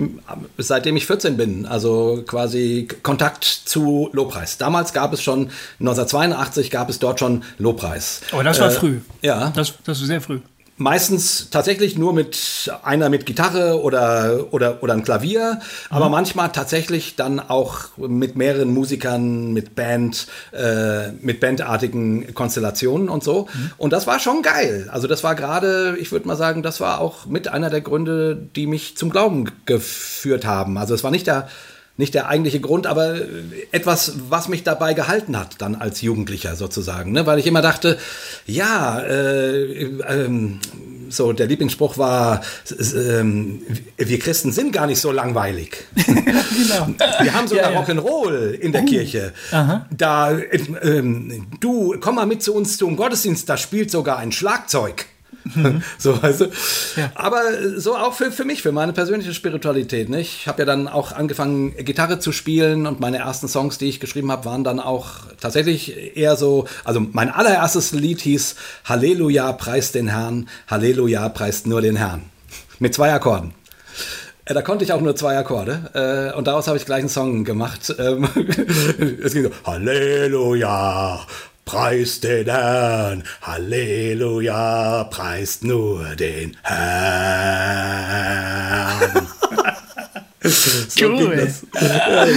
seitdem 0.58 0.96
ich 0.98 1.06
14 1.06 1.38
bin, 1.38 1.68
also 1.68 2.24
quasi 2.26 2.88
Kontakt 3.04 3.44
zu 3.44 4.10
Lobpreis. 4.12 4.58
Damals 4.58 4.94
gab 4.94 5.14
es 5.14 5.22
schon, 5.22 5.52
1982 5.80 6.72
gab 6.72 6.90
es 6.90 6.98
dort 6.98 7.20
schon 7.20 7.44
Lobpreis. 7.60 8.22
Aber 8.32 8.44
das 8.44 8.60
war 8.60 8.70
äh, 8.70 8.72
früh. 8.72 9.00
Ja. 9.22 9.52
Das, 9.56 9.74
das 9.84 10.00
war 10.00 10.08
sehr 10.08 10.22
früh. 10.22 10.40
Meistens 10.80 11.50
tatsächlich 11.52 11.98
nur 11.98 12.14
mit 12.14 12.72
einer 12.84 13.10
mit 13.10 13.26
Gitarre 13.26 13.82
oder, 13.82 14.48
oder, 14.52 14.82
oder 14.82 14.94
ein 14.94 15.04
Klavier, 15.04 15.60
aber 15.90 16.06
mhm. 16.06 16.12
manchmal 16.12 16.52
tatsächlich 16.52 17.16
dann 17.16 17.40
auch 17.40 17.98
mit 17.98 18.36
mehreren 18.36 18.74
Musikern, 18.74 19.52
mit 19.52 19.76
Band, 19.76 20.28
äh, 20.52 21.12
mit 21.22 21.42
bandartigen 21.42 22.34
Konstellationen 22.34 23.10
und 23.10 23.24
so. 23.24 23.48
Mhm. 23.54 23.72
Und 23.78 23.94
das 23.94 24.08
war 24.08 24.20
schon 24.20 24.42
geil. 24.42 24.90
Also 24.92 25.08
das 25.08 25.24
war 25.24 25.36
gerade, 25.36 25.98
ich 26.00 26.12
würde 26.12 26.28
mal 26.28 26.38
sagen, 26.38 26.64
das 26.64 26.80
war 26.80 27.02
auch 27.02 27.26
mit 27.26 27.50
einer 27.50 27.70
der 27.70 27.82
Gründe, 27.82 28.38
die 28.56 28.66
mich 28.66 28.96
zum 28.96 29.10
Glauben 29.10 29.52
geführt 29.66 30.46
haben. 30.46 30.78
Also 30.78 30.94
es 30.94 31.04
war 31.04 31.12
nicht 31.12 31.28
der 31.28 31.50
nicht 32.00 32.14
der 32.14 32.30
eigentliche 32.30 32.62
Grund, 32.62 32.88
aber 32.88 33.18
etwas, 33.74 34.14
was 34.30 34.48
mich 34.48 34.64
dabei 34.64 34.94
gehalten 34.94 35.38
hat, 35.38 35.62
dann 35.62 35.76
als 35.76 36.00
Jugendlicher 36.00 36.56
sozusagen. 36.56 37.12
Ne? 37.12 37.26
Weil 37.26 37.40
ich 37.40 37.46
immer 37.46 37.62
dachte, 37.62 37.98
ja, 38.46 39.02
äh, 39.02 39.84
ähm, 40.08 40.60
so 41.10 41.34
der 41.34 41.48
Lieblingsspruch 41.48 41.98
war, 41.98 42.40
äh, 42.70 43.24
wir 43.98 44.20
Christen 44.20 44.54
sind 44.54 44.72
gar 44.72 44.88
nicht 44.88 45.02
so 45.02 45.12
langweilig. 45.12 45.88
genau. 45.96 46.88
Wir 47.22 47.34
haben 47.34 47.50
sogar 47.50 47.70
ja, 47.70 47.72
ja. 47.74 47.82
Rock'n'Roll 47.82 48.52
in 48.52 48.72
der 48.72 48.84
uh, 48.84 48.86
Kirche. 48.86 49.34
Aha. 49.52 49.86
Da, 49.92 50.32
äh, 50.38 51.04
du, 51.60 51.98
komm 52.00 52.16
mal 52.16 52.26
mit 52.26 52.42
zu 52.42 52.54
uns 52.54 52.78
zum 52.78 52.96
Gottesdienst, 52.96 53.50
da 53.50 53.58
spielt 53.58 53.92
sogar 53.92 54.20
ein 54.20 54.32
Schlagzeug. 54.32 55.06
Mhm. 55.56 55.84
so, 55.98 56.22
weißt 56.22 56.42
du? 56.42 56.46
Ja. 56.96 57.12
Aber 57.16 57.42
so 57.78 57.96
auch 57.96 58.14
für, 58.14 58.32
für 58.32 58.46
mich, 58.46 58.62
für 58.62 58.72
meine 58.72 58.94
persönliche 58.94 59.34
Spiritualität. 59.34 60.10
Ne? 60.10 60.22
Ich 60.22 60.48
habe 60.48 60.62
ja 60.62 60.66
dann 60.66 60.88
auch 60.88 61.12
angefangen, 61.12 61.76
Gitarre 61.78 62.20
zu 62.20 62.32
spielen 62.32 62.88
und 62.88 63.00
meine 63.00 63.18
ersten 63.18 63.48
Songs, 63.48 63.78
die 63.78 63.86
ich 63.86 64.00
geschrieben 64.00 64.32
habe, 64.32 64.46
waren 64.46 64.64
dann 64.64 64.80
auch 64.80 65.10
tatsächlich 65.40 66.18
eher 66.18 66.36
so, 66.36 66.66
also 66.84 67.00
mein 67.00 67.30
allererstes 67.30 67.92
Lied 67.92 68.22
hieß 68.22 68.56
Halleluja, 68.86 69.52
preist 69.54 69.96
den 69.96 70.08
Herrn, 70.08 70.48
Halleluja, 70.68 71.30
preist 71.30 71.68
nur 71.68 71.82
den 71.82 71.96
Herrn. 71.96 72.24
Mit 72.80 72.94
zwei 72.94 73.14
Akkorden. 73.14 73.54
Äh, 74.50 74.56
da 74.56 74.62
konnte 74.64 74.84
ich 74.84 74.94
auch 74.94 75.02
nur 75.02 75.16
zwei 75.16 75.38
Akkorde 75.38 76.32
äh, 76.34 76.36
und 76.36 76.48
daraus 76.48 76.68
habe 76.68 76.78
ich 76.78 76.86
gleich 76.86 77.02
einen 77.02 77.10
Song 77.10 77.44
gemacht. 77.44 77.94
Ähm, 78.00 78.28
es 79.24 79.34
ging 79.34 79.44
so 79.44 79.52
Halleluja, 79.64 81.20
Preist 81.70 82.24
den 82.24 82.50
Herrn, 82.50 83.24
Halleluja, 83.44 85.04
preist 85.04 85.64
nur 85.64 86.04
den 86.16 86.58
Herrn. 86.64 86.80
so 90.42 91.06
cool. 91.06 91.36
Das. 91.36 91.62
Das 91.72 91.84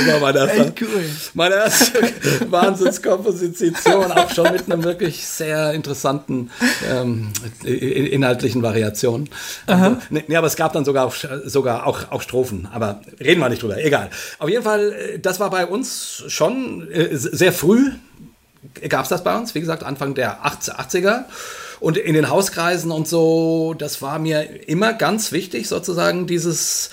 war 0.06 0.20
meine 0.20 0.38
erste, 0.38 0.74
cool. 0.82 1.04
meine 1.32 1.54
erste 1.54 2.02
Wahnsinnskomposition, 2.50 4.12
auch 4.12 4.28
schon 4.28 4.52
mit 4.52 4.70
einer 4.70 4.84
wirklich 4.84 5.26
sehr 5.26 5.72
interessanten 5.72 6.50
ähm, 6.90 7.32
inhaltlichen 7.64 8.62
Variation. 8.62 9.30
Also, 9.66 9.96
nee, 10.10 10.24
nee, 10.28 10.36
aber 10.36 10.48
es 10.48 10.56
gab 10.56 10.74
dann 10.74 10.84
sogar, 10.84 11.06
auch, 11.06 11.14
sogar 11.46 11.86
auch, 11.86 12.10
auch 12.10 12.20
Strophen, 12.20 12.68
aber 12.70 13.00
reden 13.18 13.40
wir 13.40 13.48
nicht 13.48 13.62
drüber, 13.62 13.82
egal. 13.82 14.10
Auf 14.38 14.50
jeden 14.50 14.64
Fall, 14.64 14.92
äh, 14.92 15.18
das 15.18 15.40
war 15.40 15.48
bei 15.48 15.64
uns 15.64 16.22
schon 16.26 16.86
äh, 16.90 17.08
sehr 17.16 17.54
früh 17.54 17.92
gab 18.88 19.04
es 19.04 19.08
das 19.08 19.24
bei 19.24 19.36
uns, 19.36 19.54
wie 19.54 19.60
gesagt, 19.60 19.82
Anfang 19.82 20.14
der 20.14 20.44
80er. 20.44 21.24
Und 21.80 21.96
in 21.96 22.14
den 22.14 22.30
Hauskreisen 22.30 22.92
und 22.92 23.08
so, 23.08 23.74
das 23.76 24.02
war 24.02 24.18
mir 24.18 24.68
immer 24.68 24.92
ganz 24.92 25.32
wichtig, 25.32 25.68
sozusagen 25.68 26.26
dieses 26.28 26.90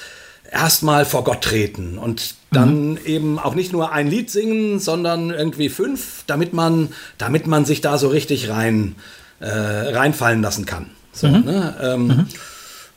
erstmal 0.51 1.05
vor 1.05 1.23
Gott 1.23 1.43
treten 1.43 1.99
und 1.99 2.33
dann 2.51 2.91
mhm. 2.91 2.99
eben 3.05 3.39
auch 3.39 3.53
nicht 3.53 3.71
nur 3.71 3.91
ein 3.91 4.07
Lied 4.07 4.31
singen, 4.31 4.79
sondern 4.79 5.29
irgendwie 5.29 5.69
fünf, 5.69 6.23
damit 6.25 6.53
man, 6.53 6.89
damit 7.19 7.45
man 7.45 7.65
sich 7.65 7.81
da 7.81 7.99
so 7.99 8.07
richtig 8.07 8.49
rein, 8.49 8.95
äh, 9.39 9.47
reinfallen 9.47 10.41
lassen 10.41 10.65
kann. 10.65 10.87
So, 11.11 11.27
mhm. 11.27 11.45
ne? 11.45 11.75
ähm, 11.81 12.07
mhm. 12.07 12.25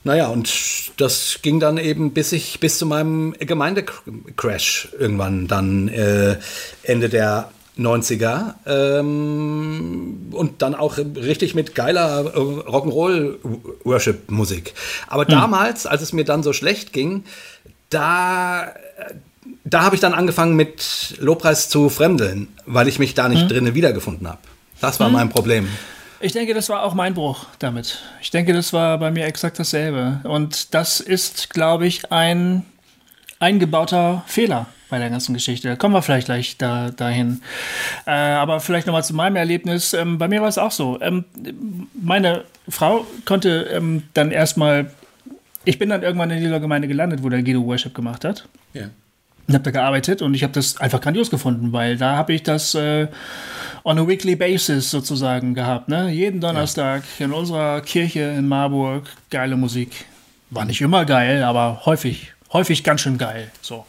Naja, 0.04 0.26
und 0.28 0.50
das 0.96 1.38
ging 1.42 1.61
dann 1.61 1.78
eben 1.78 2.12
bis 2.12 2.32
ich 2.32 2.58
bis 2.58 2.78
zu 2.78 2.87
meinem 2.87 3.35
Gemeindecrash 3.38 4.88
irgendwann 4.98 5.46
dann 5.46 5.88
äh, 5.88 6.38
Ende 6.82 7.08
der 7.08 7.50
90er 7.78 8.54
ähm, 8.66 10.32
und 10.32 10.62
dann 10.62 10.74
auch 10.74 10.98
richtig 10.98 11.54
mit 11.54 11.74
geiler 11.74 12.26
äh, 12.26 12.38
Rock'n'Roll-Worship-Musik. 12.38 14.74
Aber 15.08 15.24
mhm. 15.24 15.30
damals, 15.30 15.87
als 15.87 16.02
es 16.02 16.12
mir 16.12 16.24
dann 16.24 16.42
so 16.42 16.52
schlecht 16.52 16.92
ging, 16.92 17.24
da, 17.88 18.74
da 19.64 19.82
habe 19.82 19.94
ich 19.94 20.02
dann 20.02 20.12
angefangen 20.12 20.54
mit 20.54 21.16
Lobpreis 21.18 21.70
zu 21.70 21.88
fremdeln, 21.88 22.48
weil 22.66 22.88
ich 22.88 22.98
mich 22.98 23.14
da 23.14 23.28
nicht 23.28 23.44
mhm. 23.44 23.48
drinnen 23.48 23.74
wiedergefunden 23.74 24.28
habe. 24.28 24.40
Das 24.80 25.00
war 25.00 25.08
mhm. 25.08 25.14
mein 25.14 25.30
Problem. 25.30 25.66
Ich 26.20 26.32
denke, 26.32 26.52
das 26.54 26.68
war 26.68 26.82
auch 26.82 26.94
mein 26.94 27.14
Bruch 27.14 27.46
damit. 27.58 28.00
Ich 28.20 28.30
denke, 28.30 28.52
das 28.52 28.72
war 28.72 28.98
bei 28.98 29.11
mir 29.11 29.24
exakt 29.24 29.58
dasselbe. 29.58 30.20
Und 30.24 30.74
das 30.74 31.00
ist, 31.00 31.50
glaube 31.50 31.87
ich, 31.87 32.12
ein 32.12 32.64
eingebauter 33.40 34.22
Fehler 34.26 34.66
bei 34.92 34.98
der 34.98 35.09
ganzen 35.09 35.33
Geschichte. 35.33 35.68
Da 35.68 35.76
kommen 35.76 35.94
wir 35.94 36.02
vielleicht 36.02 36.26
gleich 36.26 36.59
da, 36.59 36.90
dahin. 36.90 37.40
Äh, 38.07 38.11
aber 38.11 38.61
vielleicht 38.61 38.87
nochmal 38.87 39.02
zu 39.02 39.14
meinem 39.14 39.37
Erlebnis. 39.37 39.94
Ähm, 39.94 40.18
bei 40.18 40.28
mir 40.28 40.42
war 40.42 40.48
es 40.48 40.59
auch 40.59 40.70
so. 40.70 41.00
Ähm, 41.00 41.24
meine 41.94 42.44
Frau 42.68 43.07
konnte 43.24 43.70
ähm, 43.72 44.02
dann 44.12 44.31
erstmal, 44.31 44.90
ich 45.64 45.78
bin 45.78 45.88
dann 45.88 46.02
irgendwann 46.02 46.31
in 46.31 46.40
dieser 46.40 46.61
Gemeinde 46.61 46.88
gelandet, 46.88 47.22
wo 47.22 47.31
der 47.31 47.42
Guido 47.42 47.64
Worship 47.64 47.94
gemacht 47.94 48.26
hat. 48.26 48.46
Ja. 48.74 48.90
Und 49.48 49.55
habe 49.55 49.64
da 49.64 49.70
gearbeitet 49.70 50.20
und 50.20 50.35
ich 50.35 50.42
habe 50.42 50.52
das 50.52 50.78
einfach 50.78 51.00
grandios 51.00 51.31
gefunden, 51.31 51.72
weil 51.72 51.96
da 51.96 52.14
habe 52.16 52.35
ich 52.35 52.42
das 52.42 52.74
äh, 52.74 53.09
on 53.83 53.98
a 53.98 54.07
weekly 54.07 54.37
basis 54.37 54.90
sozusagen 54.90 55.55
gehabt. 55.55 55.88
Ne? 55.88 56.11
Jeden 56.11 56.42
Donnerstag 56.42 57.02
ja. 57.18 57.24
in 57.24 57.33
unserer 57.33 57.81
Kirche 57.81 58.20
in 58.20 58.46
Marburg 58.46 59.05
geile 59.31 59.57
Musik. 59.57 60.05
War 60.50 60.66
nicht 60.66 60.83
immer 60.83 61.07
geil, 61.07 61.42
aber 61.44 61.81
häufig, 61.87 62.35
häufig 62.52 62.85
ganz 62.85 63.00
schön 63.00 63.16
geil. 63.16 63.50
So. 63.62 63.87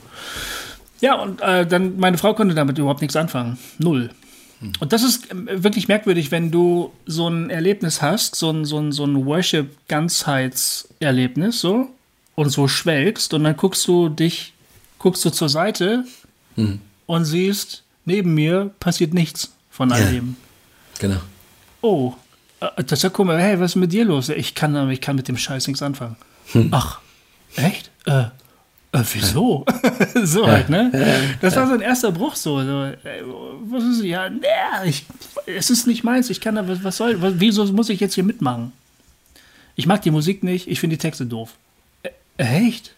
Ja, 1.03 1.15
und 1.15 1.41
äh, 1.41 1.67
dann, 1.67 1.99
meine 1.99 2.17
Frau 2.17 2.33
konnte 2.33 2.55
damit 2.55 2.77
überhaupt 2.77 3.01
nichts 3.01 3.17
anfangen. 3.17 3.59
Null. 3.77 4.09
Und 4.79 4.93
das 4.93 5.03
ist 5.03 5.29
ähm, 5.31 5.49
wirklich 5.51 5.89
merkwürdig, 5.89 6.31
wenn 6.31 6.49
du 6.49 6.93
so 7.05 7.27
ein 7.27 7.49
Erlebnis 7.49 8.01
hast, 8.01 8.37
so 8.37 8.49
ein, 8.49 8.63
so 8.63 8.79
ein, 8.79 8.93
so 8.93 9.03
ein 9.03 9.25
Worship-Ganzheitserlebnis, 9.25 11.59
so, 11.59 11.89
und 12.35 12.49
so 12.51 12.69
schwelgst, 12.69 13.33
und 13.33 13.43
dann 13.43 13.57
guckst 13.57 13.85
du 13.85 14.07
dich, 14.07 14.53
guckst 14.97 15.25
du 15.25 15.29
zur 15.29 15.49
Seite 15.49 16.05
mhm. 16.55 16.79
und 17.05 17.25
siehst, 17.25 17.83
neben 18.05 18.33
mir 18.33 18.71
passiert 18.79 19.13
nichts 19.13 19.51
von 19.71 19.91
all 19.91 20.09
dem. 20.09 20.37
Genau. 20.99 21.19
Oh, 21.81 22.13
äh, 22.61 22.81
das 22.81 22.99
ist 22.99 23.03
ja 23.03 23.09
komisch. 23.09 23.41
Hey, 23.41 23.59
was 23.59 23.71
ist 23.71 23.75
mit 23.75 23.91
dir 23.91 24.05
los? 24.05 24.29
Ich 24.29 24.55
kann, 24.55 24.89
ich 24.89 25.01
kann 25.01 25.17
mit 25.17 25.27
dem 25.27 25.35
Scheiß 25.35 25.67
nichts 25.67 25.81
anfangen. 25.81 26.15
Hm. 26.53 26.69
Ach, 26.71 27.01
echt? 27.57 27.91
Äh, 28.05 28.27
äh, 28.93 29.03
wieso? 29.11 29.65
so 30.23 30.47
halt, 30.47 30.69
ne? 30.69 30.91
Das 31.41 31.55
war 31.55 31.67
so 31.67 31.73
ein 31.73 31.81
erster 31.81 32.11
Bruch, 32.11 32.35
so. 32.35 32.61
so 32.61 32.83
äh, 32.83 32.97
was 33.65 33.83
ist, 33.83 34.03
ja, 34.03 34.29
nee, 34.29 34.47
ich, 34.85 35.05
es 35.45 35.69
ist 35.69 35.87
nicht 35.87 36.03
meins, 36.03 36.29
ich 36.29 36.39
kann 36.39 36.55
da, 36.55 36.67
was, 36.67 36.83
was 36.83 36.97
soll, 36.97 37.21
was, 37.21 37.33
wieso 37.37 37.65
muss 37.73 37.89
ich 37.89 37.99
jetzt 37.99 38.13
hier 38.13 38.23
mitmachen? 38.23 38.71
Ich 39.75 39.87
mag 39.87 40.01
die 40.03 40.11
Musik 40.11 40.43
nicht, 40.43 40.67
ich 40.67 40.79
finde 40.79 40.95
die 40.95 41.01
Texte 41.01 41.25
doof. 41.25 41.55
Äh, 42.03 42.11
echt? 42.37 42.93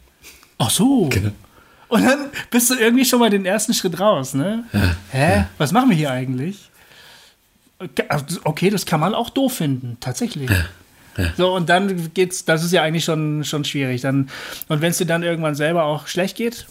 Ach 0.58 0.70
so. 0.70 1.08
Genau. 1.10 1.32
Und 1.88 2.04
dann 2.04 2.30
bist 2.52 2.70
du 2.70 2.76
irgendwie 2.76 3.06
schon 3.06 3.20
mal 3.20 3.30
den 3.30 3.46
ersten 3.46 3.74
Schritt 3.74 4.00
raus, 4.00 4.34
ne? 4.34 4.66
Ja, 4.74 4.96
Hä? 5.12 5.36
Ja. 5.36 5.50
Was 5.58 5.72
machen 5.72 5.90
wir 5.90 5.98
hier 5.98 6.12
eigentlich? 6.12 6.70
Okay, 8.44 8.70
das 8.70 8.86
kann 8.86 9.00
man 9.00 9.14
auch 9.14 9.30
doof 9.30 9.54
finden, 9.54 9.98
tatsächlich. 10.00 10.50
Ja. 10.50 10.66
So, 11.38 11.54
und 11.54 11.70
dann 11.70 12.14
geht's, 12.14 12.46
das 12.46 12.64
ist 12.64 12.74
ja 12.74 12.84
eigentlich 12.84 13.06
schon, 13.06 13.44
schon 13.44 13.64
schwierig. 13.64 14.02
Dann, 14.02 14.30
und 14.68 14.82
wenn 14.82 14.92
es 14.92 14.98
dir 14.98 15.06
dann 15.06 15.24
irgendwann 15.24 15.56
selber 15.56 15.84
auch 15.84 16.08
schlecht 16.08 16.36
geht, 16.36 16.66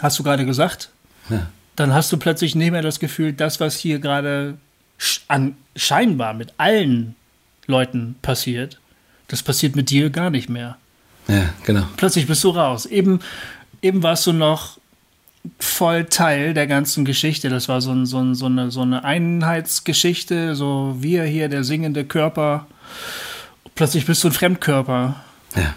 hast 0.00 0.18
du 0.18 0.22
gerade 0.22 0.44
gesagt, 0.44 0.90
ja. 1.30 1.46
dann 1.76 1.94
hast 1.94 2.12
du 2.12 2.18
plötzlich 2.18 2.54
nicht 2.54 2.70
mehr 2.70 2.82
das 2.82 3.00
Gefühl, 3.00 3.32
das, 3.32 3.60
was 3.60 3.76
hier 3.76 3.98
gerade 3.98 4.58
scheinbar 5.76 6.34
mit 6.34 6.54
allen 6.58 7.14
Leuten 7.66 8.16
passiert, 8.20 8.78
das 9.28 9.42
passiert 9.42 9.76
mit 9.76 9.90
dir 9.90 10.10
gar 10.10 10.30
nicht 10.30 10.48
mehr. 10.48 10.76
Ja, 11.28 11.50
genau. 11.64 11.84
Plötzlich 11.96 12.26
bist 12.26 12.42
du 12.44 12.50
raus. 12.50 12.86
Eben, 12.86 13.20
eben 13.82 14.02
warst 14.02 14.26
du 14.26 14.32
noch 14.32 14.78
voll 15.58 16.06
Teil 16.06 16.54
der 16.54 16.66
ganzen 16.66 17.04
Geschichte. 17.04 17.48
Das 17.48 17.68
war 17.68 17.80
so, 17.80 17.92
ein, 17.92 18.06
so, 18.06 18.18
ein, 18.18 18.34
so, 18.34 18.46
eine, 18.46 18.70
so 18.70 18.82
eine 18.82 19.04
Einheitsgeschichte, 19.04 20.54
so 20.54 20.96
wir 20.98 21.24
hier, 21.24 21.48
der 21.48 21.64
singende 21.64 22.04
Körper 22.04 22.66
plötzlich 23.78 24.06
bist 24.06 24.24
du 24.24 24.28
ein 24.28 24.32
Fremdkörper. 24.32 25.24
Ja. 25.54 25.74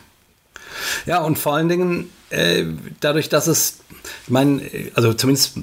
Ja, 1.05 1.19
und 1.19 1.37
vor 1.37 1.53
allen 1.53 1.69
Dingen 1.69 2.09
äh, 2.31 2.63
dadurch, 2.99 3.29
dass 3.29 3.45
es, 3.45 3.81
ich 4.23 4.31
meine, 4.31 4.61
also 4.95 5.13
zumindest 5.13 5.53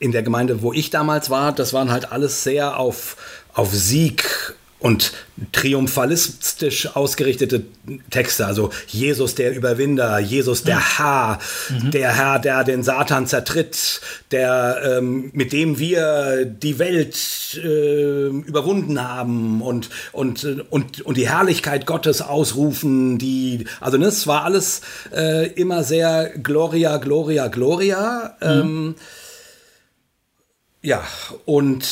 in 0.00 0.10
der 0.10 0.24
Gemeinde, 0.24 0.60
wo 0.60 0.72
ich 0.72 0.90
damals 0.90 1.30
war, 1.30 1.52
das 1.52 1.72
waren 1.72 1.92
halt 1.92 2.10
alles 2.10 2.42
sehr 2.42 2.78
auf, 2.78 3.16
auf 3.54 3.72
Sieg 3.72 4.54
und 4.84 5.14
triumphalistisch 5.52 6.94
ausgerichtete 6.94 7.62
Texte, 8.10 8.44
also 8.44 8.68
Jesus 8.86 9.34
der 9.34 9.56
Überwinder, 9.56 10.18
Jesus 10.18 10.62
der 10.62 10.76
mhm. 10.76 10.96
Herr, 10.98 11.38
mhm. 11.70 11.90
der 11.90 12.14
Herr, 12.14 12.38
der 12.38 12.64
den 12.64 12.82
Satan 12.82 13.26
zertritt, 13.26 14.02
der 14.30 14.98
ähm, 14.98 15.30
mit 15.32 15.54
dem 15.54 15.78
wir 15.78 16.44
die 16.44 16.78
Welt 16.78 17.16
äh, 17.64 18.26
überwunden 18.26 19.02
haben 19.02 19.62
und 19.62 19.88
und 20.12 20.44
und 20.68 21.00
und 21.00 21.16
die 21.16 21.30
Herrlichkeit 21.30 21.86
Gottes 21.86 22.20
ausrufen, 22.20 23.16
die 23.16 23.64
also 23.80 23.96
ne, 23.96 24.04
das 24.04 24.26
war 24.26 24.44
alles 24.44 24.82
äh, 25.16 25.46
immer 25.52 25.82
sehr 25.82 26.28
Gloria, 26.42 26.98
Gloria, 26.98 27.48
Gloria. 27.48 28.36
Mhm. 28.38 28.46
Ähm, 28.46 28.94
ja, 30.82 31.02
und 31.46 31.86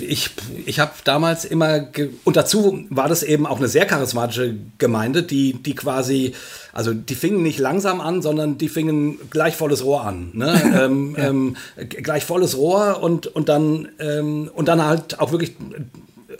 ich, 0.00 0.30
ich 0.66 0.80
habe 0.80 0.92
damals 1.04 1.44
immer, 1.44 1.88
und 2.24 2.36
dazu 2.36 2.84
war 2.90 3.08
das 3.08 3.22
eben 3.22 3.46
auch 3.46 3.58
eine 3.58 3.68
sehr 3.68 3.86
charismatische 3.86 4.56
Gemeinde, 4.78 5.22
die, 5.22 5.54
die 5.54 5.74
quasi, 5.74 6.34
also 6.72 6.92
die 6.92 7.14
fingen 7.14 7.42
nicht 7.42 7.58
langsam 7.58 8.00
an, 8.00 8.22
sondern 8.22 8.58
die 8.58 8.68
fingen 8.68 9.18
gleich 9.30 9.56
volles 9.56 9.84
Rohr 9.84 10.04
an. 10.04 10.30
Ne? 10.32 10.60
ähm, 10.84 11.14
ja. 11.16 11.28
ähm, 11.28 11.56
gleich 11.88 12.24
volles 12.24 12.56
Rohr 12.56 13.02
und, 13.02 13.26
und, 13.26 13.48
dann, 13.48 13.88
ähm, 13.98 14.50
und 14.54 14.68
dann 14.68 14.84
halt 14.84 15.20
auch 15.20 15.32
wirklich 15.32 15.52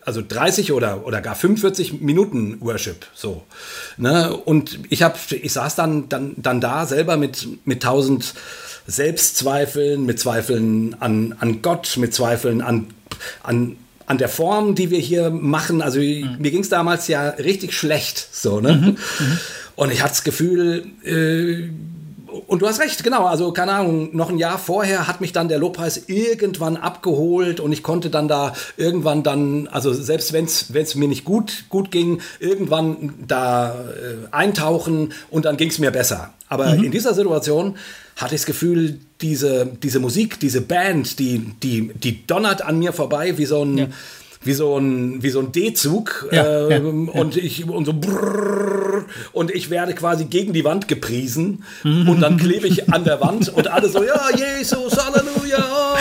also 0.05 0.23
30 0.27 0.73
oder, 0.73 1.07
oder 1.07 1.21
gar 1.21 1.35
45 1.35 2.01
Minuten 2.01 2.61
Worship, 2.61 3.07
so. 3.15 3.43
Ne? 3.97 4.35
Und 4.35 4.79
ich 4.89 5.03
habe, 5.03 5.17
ich 5.31 5.53
saß 5.53 5.75
dann, 5.75 6.09
dann, 6.09 6.35
dann 6.37 6.61
da 6.61 6.87
selber 6.87 7.17
mit, 7.17 7.47
mit 7.65 7.85
1000 7.85 8.35
Selbstzweifeln, 8.87 10.05
mit 10.05 10.19
Zweifeln 10.19 10.97
an, 11.01 11.35
an 11.39 11.63
Gott, 11.63 11.97
mit 11.97 12.15
Zweifeln 12.15 12.61
an 12.61 12.89
an, 13.43 13.77
an 14.07 14.19
der 14.19 14.29
Form, 14.29 14.75
die 14.75 14.91
wir 14.91 14.99
hier 14.99 15.31
machen. 15.31 15.83
Also 15.83 16.01
mhm. 16.01 16.37
mir 16.39 16.51
ging 16.51 16.63
es 16.63 16.69
damals 16.69 17.09
ja 17.09 17.31
richtig 17.31 17.75
schlecht. 17.75 18.29
So, 18.33 18.61
ne? 18.61 18.75
Mhm. 18.75 18.87
Mhm. 18.87 19.39
Und 19.77 19.93
ich 19.93 20.03
hatte 20.03 20.13
das 20.13 20.25
Gefühl, 20.25 20.87
äh, 21.05 21.71
und 22.47 22.63
du 22.63 22.69
hast 22.69 22.81
recht, 22.81 23.03
genau. 23.03 23.27
Also, 23.27 23.53
keine 23.53 23.73
Ahnung, 23.73 24.11
noch 24.15 24.31
ein 24.31 24.39
Jahr 24.39 24.59
vorher 24.59 25.09
hat 25.09 25.21
mich 25.21 25.33
dann 25.33 25.49
der 25.49 25.59
Lobpreis 25.59 26.05
irgendwann 26.07 26.77
abgeholt 26.77 27.61
und 27.61 27.73
ich 27.73 27.83
konnte 27.83 28.11
dann 28.11 28.29
da 28.29 28.55
irgendwann 28.77 29.23
dann, 29.23 29.69
also 29.69 29.93
selbst 29.93 30.33
wenn 30.33 30.45
es 30.45 30.95
mir 30.95 31.09
nicht 31.09 31.25
gut, 31.25 31.65
gut 31.69 31.91
ging, 31.91 32.21
irgendwann 32.39 33.15
da 33.27 33.71
äh, 33.71 34.27
eintauchen 34.33 35.13
und 35.31 35.45
dann 35.45 35.57
ging 35.57 35.71
es 35.71 35.79
mir 35.79 35.91
besser. 35.91 36.33
Aber 36.49 36.75
mhm. 36.75 36.85
in 36.85 36.93
dieser 36.93 37.15
Situation 37.15 37.77
hatte 38.17 38.35
ich 38.35 38.41
das 38.43 38.47
Gefühl, 38.47 39.01
diese, 39.23 39.67
diese 39.83 40.01
Musik, 40.01 40.41
diese 40.41 40.61
Band, 40.61 41.19
die, 41.19 41.39
die, 41.63 41.91
die 41.95 42.27
donnert 42.27 42.63
an 42.63 42.79
mir 42.79 42.93
vorbei 42.93 43.37
wie 43.39 43.47
so 43.47 43.65
ein, 43.65 43.79
ja. 43.79 43.87
wie 44.43 44.55
so 44.55 44.79
ein, 44.79 45.23
wie 45.23 45.31
so 45.31 45.41
ein 45.41 45.53
D-Zug. 45.53 46.29
Ja, 46.33 46.69
äh, 46.69 46.71
ja, 46.73 46.79
und 46.79 47.37
ich, 47.37 47.69
und 47.69 47.85
so 47.85 47.93
brrr, 47.93 49.05
und 49.33 49.51
ich 49.51 49.71
werde 49.71 49.95
quasi 49.95 50.25
gegen 50.25 50.53
die 50.53 50.65
Wand 50.65 50.89
gepriesen 50.89 51.65
und 51.85 52.21
dann 52.21 52.37
klebe 52.37 52.67
ich 52.67 52.93
an 52.93 53.05
der 53.05 53.21
Wand 53.21 53.49
und 53.49 53.69
alle 53.69 53.89
so, 53.89 54.03
ja, 54.03 54.29
Jesus, 54.37 54.97
Halleluja, 54.97 55.97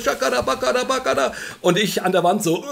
shakada, 0.00 0.42
bakada, 0.42 0.84
bakada. 0.84 1.32
Und 1.60 1.78
ich 1.78 2.02
an 2.02 2.12
der 2.12 2.24
Wand 2.24 2.42
so, 2.42 2.58
äh, 2.58 2.66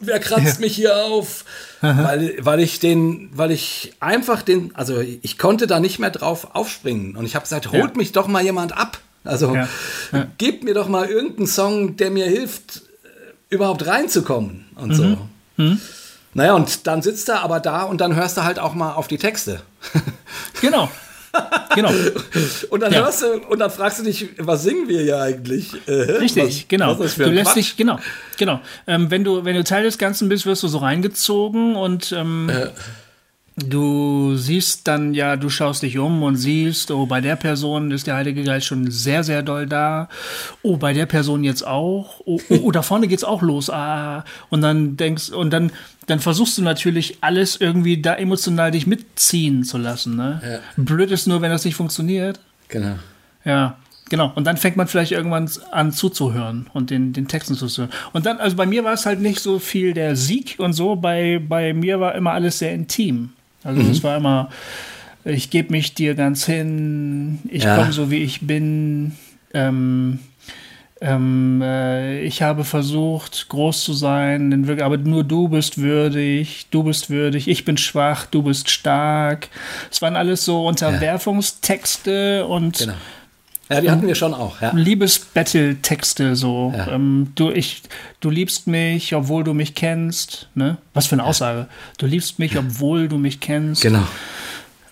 wer 0.00 0.18
kratzt 0.20 0.60
mich 0.60 0.74
hier 0.74 0.96
auf? 0.96 1.44
weil, 1.80 2.36
weil 2.40 2.60
ich 2.60 2.80
den, 2.80 3.30
weil 3.32 3.50
ich 3.50 3.94
einfach 4.00 4.42
den, 4.42 4.74
also 4.74 5.00
ich 5.00 5.38
konnte 5.38 5.66
da 5.66 5.80
nicht 5.80 5.98
mehr 5.98 6.10
drauf 6.10 6.54
aufspringen. 6.54 7.16
Und 7.16 7.24
ich 7.24 7.34
habe 7.34 7.44
gesagt, 7.44 7.72
holt 7.72 7.92
ja. 7.92 7.96
mich 7.96 8.12
doch 8.12 8.26
mal 8.26 8.42
jemand 8.42 8.76
ab. 8.76 8.98
Also 9.24 9.54
ja. 9.54 9.68
Ja. 10.12 10.26
gebt 10.38 10.64
mir 10.64 10.74
doch 10.74 10.88
mal 10.88 11.06
irgendeinen 11.06 11.46
Song, 11.46 11.96
der 11.96 12.10
mir 12.10 12.26
hilft, 12.26 12.82
äh, 13.04 13.54
überhaupt 13.54 13.86
reinzukommen 13.86 14.66
und 14.76 14.90
mhm. 14.90 14.94
so. 14.94 15.18
Mhm. 15.56 15.80
Naja, 16.34 16.54
und 16.54 16.86
dann 16.86 17.02
sitzt 17.02 17.28
er 17.28 17.42
aber 17.42 17.60
da 17.60 17.82
und 17.82 18.00
dann 18.00 18.14
hörst 18.14 18.36
du 18.36 18.44
halt 18.44 18.58
auch 18.58 18.74
mal 18.74 18.92
auf 18.94 19.08
die 19.08 19.18
Texte. 19.18 19.60
Genau. 20.60 20.90
genau. 21.74 21.90
Und 22.70 22.80
dann 22.80 22.92
ja. 22.92 23.04
hörst 23.04 23.22
du 23.22 23.26
und 23.48 23.58
dann 23.58 23.70
fragst 23.70 24.00
du 24.00 24.04
dich, 24.04 24.28
was 24.38 24.62
singen 24.62 24.88
wir 24.88 25.02
hier 25.02 25.20
eigentlich? 25.20 25.72
Äh, 25.86 25.92
Richtig, 25.92 26.44
was, 26.44 26.68
genau. 26.68 26.98
Was 26.98 27.16
du 27.16 27.30
lässt 27.30 27.56
dich, 27.56 27.76
genau, 27.76 27.98
genau. 28.36 28.60
Ähm, 28.86 29.10
wenn 29.10 29.24
du, 29.24 29.44
wenn 29.44 29.54
du 29.54 29.64
Teil 29.64 29.84
des 29.84 29.98
Ganzen 29.98 30.28
bist, 30.28 30.46
wirst 30.46 30.62
du 30.62 30.68
so 30.68 30.78
reingezogen 30.78 31.76
und 31.76 32.12
ähm, 32.12 32.48
äh. 32.48 32.68
Du 33.58 34.36
siehst 34.36 34.86
dann 34.88 35.14
ja, 35.14 35.36
du 35.36 35.50
schaust 35.50 35.82
dich 35.82 35.98
um 35.98 36.22
und 36.22 36.36
siehst, 36.36 36.90
oh, 36.90 37.06
bei 37.06 37.20
der 37.20 37.36
Person 37.36 37.90
ist 37.90 38.06
der 38.06 38.16
Heilige 38.16 38.44
Geist 38.44 38.66
schon 38.66 38.90
sehr, 38.90 39.24
sehr 39.24 39.42
doll 39.42 39.66
da. 39.66 40.08
Oh, 40.62 40.76
bei 40.76 40.92
der 40.92 41.06
Person 41.06 41.44
jetzt 41.44 41.66
auch. 41.66 42.20
Oh, 42.24 42.40
oh, 42.48 42.58
oh 42.62 42.70
da 42.70 42.82
vorne 42.82 43.08
geht's 43.08 43.24
auch 43.24 43.42
los. 43.42 43.70
Ah. 43.70 44.24
Und 44.50 44.62
dann 44.62 44.96
denkst, 44.96 45.30
und 45.30 45.50
dann, 45.50 45.72
dann 46.06 46.20
versuchst 46.20 46.58
du 46.58 46.62
natürlich 46.62 47.18
alles 47.20 47.56
irgendwie 47.56 48.00
da 48.00 48.14
emotional 48.14 48.70
dich 48.70 48.86
mitziehen 48.86 49.64
zu 49.64 49.78
lassen. 49.78 50.16
Ne? 50.16 50.40
Ja. 50.44 50.58
Blöd 50.82 51.10
ist 51.10 51.26
nur, 51.26 51.40
wenn 51.40 51.50
das 51.50 51.64
nicht 51.64 51.76
funktioniert. 51.76 52.40
Genau. 52.68 52.96
Ja. 53.44 53.76
Genau, 54.10 54.32
und 54.34 54.46
dann 54.46 54.56
fängt 54.56 54.76
man 54.76 54.88
vielleicht 54.88 55.12
irgendwann 55.12 55.50
an 55.70 55.92
zuzuhören 55.92 56.68
und 56.72 56.90
den, 56.90 57.12
den 57.12 57.28
Texten 57.28 57.54
zuzuhören. 57.54 57.92
Und 58.12 58.24
dann, 58.24 58.38
also 58.38 58.56
bei 58.56 58.64
mir 58.64 58.84
war 58.84 58.94
es 58.94 59.04
halt 59.04 59.20
nicht 59.20 59.40
so 59.40 59.58
viel 59.58 59.92
der 59.92 60.16
Sieg 60.16 60.56
und 60.58 60.72
so, 60.72 60.96
bei, 60.96 61.42
bei 61.46 61.74
mir 61.74 62.00
war 62.00 62.14
immer 62.14 62.32
alles 62.32 62.58
sehr 62.58 62.72
intim. 62.72 63.32
Also 63.64 63.82
mhm. 63.82 63.88
das 63.88 64.02
war 64.02 64.16
immer, 64.16 64.50
ich 65.24 65.50
gebe 65.50 65.72
mich 65.72 65.94
dir 65.94 66.14
ganz 66.14 66.46
hin, 66.46 67.38
ich 67.48 67.64
ja. 67.64 67.76
komme 67.76 67.92
so 67.92 68.10
wie 68.10 68.22
ich 68.22 68.46
bin. 68.46 69.12
Ähm, 69.54 70.20
ähm, 71.00 71.62
äh, 71.62 72.22
ich 72.22 72.42
habe 72.42 72.64
versucht, 72.64 73.48
groß 73.48 73.84
zu 73.84 73.92
sein, 73.92 74.80
aber 74.80 74.96
nur 74.96 75.22
du 75.22 75.48
bist 75.48 75.78
würdig, 75.78 76.66
du 76.70 76.82
bist 76.82 77.08
würdig, 77.08 77.46
ich 77.46 77.64
bin 77.64 77.76
schwach, 77.76 78.26
du 78.26 78.42
bist 78.42 78.68
stark. 78.68 79.48
Es 79.92 80.02
waren 80.02 80.16
alles 80.16 80.44
so 80.44 80.66
Unterwerfungstexte 80.66 82.46
und 82.46 82.78
genau. 82.78 82.94
Ja, 83.68 83.80
die 83.80 83.90
hatten 83.90 84.06
wir 84.06 84.14
schon 84.14 84.32
auch. 84.34 84.60
Ja. 84.60 84.72
Liebesbattle-Texte 84.74 86.36
so. 86.36 86.72
Ja. 86.76 86.92
Ähm, 86.92 87.32
du, 87.34 87.50
ich, 87.50 87.82
du 88.20 88.30
liebst 88.30 88.66
mich, 88.66 89.14
obwohl 89.14 89.44
du 89.44 89.52
mich 89.52 89.74
kennst. 89.74 90.48
Ne? 90.54 90.78
Was 90.94 91.06
für 91.06 91.16
eine 91.16 91.24
Aussage. 91.24 91.66
Du 91.98 92.06
liebst 92.06 92.38
mich, 92.38 92.56
obwohl 92.56 93.08
du 93.08 93.18
mich 93.18 93.40
kennst. 93.40 93.82
Genau. 93.82 94.04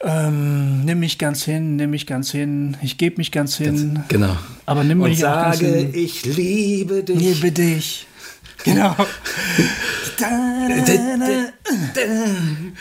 Ähm, 0.02 0.84
nimm 0.84 1.00
mich 1.00 1.18
ganz 1.18 1.42
hin, 1.44 1.76
nimm 1.76 1.90
mich 1.90 2.06
ganz 2.06 2.30
hin, 2.30 2.76
ich 2.82 2.98
gebe 2.98 3.16
mich 3.16 3.32
ganz 3.32 3.56
hin. 3.56 3.94
Ganz, 3.94 4.08
genau. 4.08 4.36
Aber 4.66 4.84
nimm 4.84 4.98
mich 4.98 5.24
Und 5.24 5.24
auch 5.24 5.42
ganz 5.44 5.58
hin. 5.58 5.90
ich 5.94 6.24
liebe 6.24 7.02
dich. 7.02 7.18
Liebe 7.18 7.50
dich. 7.50 8.06
Genau. 8.62 8.94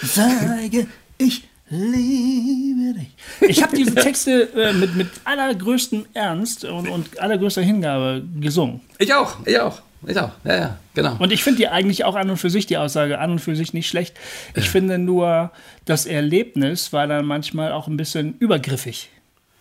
Sage 0.04 0.88
ich 1.18 1.44
liebe 1.70 3.00
dich. 3.00 3.50
Ich 3.50 3.64
habe 3.64 3.76
diese 3.76 3.96
Texte 3.96 4.50
äh, 4.56 4.74
mit, 4.74 4.96
mit 4.96 5.08
allergrößtem 5.24 6.06
Ernst 6.14 6.66
und, 6.66 6.88
und 6.88 7.20
allergrößter 7.20 7.62
Hingabe 7.62 8.24
gesungen. 8.40 8.82
Ich 9.00 9.14
auch, 9.14 9.38
ich 9.46 9.60
auch. 9.60 9.82
Ich 10.08 10.20
auch, 10.20 10.32
ja, 10.44 10.56
ja, 10.56 10.78
genau. 10.94 11.16
Und 11.18 11.32
ich 11.32 11.44
finde 11.44 11.58
die 11.58 11.68
eigentlich 11.68 12.04
auch 12.04 12.16
an 12.16 12.30
und 12.30 12.38
für 12.38 12.52
sich, 12.52 12.68
die 12.68 12.78
Aussage 12.78 13.18
an 13.18 13.32
und 13.32 13.40
für 13.40 13.56
sich 13.56 13.74
nicht 13.74 13.88
schlecht. 13.88 14.16
Ich 14.54 14.66
ja. 14.66 14.72
finde 14.72 15.00
nur, 15.00 15.52
das 15.86 16.06
Erlebnis 16.06 16.94
war 16.94 17.08
dann 17.08 17.26
manchmal 17.26 17.72
auch 17.72 17.88
ein 17.88 17.98
bisschen 17.98 18.36
übergriffig. 18.38 19.10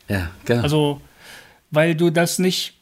Ja, 0.08 0.30
genau. 0.44 0.62
Also, 0.62 1.00
weil 1.70 1.94
du 1.94 2.10
das 2.10 2.38
nicht 2.38 2.74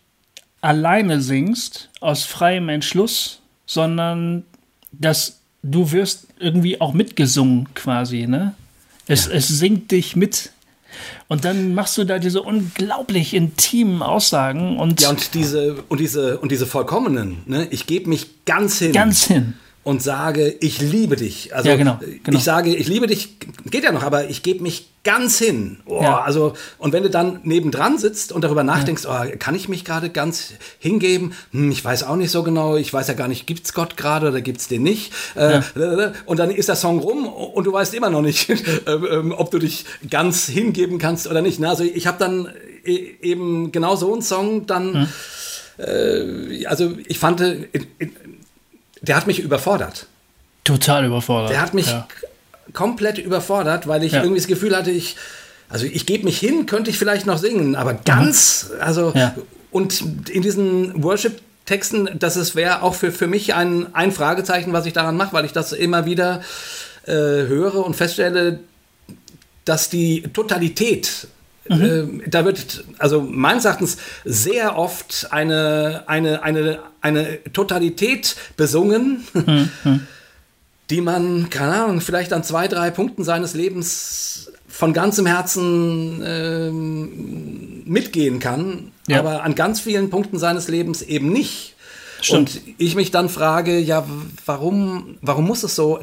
alleine 0.61 1.21
singst, 1.21 1.91
aus 2.01 2.25
freiem 2.25 2.69
Entschluss, 2.69 3.41
sondern 3.67 4.45
dass 4.91 5.41
du 5.63 5.93
wirst 5.93 6.27
irgendwie 6.39 6.81
auch 6.81 6.93
mitgesungen 6.93 7.73
quasi, 7.75 8.27
ne? 8.27 8.55
Es, 9.07 9.27
ja. 9.27 9.33
es 9.33 9.49
singt 9.49 9.91
dich 9.91 10.17
mit. 10.17 10.53
Und 11.29 11.45
dann 11.45 11.75
machst 11.75 11.97
du 11.97 12.05
da 12.05 12.19
diese 12.19 12.43
unglaublich 12.43 13.35
intimen 13.35 14.03
Aussagen 14.03 14.79
und. 14.79 15.01
Ja, 15.01 15.11
und 15.11 15.35
diese, 15.35 15.83
und 15.89 16.01
diese, 16.01 16.39
und 16.39 16.53
diese 16.53 16.67
vollkommenen, 16.67 17.43
ne? 17.47 17.67
Ich 17.71 17.87
gebe 17.87 18.09
mich 18.11 18.45
ganz 18.45 18.79
hin. 18.79 18.93
Ganz 18.93 19.25
hin 19.25 19.55
und 19.85 20.03
sage, 20.03 20.55
ich 20.61 20.81
liebe 20.81 21.17
dich. 21.17 21.55
Also 21.55 21.69
ja, 21.69 21.77
genau, 21.77 21.99
genau. 22.23 22.39
ich 22.39 22.45
sage, 22.45 22.75
ich 22.75 22.87
liebe 22.87 23.07
dich, 23.09 23.37
geht 23.69 23.83
ja 23.83 23.91
noch, 23.91 24.05
aber 24.05 24.31
ich 24.31 24.43
gebe 24.43 24.63
mich 24.63 24.91
ganz 25.03 25.39
hin. 25.39 25.79
Oh, 25.87 26.01
ja. 26.01 26.21
Also, 26.21 26.53
und 26.79 26.93
wenn 26.93 27.03
du 27.03 27.11
dann 27.11 27.41
nebendran 27.43 27.99
sitzt 27.99 28.31
und 28.31 28.45
darüber 28.45 28.63
nachdenkst, 28.63 29.05
ja. 29.05 29.25
oh, 29.25 29.37
kann 29.41 29.57
ich 29.57 29.69
mich 29.69 29.85
gerade 29.85 30.11
ganz 30.11 30.53
hingeben? 30.79 31.33
Hm, 31.51 31.73
ich 31.73 31.85
weiß 31.85 32.05
auch 32.05 32.15
nicht 32.15 32.31
so 32.31 32.45
genau, 32.45 32.77
ich 32.77 32.93
weiß 32.93 33.09
ja 33.09 33.15
gar 33.15 33.27
nicht, 33.27 33.49
gibt 33.49 33.65
es 33.65 33.75
Gott 33.75 33.97
gerade 33.97 34.29
oder 34.29 34.41
gibt 34.41 34.61
es 34.61 34.69
den 34.69 34.85
nicht? 34.85 35.13
Äh, 35.35 35.63
und 36.27 36.39
dann 36.39 36.51
ist 36.53 36.69
der 36.69 36.77
Song 36.77 37.01
rum 37.01 37.27
und 37.27 37.65
du 37.65 37.73
weißt 37.73 37.95
immer 37.95 38.11
noch 38.11 38.23
nicht, 38.23 38.51
äh, 38.87 38.93
ähm, 38.93 39.35
ob 39.37 39.51
du 39.51 39.59
dich 39.59 39.85
ganz 40.09 40.47
hingeben 40.47 40.99
kannst 40.99 41.27
oder 41.27 41.43
nicht. 41.43 41.63
Also 41.65 41.83
ich 41.83 42.07
habe 42.07 42.19
dann 42.19 42.49
äh, 42.85 43.15
eben 43.21 43.73
genau 43.73 43.97
so 43.97 44.13
einen 44.13 44.23
Song 44.23 44.67
dann, 44.67 45.09
äh, 45.79 46.67
also 46.67 46.93
ich 47.09 47.19
fand, 47.19 47.41
äh, 47.41 47.69
der 49.03 49.17
hat 49.17 49.27
mich 49.27 49.41
überfordert. 49.41 50.07
Total 50.65 51.05
überfordert. 51.05 51.51
Der 51.51 51.61
hat 51.61 51.75
mich 51.75 51.89
ja. 51.89 52.09
komplett 52.73 53.19
überfordert, 53.19 53.87
weil 53.87 54.05
ich 54.05 54.13
ja. 54.13 54.23
irgendwie 54.23 54.41
das 54.41 54.47
Gefühl 54.47 54.77
hatte, 54.77 54.91
ich, 54.91 55.17
also 55.69 55.87
ich 55.87 56.07
gebe 56.07 56.25
mich 56.25 56.39
hin, 56.39 56.67
könnte 56.67 56.91
ich 56.91 56.99
vielleicht 56.99 57.27
noch 57.27 57.39
singen, 57.39 57.77
aber 57.77 57.95
ganz, 57.95 58.71
also, 58.81 59.13
ja. 59.15 59.35
und 59.71 60.03
in 60.31 60.43
diesen 60.43 61.03
Worship 61.03 61.41
Texten, 61.65 62.09
das 62.19 62.55
wäre 62.57 62.83
auch 62.83 62.95
für, 62.95 63.13
für 63.13 63.29
mich 63.29 63.55
ein, 63.55 63.95
ein 63.95 64.11
Fragezeichen, 64.11 64.73
was 64.73 64.87
ich 64.87 64.93
daran 64.93 65.17
mache, 65.17 65.33
weil 65.33 65.45
ich 65.45 65.53
das 65.53 65.73
immer 65.73 66.07
wieder 66.07 66.43
äh, 67.07 67.13
höre 67.13 67.87
und 67.87 67.95
feststelle, 67.95 68.61
dass 69.65 69.89
die 69.89 70.23
Totalität 70.33 71.29
Mhm. 71.77 72.21
Äh, 72.25 72.29
da 72.29 72.45
wird 72.45 72.85
also 72.99 73.23
meines 73.23 73.65
Erachtens 73.65 73.97
sehr 74.25 74.77
oft 74.79 75.29
eine, 75.31 76.05
eine, 76.07 76.43
eine, 76.43 76.79
eine 77.01 77.43
Totalität 77.53 78.37
besungen, 78.57 79.25
mhm. 79.33 79.71
die 80.91 81.01
man, 81.01 81.51
keine 81.51 81.85
Ahnung, 81.85 82.01
vielleicht 82.01 82.33
an 82.33 82.45
zwei, 82.45 82.69
drei 82.69 82.91
Punkten 82.91 83.25
seines 83.25 83.55
Lebens 83.55 84.51
von 84.69 84.93
ganzem 84.93 85.27
Herzen 85.27 86.23
ähm, 86.25 87.83
mitgehen 87.85 88.39
kann, 88.39 88.93
ja. 89.07 89.19
aber 89.19 89.43
an 89.43 89.55
ganz 89.55 89.81
vielen 89.81 90.11
Punkten 90.11 90.39
seines 90.39 90.69
Lebens 90.69 91.03
eben 91.03 91.31
nicht. 91.31 91.72
Stimmt. 92.23 92.55
Und 92.55 92.63
ich 92.79 92.95
mich 92.95 93.11
dann 93.11 93.29
frage, 93.29 93.79
ja, 93.79 94.07
warum, 94.47 95.19
warum 95.21 95.47
muss 95.47 95.63
es 95.63 95.75
so, 95.75 96.01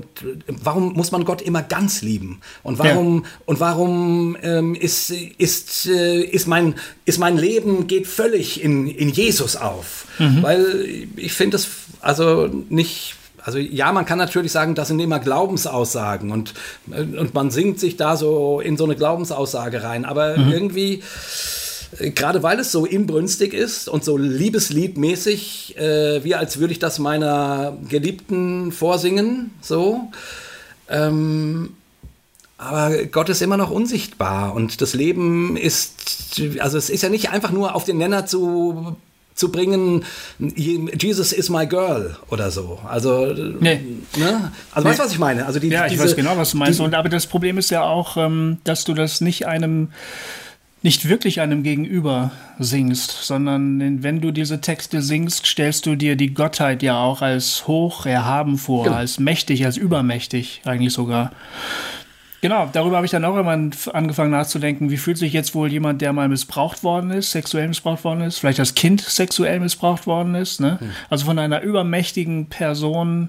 warum 0.48 0.94
muss 0.94 1.12
man 1.12 1.26
Gott 1.26 1.42
immer 1.42 1.64
ganz 1.64 2.02
lieben? 2.02 2.42
Und 2.62 2.78
warum, 2.78 3.24
ja. 3.24 3.30
und 3.46 3.60
warum 3.60 4.38
ähm, 4.42 4.76
ist, 4.76 5.12
ist, 5.12 5.88
äh, 5.88 6.22
ist, 6.22 6.48
mein, 6.48 6.76
ist 7.06 7.20
mein 7.20 7.38
Leben 7.38 7.88
geht 7.88 8.06
völlig 8.06 8.62
in, 8.62 8.88
in 8.88 9.10
Jesus 9.10 9.56
auf? 9.56 10.06
Mhm. 10.20 10.44
Weil 10.44 11.08
ich 11.16 11.34
finde 11.34 11.58
es 11.58 11.70
also 12.02 12.50
nicht 12.70 13.16
also 13.42 13.58
ja, 13.58 13.92
man 13.94 14.06
kann 14.06 14.18
natürlich 14.18 14.52
sagen, 14.52 14.76
das 14.76 14.90
sind 14.90 15.00
immer 15.00 15.20
Glaubensaussagen 15.20 16.32
und, 16.32 16.54
äh, 16.92 17.02
und 17.02 17.34
man 17.34 17.52
singt 17.52 17.80
sich 17.80 17.98
da 17.98 18.18
so 18.18 18.60
in 18.60 18.78
so 18.78 18.84
eine 18.84 18.96
Glaubensaussage 18.96 19.82
rein. 19.82 20.06
Aber 20.06 20.38
mhm. 20.38 20.52
irgendwie 20.52 21.04
gerade 21.98 22.44
weil 22.44 22.60
es 22.60 22.72
so 22.72 22.86
inbrünstig 22.86 23.54
ist 23.54 23.90
und 23.90 24.04
so 24.04 24.18
liebesliedmäßig, 24.18 25.78
äh, 25.78 26.24
wie 26.24 26.36
als 26.36 26.60
würde 26.60 26.74
ich 26.74 26.80
das 26.80 27.00
meiner 27.00 27.78
Geliebten 27.88 28.72
vorsingen, 28.72 29.52
so. 29.62 30.12
Ähm, 30.90 31.76
aber 32.58 33.06
Gott 33.06 33.30
ist 33.30 33.42
immer 33.42 33.58
noch 33.58 33.72
unsichtbar 33.72 34.54
und 34.54 34.82
das 34.82 34.94
Leben 34.94 35.56
ist, 35.56 36.42
also 36.60 36.78
es 36.78 36.90
ist 36.90 37.04
ja 37.04 37.10
nicht 37.10 37.30
einfach 37.30 37.52
nur 37.52 37.74
auf 37.76 37.86
den 37.86 37.98
Nenner 37.98 38.26
zu 38.26 38.98
zu 39.40 39.54
bringen, 39.54 40.04
Jesus 40.38 41.32
is 41.32 41.50
my 41.50 41.66
girl 41.66 42.18
oder 42.30 42.52
so. 42.52 42.78
Also, 42.86 43.28
nee. 43.28 43.80
ne? 44.18 44.52
also 44.74 44.86
nee. 44.86 44.92
weißt 44.92 45.00
du, 45.00 45.04
was 45.06 45.12
ich 45.14 45.20
meine? 45.20 45.46
Also 45.46 45.60
die, 45.62 45.70
ja, 45.70 45.86
ich 45.86 45.94
diese, 45.94 46.04
weiß 46.04 46.18
genau, 46.18 46.36
was 46.36 46.52
du 46.52 46.58
meinst. 46.58 46.80
Die, 46.80 46.84
und, 46.84 46.94
aber 46.94 47.08
das 47.08 47.26
Problem 47.26 47.58
ist 47.58 47.72
ja 47.72 47.84
auch, 47.84 48.18
ähm, 48.18 48.58
dass 48.66 48.84
du 48.84 48.94
das 48.94 49.22
nicht 49.22 49.48
einem 49.48 49.94
nicht 50.82 51.10
wirklich 51.10 51.42
einem 51.42 51.64
Gegenüber 51.64 52.32
singst, 52.58 53.12
sondern 53.24 54.02
wenn 54.02 54.22
du 54.22 54.32
diese 54.32 54.62
Texte 54.62 55.02
singst, 55.02 55.46
stellst 55.46 55.86
du 55.86 55.96
dir 55.96 56.16
die 56.16 56.34
Gottheit 56.34 56.84
ja 56.84 57.02
auch 57.02 57.22
als 57.22 57.68
hoch 57.68 58.06
erhaben 58.06 58.58
vor, 58.58 58.86
genau. 58.86 58.96
als 58.96 59.20
mächtig, 59.20 59.66
als 59.66 59.78
übermächtig 59.78 60.62
eigentlich 60.66 60.94
sogar. 60.94 61.32
Genau, 62.42 62.70
darüber 62.72 62.96
habe 62.96 63.06
ich 63.06 63.12
dann 63.12 63.26
auch 63.26 63.36
immer 63.36 63.52
angefangen 63.52 64.32
nachzudenken, 64.32 64.90
wie 64.90 64.98
fühlt 64.98 65.18
sich 65.18 65.34
jetzt 65.34 65.54
wohl 65.56 65.70
jemand, 65.70 66.02
der 66.02 66.14
mal 66.14 66.30
missbraucht 66.30 66.84
worden 66.84 67.12
ist, 67.12 67.32
sexuell 67.32 67.68
missbraucht 67.68 68.06
worden 68.06 68.22
ist, 68.22 68.38
vielleicht 68.38 68.62
als 68.62 68.76
Kind 68.76 69.02
sexuell 69.02 69.60
missbraucht 69.60 70.08
worden 70.08 70.36
ist, 70.36 70.62
ne? 70.62 70.80
Hm. 70.80 70.92
Also 71.10 71.26
von 71.26 71.38
einer 71.38 71.62
übermächtigen 71.62 72.48
Person 72.48 73.28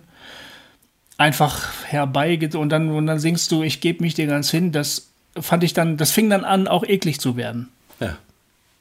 einfach 1.18 1.68
herbeigeht 1.86 2.54
und 2.54 2.70
dann, 2.70 2.90
und 2.90 3.06
dann 3.08 3.18
singst 3.18 3.50
du, 3.50 3.64
ich 3.64 3.80
gebe 3.80 4.02
mich 4.04 4.14
dir 4.14 4.28
ganz 4.28 4.50
hin, 4.50 4.70
das 4.70 5.09
fand 5.38 5.64
ich 5.64 5.74
dann, 5.74 5.96
das 5.96 6.10
fing 6.10 6.30
dann 6.30 6.44
an, 6.44 6.68
auch 6.68 6.84
eklig 6.84 7.20
zu 7.20 7.36
werden. 7.36 7.68
Ja. 8.00 8.16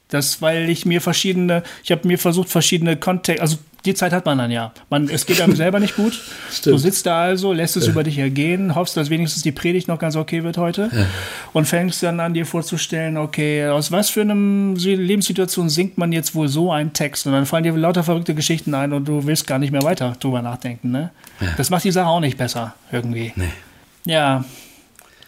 Das, 0.10 0.41
weil 0.41 0.70
ich 0.70 0.86
mir 0.86 1.02
verschiedene, 1.02 1.64
ich 1.84 1.91
habe 1.91 2.08
mir 2.08 2.18
versucht, 2.18 2.50
verschiedene 2.50 2.97
Kontexte, 2.97 3.41
also 3.41 3.58
die 3.86 3.93
Zeit 3.93 4.12
hat 4.12 4.26
man 4.26 4.38
dann 4.38 4.52
ja. 4.52 4.74
Man, 4.89 5.08
es 5.08 5.26
geht 5.26 5.39
einem 5.39 5.56
selber 5.56 5.80
nicht 5.80 5.95
gut. 5.95 6.20
Stimmt. 6.52 6.74
Du 6.74 6.78
sitzt 6.78 7.06
da 7.06 7.22
also, 7.22 7.54
lässt 7.54 7.78
es 7.78 7.86
ja. 7.86 7.91
über 7.91 8.04
dich 8.04 8.18
ergehen, 8.18 8.76
hoffst, 8.76 8.97
dass 8.97 9.10
wenigstens 9.10 9.43
die 9.43 9.52
Predigt 9.52 9.88
noch 9.88 10.00
ganz 10.00 10.16
okay 10.16 10.43
wird 10.43 10.58
heute 10.58 10.89
ja. 10.91 11.06
und 11.54 11.66
fängst 11.66 12.04
dann 12.04 12.20
an, 12.20 12.34
dir 12.34 12.45
vorzustellen, 12.45 13.18
okay, 13.18 13.68
aus 13.68 13.91
was 13.91 14.10
für 14.10 14.22
einer 14.22 14.36
Lebenssituation 14.36 15.70
singt 15.70 15.97
man 15.97 16.12
jetzt 16.12 16.36
wohl 16.36 16.47
so 16.47 16.72
einen 16.72 16.93
Text? 16.93 17.26
Und 17.28 17.34
dann 17.34 17.45
fallen 17.45 17.64
dir 17.64 17.74
lauter 17.74 18.04
verrückte 18.04 18.36
Geschichten 18.36 18.74
ein 18.74 18.91
und 18.93 19.08
du 19.08 19.26
willst 19.26 19.47
gar 19.47 19.60
nicht 19.60 19.72
mehr 19.72 19.84
weiter 19.84 20.16
drüber 20.20 20.41
nachdenken. 20.41 20.91
Ne? 20.91 21.12
Ja. 21.39 21.47
Das 21.58 21.70
macht 21.70 21.84
die 21.84 21.91
Sache 21.91 22.08
auch 22.08 22.20
nicht 22.20 22.38
besser, 22.38 22.74
irgendwie. 22.91 23.32
Nee. 23.36 23.50
Ja. 24.06 24.43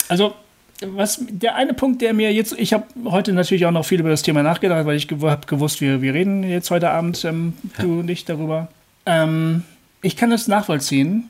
Also, 0.09 0.34
was 0.82 1.23
der 1.29 1.55
eine 1.55 1.73
Punkt, 1.73 2.01
der 2.01 2.13
mir 2.13 2.34
jetzt, 2.34 2.53
ich 2.57 2.73
habe 2.73 2.86
heute 3.05 3.34
natürlich 3.34 3.65
auch 3.65 3.71
noch 3.71 3.86
viel 3.86 3.99
über 3.99 4.09
das 4.09 4.23
Thema 4.23 4.43
nachgedacht, 4.43 4.86
weil 4.86 4.97
ich 4.97 5.07
gew 5.07 5.29
habe 5.29 5.45
gewusst, 5.45 5.82
wir, 5.82 6.01
wir 6.01 6.13
reden 6.13 6.43
jetzt 6.43 6.71
heute 6.71 6.89
Abend, 6.89 7.23
ähm, 7.23 7.53
ja. 7.77 7.84
du 7.84 7.99
und 7.99 8.09
ich, 8.09 8.25
darüber. 8.25 8.67
Ähm, 9.05 9.63
ich 10.01 10.15
kann 10.15 10.32
es 10.32 10.47
nachvollziehen, 10.47 11.29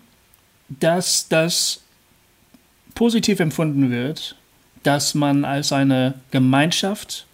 dass 0.70 1.28
das 1.28 1.82
positiv 2.95 3.39
empfunden 3.39 3.91
wird, 3.91 4.36
dass 4.84 5.14
man 5.14 5.45
als 5.45 5.74
eine 5.74 6.16
Gemeinschaft 6.32 7.26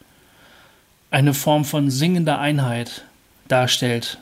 eine 1.11 1.33
Form 1.33 1.65
von 1.65 1.89
singender 1.89 2.39
Einheit 2.39 3.05
darstellt. 3.47 4.17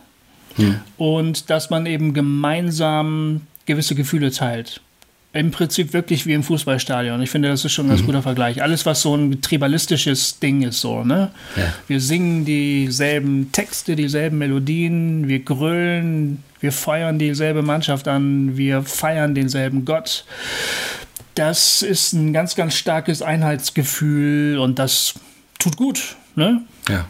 Hm. 0.56 0.80
Und 0.98 1.50
dass 1.50 1.70
man 1.70 1.86
eben 1.86 2.14
gemeinsam 2.14 3.48
gewisse 3.66 3.96
Gefühle 3.96 4.32
teilt 4.32 4.82
im 5.36 5.52
Prinzip 5.52 5.92
wirklich 5.92 6.26
wie 6.26 6.34
im 6.34 6.44
Fußballstadion. 6.44 7.22
Ich 7.22 7.30
finde, 7.30 7.50
das 7.50 7.66
ist 7.66 7.74
schon 7.74 7.88
ein 7.88 7.90
ganz 7.90 8.02
mhm. 8.02 8.06
guter 8.06 8.22
Vergleich. 8.22 8.64
Alles, 8.64 8.86
was 8.86 9.02
so 9.02 9.16
ein 9.16 9.42
tribalistisches 9.42 10.40
Ding 10.40 10.62
ist, 10.62 10.80
so, 10.80 11.04
ne? 11.04 11.32
Ja. 11.58 11.74
Wir 11.88 12.00
singen 12.00 12.46
dieselben 12.46 13.52
Texte, 13.52 13.98
dieselben 13.98 14.38
Melodien, 14.38 15.28
wir 15.28 15.40
grölen, 15.40 16.42
wir 16.62 16.72
feuern 16.72 17.20
dieselbe 17.20 17.64
Mannschaft 17.64 18.08
an, 18.08 18.56
wir 18.56 18.84
feiern 18.84 19.36
denselben 19.36 19.84
Gott. 19.84 20.24
Das 21.36 21.82
ist 21.82 22.14
ein 22.14 22.32
ganz, 22.32 22.56
ganz 22.56 22.76
starkes 22.76 23.22
Einheitsgefühl 23.22 24.58
und 24.58 24.80
das 24.80 25.16
tut 25.60 25.76
gut, 25.76 26.16
ne? 26.36 26.62
Ja. 26.88 27.08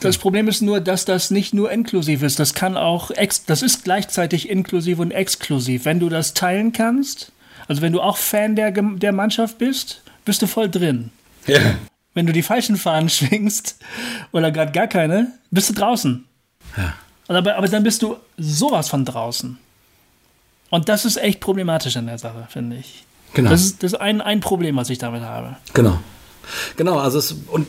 Das 0.00 0.18
Problem 0.18 0.48
ist 0.48 0.60
nur, 0.60 0.80
dass 0.80 1.04
das 1.04 1.30
nicht 1.30 1.54
nur 1.54 1.70
inklusiv 1.70 2.22
ist. 2.22 2.38
Das 2.38 2.54
kann 2.54 2.76
auch, 2.76 3.10
ex 3.10 3.44
das 3.46 3.62
ist 3.62 3.84
gleichzeitig 3.84 4.50
inklusiv 4.50 4.98
und 4.98 5.12
exklusiv. 5.12 5.84
Wenn 5.84 6.00
du 6.00 6.08
das 6.08 6.34
teilen 6.34 6.72
kannst, 6.72 7.32
also 7.68 7.80
wenn 7.82 7.92
du 7.92 8.00
auch 8.00 8.16
Fan 8.16 8.56
der, 8.56 8.70
der 8.70 9.12
Mannschaft 9.12 9.58
bist, 9.58 10.02
bist 10.24 10.42
du 10.42 10.46
voll 10.46 10.68
drin. 10.68 11.10
Ja. 11.46 11.60
Wenn 12.12 12.26
du 12.26 12.32
die 12.32 12.42
falschen 12.42 12.76
Fahnen 12.76 13.08
schwingst 13.08 13.76
oder 14.32 14.50
gerade 14.50 14.72
gar 14.72 14.86
keine, 14.86 15.32
bist 15.50 15.70
du 15.70 15.74
draußen. 15.74 16.24
Ja. 16.76 16.94
Aber, 17.28 17.56
aber 17.56 17.68
dann 17.68 17.82
bist 17.82 18.02
du 18.02 18.16
sowas 18.36 18.88
von 18.88 19.04
draußen. 19.04 19.58
Und 20.70 20.88
das 20.88 21.04
ist 21.04 21.16
echt 21.16 21.40
problematisch 21.40 21.96
in 21.96 22.06
der 22.06 22.18
Sache, 22.18 22.46
finde 22.50 22.76
ich. 22.76 23.04
Genau. 23.34 23.50
Das 23.50 23.64
ist, 23.64 23.82
das 23.82 23.92
ist 23.92 24.00
ein, 24.00 24.20
ein 24.20 24.40
Problem, 24.40 24.76
was 24.76 24.90
ich 24.90 24.98
damit 24.98 25.22
habe. 25.22 25.56
Genau. 25.72 25.98
Genau, 26.76 26.98
also 26.98 27.18
es, 27.18 27.34
und, 27.48 27.66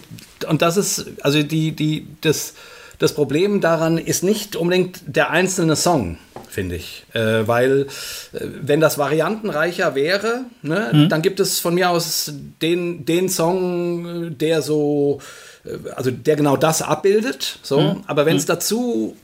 und 0.47 0.61
das 0.61 0.77
ist, 0.77 1.05
also 1.21 1.41
die, 1.43 1.71
die, 1.71 2.07
das, 2.21 2.53
das 2.99 3.13
Problem 3.13 3.61
daran 3.61 3.97
ist 3.97 4.23
nicht 4.23 4.55
unbedingt 4.55 5.01
der 5.05 5.29
einzelne 5.31 5.75
Song, 5.75 6.17
finde 6.49 6.75
ich. 6.75 7.05
Äh, 7.13 7.47
weil, 7.47 7.87
äh, 8.33 8.39
wenn 8.61 8.79
das 8.79 8.97
variantenreicher 8.97 9.95
wäre, 9.95 10.45
ne, 10.61 10.91
mhm. 10.93 11.09
dann 11.09 11.21
gibt 11.21 11.39
es 11.39 11.59
von 11.59 11.75
mir 11.75 11.89
aus 11.89 12.31
den, 12.61 13.05
den 13.05 13.29
Song, 13.29 14.37
der 14.37 14.61
so, 14.61 15.19
äh, 15.65 15.89
also 15.95 16.11
der 16.11 16.35
genau 16.35 16.57
das 16.57 16.81
abbildet. 16.81 17.59
So. 17.63 17.81
Mhm. 17.81 18.03
Aber 18.07 18.25
wenn 18.25 18.37
es 18.37 18.43
mhm. 18.43 18.47
dazu 18.47 19.17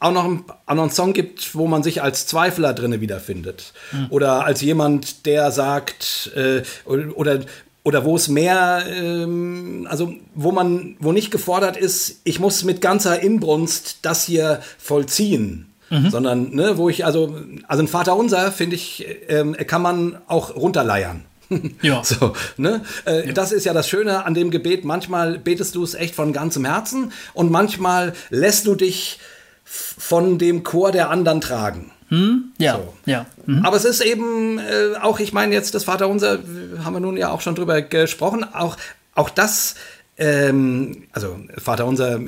auch 0.00 0.12
noch, 0.12 0.24
einen, 0.24 0.44
auch 0.66 0.74
noch 0.74 0.82
einen 0.82 0.90
Song 0.90 1.12
gibt, 1.12 1.54
wo 1.54 1.68
man 1.68 1.84
sich 1.84 2.02
als 2.02 2.26
Zweifler 2.26 2.74
drinne 2.74 3.00
wiederfindet. 3.00 3.72
Mhm. 3.92 4.06
Oder 4.10 4.44
als 4.44 4.60
jemand, 4.60 5.26
der 5.26 5.52
sagt, 5.52 6.32
äh, 6.34 6.62
oder, 6.84 7.16
oder 7.16 7.40
oder 7.84 8.04
wo 8.04 8.16
es 8.16 8.28
mehr, 8.28 8.84
ähm, 8.88 9.86
also 9.90 10.14
wo 10.34 10.52
man, 10.52 10.96
wo 11.00 11.12
nicht 11.12 11.30
gefordert 11.30 11.76
ist, 11.76 12.20
ich 12.24 12.38
muss 12.38 12.64
mit 12.64 12.80
ganzer 12.80 13.20
Inbrunst 13.22 13.98
das 14.02 14.24
hier 14.24 14.60
vollziehen. 14.78 15.72
Mhm. 15.90 16.10
Sondern, 16.10 16.54
ne, 16.54 16.78
wo 16.78 16.88
ich, 16.88 17.04
also, 17.04 17.36
also 17.68 17.82
ein 17.82 17.88
Vater 17.88 18.16
unser, 18.16 18.50
finde 18.50 18.76
ich, 18.76 19.06
ähm, 19.28 19.54
kann 19.66 19.82
man 19.82 20.18
auch 20.26 20.56
runterleiern. 20.56 21.24
Ja. 21.82 22.02
So, 22.02 22.32
ne? 22.56 22.82
Äh, 23.04 23.26
ja. 23.26 23.32
Das 23.34 23.52
ist 23.52 23.64
ja 23.64 23.74
das 23.74 23.86
Schöne 23.86 24.24
an 24.24 24.32
dem 24.32 24.50
Gebet. 24.50 24.86
Manchmal 24.86 25.38
betest 25.38 25.74
du 25.74 25.82
es 25.82 25.92
echt 25.92 26.14
von 26.14 26.32
ganzem 26.32 26.64
Herzen 26.64 27.12
und 27.34 27.50
manchmal 27.50 28.14
lässt 28.30 28.66
du 28.66 28.74
dich 28.74 29.18
von 29.64 30.38
dem 30.38 30.64
Chor 30.64 30.92
der 30.92 31.10
anderen 31.10 31.42
tragen. 31.42 31.90
Hm? 32.12 32.52
Ja, 32.58 32.76
so. 32.76 32.94
ja. 33.06 33.24
Mhm. 33.46 33.64
Aber 33.64 33.74
es 33.74 33.86
ist 33.86 34.02
eben 34.02 34.58
äh, 34.58 34.98
auch, 35.00 35.18
ich 35.18 35.32
meine 35.32 35.54
jetzt 35.54 35.74
das 35.74 35.84
Vaterunser, 35.84 36.40
haben 36.84 36.92
wir 36.92 37.00
nun 37.00 37.16
ja 37.16 37.30
auch 37.30 37.40
schon 37.40 37.54
drüber 37.54 37.80
gesprochen, 37.80 38.44
auch, 38.44 38.76
auch 39.14 39.30
das, 39.30 39.76
ähm, 40.18 41.04
also 41.12 41.38
Vaterunser 41.56 42.20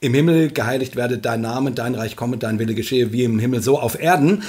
im 0.00 0.14
Himmel, 0.14 0.50
geheiligt 0.50 0.96
werde 0.96 1.18
dein 1.18 1.42
Name, 1.42 1.70
dein 1.70 1.94
Reich 1.94 2.16
komme, 2.16 2.38
dein 2.38 2.58
Wille 2.58 2.74
geschehe, 2.74 3.12
wie 3.12 3.22
im 3.22 3.38
Himmel, 3.38 3.62
so 3.62 3.78
auf 3.78 4.00
Erden, 4.00 4.42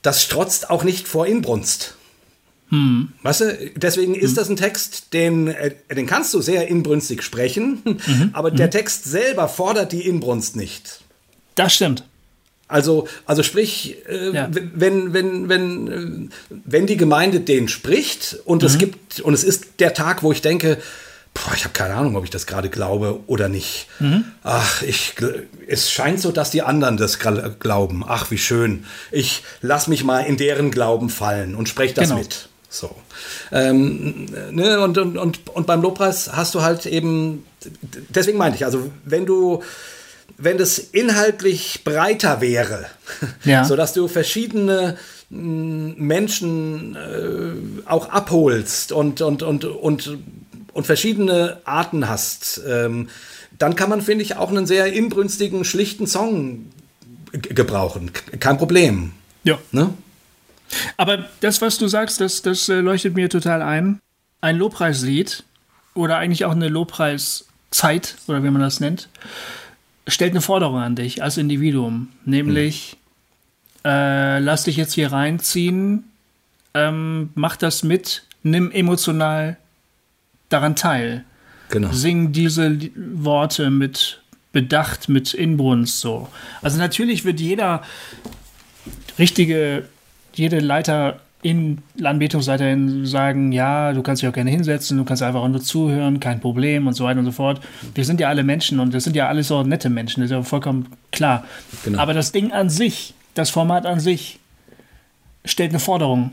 das 0.00 0.22
strotzt 0.22 0.70
auch 0.70 0.82
nicht 0.82 1.06
vor 1.06 1.26
Inbrunst. 1.26 1.94
Hm. 2.70 3.12
Weißt 3.22 3.40
du, 3.42 3.70
deswegen 3.76 4.14
ist 4.14 4.30
hm. 4.30 4.36
das 4.36 4.48
ein 4.48 4.56
Text, 4.56 5.12
den, 5.12 5.48
äh, 5.48 5.74
den 5.94 6.06
kannst 6.06 6.32
du 6.32 6.40
sehr 6.40 6.68
inbrünstig 6.68 7.22
sprechen, 7.22 7.82
mhm. 7.84 8.30
aber 8.32 8.50
der 8.50 8.68
mhm. 8.68 8.70
Text 8.70 9.04
selber 9.04 9.46
fordert 9.46 9.92
die 9.92 10.06
Inbrunst 10.06 10.56
nicht. 10.56 11.02
Das 11.54 11.74
stimmt. 11.74 12.07
Also, 12.68 13.08
also 13.24 13.42
sprich, 13.42 13.96
äh, 14.08 14.30
ja. 14.30 14.48
wenn, 14.50 15.14
wenn, 15.14 15.48
wenn, 15.48 15.88
äh, 15.88 16.34
wenn 16.50 16.86
die 16.86 16.98
Gemeinde 16.98 17.40
den 17.40 17.68
spricht 17.68 18.36
und 18.44 18.62
mhm. 18.62 18.66
es 18.66 18.78
gibt, 18.78 19.20
und 19.20 19.34
es 19.34 19.42
ist 19.42 19.80
der 19.80 19.94
Tag, 19.94 20.22
wo 20.22 20.32
ich 20.32 20.42
denke, 20.42 20.78
boah, 21.32 21.54
ich 21.54 21.64
habe 21.64 21.72
keine 21.72 21.94
Ahnung, 21.94 22.16
ob 22.16 22.24
ich 22.24 22.30
das 22.30 22.46
gerade 22.46 22.68
glaube 22.68 23.20
oder 23.26 23.48
nicht. 23.48 23.86
Mhm. 24.00 24.24
Ach, 24.42 24.82
ich, 24.82 25.14
es 25.66 25.90
scheint 25.90 26.20
so, 26.20 26.30
dass 26.30 26.50
die 26.50 26.62
anderen 26.62 26.98
das 26.98 27.18
glauben. 27.18 28.04
Ach, 28.06 28.30
wie 28.30 28.38
schön. 28.38 28.84
Ich 29.10 29.42
lass 29.62 29.88
mich 29.88 30.04
mal 30.04 30.20
in 30.20 30.36
deren 30.36 30.70
Glauben 30.70 31.10
fallen 31.10 31.54
und 31.54 31.68
spreche 31.68 31.94
das 31.94 32.08
genau. 32.08 32.20
mit. 32.20 32.48
So. 32.68 32.94
Ähm, 33.50 34.26
ne, 34.50 34.80
und, 34.80 34.98
und, 34.98 35.16
und, 35.16 35.48
und 35.48 35.66
beim 35.66 35.80
Lobpreis 35.80 36.30
hast 36.32 36.54
du 36.54 36.60
halt 36.60 36.84
eben, 36.84 37.46
deswegen 38.10 38.36
meinte 38.36 38.56
ich, 38.56 38.64
also 38.66 38.90
wenn 39.04 39.24
du 39.24 39.62
wenn 40.38 40.56
das 40.56 40.78
inhaltlich 40.78 41.82
breiter 41.84 42.40
wäre, 42.40 42.86
ja. 43.44 43.64
sodass 43.66 43.92
du 43.92 44.06
verschiedene 44.08 44.96
mm, 45.30 45.92
Menschen 45.96 46.96
äh, 46.96 47.88
auch 47.88 48.08
abholst 48.08 48.92
und, 48.92 49.20
und, 49.20 49.42
und, 49.42 49.64
und, 49.64 50.18
und 50.72 50.86
verschiedene 50.86 51.58
Arten 51.64 52.08
hast, 52.08 52.62
ähm, 52.66 53.08
dann 53.58 53.74
kann 53.74 53.90
man, 53.90 54.00
finde 54.00 54.22
ich, 54.22 54.36
auch 54.36 54.50
einen 54.50 54.66
sehr 54.66 54.92
inbrünstigen, 54.92 55.64
schlichten 55.64 56.06
Song 56.06 56.66
gebrauchen. 57.32 58.12
Kein 58.38 58.56
Problem. 58.56 59.12
Ja. 59.42 59.58
Ne? 59.72 59.92
Aber 60.96 61.26
das, 61.40 61.60
was 61.60 61.78
du 61.78 61.88
sagst, 61.88 62.20
das, 62.20 62.42
das 62.42 62.68
äh, 62.68 62.76
leuchtet 62.76 63.14
mir 63.14 63.28
total 63.28 63.60
ein. 63.60 64.00
Ein 64.40 64.56
Lobpreislied 64.56 65.42
oder 65.94 66.16
eigentlich 66.18 66.44
auch 66.44 66.52
eine 66.52 66.68
Lobpreiszeit 66.68 68.16
oder 68.28 68.44
wie 68.44 68.50
man 68.50 68.62
das 68.62 68.78
nennt, 68.78 69.08
stellt 70.08 70.32
eine 70.32 70.40
Forderung 70.40 70.78
an 70.78 70.96
dich 70.96 71.22
als 71.22 71.36
Individuum, 71.36 72.08
nämlich 72.24 72.96
hm. 73.84 73.90
äh, 73.92 74.38
lass 74.40 74.64
dich 74.64 74.76
jetzt 74.76 74.94
hier 74.94 75.12
reinziehen, 75.12 76.04
ähm, 76.74 77.30
mach 77.34 77.56
das 77.56 77.82
mit, 77.82 78.24
nimm 78.42 78.70
emotional 78.70 79.56
daran 80.48 80.74
teil. 80.76 81.24
Genau. 81.70 81.92
Sing 81.92 82.32
diese 82.32 82.78
Worte 82.96 83.70
mit 83.70 84.22
Bedacht, 84.52 85.08
mit 85.10 85.34
Inbrunst 85.34 86.00
so. 86.00 86.28
Also 86.62 86.78
natürlich 86.78 87.24
wird 87.24 87.40
jeder 87.40 87.82
richtige, 89.18 89.86
jede 90.34 90.60
Leiter 90.60 91.20
in 91.42 91.78
Anbetungsleiterin 92.02 93.06
sagen, 93.06 93.52
ja, 93.52 93.92
du 93.92 94.02
kannst 94.02 94.22
dich 94.22 94.28
auch 94.28 94.32
gerne 94.32 94.50
hinsetzen, 94.50 94.98
du 94.98 95.04
kannst 95.04 95.22
einfach 95.22 95.46
nur 95.46 95.60
zuhören, 95.60 96.18
kein 96.18 96.40
Problem 96.40 96.86
und 96.86 96.94
so 96.94 97.04
weiter 97.04 97.20
und 97.20 97.26
so 97.26 97.32
fort. 97.32 97.60
Wir 97.94 98.04
sind 98.04 98.18
ja 98.20 98.28
alle 98.28 98.42
Menschen 98.42 98.80
und 98.80 98.92
das 98.92 99.04
sind 99.04 99.14
ja 99.14 99.28
alles 99.28 99.48
so 99.48 99.62
nette 99.62 99.88
Menschen, 99.88 100.20
das 100.20 100.30
ist 100.30 100.36
ja 100.36 100.42
vollkommen 100.42 100.88
klar. 101.12 101.44
Genau. 101.84 102.00
Aber 102.00 102.12
das 102.12 102.32
Ding 102.32 102.50
an 102.50 102.70
sich, 102.70 103.14
das 103.34 103.50
Format 103.50 103.86
an 103.86 104.00
sich, 104.00 104.40
stellt 105.44 105.70
eine 105.70 105.78
Forderung. 105.78 106.32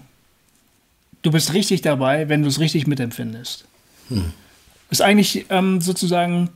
Du 1.22 1.32
bist 1.32 1.54
richtig 1.54 1.82
dabei, 1.82 2.28
wenn 2.28 2.42
du 2.42 2.48
es 2.48 2.60
richtig 2.60 2.88
mitempfindest. 2.88 3.66
Hm. 4.10 4.34
Ist 4.90 5.02
eigentlich 5.02 5.46
ähm, 5.50 5.82
sozusagen, 5.82 6.50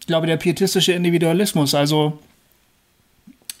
ich 0.00 0.06
glaube, 0.06 0.26
der 0.26 0.36
pietistische 0.36 0.92
Individualismus. 0.92 1.74
Also 1.74 2.18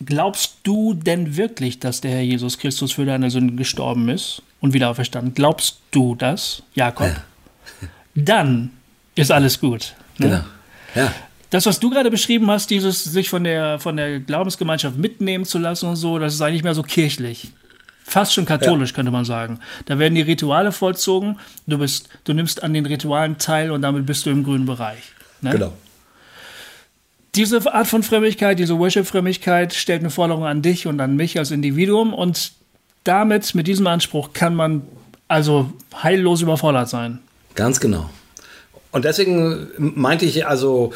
Glaubst 0.04 0.58
du 0.62 0.94
denn 0.94 1.36
wirklich, 1.36 1.80
dass 1.80 2.00
der 2.00 2.12
Herr 2.12 2.22
Jesus 2.22 2.58
Christus 2.58 2.92
für 2.92 3.04
deine 3.04 3.30
Sünden 3.30 3.56
gestorben 3.56 4.08
ist 4.08 4.42
und 4.60 4.72
wieder 4.72 4.90
auferstanden? 4.90 5.34
Glaubst 5.34 5.80
du 5.90 6.14
das, 6.14 6.62
Jakob? 6.74 7.08
Ja. 7.08 7.88
Dann 8.14 8.70
ist 9.16 9.32
alles 9.32 9.60
gut. 9.60 9.94
Ne? 10.18 10.26
Genau. 10.26 10.40
Ja. 10.94 11.12
Das, 11.50 11.66
was 11.66 11.80
du 11.80 11.90
gerade 11.90 12.10
beschrieben 12.10 12.50
hast, 12.50 12.70
dieses 12.70 13.04
sich 13.04 13.28
von 13.28 13.42
der, 13.42 13.78
von 13.78 13.96
der 13.96 14.20
Glaubensgemeinschaft 14.20 14.96
mitnehmen 14.96 15.44
zu 15.44 15.58
lassen 15.58 15.88
und 15.88 15.96
so, 15.96 16.18
das 16.18 16.34
ist 16.34 16.42
eigentlich 16.42 16.62
mehr 16.62 16.74
so 16.74 16.82
kirchlich. 16.82 17.48
Fast 18.04 18.34
schon 18.34 18.46
katholisch, 18.46 18.90
ja. 18.90 18.96
könnte 18.96 19.10
man 19.10 19.24
sagen. 19.24 19.58
Da 19.86 19.98
werden 19.98 20.14
die 20.14 20.22
Rituale 20.22 20.72
vollzogen, 20.72 21.38
du, 21.66 21.78
bist, 21.78 22.08
du 22.24 22.34
nimmst 22.34 22.62
an 22.62 22.72
den 22.72 22.86
Ritualen 22.86 23.38
teil 23.38 23.70
und 23.70 23.82
damit 23.82 24.06
bist 24.06 24.26
du 24.26 24.30
im 24.30 24.44
grünen 24.44 24.66
Bereich. 24.66 25.02
Ne? 25.40 25.50
Genau 25.50 25.72
diese 27.38 27.72
Art 27.72 27.86
von 27.86 28.02
Frömmigkeit, 28.02 28.58
diese 28.58 28.78
Worship-Frömmigkeit 28.78 29.72
stellt 29.72 30.00
eine 30.00 30.10
Forderung 30.10 30.44
an 30.44 30.60
dich 30.60 30.88
und 30.88 31.00
an 31.00 31.14
mich 31.14 31.38
als 31.38 31.52
Individuum 31.52 32.12
und 32.12 32.52
damit, 33.04 33.54
mit 33.54 33.68
diesem 33.68 33.86
Anspruch, 33.86 34.32
kann 34.32 34.56
man 34.56 34.82
also 35.28 35.70
heillos 36.02 36.42
überfordert 36.42 36.88
sein. 36.88 37.20
Ganz 37.54 37.78
genau. 37.78 38.10
Und 38.90 39.04
deswegen 39.04 39.68
meinte 39.78 40.26
ich 40.26 40.46
also, 40.46 40.92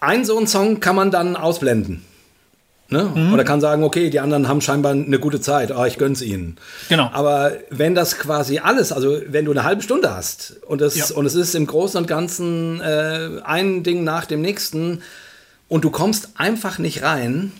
ein 0.00 0.24
so 0.24 0.36
einen 0.36 0.48
Song 0.48 0.80
kann 0.80 0.96
man 0.96 1.12
dann 1.12 1.36
ausblenden. 1.36 2.04
Ne? 2.88 3.10
Mhm. 3.14 3.32
Oder 3.32 3.44
kann 3.44 3.60
sagen, 3.60 3.84
okay, 3.84 4.10
die 4.10 4.18
anderen 4.18 4.48
haben 4.48 4.60
scheinbar 4.60 4.92
eine 4.92 5.18
gute 5.20 5.40
Zeit, 5.40 5.70
oh, 5.74 5.84
ich 5.84 5.96
gönn's 5.96 6.22
ihnen. 6.22 6.56
Genau. 6.88 7.08
Aber 7.12 7.52
wenn 7.70 7.94
das 7.94 8.18
quasi 8.18 8.58
alles, 8.58 8.90
also 8.90 9.16
wenn 9.28 9.44
du 9.44 9.52
eine 9.52 9.62
halbe 9.62 9.82
Stunde 9.82 10.12
hast 10.14 10.56
und 10.66 10.82
es, 10.82 10.96
ja. 10.96 11.16
und 11.16 11.24
es 11.24 11.36
ist 11.36 11.54
im 11.54 11.66
Großen 11.66 11.98
und 11.98 12.06
Ganzen 12.08 12.80
äh, 12.80 13.40
ein 13.44 13.84
Ding 13.84 14.02
nach 14.02 14.26
dem 14.26 14.42
nächsten, 14.42 15.02
und 15.72 15.84
du 15.84 15.90
kommst 15.90 16.28
einfach 16.34 16.78
nicht 16.78 17.02
rein, 17.02 17.50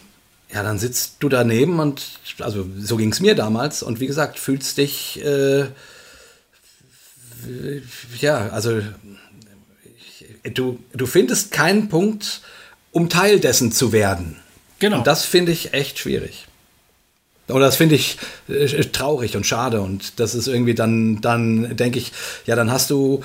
ja, 0.52 0.62
dann 0.62 0.78
sitzt 0.78 1.14
du 1.20 1.30
daneben 1.30 1.80
und, 1.80 2.02
also 2.40 2.66
so 2.78 2.98
ging 2.98 3.10
es 3.10 3.20
mir 3.20 3.34
damals 3.34 3.82
und 3.82 4.00
wie 4.00 4.06
gesagt, 4.06 4.38
fühlst 4.38 4.76
dich, 4.76 5.24
äh, 5.24 5.64
ja, 8.20 8.50
also 8.50 8.82
du, 10.52 10.78
du 10.92 11.06
findest 11.06 11.52
keinen 11.52 11.88
Punkt, 11.88 12.42
um 12.90 13.08
Teil 13.08 13.40
dessen 13.40 13.72
zu 13.72 13.92
werden. 13.92 14.36
Genau. 14.78 14.98
Und 14.98 15.06
das 15.06 15.24
finde 15.24 15.52
ich 15.52 15.72
echt 15.72 15.98
schwierig. 15.98 16.48
Oder 17.48 17.64
das 17.64 17.76
finde 17.76 17.94
ich 17.94 18.18
äh, 18.46 18.66
traurig 18.92 19.36
und 19.36 19.46
schade. 19.46 19.80
Und 19.80 20.20
das 20.20 20.34
ist 20.34 20.48
irgendwie 20.48 20.74
dann, 20.74 21.22
dann 21.22 21.78
denke 21.78 21.98
ich, 21.98 22.12
ja, 22.44 22.56
dann 22.56 22.70
hast 22.70 22.90
du 22.90 23.24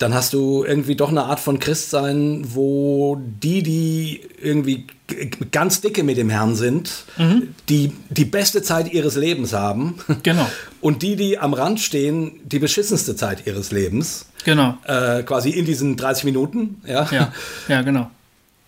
dann 0.00 0.14
hast 0.14 0.32
du 0.32 0.64
irgendwie 0.64 0.96
doch 0.96 1.10
eine 1.10 1.24
Art 1.24 1.40
von 1.40 1.58
Christsein, 1.58 2.42
wo 2.54 3.20
die, 3.20 3.62
die 3.62 4.22
irgendwie 4.42 4.86
ganz 5.50 5.82
dicke 5.82 6.04
mit 6.04 6.16
dem 6.16 6.30
Herrn 6.30 6.56
sind, 6.56 7.04
mhm. 7.18 7.54
die 7.68 7.92
die 8.08 8.24
beste 8.24 8.62
Zeit 8.62 8.94
ihres 8.94 9.16
Lebens 9.16 9.52
haben. 9.52 9.96
Genau. 10.22 10.50
Und 10.80 11.02
die, 11.02 11.16
die 11.16 11.38
am 11.38 11.52
Rand 11.52 11.80
stehen, 11.80 12.40
die 12.44 12.58
beschissenste 12.58 13.14
Zeit 13.14 13.46
ihres 13.46 13.72
Lebens. 13.72 14.24
Genau. 14.44 14.78
Äh, 14.86 15.22
quasi 15.22 15.50
in 15.50 15.66
diesen 15.66 15.98
30 15.98 16.24
Minuten. 16.24 16.80
Ja, 16.86 17.06
ja, 17.10 17.32
ja 17.68 17.82
genau. 17.82 18.10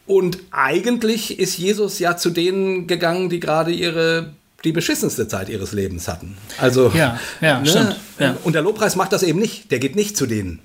Und 0.07 0.37
eigentlich 0.51 1.39
ist 1.39 1.57
Jesus 1.57 1.99
ja 1.99 2.19
zu 2.19 2.29
denen 2.29 2.87
gegangen, 2.87 3.31
die 3.31 3.41
gerade 3.41 3.73
ihre 3.73 4.35
die 4.65 4.73
beschissenste 4.73 5.27
Zeit 5.29 5.49
ihres 5.49 5.73
Lebens 5.73 6.09
hatten. 6.09 6.37
Also 6.59 6.93
ja, 6.95 7.19
ja, 7.41 7.61
ne? 7.61 7.67
stimmt. 7.67 7.97
Ja. 8.19 8.37
Und 8.45 8.53
der 8.53 8.63
Lobpreis 8.63 8.97
macht 8.97 9.13
das 9.13 9.23
eben 9.23 9.39
nicht. 9.39 9.71
Der 9.71 9.79
geht 9.79 9.97
nicht 9.97 10.15
zu 10.15 10.27
denen. 10.27 10.61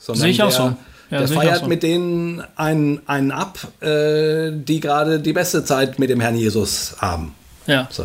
Sondern 0.00 0.22
Sehe 0.22 0.30
ich 0.30 0.42
auch 0.42 0.50
so. 0.50 0.74
Ja, 1.10 1.18
der 1.18 1.28
feiert 1.28 1.60
so. 1.60 1.66
mit 1.66 1.82
denen 1.82 2.42
einen, 2.56 3.06
einen 3.06 3.32
ab, 3.32 3.58
äh, 3.80 4.50
die 4.52 4.80
gerade 4.80 5.20
die 5.20 5.32
beste 5.32 5.64
Zeit 5.64 5.98
mit 5.98 6.08
dem 6.08 6.20
Herrn 6.20 6.36
Jesus 6.36 6.96
haben. 6.98 7.34
Ja. 7.66 7.88
So. 7.90 8.04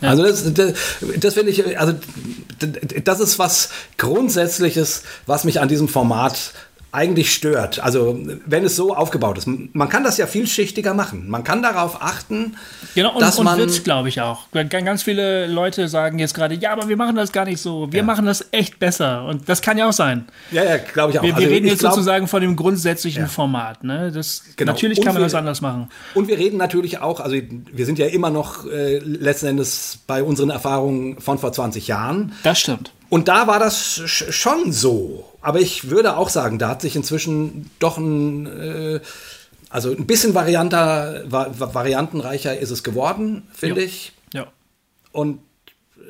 Ja. 0.00 0.08
Also 0.10 0.24
das, 0.24 0.52
das, 0.52 0.72
das 1.18 1.34
finde 1.34 1.52
ich, 1.52 1.78
also 1.78 1.94
das 3.04 3.20
ist 3.20 3.38
was 3.38 3.70
Grundsätzliches, 3.96 5.04
was 5.26 5.44
mich 5.44 5.60
an 5.60 5.68
diesem 5.68 5.86
Format 5.88 6.52
eigentlich 6.92 7.32
stört. 7.32 7.80
Also 7.80 8.20
wenn 8.44 8.64
es 8.64 8.76
so 8.76 8.94
aufgebaut 8.94 9.38
ist. 9.38 9.46
Man 9.46 9.88
kann 9.88 10.04
das 10.04 10.18
ja 10.18 10.26
vielschichtiger 10.26 10.92
machen. 10.92 11.28
Man 11.28 11.42
kann 11.42 11.62
darauf 11.62 12.02
achten, 12.02 12.56
genau, 12.94 13.14
und, 13.14 13.22
dass 13.22 13.38
und 13.38 13.46
man... 13.46 13.58
wird 13.58 13.82
glaube 13.82 14.10
ich 14.10 14.20
auch. 14.20 14.46
Ganz 14.52 15.02
viele 15.02 15.46
Leute 15.46 15.88
sagen 15.88 16.18
jetzt 16.18 16.34
gerade, 16.34 16.54
ja, 16.54 16.70
aber 16.70 16.88
wir 16.90 16.98
machen 16.98 17.16
das 17.16 17.32
gar 17.32 17.46
nicht 17.46 17.62
so. 17.62 17.90
Wir 17.90 18.00
ja. 18.00 18.04
machen 18.04 18.26
das 18.26 18.46
echt 18.52 18.78
besser. 18.78 19.24
Und 19.24 19.48
das 19.48 19.62
kann 19.62 19.78
ja 19.78 19.88
auch 19.88 19.92
sein. 19.94 20.26
Ja, 20.50 20.64
ja, 20.64 20.76
glaube 20.76 21.12
ich 21.12 21.18
auch. 21.18 21.22
Wir, 21.22 21.30
wir 21.30 21.36
also 21.36 21.48
reden 21.48 21.66
jetzt 21.66 21.78
glaub, 21.78 21.94
sozusagen 21.94 22.28
von 22.28 22.42
dem 22.42 22.56
grundsätzlichen 22.56 23.22
ja. 23.22 23.28
Format. 23.28 23.84
Ne? 23.84 24.12
Das, 24.12 24.42
genau. 24.56 24.72
Natürlich 24.72 24.98
kann 25.00 25.14
man 25.14 25.22
wir, 25.22 25.26
das 25.26 25.34
anders 25.34 25.62
machen. 25.62 25.88
Und 26.14 26.28
wir 26.28 26.38
reden 26.38 26.58
natürlich 26.58 27.00
auch, 27.00 27.20
also 27.20 27.36
wir 27.72 27.86
sind 27.86 27.98
ja 27.98 28.06
immer 28.06 28.28
noch 28.28 28.66
äh, 28.66 28.98
letzten 28.98 29.46
Endes 29.46 29.98
bei 30.06 30.22
unseren 30.22 30.50
Erfahrungen 30.50 31.18
von 31.20 31.38
vor 31.38 31.52
20 31.52 31.88
Jahren. 31.88 32.32
Das 32.42 32.60
stimmt. 32.60 32.92
Und 33.08 33.28
da 33.28 33.46
war 33.46 33.58
das 33.58 34.02
schon 34.06 34.72
so. 34.72 35.31
Aber 35.42 35.60
ich 35.60 35.90
würde 35.90 36.16
auch 36.16 36.28
sagen, 36.28 36.58
da 36.58 36.68
hat 36.68 36.80
sich 36.80 36.96
inzwischen 36.96 37.70
doch 37.80 37.98
ein, 37.98 38.46
äh, 38.46 39.00
also 39.68 39.90
ein 39.90 40.06
bisschen 40.06 40.34
varianter, 40.34 41.24
va 41.26 41.50
variantenreicher 41.58 42.56
ist 42.56 42.70
es 42.70 42.82
geworden, 42.82 43.48
finde 43.52 43.82
ich. 43.82 44.12
Ja. 44.32 44.46
Und 45.10 45.38
äh, 45.96 46.02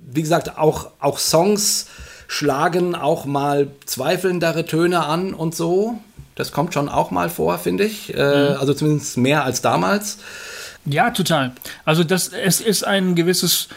wie 0.00 0.22
gesagt, 0.22 0.58
auch, 0.58 0.90
auch 0.98 1.18
Songs 1.18 1.86
schlagen 2.26 2.94
auch 2.94 3.24
mal 3.24 3.68
zweifelndere 3.86 4.66
Töne 4.66 5.04
an 5.04 5.32
und 5.32 5.54
so. 5.54 6.00
Das 6.34 6.50
kommt 6.50 6.74
schon 6.74 6.88
auch 6.88 7.10
mal 7.10 7.28
vor, 7.28 7.58
finde 7.58 7.84
ich. 7.84 8.12
Äh, 8.14 8.16
mhm. 8.16 8.56
Also 8.56 8.74
zumindest 8.74 9.16
mehr 9.16 9.44
als 9.44 9.62
damals. 9.62 10.18
Ja, 10.84 11.10
total. 11.10 11.52
Also 11.84 12.02
das, 12.02 12.28
es 12.28 12.60
ist 12.60 12.84
ein 12.84 13.14
gewisses 13.14 13.68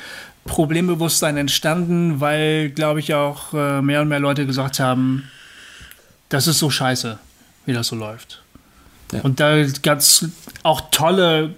Problembewusstsein 0.45 1.37
entstanden, 1.37 2.21
weil, 2.21 2.69
glaube 2.69 2.99
ich, 2.99 3.13
auch 3.13 3.53
äh, 3.53 3.81
mehr 3.81 4.01
und 4.01 4.07
mehr 4.07 4.19
Leute 4.19 4.45
gesagt 4.45 4.79
haben, 4.79 5.23
das 6.29 6.47
ist 6.47 6.59
so 6.59 6.69
scheiße, 6.69 7.19
wie 7.65 7.73
das 7.73 7.87
so 7.87 7.95
läuft. 7.95 8.41
Ja. 9.11 9.21
Und 9.21 9.39
da 9.39 9.63
ganz 9.81 10.27
auch 10.63 10.89
tolle 10.91 11.55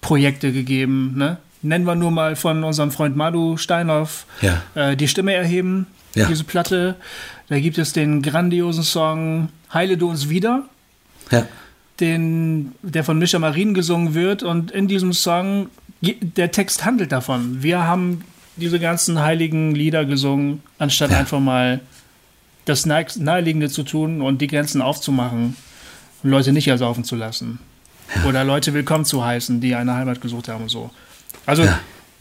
Projekte 0.00 0.52
gegeben. 0.52 1.14
Ne? 1.16 1.38
Nennen 1.62 1.84
wir 1.84 1.94
nur 1.94 2.10
mal 2.10 2.36
von 2.36 2.62
unserem 2.62 2.90
Freund 2.90 3.16
Madu 3.16 3.56
Steinhoff 3.56 4.26
ja. 4.42 4.62
äh, 4.74 4.96
die 4.96 5.08
Stimme 5.08 5.32
erheben, 5.34 5.86
ja. 6.14 6.26
diese 6.26 6.44
Platte. 6.44 6.96
Da 7.48 7.58
gibt 7.58 7.78
es 7.78 7.92
den 7.92 8.22
grandiosen 8.22 8.82
Song 8.82 9.48
Heile 9.72 9.96
du 9.96 10.10
uns 10.10 10.28
wieder. 10.28 10.64
Ja. 11.30 11.46
Den, 12.00 12.72
der 12.82 13.04
von 13.04 13.18
Mischa 13.18 13.38
Marien 13.38 13.74
gesungen 13.74 14.14
wird. 14.14 14.42
Und 14.42 14.70
in 14.70 14.88
diesem 14.88 15.12
Song, 15.12 15.68
der 16.12 16.50
Text 16.50 16.84
handelt 16.84 17.12
davon. 17.12 17.62
Wir 17.62 17.84
haben 17.84 18.24
diese 18.56 18.78
ganzen 18.78 19.20
heiligen 19.20 19.74
Lieder 19.74 20.04
gesungen, 20.04 20.62
anstatt 20.78 21.12
einfach 21.12 21.40
mal 21.40 21.80
das 22.64 22.86
Naheliegende 22.86 23.68
zu 23.68 23.82
tun 23.82 24.22
und 24.22 24.40
die 24.40 24.46
Grenzen 24.46 24.80
aufzumachen 24.80 25.56
und 26.22 26.30
Leute 26.30 26.52
nicht 26.52 26.68
ersaufen 26.68 27.04
zu 27.04 27.16
lassen. 27.16 27.58
Ja. 28.14 28.28
Oder 28.28 28.44
Leute 28.44 28.74
willkommen 28.74 29.04
zu 29.04 29.24
heißen, 29.24 29.60
die 29.60 29.74
eine 29.74 29.94
Heimat 29.94 30.20
gesucht 30.20 30.48
haben 30.48 30.64
und 30.64 30.68
so. 30.68 30.90
Also, 31.46 31.64
ja. 31.64 31.78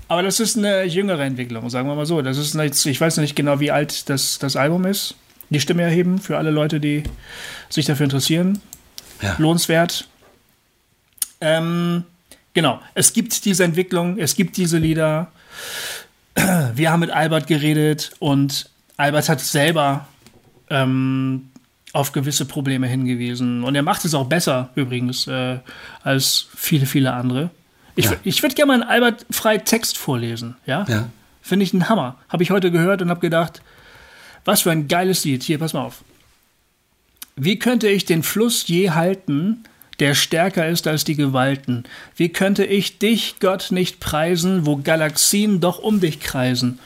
aber 0.08 0.24
das 0.24 0.40
ist 0.40 0.58
eine 0.58 0.84
jüngere 0.84 1.24
Entwicklung, 1.24 1.70
sagen 1.70 1.88
wir 1.88 1.96
mal 1.96 2.06
so. 2.06 2.22
Das 2.22 2.38
ist 2.38 2.56
nicht, 2.56 2.86
ich 2.86 3.00
weiß 3.00 3.18
nicht 3.18 3.36
genau, 3.36 3.60
wie 3.60 3.72
alt 3.72 4.10
das, 4.10 4.40
das 4.40 4.56
Album 4.56 4.86
ist. 4.86 5.16
Die 5.50 5.60
Stimme 5.60 5.84
erheben 5.84 6.20
für 6.20 6.38
alle 6.38 6.52
Leute, 6.52 6.80
die 6.80 7.04
sich 7.70 7.86
dafür 7.86 8.06
interessieren. 8.06 8.60
Ja. 9.22 9.36
Lohnenswert. 9.38 10.08
Ähm, 11.40 12.06
genau, 12.54 12.82
es 12.94 13.14
gibt 13.14 13.46
diese 13.46 13.64
Entwicklung, 13.64 14.18
es 14.18 14.36
gibt 14.36 14.58
diese 14.58 14.78
Lieder. 14.78 15.32
Wir 16.76 16.92
haben 16.92 17.02
mit 17.02 17.12
Albert 17.12 17.48
geredet 17.48 18.12
und 18.20 18.70
Albert 18.98 19.30
hat 19.30 19.40
selber 19.42 20.08
ähm, 20.70 21.50
auf 21.94 22.12
gewisse 22.12 22.46
Probleme 22.46 22.88
hingewiesen. 22.88 23.64
Und 23.64 23.76
er 23.76 23.84
macht 23.84 24.04
es 24.04 24.14
auch 24.16 24.26
besser, 24.26 24.70
übrigens, 24.76 25.28
äh, 25.28 25.60
als 26.04 26.48
viele, 26.56 26.86
viele 26.86 27.14
andere. 27.14 27.52
Ich, 27.96 28.06
ja. 28.06 28.14
ich 28.24 28.42
würde 28.42 28.56
gerne 28.56 28.68
mal 28.68 28.82
einen 28.82 28.90
Albert 28.90 29.26
Frei 29.30 29.60
Text 29.60 29.98
vorlesen. 29.98 30.56
Ja. 30.66 30.86
ja. 30.90 31.10
Finde 31.42 31.64
ich 31.64 31.74
ein 31.74 31.90
Hammer. 31.90 32.18
Habe 32.30 32.42
ich 32.42 32.50
heute 32.50 32.72
gehört 32.72 33.02
und 33.04 33.10
habe 33.10 33.20
gedacht, 33.20 33.62
was 34.46 34.62
für 34.62 34.72
ein 34.72 34.88
geiles 34.88 35.24
Lied. 35.24 35.44
Hier, 35.44 35.60
pass 35.60 35.74
mal 35.74 35.84
auf. 35.84 36.04
Wie 37.36 37.60
könnte 37.60 37.88
ich 37.88 38.06
den 38.06 38.24
Fluss 38.24 38.68
je 38.68 38.92
halten, 38.92 39.64
der 40.00 40.14
stärker 40.16 40.68
ist 40.68 40.88
als 40.88 41.04
die 41.04 41.16
Gewalten? 41.16 41.84
Wie 42.16 42.30
könnte 42.30 42.66
ich 42.66 43.00
dich, 43.00 43.36
Gott, 43.40 43.68
nicht 43.72 44.00
preisen, 44.00 44.66
wo 44.66 44.78
Galaxien 44.78 45.60
doch 45.60 45.80
um 45.80 46.00
dich 46.00 46.20
kreisen? 46.20 46.80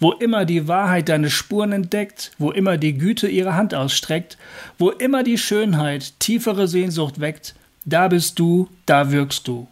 wo 0.00 0.12
immer 0.12 0.44
die 0.44 0.68
Wahrheit 0.68 1.08
deine 1.08 1.30
Spuren 1.30 1.72
entdeckt, 1.72 2.32
wo 2.36 2.50
immer 2.50 2.76
die 2.76 2.98
Güte 2.98 3.26
ihre 3.26 3.54
Hand 3.54 3.74
ausstreckt, 3.74 4.36
wo 4.78 4.90
immer 4.90 5.22
die 5.22 5.38
Schönheit 5.38 6.20
tiefere 6.20 6.68
Sehnsucht 6.68 7.20
weckt, 7.20 7.54
da 7.86 8.08
bist 8.08 8.38
du, 8.38 8.68
da 8.84 9.10
wirkst 9.10 9.48
du. 9.48 9.66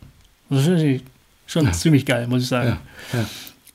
Das 0.49 0.67
ich 0.67 1.03
schon 1.47 1.67
ja. 1.67 1.73
ziemlich 1.73 2.07
geil, 2.07 2.27
muss 2.29 2.45
ich 2.45 2.49
sagen. 2.49 2.79
Ja. 3.13 3.19
Ja. 3.19 3.27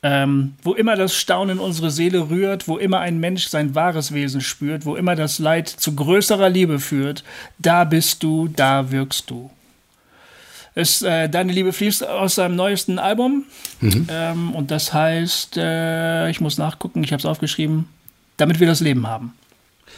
Ähm, 0.10 0.54
wo 0.64 0.74
immer 0.74 0.96
das 0.96 1.18
Staunen 1.18 1.60
unsere 1.60 1.92
Seele 1.92 2.30
rührt, 2.30 2.70
wo 2.70 2.78
immer 2.78 3.00
ein 3.02 3.20
Mensch 3.20 3.50
sein 3.50 3.76
wahres 3.76 4.14
Wesen 4.14 4.40
spürt, 4.40 4.86
wo 4.86 4.96
immer 4.96 5.18
das 5.18 5.38
Leid 5.38 5.68
zu 5.68 5.96
größerer 5.96 6.48
Liebe 6.48 6.80
führt, 6.80 7.26
da 7.60 7.84
bist 7.84 8.24
du, 8.24 8.48
da 8.48 8.90
wirkst 8.90 9.30
du. 9.30 9.52
Ist, 10.76 11.02
äh, 11.02 11.28
Deine 11.28 11.52
Liebe 11.52 11.74
fließt 11.74 12.08
aus 12.08 12.36
seinem 12.36 12.56
neuesten 12.56 13.00
Album. 13.00 13.48
Mhm. 13.82 14.08
Ähm, 14.10 14.56
und 14.56 14.72
das 14.72 14.94
heißt, 14.94 15.58
äh, 15.58 16.30
ich 16.30 16.40
muss 16.40 16.58
nachgucken, 16.58 17.04
ich 17.04 17.12
habe 17.12 17.20
es 17.20 17.26
aufgeschrieben, 17.26 17.90
damit 18.38 18.62
wir 18.62 18.68
das 18.68 18.80
Leben 18.80 19.08
haben. 19.08 19.34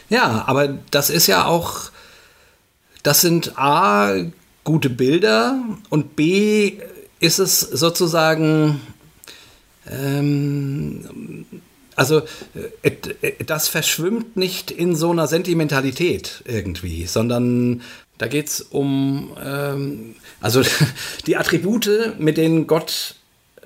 Ja, 0.08 0.42
aber 0.48 0.76
das 0.90 1.10
ist 1.10 1.28
ja 1.28 1.44
auch, 1.44 1.92
das 3.04 3.20
sind 3.20 3.56
A, 3.56 4.12
gute 4.64 4.90
Bilder 4.90 5.62
und 5.88 6.16
B, 6.16 6.80
ist 7.20 7.38
es 7.38 7.60
sozusagen, 7.60 8.80
ähm, 9.90 11.44
also 11.96 12.22
äh, 12.82 12.92
das 13.44 13.68
verschwimmt 13.68 14.36
nicht 14.36 14.70
in 14.70 14.96
so 14.96 15.10
einer 15.10 15.26
Sentimentalität 15.26 16.42
irgendwie, 16.46 17.06
sondern 17.06 17.82
da 18.18 18.26
geht 18.26 18.48
es 18.48 18.60
um, 18.60 19.36
ähm, 19.42 20.14
also 20.40 20.62
die 21.26 21.36
Attribute, 21.36 22.18
mit 22.18 22.36
denen 22.36 22.66
Gott 22.66 23.16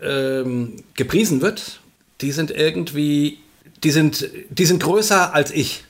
ähm, 0.02 0.76
gepriesen 0.94 1.42
wird, 1.42 1.80
die 2.20 2.32
sind 2.32 2.50
irgendwie, 2.50 3.38
die 3.82 3.90
sind, 3.90 4.28
die 4.50 4.66
sind 4.66 4.82
größer 4.82 5.34
als 5.34 5.50
ich. 5.50 5.84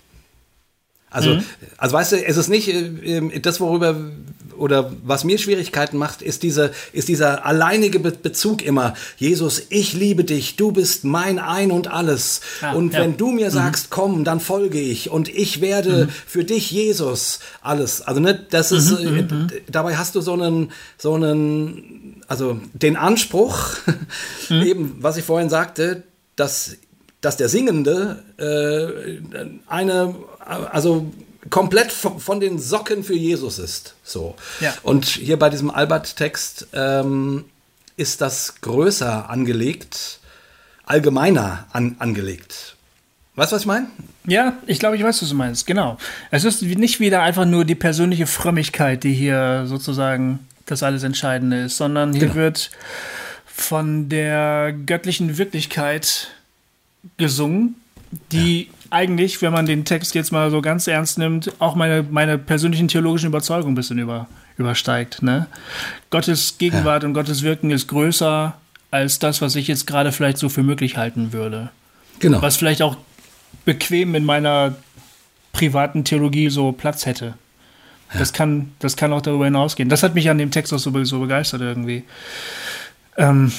Also, 1.10 1.36
mhm. 1.36 1.44
also 1.76 1.94
weißt 1.94 2.12
du, 2.12 2.24
es 2.24 2.36
ist 2.36 2.48
nicht 2.48 2.68
äh, 2.68 3.40
das, 3.40 3.60
worüber 3.60 4.10
oder 4.58 4.92
was 5.04 5.24
mir 5.24 5.38
Schwierigkeiten 5.38 5.96
macht, 5.96 6.22
ist, 6.22 6.42
diese, 6.42 6.72
ist 6.92 7.08
dieser 7.08 7.44
alleinige 7.46 8.00
Be 8.00 8.12
Bezug 8.12 8.62
immer. 8.62 8.94
Jesus, 9.16 9.62
ich 9.68 9.92
liebe 9.92 10.24
dich, 10.24 10.56
du 10.56 10.72
bist 10.72 11.04
mein 11.04 11.38
Ein 11.38 11.70
und 11.70 11.88
alles. 11.88 12.40
Ja, 12.62 12.72
und 12.72 12.92
ja. 12.92 13.00
wenn 13.00 13.16
du 13.16 13.30
mir 13.30 13.48
mhm. 13.48 13.52
sagst, 13.52 13.90
komm, 13.90 14.24
dann 14.24 14.40
folge 14.40 14.80
ich. 14.80 15.10
Und 15.10 15.28
ich 15.28 15.60
werde 15.60 16.06
mhm. 16.06 16.08
für 16.08 16.44
dich, 16.44 16.70
Jesus, 16.70 17.40
alles. 17.60 18.02
Also, 18.02 18.20
ne, 18.20 18.38
das 18.50 18.72
ist, 18.72 18.90
mhm, 18.90 19.16
äh, 19.16 19.22
mhm. 19.22 19.46
dabei 19.70 19.96
hast 19.96 20.14
du 20.14 20.20
so 20.20 20.32
einen, 20.34 20.70
so 20.96 21.14
einen, 21.14 22.22
also 22.28 22.60
den 22.72 22.96
Anspruch, 22.96 23.76
mhm. 24.48 24.62
eben, 24.66 24.96
was 25.00 25.16
ich 25.16 25.24
vorhin 25.24 25.50
sagte, 25.50 26.04
dass, 26.36 26.76
dass 27.20 27.36
der 27.36 27.48
Singende 27.48 28.22
äh, 28.38 29.18
eine, 29.66 30.14
also 30.38 31.06
komplett 31.50 31.92
von 31.92 32.40
den 32.40 32.58
Socken 32.58 33.04
für 33.04 33.14
Jesus 33.14 33.58
ist. 33.58 33.94
So. 34.02 34.34
Ja. 34.60 34.74
Und 34.82 35.04
hier 35.04 35.38
bei 35.38 35.50
diesem 35.50 35.70
Albert-Text 35.70 36.68
ähm, 36.72 37.44
ist 37.96 38.20
das 38.20 38.60
größer 38.60 39.28
angelegt, 39.30 40.20
allgemeiner 40.84 41.66
an, 41.72 41.96
angelegt. 41.98 42.76
Weißt 43.36 43.50
du, 43.50 43.56
was 43.56 43.62
ich 43.62 43.66
meine? 43.66 43.88
Ja, 44.26 44.58
ich 44.66 44.78
glaube, 44.78 44.96
ich 44.96 45.02
weiß, 45.02 45.20
was 45.22 45.28
du 45.28 45.34
meinst. 45.34 45.66
Genau. 45.66 45.98
Es 46.30 46.44
ist 46.44 46.62
nicht 46.62 47.00
wieder 47.00 47.22
einfach 47.22 47.44
nur 47.44 47.64
die 47.64 47.74
persönliche 47.74 48.26
Frömmigkeit, 48.26 49.02
die 49.02 49.12
hier 49.12 49.64
sozusagen 49.66 50.46
das 50.66 50.82
alles 50.82 51.02
Entscheidende 51.02 51.64
ist, 51.64 51.76
sondern 51.76 52.12
hier 52.12 52.22
genau. 52.22 52.34
wird 52.34 52.70
von 53.44 54.08
der 54.08 54.72
göttlichen 54.86 55.36
Wirklichkeit 55.36 56.28
gesungen, 57.18 57.76
die 58.32 58.64
ja 58.64 58.84
eigentlich, 58.94 59.42
wenn 59.42 59.52
man 59.52 59.66
den 59.66 59.84
Text 59.84 60.14
jetzt 60.14 60.30
mal 60.30 60.50
so 60.52 60.62
ganz 60.62 60.86
ernst 60.86 61.18
nimmt, 61.18 61.52
auch 61.58 61.74
meine, 61.74 62.04
meine 62.08 62.38
persönlichen 62.38 62.86
theologischen 62.86 63.26
Überzeugungen 63.26 63.72
ein 63.72 63.74
bisschen 63.74 63.98
über, 63.98 64.28
übersteigt. 64.56 65.20
Ne? 65.22 65.48
Gottes 66.10 66.58
Gegenwart 66.58 67.02
ja. 67.02 67.08
und 67.08 67.14
Gottes 67.14 67.42
Wirken 67.42 67.72
ist 67.72 67.88
größer 67.88 68.54
als 68.92 69.18
das, 69.18 69.42
was 69.42 69.56
ich 69.56 69.66
jetzt 69.66 69.88
gerade 69.88 70.12
vielleicht 70.12 70.38
so 70.38 70.48
für 70.48 70.62
möglich 70.62 70.96
halten 70.96 71.32
würde. 71.32 71.70
Genau. 72.20 72.40
Was 72.40 72.56
vielleicht 72.56 72.82
auch 72.82 72.96
bequem 73.64 74.14
in 74.14 74.24
meiner 74.24 74.76
privaten 75.52 76.04
Theologie 76.04 76.48
so 76.48 76.70
Platz 76.70 77.04
hätte. 77.04 77.34
Ja. 78.12 78.20
Das, 78.20 78.32
kann, 78.32 78.72
das 78.78 78.96
kann 78.96 79.12
auch 79.12 79.22
darüber 79.22 79.46
hinausgehen. 79.46 79.88
Das 79.88 80.04
hat 80.04 80.14
mich 80.14 80.30
an 80.30 80.38
dem 80.38 80.52
Text 80.52 80.72
auch 80.72 80.78
so, 80.78 81.04
so 81.04 81.18
begeistert 81.18 81.62
irgendwie. 81.62 82.04
Ähm, 83.16 83.50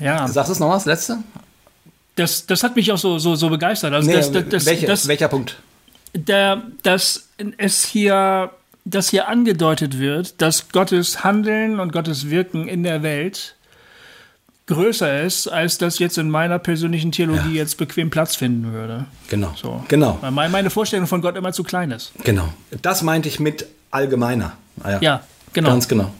ja. 0.00 0.26
Sagst 0.26 0.48
du 0.48 0.52
es 0.54 0.58
nochmal, 0.58 0.78
das 0.78 0.86
letzte? 0.86 1.18
Das, 2.16 2.46
das 2.46 2.62
hat 2.62 2.76
mich 2.76 2.92
auch 2.92 2.98
so, 2.98 3.18
so, 3.18 3.34
so 3.34 3.48
begeistert. 3.48 3.92
Also 3.92 4.08
nee, 4.08 4.16
das, 4.16 4.30
das, 4.30 4.66
welche, 4.66 4.86
das, 4.86 5.08
welcher 5.08 5.28
Punkt? 5.28 5.56
Der, 6.14 6.62
dass 6.82 7.28
es 7.58 7.84
hier, 7.84 8.50
dass 8.84 9.08
hier 9.08 9.28
angedeutet 9.28 9.98
wird, 9.98 10.40
dass 10.40 10.68
Gottes 10.68 11.24
Handeln 11.24 11.80
und 11.80 11.92
Gottes 11.92 12.30
Wirken 12.30 12.68
in 12.68 12.84
der 12.84 13.02
Welt 13.02 13.56
größer 14.66 15.22
ist, 15.22 15.48
als 15.48 15.76
das 15.78 15.98
jetzt 15.98 16.16
in 16.16 16.30
meiner 16.30 16.58
persönlichen 16.58 17.12
Theologie 17.12 17.50
ja. 17.50 17.62
jetzt 17.62 17.76
bequem 17.76 18.10
Platz 18.10 18.36
finden 18.36 18.72
würde. 18.72 19.06
Genau. 19.28 19.52
So. 19.56 19.84
genau. 19.88 20.18
Weil 20.22 20.48
meine 20.48 20.70
Vorstellung 20.70 21.06
von 21.06 21.20
Gott 21.20 21.36
immer 21.36 21.52
zu 21.52 21.64
klein 21.64 21.90
ist. 21.90 22.12
Genau. 22.22 22.48
Das 22.80 23.02
meinte 23.02 23.28
ich 23.28 23.40
mit 23.40 23.66
allgemeiner. 23.90 24.56
Ah, 24.82 24.92
ja. 24.92 24.98
ja, 25.00 25.24
genau. 25.52 25.70
Ganz 25.70 25.88
genau. 25.88 26.12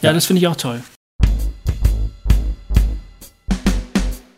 Ja, 0.00 0.10
ja. 0.10 0.12
das 0.12 0.24
finde 0.26 0.40
ich 0.40 0.46
auch 0.48 0.56
toll. 0.56 0.82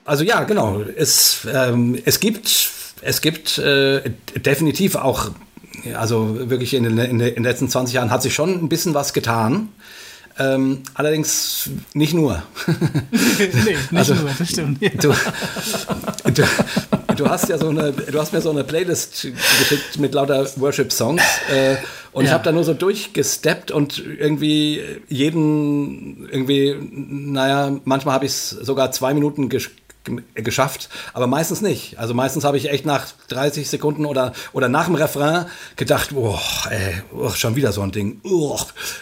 Also 0.08 0.24
ja, 0.24 0.44
genau. 0.44 0.80
Es, 0.96 1.46
ähm, 1.52 1.98
es 2.06 2.18
gibt, 2.18 2.70
es 3.02 3.20
gibt 3.20 3.58
äh, 3.58 4.10
definitiv 4.36 4.96
auch, 4.96 5.30
also 5.94 6.48
wirklich 6.48 6.72
in 6.72 6.84
den, 6.84 6.98
in 6.98 7.18
den 7.18 7.44
letzten 7.44 7.68
20 7.68 7.94
Jahren 7.94 8.10
hat 8.10 8.22
sich 8.22 8.32
schon 8.32 8.54
ein 8.54 8.70
bisschen 8.70 8.94
was 8.94 9.12
getan. 9.12 9.68
Ähm, 10.38 10.82
allerdings 10.94 11.68
nicht 11.92 12.14
nur. 12.14 12.42
nee, 13.38 13.76
nicht 13.90 13.92
also, 13.92 14.14
nur, 14.14 14.30
das 14.38 14.48
stimmt. 14.48 14.80
Ja. 14.80 14.88
Du, 14.90 15.12
du, 16.32 16.44
du, 17.16 17.28
hast 17.28 17.50
ja 17.50 17.58
so 17.58 17.68
eine, 17.68 17.92
du 17.92 18.18
hast 18.18 18.32
mir 18.32 18.40
so 18.40 18.50
eine 18.50 18.64
Playlist 18.64 19.26
geschickt 19.58 19.98
mit 19.98 20.14
lauter 20.14 20.48
Worship-Songs 20.56 21.22
äh, 21.52 21.76
und 22.12 22.24
ja. 22.24 22.28
ich 22.28 22.32
habe 22.32 22.44
da 22.44 22.52
nur 22.52 22.64
so 22.64 22.72
durchgesteppt 22.72 23.72
und 23.72 23.98
irgendwie 23.98 24.80
jeden, 25.08 26.28
irgendwie, 26.30 26.76
naja, 26.92 27.76
manchmal 27.84 28.14
habe 28.14 28.24
ich 28.24 28.32
es 28.32 28.50
sogar 28.50 28.92
zwei 28.92 29.12
Minuten 29.12 29.48
gesch 29.48 29.70
geschafft, 30.34 30.88
aber 31.12 31.26
meistens 31.26 31.60
nicht. 31.60 31.98
Also 31.98 32.14
meistens 32.14 32.44
habe 32.44 32.56
ich 32.56 32.70
echt 32.70 32.86
nach 32.86 33.06
30 33.28 33.68
Sekunden 33.68 34.06
oder, 34.06 34.32
oder 34.52 34.68
nach 34.68 34.86
dem 34.86 34.94
Refrain 34.94 35.46
gedacht, 35.76 36.10
boah, 36.14 36.40
ey, 36.70 37.02
oh, 37.12 37.30
schon 37.30 37.56
wieder 37.56 37.72
so 37.72 37.82
ein 37.82 37.92
Ding. 37.92 38.20
Oh, 38.24 38.58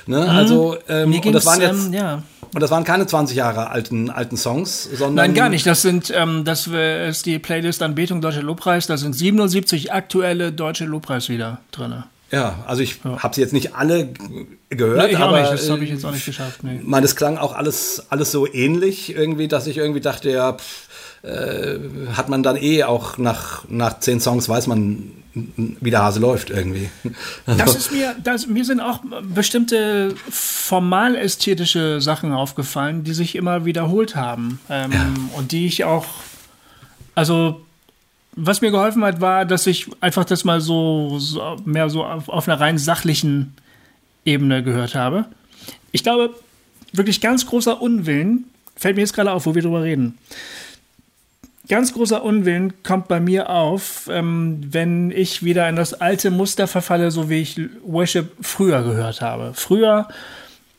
ne? 0.07 0.21
mhm. 0.21 0.29
Also, 0.29 0.77
ähm, 0.89 1.13
und 1.13 1.33
das 1.33 1.47
waren 1.47 1.61
jetzt, 1.61 1.87
ähm, 1.87 1.93
ja. 1.93 2.23
und 2.55 2.63
das 2.63 2.71
waren 2.71 2.85
keine 2.85 3.07
20 3.07 3.37
Jahre 3.37 3.71
alten, 3.71 4.11
alten 4.11 4.37
Songs, 4.37 4.85
sondern. 4.85 5.15
Nein, 5.15 5.35
gar 5.35 5.49
nicht. 5.49 5.67
Das 5.67 5.83
sind, 5.83 6.13
ähm, 6.15 6.45
das 6.45 6.67
ist 6.67 7.27
die 7.27 7.39
Playlist 7.39 7.83
Anbetung 7.83 8.21
Deutscher 8.21 8.43
Lobpreis. 8.43 8.87
Da 8.87 8.97
sind 8.97 9.15
77 9.15 9.93
aktuelle 9.93 10.53
deutsche 10.53 10.85
Lobpreislieder 10.85 11.61
drin. 11.71 12.05
Ja, 12.33 12.65
also 12.67 12.83
ich 12.83 12.99
ja. 13.05 13.23
habe 13.23 13.35
sie 13.35 13.41
jetzt 13.41 13.53
nicht 13.53 13.77
alle 13.77 14.09
gehört, 14.69 15.07
nee, 15.07 15.13
ich 15.13 15.19
aber 15.19 15.41
nicht. 15.41 15.53
das 15.53 15.71
habe 15.71 15.85
ich 15.85 15.91
jetzt 15.91 16.05
auch 16.05 16.11
nicht 16.11 16.27
geschafft. 16.27 16.65
Nee. 16.65 16.81
Man, 16.83 17.05
es 17.05 17.15
klang 17.15 17.39
auch 17.39 17.55
alles, 17.55 18.07
alles 18.11 18.33
so 18.33 18.53
ähnlich 18.53 19.15
irgendwie, 19.15 19.47
dass 19.47 19.69
ich 19.69 19.77
irgendwie 19.77 20.01
dachte, 20.01 20.31
ja, 20.31 20.55
pff, 20.55 20.86
äh, 21.27 21.79
hat 22.12 22.29
man 22.29 22.43
dann 22.43 22.57
eh 22.57 22.85
auch 22.85 23.18
nach, 23.18 23.64
nach 23.68 23.99
zehn 24.01 24.20
Songs 24.20 24.49
weiß 24.49 24.68
man, 24.68 25.11
wie 25.35 25.91
der 25.91 26.03
Hase 26.03 26.20
läuft 26.20 26.51
irgendwie. 26.51 26.89
Also. 27.47 27.59
Das 27.59 27.77
ist 27.77 27.93
mir, 27.93 28.14
das, 28.22 28.47
mir 28.47 28.64
sind 28.64 28.81
auch 28.81 29.01
bestimmte 29.22 30.14
formal 30.31 31.14
ästhetische 31.14 32.01
Sachen 32.01 32.33
aufgefallen, 32.33 33.05
die 33.05 33.12
sich 33.12 33.37
immer 33.37 33.64
wiederholt 33.64 34.16
haben 34.16 34.61
ähm, 34.70 34.93
ja. 34.93 35.07
und 35.37 35.53
die 35.53 35.66
ich 35.66 35.85
auch, 35.85 36.07
also 37.14 37.61
was 38.35 38.61
mir 38.61 38.70
geholfen 38.70 39.05
hat, 39.05 39.20
war, 39.20 39.45
dass 39.45 39.66
ich 39.66 39.89
einfach 40.01 40.24
das 40.24 40.45
mal 40.45 40.61
so, 40.61 41.18
so 41.18 41.57
mehr 41.64 41.89
so 41.91 42.05
auf, 42.05 42.29
auf, 42.29 42.49
einer 42.49 42.61
rein 42.61 42.79
sachlichen 42.79 43.55
Ebene 44.24 44.62
gehört 44.62 44.95
habe. 44.95 45.27
Ich 45.93 46.03
glaube, 46.03 46.35
wirklich 46.93 47.20
ganz 47.20 47.47
großer 47.47 47.81
Unwillen, 47.81 48.45
fällt 48.77 48.97
mir 48.97 49.03
jetzt 49.03 49.14
gerade 49.14 49.33
auf, 49.33 49.47
wo 49.47 49.55
wir 49.55 49.62
drüber 49.62 49.83
reden. 49.83 50.18
Ganz 51.69 51.93
großer 51.93 52.23
Unwillen 52.23 52.83
kommt 52.83 53.09
bei 53.09 53.19
mir 53.19 53.51
auf, 53.51 54.09
ähm, 54.11 54.61
wenn 54.71 55.11
ich 55.11 55.43
wieder 55.43 55.69
in 55.69 55.77
das 55.77 55.95
alte 55.95 56.31
Muster 56.31 56.67
verfalle, 56.67 57.11
so 57.11 57.29
wie 57.29 57.41
ich 57.41 57.61
Worship 57.85 58.33
früher 58.41 58.83
gehört 58.83 59.21
habe. 59.21 59.53
Früher 59.55 60.09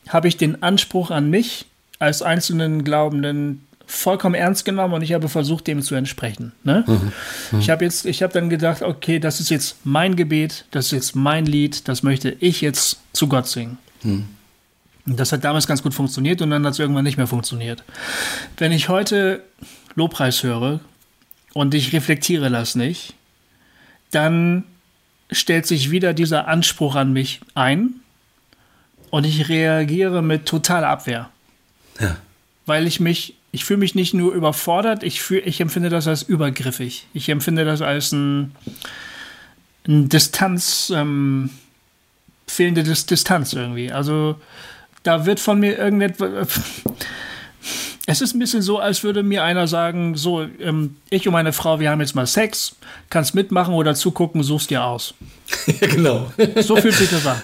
habe 0.08 0.28
ich 0.28 0.36
den 0.36 0.62
Anspruch 0.62 1.10
an 1.10 1.28
mich 1.28 1.66
als 1.98 2.22
einzelnen 2.22 2.84
Glaubenden 2.84 3.66
vollkommen 3.86 4.34
ernst 4.34 4.64
genommen 4.64 4.94
und 4.94 5.02
ich 5.02 5.14
habe 5.14 5.28
versucht, 5.28 5.66
dem 5.66 5.82
zu 5.82 5.94
entsprechen. 5.94 6.52
Ne? 6.62 6.84
Mhm. 6.86 7.12
Mhm. 7.52 7.60
Ich 7.60 7.70
habe 7.70 7.84
jetzt, 7.84 8.04
ich 8.04 8.22
habe 8.22 8.32
dann 8.32 8.50
gedacht, 8.50 8.82
okay, 8.82 9.18
das 9.18 9.40
ist 9.40 9.48
jetzt 9.48 9.78
mein 9.84 10.14
Gebet, 10.14 10.66
das 10.70 10.86
ist 10.86 10.92
jetzt 10.92 11.16
mein 11.16 11.46
Lied, 11.46 11.88
das 11.88 12.02
möchte 12.02 12.36
ich 12.38 12.60
jetzt 12.60 12.98
zu 13.12 13.28
Gott 13.28 13.46
singen. 13.46 13.78
Mhm. 14.02 14.28
Das 15.06 15.32
hat 15.32 15.42
damals 15.42 15.66
ganz 15.66 15.82
gut 15.82 15.94
funktioniert 15.94 16.42
und 16.42 16.50
dann 16.50 16.64
hat 16.66 16.74
es 16.74 16.78
irgendwann 16.78 17.04
nicht 17.04 17.16
mehr 17.16 17.26
funktioniert. 17.26 17.82
Wenn 18.58 18.72
ich 18.72 18.90
heute 18.90 19.42
Lobpreis 19.98 20.42
höre 20.42 20.80
und 21.52 21.74
ich 21.74 21.92
reflektiere 21.92 22.50
das 22.50 22.74
nicht, 22.74 23.14
dann 24.10 24.64
stellt 25.30 25.66
sich 25.66 25.90
wieder 25.90 26.14
dieser 26.14 26.48
Anspruch 26.48 26.94
an 26.94 27.12
mich 27.12 27.40
ein 27.54 27.94
und 29.10 29.24
ich 29.24 29.48
reagiere 29.48 30.22
mit 30.22 30.46
totaler 30.46 30.88
Abwehr. 30.88 31.28
Ja. 32.00 32.16
Weil 32.64 32.86
ich 32.86 33.00
mich 33.00 33.34
ich 33.50 33.64
fühle 33.64 33.78
mich 33.78 33.94
nicht 33.94 34.14
nur 34.14 34.34
überfordert, 34.34 35.02
ich, 35.02 35.22
fühl, 35.22 35.42
ich 35.44 35.60
empfinde 35.60 35.88
das 35.88 36.06
als 36.06 36.22
übergriffig. 36.22 37.06
Ich 37.14 37.28
empfinde 37.28 37.64
das 37.64 37.80
als 37.80 38.12
ein, 38.12 38.54
ein 39.86 40.08
Distanz, 40.08 40.92
ähm, 40.94 41.50
fehlende 42.46 42.82
Dis 42.82 43.06
Distanz 43.06 43.54
irgendwie. 43.54 43.90
Also 43.90 44.38
da 45.02 45.24
wird 45.24 45.40
von 45.40 45.60
mir 45.60 45.78
irgendetwas. 45.78 46.60
Es 48.10 48.22
ist 48.22 48.34
ein 48.34 48.38
bisschen 48.38 48.62
so, 48.62 48.78
als 48.78 49.02
würde 49.04 49.22
mir 49.22 49.44
einer 49.44 49.68
sagen: 49.68 50.16
So, 50.16 50.40
ähm, 50.60 50.96
ich 51.10 51.26
und 51.26 51.34
meine 51.34 51.52
Frau, 51.52 51.78
wir 51.78 51.90
haben 51.90 52.00
jetzt 52.00 52.14
mal 52.14 52.26
Sex, 52.26 52.74
kannst 53.10 53.34
mitmachen 53.34 53.74
oder 53.74 53.94
zugucken, 53.94 54.42
suchst 54.42 54.70
dir 54.70 54.82
aus. 54.82 55.12
ja, 55.66 55.74
genau. 55.88 56.32
So 56.62 56.76
fühlt 56.76 56.94
sich 56.94 57.10
das 57.10 57.26
an. 57.26 57.42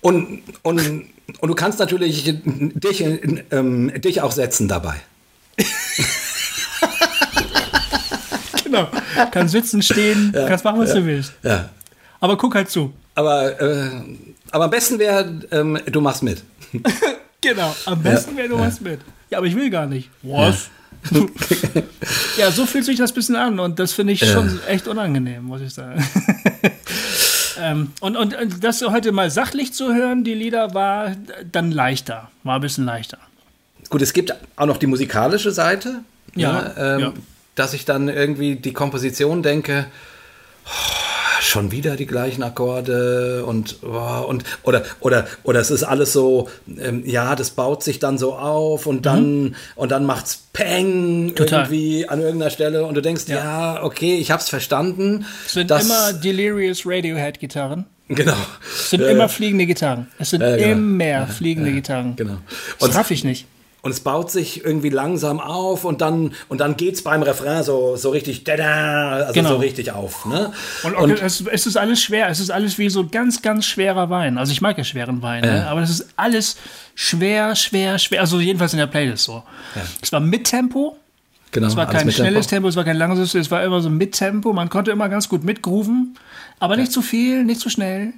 Und, 0.00 0.44
und, 0.62 1.04
und 1.40 1.48
du 1.48 1.54
kannst 1.56 1.80
natürlich 1.80 2.32
dich, 2.44 3.04
ähm, 3.50 3.92
dich 4.00 4.22
auch 4.22 4.30
setzen 4.30 4.68
dabei. 4.68 4.94
genau. 8.62 8.86
Kannst 9.32 9.50
sitzen, 9.50 9.82
stehen, 9.82 10.32
ja, 10.32 10.46
kannst 10.46 10.64
machen, 10.64 10.78
was 10.78 10.90
ja, 10.90 11.00
du 11.00 11.06
willst. 11.06 11.32
Ja. 11.42 11.70
Aber 12.20 12.36
guck 12.36 12.54
halt 12.54 12.70
zu. 12.70 12.92
Aber, 13.16 13.60
äh, 13.60 13.90
aber 14.52 14.66
am 14.66 14.70
besten 14.70 15.00
wäre, 15.00 15.40
ähm, 15.50 15.76
du 15.86 16.00
machst 16.00 16.22
mit. 16.22 16.44
genau, 17.40 17.74
am 17.84 18.00
besten 18.00 18.36
wäre, 18.36 18.48
du 18.48 18.58
machst 18.58 18.80
mit. 18.80 19.00
Ja, 19.30 19.38
aber 19.38 19.46
ich 19.46 19.56
will 19.56 19.70
gar 19.70 19.86
nicht. 19.86 20.10
Was? 20.22 20.70
ja, 22.38 22.50
so 22.50 22.66
fühlt 22.66 22.84
sich 22.84 22.98
das 22.98 23.12
ein 23.12 23.14
bisschen 23.14 23.36
an 23.36 23.60
und 23.60 23.78
das 23.78 23.92
finde 23.92 24.12
ich 24.12 24.20
schon 24.20 24.60
echt 24.66 24.88
unangenehm, 24.88 25.44
muss 25.44 25.60
ich 25.60 25.72
sagen. 25.72 26.04
ähm, 27.60 27.92
und, 28.00 28.16
und 28.16 28.64
das 28.64 28.82
heute 28.82 29.12
mal 29.12 29.30
sachlich 29.30 29.72
zu 29.72 29.94
hören, 29.94 30.24
die 30.24 30.34
Lieder, 30.34 30.74
war 30.74 31.14
dann 31.50 31.70
leichter, 31.70 32.30
war 32.42 32.56
ein 32.56 32.60
bisschen 32.60 32.84
leichter. 32.84 33.18
Gut, 33.90 34.02
es 34.02 34.12
gibt 34.12 34.34
auch 34.56 34.66
noch 34.66 34.76
die 34.76 34.86
musikalische 34.86 35.52
Seite. 35.52 36.00
Ja, 36.34 36.52
ne, 36.52 36.74
ähm, 36.76 37.00
ja. 37.00 37.12
Dass 37.54 37.74
ich 37.74 37.84
dann 37.84 38.08
irgendwie 38.08 38.56
die 38.56 38.72
Komposition 38.72 39.42
denke, 39.42 39.86
oh, 40.66 41.07
schon 41.40 41.70
wieder 41.70 41.96
die 41.96 42.06
gleichen 42.06 42.42
Akkorde 42.42 43.44
und, 43.44 43.78
oh, 43.82 44.24
und 44.26 44.44
oder, 44.62 44.84
oder, 45.00 45.26
oder 45.42 45.60
es 45.60 45.70
ist 45.70 45.82
alles 45.82 46.12
so, 46.12 46.48
ähm, 46.78 47.02
ja, 47.06 47.36
das 47.36 47.50
baut 47.50 47.82
sich 47.82 47.98
dann 47.98 48.18
so 48.18 48.34
auf 48.34 48.86
und 48.86 49.06
dann, 49.06 49.42
mhm. 49.42 49.54
und 49.76 49.90
dann 49.90 50.04
macht's 50.04 50.42
Peng 50.52 51.34
Total. 51.34 51.60
irgendwie 51.60 52.08
an 52.08 52.20
irgendeiner 52.20 52.50
Stelle 52.50 52.84
und 52.84 52.94
du 52.94 53.02
denkst, 53.02 53.24
ja, 53.28 53.76
ja 53.76 53.82
okay, 53.82 54.16
ich 54.16 54.30
hab's 54.30 54.48
verstanden. 54.48 55.26
Es 55.46 55.52
sind 55.52 55.70
immer 55.70 56.12
Delirious 56.12 56.82
Radiohead-Gitarren. 56.84 57.86
Genau. 58.08 58.36
Es 58.62 58.90
sind 58.90 59.02
äh, 59.02 59.12
immer 59.12 59.28
fliegende 59.28 59.66
Gitarren. 59.66 60.08
Es 60.18 60.30
sind 60.30 60.40
äh, 60.40 60.56
genau. 60.56 60.72
immer 60.72 61.26
fliegende 61.26 61.72
Gitarren. 61.72 62.16
Genau. 62.16 62.38
Und 62.78 62.88
das 62.88 62.96
raff 62.96 63.10
ich 63.10 63.22
nicht 63.22 63.46
und 63.82 63.90
es 63.90 64.00
baut 64.00 64.30
sich 64.30 64.64
irgendwie 64.64 64.88
langsam 64.88 65.40
auf 65.40 65.84
und 65.84 66.00
dann 66.00 66.32
und 66.48 66.60
dann 66.60 66.76
geht's 66.76 67.02
beim 67.02 67.22
Refrain 67.22 67.62
so 67.62 67.96
so 67.96 68.10
richtig 68.10 68.44
dada, 68.44 69.10
also 69.10 69.32
genau. 69.32 69.50
so 69.50 69.56
richtig 69.56 69.92
auf 69.92 70.26
ne? 70.26 70.52
und, 70.82 70.94
okay, 70.94 71.02
und 71.02 71.22
es, 71.22 71.40
es, 71.40 71.66
ist 71.66 71.76
alles 71.76 72.02
schwer 72.02 72.28
es 72.28 72.40
ist 72.40 72.50
alles 72.50 72.78
wie 72.78 72.88
so 72.88 73.06
ganz 73.06 73.42
ganz 73.42 73.66
schwerer 73.66 74.10
Wein 74.10 74.38
also 74.38 74.52
ich 74.52 74.60
mag 74.60 74.76
ja 74.78 74.84
schweren 74.84 75.22
Wein 75.22 75.44
äh. 75.44 75.46
ne? 75.46 75.68
aber 75.68 75.82
es 75.82 75.90
ist 75.90 76.08
alles 76.16 76.56
schwer 76.94 77.54
schwer 77.54 77.98
schwer 77.98 78.20
also 78.20 78.40
jedenfalls 78.40 78.72
in 78.72 78.78
der 78.78 78.86
Playlist 78.86 79.24
so 79.24 79.42
ja. 79.74 79.82
es 80.00 80.12
war 80.12 80.20
mit 80.20 80.44
Tempo 80.44 80.96
Genau, 81.50 81.66
es 81.66 81.76
war 81.76 81.88
kein 81.88 82.10
schnelles 82.12 82.46
Tempo. 82.46 82.66
Tempo, 82.66 82.68
es 82.68 82.76
war 82.76 82.84
kein 82.84 82.98
langsames, 82.98 83.34
es 83.34 83.50
war 83.50 83.64
immer 83.64 83.80
so 83.80 83.88
mit 83.88 84.12
Tempo. 84.12 84.52
Man 84.52 84.68
konnte 84.68 84.90
immer 84.90 85.08
ganz 85.08 85.30
gut 85.30 85.44
mitgrooven, 85.44 86.14
aber 86.58 86.74
ja. 86.74 86.82
nicht 86.82 86.92
zu 86.92 87.00
viel, 87.00 87.42
nicht 87.42 87.60
zu 87.60 87.70
schnell. 87.70 88.12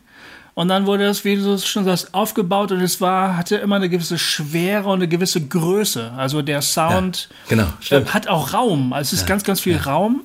Und 0.54 0.68
dann 0.68 0.86
wurde 0.86 1.04
das, 1.04 1.24
wie 1.24 1.36
du 1.36 1.58
schon 1.58 1.84
sagst, 1.84 2.12
aufgebaut 2.12 2.72
und 2.72 2.80
es 2.80 3.00
war, 3.00 3.36
hatte 3.36 3.56
immer 3.56 3.76
eine 3.76 3.88
gewisse 3.88 4.18
Schwere 4.18 4.88
und 4.88 4.94
eine 4.94 5.08
gewisse 5.08 5.40
Größe. 5.40 6.12
Also 6.16 6.42
der 6.42 6.60
Sound 6.60 7.28
ja, 7.48 7.56
genau, 7.88 8.02
äh, 8.04 8.04
hat 8.06 8.28
auch 8.28 8.52
Raum. 8.52 8.92
Also 8.92 9.08
es 9.08 9.12
ist 9.14 9.20
ja, 9.22 9.28
ganz, 9.28 9.44
ganz 9.44 9.60
viel 9.60 9.76
ja. 9.76 9.82
Raum. 9.82 10.22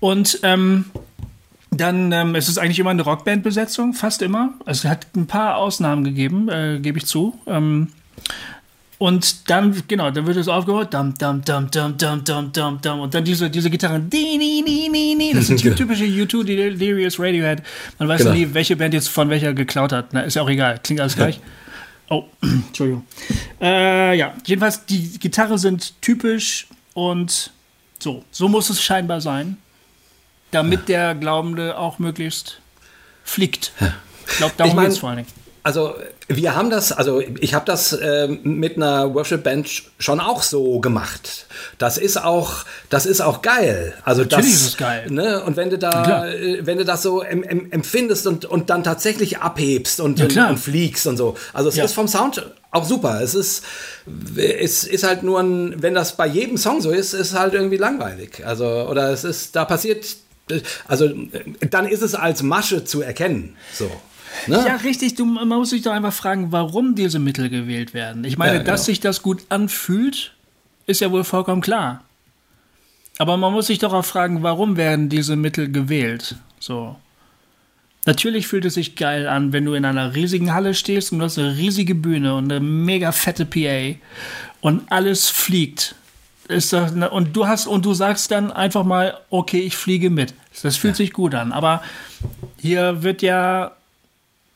Und 0.00 0.40
ähm, 0.42 0.86
dann 1.70 2.12
ähm, 2.12 2.34
es 2.34 2.48
ist 2.48 2.58
eigentlich 2.58 2.78
immer 2.78 2.90
eine 2.90 3.02
Rockband-Besetzung, 3.02 3.92
fast 3.92 4.22
immer. 4.22 4.54
Also 4.64 4.88
es 4.88 4.90
hat 4.90 5.06
ein 5.16 5.26
paar 5.26 5.56
Ausnahmen 5.56 6.04
gegeben, 6.04 6.48
äh, 6.48 6.78
gebe 6.80 6.98
ich 6.98 7.06
zu. 7.06 7.38
Ähm, 7.46 7.88
und 8.98 9.50
dann, 9.50 9.82
genau, 9.86 10.10
dann 10.10 10.26
wird 10.26 10.38
es 10.38 10.48
aufgebaut, 10.48 10.94
dum, 10.94 11.12
dum, 11.18 11.42
dum, 11.44 11.70
dum, 11.70 11.98
dum, 11.98 12.24
dum, 12.24 12.52
dum, 12.52 12.80
dum, 12.80 13.00
und 13.00 13.14
dann 13.14 13.24
diese, 13.24 13.50
diese 13.50 13.68
Gitarren, 13.68 14.08
di, 14.08 14.38
di, 14.38 14.64
di, 14.64 14.90
di, 14.90 15.18
di. 15.18 15.32
das 15.34 15.48
sind 15.48 15.62
genau. 15.62 15.76
typische 15.76 16.04
U2 16.04 16.44
Delirious 16.44 17.18
Radiohead. 17.18 17.62
Man 17.98 18.08
weiß 18.08 18.22
genau. 18.22 18.32
nie, 18.32 18.48
welche 18.52 18.74
Band 18.76 18.94
jetzt 18.94 19.08
von 19.08 19.28
welcher 19.28 19.52
geklaut 19.52 19.92
hat. 19.92 20.12
Na, 20.12 20.22
ist 20.22 20.34
ja 20.34 20.42
auch 20.42 20.48
egal, 20.48 20.80
klingt 20.82 21.00
alles 21.00 21.16
gleich. 21.16 21.40
Oh, 22.08 22.24
Entschuldigung. 22.42 23.04
Äh, 23.60 24.16
ja, 24.16 24.34
jedenfalls, 24.46 24.86
die 24.86 25.18
Gitarre 25.18 25.58
sind 25.58 26.00
typisch 26.00 26.66
und 26.94 27.50
so, 27.98 28.24
so 28.30 28.48
muss 28.48 28.70
es 28.70 28.82
scheinbar 28.82 29.20
sein, 29.20 29.58
damit 30.52 30.88
der 30.88 31.14
Glaubende 31.14 31.76
auch 31.76 31.98
möglichst 31.98 32.60
fliegt. 33.24 33.72
Ich 34.28 34.36
glaube, 34.38 34.54
darum 34.56 34.70
ich 34.70 34.76
mein, 34.76 34.84
geht 34.84 34.92
es 34.92 34.98
vor 34.98 35.10
allen 35.10 35.18
Dingen. 35.18 35.28
Also 35.62 35.94
wir 36.28 36.56
haben 36.56 36.70
das, 36.70 36.90
also 36.90 37.22
ich 37.40 37.54
habe 37.54 37.64
das 37.66 37.92
äh, 37.92 38.26
mit 38.26 38.76
einer 38.76 39.14
Worship 39.14 39.44
Band 39.44 39.84
schon 39.98 40.18
auch 40.18 40.42
so 40.42 40.80
gemacht. 40.80 41.46
Das 41.78 41.98
ist 41.98 42.22
auch, 42.22 42.64
das 42.90 43.06
ist 43.06 43.20
auch 43.20 43.42
geil. 43.42 43.94
Also 44.04 44.22
Natürlich 44.22 44.46
das, 44.46 44.60
ist 44.60 44.66
es 44.68 44.76
geil. 44.76 45.06
Ne? 45.08 45.44
Und 45.44 45.56
wenn 45.56 45.70
du 45.70 45.78
da, 45.78 46.28
äh, 46.28 46.66
wenn 46.66 46.78
du 46.78 46.84
das 46.84 47.02
so 47.02 47.22
em, 47.22 47.44
em, 47.44 47.70
empfindest 47.70 48.26
und, 48.26 48.44
und 48.44 48.70
dann 48.70 48.82
tatsächlich 48.82 49.38
abhebst 49.38 50.00
und, 50.00 50.20
und, 50.20 50.36
und, 50.36 50.58
fliegst 50.58 51.06
und 51.06 51.16
so. 51.16 51.36
Also 51.52 51.68
es 51.68 51.76
ja. 51.76 51.84
ist 51.84 51.94
vom 51.94 52.08
Sound 52.08 52.44
auch 52.72 52.84
super. 52.84 53.20
Es 53.22 53.36
ist, 53.36 53.62
es 54.36 54.82
ist 54.82 55.04
halt 55.04 55.22
nur 55.22 55.38
ein, 55.38 55.80
wenn 55.80 55.94
das 55.94 56.16
bei 56.16 56.26
jedem 56.26 56.56
Song 56.56 56.80
so 56.80 56.90
ist, 56.90 57.14
ist 57.14 57.34
halt 57.34 57.54
irgendwie 57.54 57.76
langweilig. 57.76 58.44
Also 58.44 58.66
oder 58.66 59.10
es 59.10 59.22
ist, 59.22 59.54
da 59.54 59.64
passiert, 59.64 60.04
also 60.88 61.08
dann 61.70 61.86
ist 61.86 62.02
es 62.02 62.16
als 62.16 62.42
Masche 62.42 62.84
zu 62.84 63.00
erkennen. 63.00 63.56
So. 63.72 63.88
Ne? 64.46 64.64
Ja, 64.66 64.76
richtig. 64.76 65.14
Du, 65.14 65.24
man 65.24 65.48
muss 65.48 65.70
sich 65.70 65.82
doch 65.82 65.92
einfach 65.92 66.12
fragen, 66.12 66.52
warum 66.52 66.94
diese 66.94 67.18
Mittel 67.18 67.48
gewählt 67.48 67.94
werden. 67.94 68.24
Ich 68.24 68.38
meine, 68.38 68.54
ja, 68.54 68.58
genau. 68.58 68.70
dass 68.70 68.86
sich 68.86 69.00
das 69.00 69.22
gut 69.22 69.42
anfühlt, 69.48 70.32
ist 70.86 71.00
ja 71.00 71.10
wohl 71.10 71.24
vollkommen 71.24 71.62
klar. 71.62 72.02
Aber 73.18 73.36
man 73.36 73.52
muss 73.52 73.66
sich 73.66 73.78
doch 73.78 73.92
auch 73.92 74.04
fragen, 74.04 74.42
warum 74.42 74.76
werden 74.76 75.08
diese 75.08 75.36
Mittel 75.36 75.70
gewählt? 75.70 76.36
So. 76.60 76.96
Natürlich 78.04 78.46
fühlt 78.46 78.64
es 78.64 78.74
sich 78.74 78.94
geil 78.94 79.26
an, 79.26 79.52
wenn 79.52 79.64
du 79.64 79.74
in 79.74 79.84
einer 79.84 80.14
riesigen 80.14 80.54
Halle 80.54 80.74
stehst 80.74 81.12
und 81.12 81.18
du 81.18 81.24
hast 81.24 81.38
eine 81.38 81.56
riesige 81.56 81.94
Bühne 81.94 82.34
und 82.34 82.52
eine 82.52 82.60
mega 82.60 83.10
fette 83.10 83.44
PA 83.44 83.98
und 84.60 84.82
alles 84.92 85.28
fliegt. 85.28 85.96
Ist 86.48 86.72
doch, 86.72 86.94
ne, 86.94 87.10
und 87.10 87.34
du 87.34 87.48
hast 87.48 87.66
und 87.66 87.84
du 87.84 87.94
sagst 87.94 88.30
dann 88.30 88.52
einfach 88.52 88.84
mal, 88.84 89.18
okay, 89.30 89.58
ich 89.58 89.76
fliege 89.76 90.10
mit. 90.10 90.34
Das 90.62 90.76
fühlt 90.76 90.94
ja. 90.94 90.98
sich 90.98 91.12
gut 91.12 91.34
an. 91.34 91.50
Aber 91.50 91.82
hier 92.60 93.02
wird 93.02 93.22
ja 93.22 93.75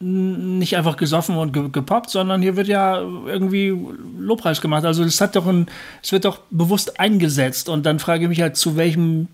nicht 0.02 0.76
einfach 0.76 0.96
gesoffen 0.96 1.36
und 1.36 1.52
ge 1.52 1.68
gepoppt, 1.70 2.08
sondern 2.08 2.40
hier 2.40 2.56
wird 2.56 2.68
ja 2.68 3.00
irgendwie 3.00 3.76
Lobpreis 4.18 4.60
gemacht. 4.62 4.84
Also 4.84 5.04
es 5.04 5.20
hat 5.20 5.36
doch 5.36 5.46
ein, 5.46 5.66
es 6.02 6.10
wird 6.10 6.24
doch 6.24 6.38
bewusst 6.50 6.98
eingesetzt 6.98 7.68
und 7.68 7.84
dann 7.84 7.98
frage 7.98 8.24
ich 8.24 8.28
mich 8.30 8.40
halt, 8.40 8.56
zu 8.56 8.76
welchem 8.76 9.28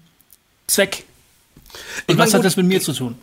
Zweck? 0.66 1.04
Und 2.06 2.14
ich 2.14 2.18
was 2.18 2.34
hat 2.34 2.44
das 2.44 2.56
mit 2.56 2.66
mir 2.66 2.80
zu 2.80 2.92
tun? 2.92 3.16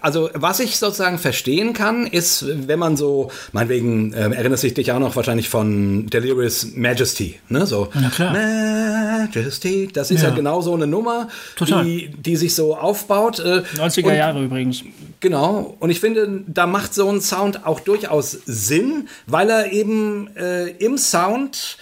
Also 0.00 0.30
was 0.32 0.60
ich 0.60 0.78
sozusagen 0.78 1.18
verstehen 1.18 1.72
kann, 1.72 2.06
ist, 2.06 2.44
wenn 2.68 2.78
man 2.78 2.96
so, 2.96 3.30
meinetwegen, 3.52 4.12
äh, 4.12 4.30
erinnerst 4.30 4.62
du 4.62 4.70
dich 4.70 4.92
auch 4.92 4.98
noch 4.98 5.16
wahrscheinlich 5.16 5.48
von 5.48 6.06
Delirious 6.06 6.68
Majesty, 6.74 7.40
ne? 7.48 7.66
So 7.66 7.88
Na 7.94 8.08
klar. 8.10 8.32
Majesty, 8.32 9.88
das 9.92 10.10
ist 10.10 10.22
ja, 10.22 10.28
ja 10.28 10.34
genau 10.34 10.60
so 10.60 10.74
eine 10.74 10.86
Nummer, 10.86 11.28
die, 11.60 12.10
die 12.16 12.36
sich 12.36 12.54
so 12.54 12.76
aufbaut. 12.76 13.40
Äh, 13.40 13.62
90er 13.76 14.04
und, 14.04 14.14
Jahre 14.14 14.44
übrigens. 14.44 14.84
Genau, 15.20 15.76
und 15.80 15.90
ich 15.90 16.00
finde, 16.00 16.44
da 16.46 16.66
macht 16.66 16.94
so 16.94 17.10
ein 17.10 17.20
Sound 17.20 17.66
auch 17.66 17.80
durchaus 17.80 18.38
Sinn, 18.46 19.08
weil 19.26 19.50
er 19.50 19.72
eben 19.72 20.28
äh, 20.36 20.68
im 20.68 20.96
Sound 20.96 21.76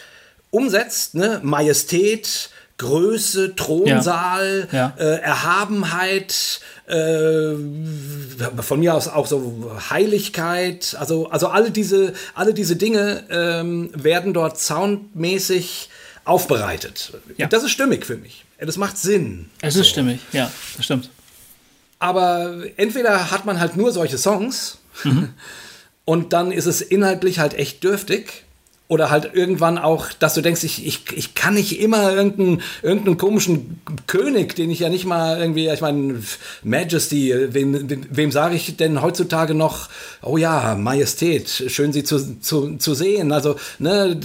umsetzt, 0.50 1.14
ne? 1.14 1.40
Majestät, 1.42 2.50
Größe, 2.76 3.54
Thronsaal, 3.54 4.68
ja. 4.72 4.92
Ja. 4.98 5.04
Äh, 5.04 5.20
Erhabenheit, 5.20 6.60
äh, 6.86 7.54
von 8.60 8.80
mir 8.80 8.94
aus 8.94 9.06
auch 9.06 9.26
so 9.26 9.70
Heiligkeit, 9.90 10.96
also, 10.98 11.28
also 11.28 11.48
alle 11.48 11.70
diese, 11.70 12.14
alle 12.34 12.52
diese 12.52 12.74
Dinge 12.74 13.24
ähm, 13.30 13.90
werden 13.94 14.34
dort 14.34 14.58
soundmäßig 14.58 15.88
aufbereitet. 16.24 17.12
Ja. 17.36 17.46
Das 17.46 17.62
ist 17.62 17.70
stimmig 17.70 18.06
für 18.06 18.16
mich. 18.16 18.44
Das 18.58 18.76
macht 18.76 18.98
Sinn. 18.98 19.50
Es 19.60 19.76
ist 19.76 19.86
so. 19.86 19.90
stimmig, 19.90 20.20
ja, 20.32 20.50
das 20.76 20.86
stimmt. 20.86 21.10
Aber 22.00 22.64
entweder 22.76 23.30
hat 23.30 23.46
man 23.46 23.60
halt 23.60 23.76
nur 23.76 23.92
solche 23.92 24.18
Songs 24.18 24.78
mhm. 25.04 25.30
und 26.04 26.32
dann 26.32 26.50
ist 26.50 26.66
es 26.66 26.80
inhaltlich 26.80 27.38
halt 27.38 27.54
echt 27.54 27.84
dürftig 27.84 28.43
oder 28.87 29.11
halt 29.11 29.30
irgendwann 29.32 29.78
auch, 29.78 30.12
dass 30.12 30.35
du 30.35 30.43
denkst, 30.43 30.62
ich, 30.62 30.87
ich, 30.87 31.05
ich 31.16 31.35
kann 31.35 31.55
nicht 31.55 31.80
immer 31.80 32.12
irgendeinen, 32.12 32.61
irgendeinen 32.82 33.16
komischen 33.16 33.80
König, 34.07 34.55
den 34.57 34.70
ich 34.70 34.80
ja 34.80 34.91
nicht 34.91 35.07
mal 35.07 35.41
irgendwie, 35.41 35.70
ich 35.70 35.80
meine, 35.80 36.22
Majesty, 36.62 37.35
wem, 37.49 37.89
wem, 37.89 38.07
wem 38.11 38.30
sage 38.30 38.57
ich 38.57 38.76
denn 38.76 39.01
heutzutage 39.01 39.55
noch, 39.55 39.89
oh 40.20 40.37
ja, 40.37 40.74
Majestät, 40.74 41.49
schön 41.49 41.95
sie 41.95 42.05
zu, 42.05 42.39
zu, 42.41 42.76
zu 42.76 42.93
sehen. 42.93 43.32
Also, 43.32 43.57
ne, 43.78 44.20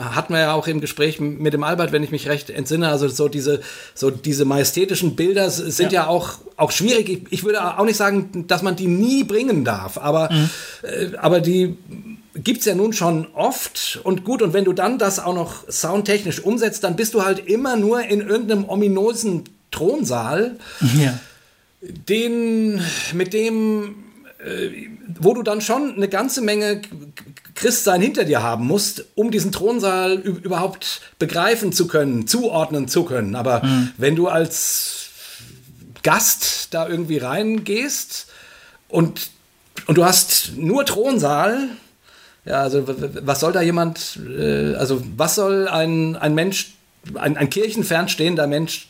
hatten 0.00 0.34
wir 0.34 0.40
ja 0.40 0.54
auch 0.54 0.66
im 0.66 0.80
Gespräch 0.80 1.20
mit 1.20 1.54
dem 1.54 1.62
Albert, 1.62 1.92
wenn 1.92 2.02
ich 2.02 2.10
mich 2.10 2.28
recht 2.28 2.50
entsinne, 2.50 2.88
also 2.88 3.06
so 3.06 3.28
diese, 3.28 3.60
so 3.94 4.10
diese 4.10 4.44
majestätischen 4.44 5.14
Bilder 5.14 5.48
sind 5.48 5.92
ja, 5.92 6.02
ja 6.02 6.06
auch, 6.08 6.38
auch 6.56 6.72
schwierig. 6.72 7.08
Ich, 7.08 7.22
ich, 7.30 7.44
würde 7.44 7.78
auch 7.78 7.84
nicht 7.84 7.96
sagen, 7.96 8.46
dass 8.48 8.62
man 8.62 8.74
die 8.74 8.88
nie 8.88 9.22
bringen 9.22 9.64
darf, 9.64 9.96
aber, 9.96 10.28
mhm. 10.32 10.50
äh, 10.82 11.16
aber 11.18 11.40
die 11.40 11.76
gibt 12.34 12.60
es 12.60 12.64
ja 12.64 12.74
nun 12.74 12.92
schon 12.92 13.26
oft 13.34 14.00
und 14.04 14.24
gut, 14.24 14.42
und 14.42 14.52
wenn 14.52 14.64
du 14.64 14.72
dann 14.72 14.98
das 14.98 15.18
auch 15.18 15.34
noch 15.34 15.70
soundtechnisch 15.70 16.40
umsetzt, 16.40 16.84
dann 16.84 16.96
bist 16.96 17.14
du 17.14 17.24
halt 17.24 17.46
immer 17.46 17.76
nur 17.76 18.02
in 18.02 18.20
irgendeinem 18.20 18.68
ominosen 18.68 19.44
Thronsaal, 19.70 20.56
ja. 20.98 21.18
den, 21.80 22.80
mit 23.12 23.32
dem, 23.32 23.96
äh, 24.44 24.88
wo 25.20 25.34
du 25.34 25.42
dann 25.42 25.60
schon 25.60 25.94
eine 25.94 26.08
ganze 26.08 26.40
Menge 26.40 26.82
Christsein 27.54 28.00
hinter 28.00 28.24
dir 28.24 28.42
haben 28.42 28.66
musst, 28.66 29.04
um 29.14 29.30
diesen 29.30 29.52
Thronsaal 29.52 30.14
überhaupt 30.14 31.02
begreifen 31.18 31.72
zu 31.72 31.86
können, 31.86 32.26
zuordnen 32.26 32.88
zu 32.88 33.04
können. 33.04 33.34
Aber 33.34 33.62
mhm. 33.62 33.90
wenn 33.98 34.16
du 34.16 34.28
als 34.28 35.10
Gast 36.02 36.68
da 36.72 36.88
irgendwie 36.88 37.18
reingehst 37.18 38.26
und, 38.88 39.30
und 39.86 39.98
du 39.98 40.04
hast 40.04 40.52
nur 40.56 40.84
Thronsaal, 40.84 41.68
ja, 42.44 42.60
also 42.62 42.84
was 42.86 43.40
soll 43.40 43.52
da 43.52 43.62
jemand, 43.62 44.18
äh, 44.28 44.74
also 44.74 45.02
was 45.16 45.36
soll 45.36 45.68
ein, 45.68 46.16
ein 46.16 46.34
Mensch, 46.34 46.74
ein, 47.14 47.36
ein 47.36 47.50
kirchenfernstehender 47.50 48.46
Mensch 48.46 48.88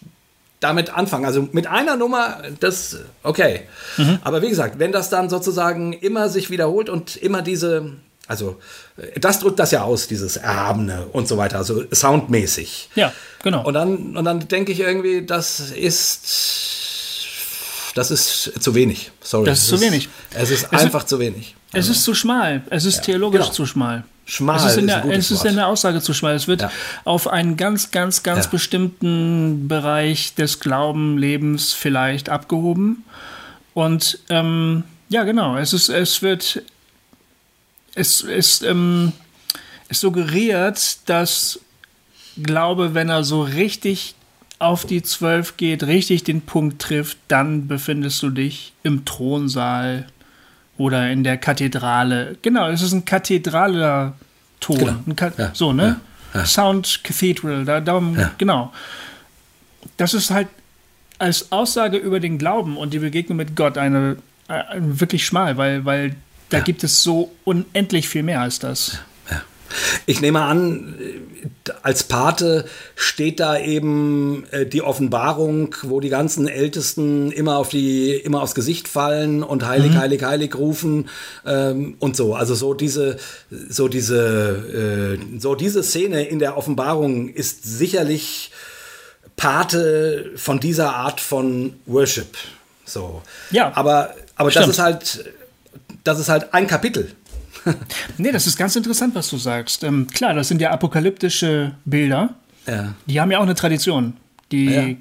damit 0.61 0.95
anfangen? 0.95 1.27
Also 1.27 1.49
mit 1.53 1.67
einer 1.67 1.97
Nummer, 1.97 2.39
das, 2.61 2.99
okay. 3.23 3.63
Mhm. 3.99 4.19
Aber 4.23 4.41
wie 4.41 4.49
gesagt, 4.49 4.79
wenn 4.79 4.93
das 4.93 5.11
dann 5.11 5.29
sozusagen 5.29 5.93
immer 5.93 6.31
sich 6.31 6.49
wiederholt 6.49 6.89
und 6.89 7.17
immer 7.17 7.43
diese, 7.43 7.93
also 8.27 8.59
das 9.21 9.41
drückt 9.41 9.59
das 9.59 9.71
ja 9.71 9.83
aus, 9.83 10.09
dieses 10.09 10.39
Erhabene 10.39 11.07
und 11.13 11.29
so 11.29 11.37
weiter, 11.37 11.59
also 11.59 11.85
soundmäßig. 11.93 12.89
Ja, 12.95 13.13
genau. 13.43 13.67
Und 13.67 13.75
dann, 13.75 14.17
und 14.17 14.25
dann 14.25 14.49
denke 14.49 14.73
ich 14.73 14.81
irgendwie, 14.81 15.27
das 15.27 15.61
ist 15.61 16.81
das 17.95 18.11
ist 18.11 18.63
zu 18.63 18.75
wenig. 18.75 19.11
Sorry. 19.21 19.45
Das 19.45 19.61
ist 19.61 19.69
zu 19.69 19.81
wenig. 19.81 20.09
Es 20.33 20.51
ist 20.51 20.65
es 20.65 20.73
einfach 20.73 21.03
ist, 21.03 21.09
zu 21.09 21.19
wenig. 21.19 21.55
Es 21.73 21.89
ist 21.89 22.05
zu 22.05 22.15
schmal. 22.15 22.63
Es 22.71 22.85
ist 22.85 22.97
ja, 22.97 23.03
theologisch 23.03 23.43
genau. 23.43 23.53
zu 23.53 23.67
schmal. 23.67 24.05
Schmal 24.25 24.57
es 24.57 24.65
ist 24.65 24.77
in 24.77 24.87
der, 24.87 25.05
ist 25.05 25.31
es 25.31 25.39
ist 25.39 25.45
in 25.45 25.57
der 25.57 25.67
Aussage 25.67 26.01
zu 26.01 26.15
schmal. 26.15 26.35
Es 26.35 26.47
wird 26.47 26.63
ja. 26.63 26.71
auf 27.05 27.29
einen 27.29 27.57
ganz, 27.57 27.91
ganz, 27.91 28.23
ganz 28.23 28.45
ja. 28.45 28.51
bestimmten 28.51 29.69
Bereich 29.69 30.35
des 30.35 30.61
Glaubenlebens 30.61 31.73
vielleicht 31.73 32.29
abgehoben. 32.29 33.05
Und 33.75 34.19
ähm, 34.29 34.85
ja, 35.09 35.25
genau. 35.25 35.57
Es 35.57 35.73
ist, 35.73 35.89
es 35.89 36.23
wird, 36.23 36.63
es 37.95 38.21
ist, 38.21 38.63
ähm, 38.63 39.13
es 39.89 40.01
suggeriert, 40.01 40.99
dass 41.07 41.61
Glaube, 42.43 42.95
wenn 42.95 43.11
er 43.11 43.25
so 43.25 43.43
richtig 43.43 44.15
auf 44.59 44.87
die 44.87 45.03
Zwölf 45.03 45.57
geht, 45.57 45.83
richtig 45.83 46.25
den 46.25 46.41
Punkt 46.41 46.81
trifft, 46.81 47.19
dann 47.29 47.67
befindest 47.67 48.23
du 48.23 48.31
dich 48.31 48.73
im 48.83 49.05
Thronsaal 49.05 50.07
oder 50.79 51.11
in 51.11 51.25
der 51.25 51.37
Kathedrale. 51.37 52.37
Genau, 52.43 52.69
es 52.69 52.83
ist 52.83 52.93
ein 52.93 53.05
kathedraler 53.05 54.15
Ton. 54.61 54.79
Genau. 54.79 55.15
Ka 55.15 55.33
ja. 55.37 55.51
So, 55.55 55.73
ne? 55.73 56.01
Ja. 56.35 56.41
Ja. 56.41 56.47
Sound 56.47 57.01
Cathedral, 57.05 57.65
da, 57.65 57.81
darum, 57.81 58.17
genau. 58.39 58.73
Das 59.97 60.15
ist 60.15 60.31
halt 60.31 60.49
als 61.19 61.53
Aussage 61.53 61.99
über 61.99 62.21
den 62.21 62.39
Glauben 62.39 62.77
und 62.77 62.95
die 62.95 62.99
Begegnung 62.99 63.37
mit 63.37 63.55
Gott 63.55 63.79
eine, 63.79 64.17
eine 64.49 64.69
äh, 64.69 64.81
wirklich 64.81 65.27
schmal, 65.27 65.57
weil, 65.57 65.85
weil 65.85 66.17
da 66.49 66.61
gibt 66.61 66.85
es 66.85 67.03
so 67.03 67.33
unendlich 67.45 68.09
viel 68.09 68.23
mehr 68.23 68.41
als 68.41 68.59
das. 68.59 68.99
Ich 70.07 70.21
nehme 70.21 70.43
an, 70.43 70.95
als 71.83 72.05
Pate 72.05 72.65
steht 72.95 73.41
da 73.41 73.59
eben 73.59 74.45
äh, 74.51 74.67
die 74.67 74.83
Offenbarung, 74.83 75.75
wo 75.83 76.01
die 76.01 76.09
ganzen 76.09 76.49
Ältesten 76.49 77.33
immer 77.33 77.59
auf 77.59 77.69
die, 77.69 78.13
immer 78.15 78.43
aufs 78.43 78.55
Gesicht 78.55 78.89
fallen 78.89 79.43
und 79.43 79.67
heilig, 79.67 79.93
mhm. 79.93 79.99
heilig, 79.99 80.23
heilig 80.23 80.55
rufen 80.57 81.09
ähm, 81.47 81.97
und 81.99 82.17
so. 82.17 82.35
Also 82.35 82.55
so 82.55 82.75
diese, 82.75 83.17
so 83.51 83.89
diese, 83.89 85.19
äh, 85.19 85.39
so 85.41 85.55
diese 85.55 85.83
Szene 85.83 86.25
in 86.25 86.39
der 86.39 86.57
Offenbarung 86.57 87.29
ist 87.29 87.65
sicherlich 87.65 88.51
Pate 89.37 90.31
von 90.37 90.61
dieser 90.61 90.95
Art 90.95 91.21
von 91.21 91.75
Worship. 91.87 92.37
So. 92.85 93.23
Ja. 93.51 93.73
Aber, 93.75 94.15
aber 94.37 94.51
das 94.51 94.69
ist 94.69 94.79
halt, 94.79 95.33
das 96.05 96.19
ist 96.19 96.29
halt 96.29 96.53
ein 96.55 96.67
Kapitel 96.67 97.13
nee, 98.19 98.33
das 98.33 98.47
ist 98.47 98.57
ganz 98.57 98.77
interessant, 98.77 99.15
was 99.15 99.29
du 99.29 99.37
sagst. 99.37 99.85
Ähm, 99.85 100.07
klar, 100.09 100.35
das 100.35 100.49
sind 100.49 100.61
ja 100.61 100.71
apokalyptische 100.71 101.73
Bilder. 101.85 102.35
Ja. 102.67 102.95
Die 103.07 103.21
haben 103.21 103.31
ja 103.31 103.39
auch 103.39 103.43
eine 103.43 103.55
Tradition. 103.55 104.17
Die 104.51 104.67
ja. 104.67 104.95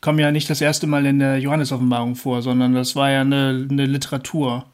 kommen 0.00 0.18
ja 0.18 0.30
nicht 0.30 0.48
das 0.50 0.60
erste 0.60 0.86
Mal 0.86 1.06
in 1.06 1.18
der 1.18 1.38
Johannesoffenbarung 1.38 2.16
vor, 2.16 2.42
sondern 2.42 2.74
das 2.74 2.96
war 2.96 3.10
ja 3.10 3.20
eine, 3.20 3.66
eine 3.70 3.86
Literatur. 3.86 4.66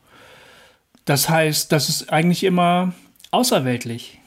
Das 1.05 1.29
heißt, 1.29 1.71
das 1.71 1.89
ist 1.89 2.13
eigentlich 2.13 2.45
immer 2.45 2.95
außerweltlich. 3.31 4.19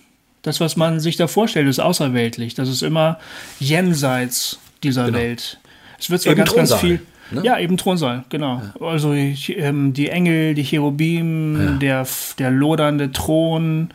Das, 0.43 0.60
was 0.60 0.76
man 0.76 1.00
sich 1.00 1.18
da 1.18 1.28
vorstellt, 1.28 1.68
ist 1.68 1.80
außerweltlich. 1.80 2.54
Das 2.54 2.70
ist 2.70 2.84
immer 2.84 3.20
jenseits 3.60 4.60
dieser 4.84 5.06
genau. 5.06 5.18
Welt. 5.18 5.60
Es 6.00 6.10
wird 6.10 6.22
zwar 6.22 6.34
Eben 6.34 6.45
ganz, 6.45 6.56
ganz 6.56 6.74
viel. 6.76 7.02
Ne? 7.32 7.41
Ja, 7.43 7.59
eben 7.59 7.78
Thronsaal, 7.78 8.23
genau. 8.30 8.61
Ja. 8.80 8.86
Also 8.88 9.13
ähm, 9.13 9.93
die 9.93 10.09
Engel, 10.09 10.53
die 10.53 10.63
Cherubim, 10.63 11.61
ja. 11.61 11.71
der, 11.78 12.07
der 12.39 12.51
lodernde 12.51 13.11
Thron. 13.11 13.89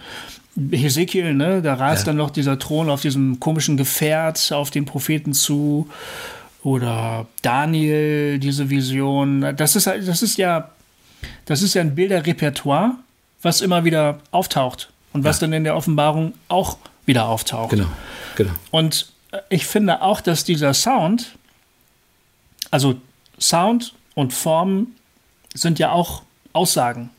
Hesekiel, 0.70 1.32
ne, 1.32 1.62
da 1.62 1.74
rast 1.74 2.02
ja. 2.02 2.06
dann 2.08 2.18
noch 2.18 2.28
dieser 2.28 2.58
Thron 2.58 2.90
auf 2.90 3.00
diesem 3.00 3.40
komischen 3.40 3.78
Gefährt 3.78 4.52
auf 4.52 4.70
den 4.70 4.84
Propheten 4.84 5.32
zu. 5.32 5.88
Oder 6.62 7.26
Daniel, 7.40 8.38
diese 8.38 8.68
Vision. 8.68 9.54
Das 9.56 9.76
ist, 9.76 9.86
das 9.86 10.22
ist 10.22 10.36
ja, 10.36 10.70
das 11.46 11.62
ist 11.62 11.74
ja 11.74 11.80
ein 11.80 11.94
Bilderrepertoire, 11.94 12.92
was 13.40 13.62
immer 13.62 13.84
wieder 13.84 14.20
auftaucht 14.30 14.90
und 15.12 15.24
was 15.24 15.38
dann 15.38 15.52
in 15.52 15.64
der 15.64 15.74
Offenbarung 15.74 16.34
auch 16.48 16.76
wieder 17.06 17.26
auftaucht. 17.26 17.70
Genau, 17.70 17.88
genau. 18.36 18.52
Und 18.70 19.10
ich 19.48 19.66
finde 19.66 20.02
auch, 20.02 20.20
dass 20.20 20.44
dieser 20.44 20.74
Sound, 20.74 21.32
also 22.70 22.96
Sound 23.42 23.94
und 24.14 24.32
Form 24.32 24.88
sind 25.54 25.78
ja 25.78 25.90
auch 25.90 26.22
Aussagen. 26.52 27.10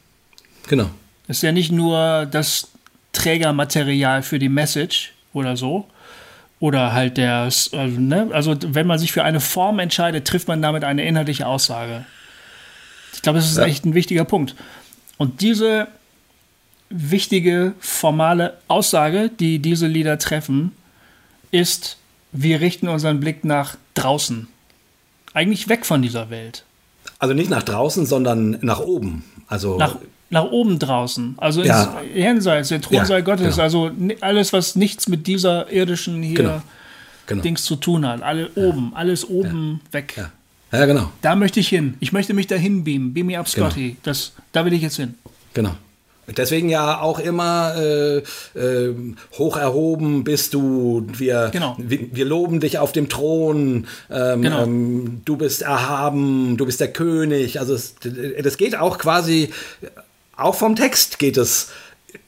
Genau. 0.67 0.89
Es 1.27 1.37
ist 1.37 1.43
ja 1.43 1.51
nicht 1.51 1.71
nur 1.71 2.25
das 2.25 2.69
Trägermaterial 3.11 4.23
für 4.23 4.39
die 4.39 4.49
Message 4.49 5.13
oder 5.33 5.57
so. 5.57 5.87
Oder 6.59 6.93
halt 6.93 7.17
der, 7.17 7.35
also, 7.35 7.77
ne? 7.77 8.29
also 8.31 8.55
wenn 8.61 8.87
man 8.87 8.97
sich 8.97 9.11
für 9.11 9.23
eine 9.23 9.41
Form 9.41 9.79
entscheidet, 9.79 10.25
trifft 10.25 10.47
man 10.47 10.61
damit 10.61 10.85
eine 10.85 11.05
inhaltliche 11.05 11.45
Aussage. 11.45 12.05
Ich 13.13 13.21
glaube, 13.21 13.39
das 13.39 13.51
ist 13.51 13.57
ja. 13.57 13.65
echt 13.65 13.85
ein 13.85 13.93
wichtiger 13.93 14.23
Punkt. 14.23 14.55
Und 15.17 15.41
diese 15.41 15.89
wichtige 16.89 17.73
formale 17.79 18.57
Aussage, 18.67 19.29
die 19.29 19.59
diese 19.59 19.87
Lieder 19.87 20.17
treffen, 20.19 20.71
ist, 21.51 21.97
wir 22.31 22.61
richten 22.61 22.87
unseren 22.87 23.19
Blick 23.19 23.43
nach 23.43 23.77
draußen. 23.93 24.47
Eigentlich 25.33 25.69
weg 25.69 25.85
von 25.85 26.01
dieser 26.01 26.29
Welt. 26.29 26.63
Also 27.19 27.33
nicht 27.33 27.49
nach 27.49 27.63
draußen, 27.63 28.05
sondern 28.05 28.57
nach 28.61 28.79
oben. 28.79 29.23
Also 29.47 29.77
nach, 29.77 29.97
nach 30.29 30.45
oben 30.45 30.79
draußen. 30.79 31.35
Also 31.37 31.63
ja. 31.63 31.99
ins 32.01 32.15
Jenseits, 32.15 32.69
der 32.69 32.81
Thronsaal 32.81 33.19
ja, 33.19 33.25
Gottes. 33.25 33.55
Genau. 33.55 33.63
Also 33.63 33.91
alles, 34.21 34.53
was 34.53 34.75
nichts 34.75 35.07
mit 35.07 35.27
dieser 35.27 35.71
irdischen 35.71 36.21
hier 36.21 36.35
genau. 36.35 36.61
Genau. 37.27 37.41
Dings 37.41 37.63
zu 37.63 37.75
tun 37.77 38.05
hat. 38.05 38.21
Alle 38.21 38.49
ja. 38.55 38.63
oben, 38.63 38.91
alles 38.95 39.27
oben 39.29 39.81
weg. 39.91 40.15
Ja. 40.17 40.31
ja. 40.77 40.85
genau. 40.85 41.11
Da 41.21 41.35
möchte 41.35 41.59
ich 41.59 41.69
hin. 41.69 41.95
Ich 41.99 42.11
möchte 42.11 42.33
mich 42.33 42.47
dahin 42.47 42.83
beamen. 42.83 43.13
Beam 43.13 43.27
me 43.27 43.39
up, 43.39 43.49
genau. 43.51 43.69
Scotty. 43.69 43.97
Das, 44.03 44.33
da 44.51 44.65
will 44.65 44.73
ich 44.73 44.81
jetzt 44.81 44.97
hin. 44.97 45.15
Genau. 45.53 45.75
Deswegen 46.27 46.69
ja 46.69 47.01
auch 47.01 47.19
immer 47.19 47.75
äh, 47.75 48.17
äh, 48.57 48.95
hoch 49.37 49.57
erhoben 49.57 50.23
bist 50.23 50.53
du, 50.53 51.05
wir, 51.11 51.49
genau. 51.51 51.75
wir, 51.77 52.15
wir, 52.15 52.25
loben 52.25 52.61
dich 52.61 52.77
auf 52.79 52.93
dem 52.93 53.09
Thron, 53.09 53.87
ähm, 54.09 54.41
genau. 54.41 54.63
ähm, 54.63 55.21
du 55.25 55.35
bist 55.35 55.63
erhaben, 55.63 56.55
du 56.55 56.65
bist 56.65 56.79
der 56.79 56.93
König. 56.93 57.59
Also 57.59 57.73
es, 57.73 57.95
das 58.41 58.57
geht 58.57 58.77
auch 58.77 58.99
quasi, 58.99 59.51
auch 60.37 60.55
vom 60.55 60.77
Text 60.77 61.19
geht 61.19 61.35
es, 61.35 61.71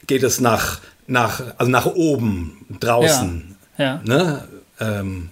geht 0.06 0.22
es 0.22 0.40
nach, 0.40 0.80
nach, 1.06 1.40
also 1.56 1.70
nach 1.70 1.86
oben, 1.86 2.66
draußen. 2.80 3.56
Ja. 3.78 3.84
ja. 3.84 4.00
Ne? 4.04 4.44
Ähm, 4.78 5.30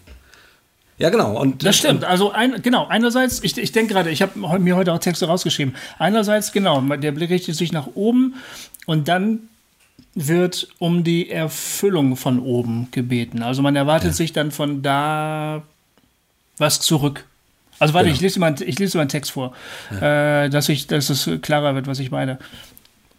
ja, 1.05 1.11
genau. 1.11 1.39
Und, 1.39 1.67
das 1.67 1.77
stimmt. 1.77 2.03
Also 2.03 2.33
ein, 2.33 2.63
genau, 2.63 2.87
einerseits, 2.87 3.45
ich, 3.45 3.59
ich 3.59 3.73
denke 3.73 3.93
gerade, 3.93 4.09
ich 4.09 4.23
habe 4.23 4.59
mir 4.59 4.75
heute 4.75 4.91
auch 4.91 4.99
Texte 4.99 5.27
rausgeschrieben. 5.27 5.75
Einerseits, 5.99 6.51
genau, 6.51 6.81
der 6.81 7.13
Blick 7.13 7.29
richtet 7.29 7.57
sich 7.57 7.73
nach 7.73 7.89
oben 7.95 8.37
und 8.87 9.07
dann 9.07 9.41
wird 10.15 10.67
um 10.79 11.05
die 11.05 11.29
Erfüllung 11.29 12.17
von 12.17 12.39
oben 12.39 12.89
gebeten. 12.91 13.43
Also 13.43 13.61
man 13.61 13.77
erwartet 13.77 14.13
ja. 14.13 14.15
sich 14.15 14.33
dann 14.33 14.51
von 14.51 14.81
da 14.81 15.63
was 16.57 16.81
zurück. 16.81 17.27
Also 17.79 17.93
warte, 17.93 18.07
genau. 18.07 18.15
ich, 18.15 18.23
lese 18.23 18.41
mal, 18.41 18.55
ich 18.63 18.79
lese 18.79 18.97
mal 18.97 19.03
einen 19.03 19.11
Text 19.11 19.33
vor, 19.33 19.53
ja. 19.91 20.45
äh, 20.45 20.49
dass, 20.49 20.71
ich, 20.71 20.87
dass 20.87 21.11
es 21.11 21.29
klarer 21.43 21.75
wird, 21.75 21.87
was 21.87 21.99
ich 21.99 22.11
meine. 22.11 22.39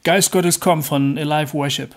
Geist 0.03 0.31
Gottes 0.31 0.59
komm 0.59 0.81
von 0.81 1.19
Alive 1.19 1.53
Worship. 1.53 1.93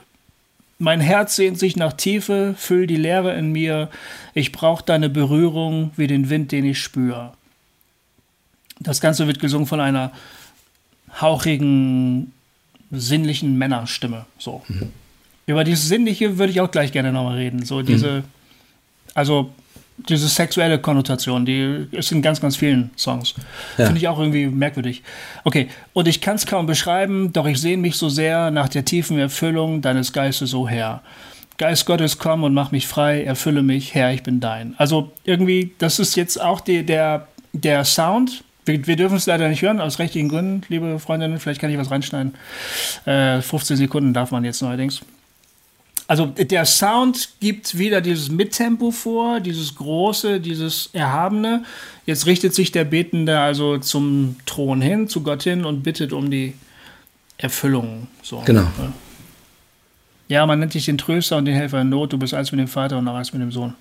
Mein 0.78 1.00
Herz 1.00 1.34
sehnt 1.34 1.58
sich 1.58 1.76
nach 1.76 1.92
Tiefe, 1.92 2.54
füll 2.56 2.86
die 2.86 2.96
Leere 2.96 3.36
in 3.36 3.50
mir. 3.50 3.90
Ich 4.32 4.52
brauche 4.52 4.84
deine 4.84 5.08
Berührung 5.08 5.90
wie 5.96 6.06
den 6.06 6.30
Wind, 6.30 6.52
den 6.52 6.64
ich 6.64 6.78
spüre. 6.80 7.32
Das 8.78 9.00
Ganze 9.00 9.26
wird 9.26 9.40
gesungen 9.40 9.66
von 9.66 9.80
einer 9.80 10.12
hauchigen, 11.20 12.32
sinnlichen 12.92 13.58
Männerstimme. 13.58 14.26
So. 14.38 14.62
Mhm. 14.68 14.92
Über 15.46 15.64
dieses 15.64 15.88
Sinnliche 15.88 16.38
würde 16.38 16.52
ich 16.52 16.60
auch 16.60 16.70
gleich 16.70 16.92
gerne 16.92 17.12
nochmal 17.12 17.38
reden. 17.38 17.64
So 17.64 17.82
diese, 17.82 18.18
mhm. 18.18 18.24
also 19.14 19.50
diese 20.08 20.28
sexuelle 20.28 20.78
Konnotation, 20.78 21.44
die 21.44 21.86
ist 21.90 22.12
in 22.12 22.22
ganz, 22.22 22.40
ganz 22.40 22.56
vielen 22.56 22.90
Songs. 22.96 23.34
Ja. 23.76 23.86
Finde 23.86 23.98
ich 23.98 24.08
auch 24.08 24.18
irgendwie 24.18 24.46
merkwürdig. 24.46 25.02
Okay, 25.44 25.68
und 25.92 26.06
ich 26.08 26.20
kann 26.20 26.36
es 26.36 26.46
kaum 26.46 26.66
beschreiben, 26.66 27.32
doch 27.32 27.46
ich 27.46 27.60
sehne 27.60 27.82
mich 27.82 27.96
so 27.96 28.08
sehr 28.08 28.50
nach 28.50 28.68
der 28.68 28.84
tiefen 28.84 29.18
Erfüllung 29.18 29.82
deines 29.82 30.12
Geistes, 30.12 30.50
so 30.50 30.68
Herr. 30.68 31.02
Geist 31.58 31.86
Gottes, 31.86 32.18
komm 32.18 32.44
und 32.44 32.54
mach 32.54 32.70
mich 32.70 32.86
frei, 32.86 33.24
erfülle 33.24 33.62
mich, 33.62 33.94
Herr, 33.94 34.12
ich 34.12 34.22
bin 34.22 34.38
dein. 34.38 34.74
Also 34.78 35.10
irgendwie, 35.24 35.74
das 35.78 35.98
ist 35.98 36.14
jetzt 36.14 36.40
auch 36.40 36.60
die, 36.60 36.86
der, 36.86 37.26
der 37.52 37.84
Sound. 37.84 38.44
Wir, 38.64 38.86
wir 38.86 38.94
dürfen 38.94 39.16
es 39.16 39.26
leider 39.26 39.48
nicht 39.48 39.62
hören, 39.62 39.80
aus 39.80 39.98
rechtlichen 39.98 40.28
Gründen, 40.28 40.62
liebe 40.68 41.00
Freundinnen. 41.00 41.40
Vielleicht 41.40 41.60
kann 41.60 41.70
ich 41.70 41.78
was 41.78 41.90
reinschneiden. 41.90 42.34
Äh, 43.06 43.40
15 43.40 43.76
Sekunden 43.76 44.14
darf 44.14 44.30
man 44.30 44.44
jetzt 44.44 44.62
neuerdings. 44.62 45.00
Also 46.08 46.24
der 46.24 46.64
Sound 46.64 47.28
gibt 47.38 47.76
wieder 47.76 48.00
dieses 48.00 48.30
Mittempo 48.30 48.90
vor, 48.90 49.40
dieses 49.40 49.74
große, 49.74 50.40
dieses 50.40 50.88
erhabene. 50.94 51.64
Jetzt 52.06 52.24
richtet 52.24 52.54
sich 52.54 52.72
der 52.72 52.84
Betende 52.84 53.38
also 53.38 53.76
zum 53.76 54.36
Thron 54.46 54.80
hin, 54.80 55.08
zu 55.08 55.22
Gott 55.22 55.42
hin 55.42 55.66
und 55.66 55.82
bittet 55.82 56.14
um 56.14 56.30
die 56.30 56.54
Erfüllung. 57.36 58.08
So. 58.22 58.42
Genau. 58.46 58.66
Ja, 60.28 60.46
man 60.46 60.60
nennt 60.60 60.72
dich 60.72 60.86
den 60.86 60.96
Tröster 60.96 61.36
und 61.36 61.44
den 61.44 61.54
Helfer 61.54 61.82
in 61.82 61.90
Not. 61.90 62.14
Du 62.14 62.18
bist 62.18 62.32
eins 62.32 62.52
mit 62.52 62.58
dem 62.58 62.68
Vater 62.68 62.96
und 62.96 63.04
noch 63.04 63.14
eins 63.14 63.34
mit 63.34 63.42
dem 63.42 63.52
Sohn. 63.52 63.74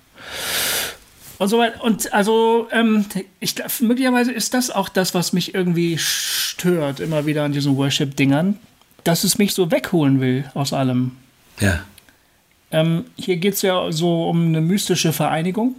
Und 1.38 1.48
so 1.48 1.58
weiter. 1.58 1.82
Und 1.82 2.12
also, 2.12 2.68
ähm, 2.72 3.06
ich 3.40 3.54
möglicherweise 3.80 4.32
ist 4.32 4.52
das 4.52 4.70
auch 4.70 4.90
das, 4.90 5.14
was 5.14 5.32
mich 5.32 5.54
irgendwie 5.54 5.96
stört, 5.96 7.00
immer 7.00 7.24
wieder 7.24 7.44
an 7.44 7.52
diesen 7.52 7.74
Worship-Dingern, 7.76 8.58
dass 9.04 9.24
es 9.24 9.38
mich 9.38 9.54
so 9.54 9.70
wegholen 9.70 10.20
will 10.20 10.44
aus 10.52 10.74
allem. 10.74 11.12
Ja. 11.58 11.80
Ähm, 12.70 13.06
hier 13.16 13.36
geht 13.36 13.54
es 13.54 13.62
ja 13.62 13.90
so 13.90 14.28
um 14.28 14.46
eine 14.46 14.60
mystische 14.60 15.12
Vereinigung. 15.12 15.76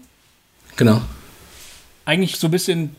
Genau. 0.76 1.02
Eigentlich 2.06 2.38
so 2.38 2.48
ein 2.48 2.52
bisschen, 2.52 2.96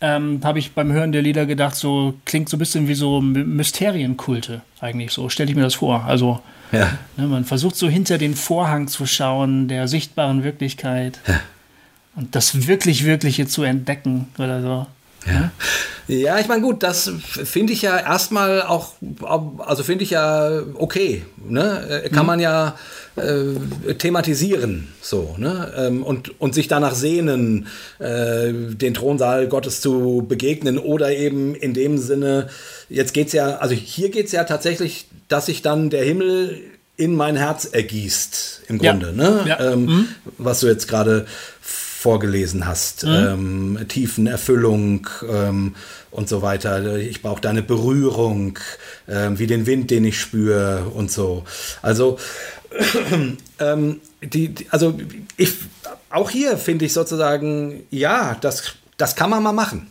ähm, 0.00 0.40
habe 0.44 0.58
ich 0.58 0.72
beim 0.72 0.92
Hören 0.92 1.12
der 1.12 1.22
Lieder 1.22 1.46
gedacht, 1.46 1.74
so 1.74 2.14
klingt 2.24 2.48
so 2.48 2.56
ein 2.56 2.58
bisschen 2.58 2.88
wie 2.88 2.94
so 2.94 3.20
Mysterienkulte 3.20 4.62
eigentlich. 4.80 5.12
So 5.12 5.28
stelle 5.28 5.50
ich 5.50 5.56
mir 5.56 5.62
das 5.62 5.76
vor. 5.76 6.04
Also 6.04 6.40
ja. 6.72 6.98
ne, 7.16 7.26
man 7.26 7.44
versucht 7.44 7.76
so 7.76 7.88
hinter 7.88 8.18
den 8.18 8.34
Vorhang 8.34 8.88
zu 8.88 9.06
schauen 9.06 9.68
der 9.68 9.88
sichtbaren 9.88 10.44
Wirklichkeit 10.44 11.20
ja. 11.26 11.40
und 12.16 12.34
das 12.34 12.66
wirklich 12.66 13.04
Wirkliche 13.04 13.46
zu 13.46 13.62
entdecken 13.62 14.28
oder 14.38 14.60
so. 14.60 14.86
Ja. 15.26 15.50
ja, 16.06 16.38
ich 16.38 16.48
meine, 16.48 16.62
gut, 16.62 16.82
das 16.82 17.10
finde 17.20 17.72
ich 17.72 17.82
ja 17.82 17.98
erstmal 17.98 18.62
auch, 18.62 18.94
also 19.58 19.82
finde 19.82 20.04
ich 20.04 20.10
ja 20.10 20.62
okay. 20.74 21.24
Ne? 21.48 22.08
Kann 22.12 22.22
mhm. 22.22 22.26
man 22.26 22.40
ja 22.40 22.76
äh, 23.18 23.94
thematisieren, 23.94 24.88
so, 25.02 25.34
ne? 25.38 25.72
Ähm, 25.76 26.02
und, 26.02 26.40
und 26.40 26.54
sich 26.54 26.68
danach 26.68 26.94
sehnen, 26.94 27.66
äh, 27.98 28.52
den 28.52 28.94
Thronsaal 28.94 29.48
Gottes 29.48 29.80
zu 29.80 30.24
begegnen 30.28 30.78
oder 30.78 31.10
eben 31.14 31.54
in 31.54 31.74
dem 31.74 31.98
Sinne, 31.98 32.48
jetzt 32.88 33.14
geht 33.14 33.28
es 33.28 33.32
ja, 33.32 33.56
also 33.56 33.74
hier 33.74 34.10
geht 34.10 34.26
es 34.26 34.32
ja 34.32 34.44
tatsächlich, 34.44 35.08
dass 35.28 35.46
sich 35.46 35.62
dann 35.62 35.90
der 35.90 36.04
Himmel 36.04 36.60
in 36.96 37.14
mein 37.14 37.36
Herz 37.36 37.64
ergießt, 37.64 38.62
im 38.68 38.78
Grunde, 38.78 39.08
ja. 39.08 39.12
ne? 39.12 39.44
Ja. 39.46 39.72
Ähm, 39.72 39.84
mhm. 39.86 40.08
Was 40.36 40.60
du 40.60 40.66
jetzt 40.66 40.88
gerade 40.88 41.26
vorgelesen 42.08 42.66
hast. 42.66 43.04
Mhm. 43.04 43.10
Ähm, 43.10 43.78
Tiefen, 43.86 44.26
Erfüllung 44.26 45.06
ähm, 45.28 45.74
und 46.10 46.26
so 46.26 46.40
weiter. 46.40 46.96
Ich 46.96 47.20
brauche 47.20 47.42
deine 47.42 47.60
Berührung, 47.60 48.58
ähm, 49.06 49.38
wie 49.38 49.46
den 49.46 49.66
Wind, 49.66 49.90
den 49.90 50.06
ich 50.06 50.18
spüre 50.18 50.86
und 50.94 51.10
so. 51.12 51.44
Also, 51.82 52.18
ähm, 53.60 54.00
die, 54.22 54.48
die, 54.48 54.66
also 54.70 54.98
ich, 55.36 55.52
auch 56.08 56.30
hier 56.30 56.56
finde 56.56 56.86
ich 56.86 56.94
sozusagen, 56.94 57.82
ja, 57.90 58.38
das, 58.40 58.72
das 58.96 59.14
kann 59.14 59.28
man 59.28 59.42
mal 59.42 59.52
machen. 59.52 59.90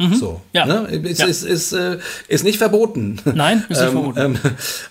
Mhm. 0.00 0.14
So, 0.14 0.40
ja. 0.54 0.64
Ne? 0.64 0.88
Ist, 0.88 1.20
ja. 1.20 1.26
Ist, 1.26 1.42
ist, 1.42 1.72
ist, 1.72 2.00
ist, 2.26 2.44
nicht 2.44 2.56
verboten. 2.56 3.20
Nein, 3.26 3.58
ist 3.68 3.80
nicht 3.80 3.88
ähm, 3.88 3.92
verboten. 3.92 4.18
Ähm, 4.18 4.38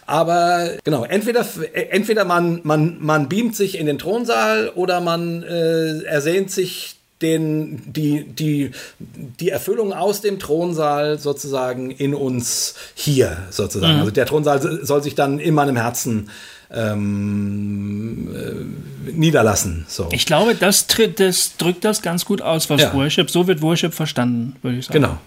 aber 0.05 0.69
genau, 0.83 1.03
entweder, 1.03 1.43
entweder 1.73 2.25
man, 2.25 2.61
man, 2.63 2.97
man 2.99 3.27
beamt 3.27 3.55
sich 3.55 3.79
in 3.79 3.87
den 3.87 3.97
Thronsaal 3.97 4.69
oder 4.75 5.01
man 5.01 5.41
äh, 5.41 6.03
ersehnt 6.03 6.51
sich 6.51 6.98
den, 7.21 7.81
die, 7.91 8.23
die, 8.23 8.71
die 8.99 9.49
Erfüllung 9.49 9.93
aus 9.93 10.21
dem 10.21 10.39
Thronsaal 10.39 11.19
sozusagen 11.19 11.91
in 11.91 12.13
uns 12.13 12.75
hier 12.95 13.37
sozusagen. 13.49 13.93
Mhm. 13.93 13.99
Also 13.99 14.11
der 14.11 14.25
Thronsaal 14.25 14.85
soll 14.85 15.03
sich 15.03 15.15
dann 15.15 15.39
in 15.39 15.53
meinem 15.53 15.75
Herzen 15.75 16.29
ähm, 16.71 18.29
äh, 18.35 19.11
niederlassen. 19.11 19.85
So. 19.87 20.07
Ich 20.11 20.25
glaube, 20.25 20.55
das, 20.55 20.85
das 21.15 21.57
drückt 21.57 21.83
das 21.83 22.01
ganz 22.01 22.25
gut 22.25 22.41
aus, 22.41 22.69
was 22.69 22.81
ja. 22.81 22.93
Worship, 22.93 23.29
so 23.29 23.47
wird 23.47 23.61
Worship 23.61 23.93
verstanden, 23.93 24.55
würde 24.61 24.77
ich 24.77 24.85
sagen. 24.85 25.01
Genau. 25.01 25.17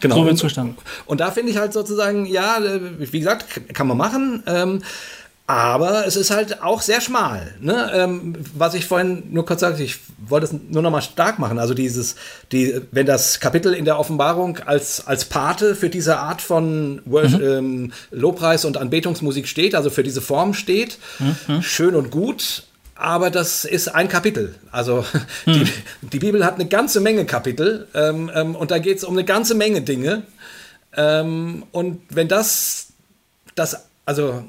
Genau. 0.00 0.16
So 0.16 0.24
wird 0.24 0.34
es 0.34 0.40
verstanden. 0.40 0.76
Und 1.06 1.20
da 1.20 1.30
finde 1.30 1.52
ich 1.52 1.58
halt 1.58 1.72
sozusagen, 1.72 2.26
ja, 2.26 2.58
äh, 2.58 2.80
wie 2.98 3.20
gesagt, 3.20 3.46
kann 3.72 3.86
man 3.86 3.96
machen. 3.96 4.42
Ähm, 4.46 4.82
aber 5.46 6.06
es 6.06 6.16
ist 6.16 6.30
halt 6.30 6.62
auch 6.62 6.80
sehr 6.82 7.00
schmal. 7.00 7.54
Ne? 7.60 7.90
Ähm, 7.94 8.34
was 8.54 8.74
ich 8.74 8.86
vorhin 8.86 9.24
nur 9.32 9.44
kurz 9.44 9.60
sagte, 9.60 9.82
ich 9.82 9.98
wollte 10.28 10.46
es 10.46 10.52
nur 10.52 10.82
noch 10.82 10.90
mal 10.90 11.02
stark 11.02 11.38
machen. 11.38 11.58
Also 11.58 11.74
dieses, 11.74 12.14
die, 12.52 12.80
wenn 12.92 13.06
das 13.06 13.40
Kapitel 13.40 13.74
in 13.74 13.84
der 13.84 13.98
Offenbarung 13.98 14.58
als, 14.58 15.06
als 15.06 15.24
Pate 15.24 15.74
für 15.74 15.90
diese 15.90 16.18
Art 16.18 16.40
von 16.40 17.02
Worship, 17.06 17.40
mhm. 17.40 17.46
ähm, 17.46 17.92
Lobpreis 18.12 18.64
und 18.64 18.76
Anbetungsmusik 18.76 19.48
steht, 19.48 19.74
also 19.74 19.90
für 19.90 20.04
diese 20.04 20.22
Form 20.22 20.54
steht, 20.54 20.98
mhm. 21.18 21.60
schön 21.60 21.96
und 21.96 22.10
gut. 22.10 22.64
aber 22.94 23.30
das 23.30 23.64
ist 23.64 23.88
ein 23.88 24.08
Kapitel. 24.08 24.54
Also 24.70 25.04
die, 25.46 25.66
die, 26.02 26.18
Bibel 26.20 26.44
hat 26.44 26.54
eine 26.54 26.66
ganze 26.66 27.00
Menge 27.00 27.24
Kapitel 27.24 27.88
ähm, 27.94 28.30
ähm, 28.32 28.54
und 28.54 28.70
da 28.70 28.78
geht 28.78 28.98
es 28.98 29.04
um 29.04 29.14
eine 29.14 29.24
ganze 29.24 29.56
Menge 29.56 29.82
Dinge. 29.82 30.22
Ähm, 30.96 31.64
und 31.72 32.00
wenn 32.10 32.28
das, 32.28 32.88
das, 33.56 33.86
also 34.06 34.44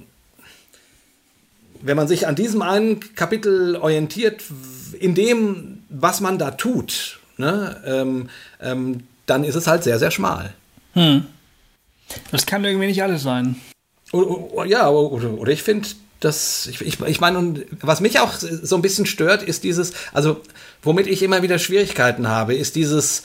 wenn 1.83 1.97
man 1.97 2.07
sich 2.07 2.27
an 2.27 2.35
diesem 2.35 2.61
einen 2.61 2.99
Kapitel 3.15 3.75
orientiert, 3.75 4.41
in 4.99 5.15
dem, 5.15 5.83
was 5.89 6.21
man 6.21 6.39
da 6.39 6.51
tut, 6.51 7.19
ne, 7.37 7.81
ähm, 7.85 8.29
ähm, 8.61 9.03
dann 9.25 9.43
ist 9.43 9.55
es 9.55 9.67
halt 9.67 9.83
sehr, 9.83 9.99
sehr 9.99 10.11
schmal. 10.11 10.53
Hm. 10.93 11.25
Das 12.31 12.45
kann 12.45 12.63
irgendwie 12.63 12.87
nicht 12.87 13.03
alles 13.03 13.23
sein. 13.23 13.55
Ja, 14.65 14.89
oder, 14.89 15.51
ich 15.51 15.63
finde, 15.63 15.89
das, 16.19 16.67
ich, 16.67 16.81
ich, 16.81 16.99
ich 17.01 17.19
meine, 17.19 17.39
und 17.39 17.65
was 17.81 17.99
mich 17.99 18.19
auch 18.19 18.33
so 18.35 18.75
ein 18.75 18.81
bisschen 18.81 19.05
stört, 19.05 19.43
ist 19.43 19.63
dieses, 19.63 19.93
also 20.13 20.41
womit 20.81 21.07
ich 21.07 21.23
immer 21.23 21.41
wieder 21.41 21.59
Schwierigkeiten 21.59 22.27
habe, 22.27 22.55
ist 22.55 22.75
dieses, 22.75 23.23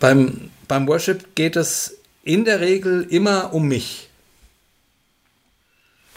beim, 0.00 0.50
beim 0.66 0.88
Worship 0.88 1.34
geht 1.34 1.56
es 1.56 1.98
in 2.24 2.44
der 2.44 2.60
Regel 2.60 3.06
immer 3.08 3.54
um 3.54 3.68
mich. 3.68 4.07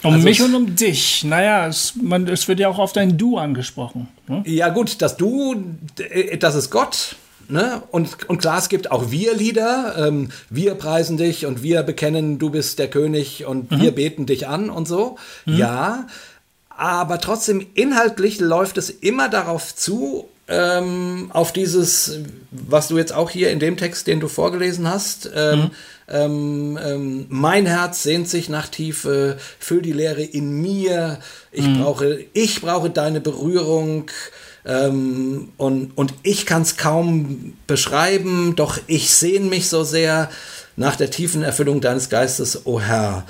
Um 0.02 0.14
also 0.14 0.24
mich 0.24 0.42
und 0.42 0.54
um 0.54 0.74
dich. 0.74 1.24
Naja, 1.24 1.66
es, 1.68 1.94
man, 2.00 2.26
es 2.26 2.48
wird 2.48 2.58
ja 2.58 2.68
auch 2.68 2.78
oft 2.78 2.98
ein 2.98 3.16
Du 3.18 3.38
angesprochen. 3.38 4.08
Ne? 4.26 4.42
Ja, 4.46 4.68
gut, 4.70 5.00
das 5.00 5.16
Du, 5.16 5.54
das 6.38 6.54
ist 6.54 6.70
Gott. 6.70 7.16
Ne? 7.48 7.82
Und, 7.90 8.28
und 8.28 8.38
klar, 8.38 8.58
es 8.58 8.68
gibt 8.68 8.90
auch 8.90 9.10
Wir-Lieder. 9.10 10.06
Ähm, 10.08 10.30
wir 10.48 10.74
preisen 10.74 11.16
dich 11.16 11.46
und 11.46 11.62
wir 11.62 11.82
bekennen, 11.82 12.38
du 12.38 12.50
bist 12.50 12.78
der 12.78 12.88
König 12.88 13.44
und 13.44 13.70
mhm. 13.70 13.80
wir 13.80 13.92
beten 13.92 14.26
dich 14.26 14.48
an 14.48 14.70
und 14.70 14.88
so. 14.88 15.16
Mhm. 15.44 15.56
Ja, 15.56 16.06
aber 16.70 17.20
trotzdem 17.20 17.66
inhaltlich 17.74 18.40
läuft 18.40 18.78
es 18.78 18.90
immer 18.90 19.28
darauf 19.28 19.74
zu, 19.74 20.28
ähm, 20.48 21.30
auf 21.32 21.52
dieses, 21.52 22.18
was 22.50 22.88
du 22.88 22.98
jetzt 22.98 23.12
auch 23.12 23.30
hier 23.30 23.50
in 23.50 23.60
dem 23.60 23.76
Text, 23.76 24.06
den 24.06 24.20
du 24.20 24.28
vorgelesen 24.28 24.88
hast, 24.88 25.30
ähm, 25.34 25.60
mhm. 25.60 25.70
ähm, 26.08 26.78
ähm 26.84 27.26
mein 27.28 27.66
Herz 27.66 28.02
sehnt 28.02 28.28
sich 28.28 28.48
nach 28.48 28.68
Tiefe, 28.68 29.38
füll 29.58 29.82
die 29.82 29.92
Leere 29.92 30.22
in 30.22 30.60
mir, 30.60 31.18
ich, 31.52 31.66
mhm. 31.66 31.80
brauche, 31.82 32.24
ich 32.32 32.60
brauche 32.60 32.90
deine 32.90 33.20
Berührung, 33.20 34.10
ähm, 34.64 35.52
und, 35.56 35.96
und 35.96 36.14
ich 36.22 36.46
kann 36.46 36.62
es 36.62 36.76
kaum 36.76 37.54
beschreiben, 37.66 38.54
doch 38.56 38.78
ich 38.86 39.12
sehne 39.12 39.46
mich 39.46 39.68
so 39.68 39.82
sehr 39.82 40.30
nach 40.76 40.96
der 40.96 41.10
tiefen 41.10 41.42
Erfüllung 41.42 41.80
deines 41.80 42.08
Geistes, 42.08 42.66
o 42.66 42.74
oh 42.74 42.80
Herr. 42.80 43.24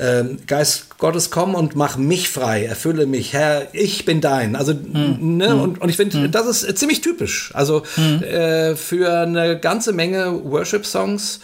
Ähm, 0.00 0.38
Geist 0.46 0.96
Gottes, 0.98 1.30
komm 1.30 1.56
und 1.56 1.74
mach 1.74 1.96
mich 1.96 2.28
frei, 2.28 2.64
erfülle 2.64 3.06
mich, 3.06 3.32
Herr, 3.32 3.66
ich 3.72 4.04
bin 4.04 4.20
dein. 4.20 4.54
Also, 4.54 4.72
mhm. 4.72 5.36
ne, 5.36 5.54
mhm. 5.54 5.60
und, 5.60 5.80
und 5.80 5.88
ich 5.88 5.96
finde, 5.96 6.18
mhm. 6.18 6.30
das 6.30 6.62
ist 6.62 6.78
ziemlich 6.78 7.00
typisch. 7.00 7.50
Also 7.54 7.82
mhm. 7.96 8.22
äh, 8.22 8.76
für 8.76 9.12
eine 9.12 9.58
ganze 9.58 9.92
Menge 9.92 10.44
Worship-Songs. 10.44 11.40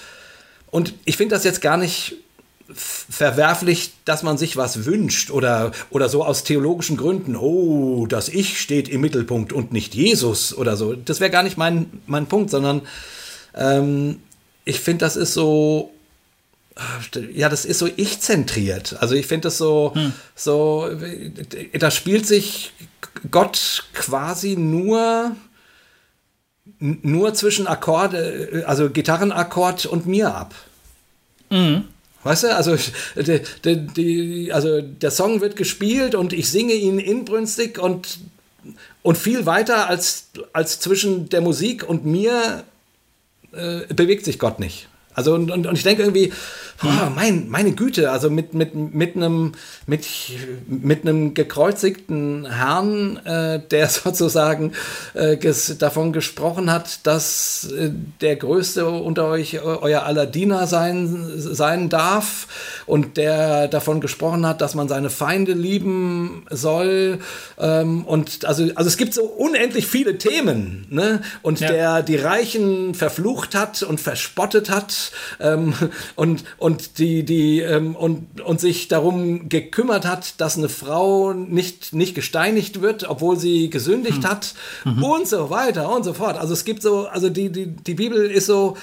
Und 0.71 0.95
ich 1.05 1.17
finde 1.17 1.35
das 1.35 1.43
jetzt 1.43 1.63
gar 1.63 1.77
nicht 1.77 2.17
verwerflich, 2.73 3.93
dass 4.05 4.23
man 4.23 4.39
sich 4.39 4.57
was 4.57 4.87
wünscht 4.87 5.31
oder, 5.31 5.73
oder 5.91 6.09
so 6.09 6.25
aus 6.25 6.45
theologischen 6.45 6.97
Gründen, 6.97 7.37
oh, 7.37 8.07
das 8.07 8.29
Ich 8.29 8.61
steht 8.61 8.89
im 8.89 9.01
Mittelpunkt 9.01 9.53
und 9.53 9.73
nicht 9.73 9.95
Jesus 9.95 10.57
oder 10.57 10.77
so. 10.77 10.95
Das 10.95 11.21
wäre 11.21 11.31
gar 11.31 11.43
nicht 11.43 11.59
mein, 11.59 11.87
mein 12.07 12.27
Punkt, 12.27 12.51
sondern 12.51 12.83
ähm, 13.55 14.21
ich 14.65 14.81
finde, 14.81 15.05
das 15.05 15.17
ist 15.17 15.35
so, 15.35 15.94
ja, 17.33 17.49
das 17.49 17.65
ist 17.65 17.79
so 17.79 17.89
ich-zentriert. 17.95 18.97
Also 19.01 19.15
ich 19.15 19.27
finde 19.27 19.49
das 19.49 19.59
so, 19.59 19.93
hm. 19.95 20.13
so, 20.35 20.91
da 21.73 21.91
spielt 21.91 22.27
sich 22.27 22.73
Gott 23.31 23.85
quasi 23.93 24.57
nur 24.57 25.37
nur 26.79 27.35
zwischen 27.35 27.67
Akkorde, 27.67 28.65
also 28.67 28.91
Gitarrenakkord 28.91 29.87
und 29.87 30.07
mir 30.07 30.35
ab. 30.35 30.55
Mhm. 31.51 31.85
Weißt 32.23 32.45
du, 32.45 32.57
also, 32.57 32.77
die, 33.17 33.87
die, 33.87 34.53
also 34.53 34.81
der 34.81 35.11
Song 35.11 35.43
wird 35.43 35.57
gespielt 35.57 36.15
und 36.15 36.33
ich 36.33 36.51
singe 36.51 36.73
ihn 36.73 36.99
inbrünstig 36.99 37.79
und, 37.79 38.19
und 39.03 39.19
viel 39.19 39.45
weiter 39.45 39.89
als, 39.89 40.29
als 40.55 40.81
zwischen 40.81 41.29
der 41.29 41.43
Musik 41.43 41.87
und 41.87 42.07
mir 42.07 42.65
äh, 43.53 43.81
bewegt 43.93 44.25
sich 44.25 44.39
Gott 44.39 44.59
nicht. 44.59 44.89
Also 45.15 45.35
und, 45.35 45.51
und, 45.51 45.67
und 45.67 45.77
ich 45.77 45.85
denke 45.85 46.03
irgendwie, 46.03 46.33
oh, 46.83 47.11
mein, 47.15 47.49
meine 47.49 47.73
Güte, 47.73 48.11
also 48.11 48.31
mit, 48.31 48.55
mit, 48.55 48.75
mit, 48.75 49.17
einem, 49.17 49.53
mit, 49.87 50.07
mit 50.67 51.03
einem 51.03 51.35
gekreuzigten 51.35 52.51
Herrn, 52.51 53.17
äh, 53.25 53.61
der 53.61 53.89
sozusagen 53.89 54.73
äh, 55.15 55.37
ges, 55.37 55.79
davon 55.79 56.13
gesprochen 56.13 56.71
hat, 56.71 57.07
dass 57.07 57.71
äh, 57.73 57.91
der 58.21 58.37
Größte 58.37 58.89
unter 58.89 59.27
euch 59.29 59.63
euer 59.63 60.03
aller 60.03 60.27
Diener 60.27 60.67
sein, 60.67 61.33
sein 61.37 61.89
darf 61.89 62.49
und 62.87 63.17
der 63.17 63.69
davon 63.69 64.01
gesprochen 64.01 64.47
hat, 64.47 64.61
dass 64.61 64.75
man 64.75 64.89
seine 64.89 65.11
Feinde 65.11 65.53
lieben 65.53 66.45
soll. 66.51 67.19
Ähm, 67.59 68.05
und 68.05 68.45
also, 68.45 68.65
also 68.75 68.89
es 68.89 68.97
gibt 68.97 69.15
so 69.15 69.23
unendlich 69.25 69.87
viele 69.87 70.19
Themen, 70.19 70.87
ne? 70.91 71.23
Und 71.43 71.61
ja. 71.61 71.69
der 71.69 72.03
die 72.03 72.17
Reichen 72.17 72.95
verflucht 72.95 73.55
hat 73.55 73.83
und 73.83 74.01
verspottet 74.01 74.71
hat 74.71 75.04
ähm, 75.41 75.75
und, 76.17 76.45
und 76.59 76.99
die, 76.99 77.25
die 77.25 77.61
ähm, 77.61 77.97
und, 77.97 78.41
und 78.41 78.61
sich 78.61 78.89
darum 78.89 79.49
gekümmert 79.49 80.07
hat, 80.07 80.41
dass 80.41 80.57
eine 80.57 80.69
Frau 80.69 81.33
nicht, 81.33 81.93
nicht 81.93 82.15
gesteinigt 82.15 82.81
wird, 82.81 83.09
obwohl 83.09 83.39
sie 83.39 83.71
gesündigt 83.71 84.23
mhm. 84.23 84.29
hat 84.29 84.55
mhm. 84.85 85.03
und 85.03 85.29
so 85.29 85.51
weiter 85.51 85.95
und 85.95 86.05
so 86.05 86.15
fort. 86.15 86.37
Also 86.39 86.53
es 86.53 86.65
gibt 86.65 86.83
so, 86.83 87.07
also 87.07 87.29
die, 87.31 87.51
die, 87.51 87.67
die 87.67 87.95
Bibel 87.95 88.31
ist 88.31 88.47
so, 88.47 88.77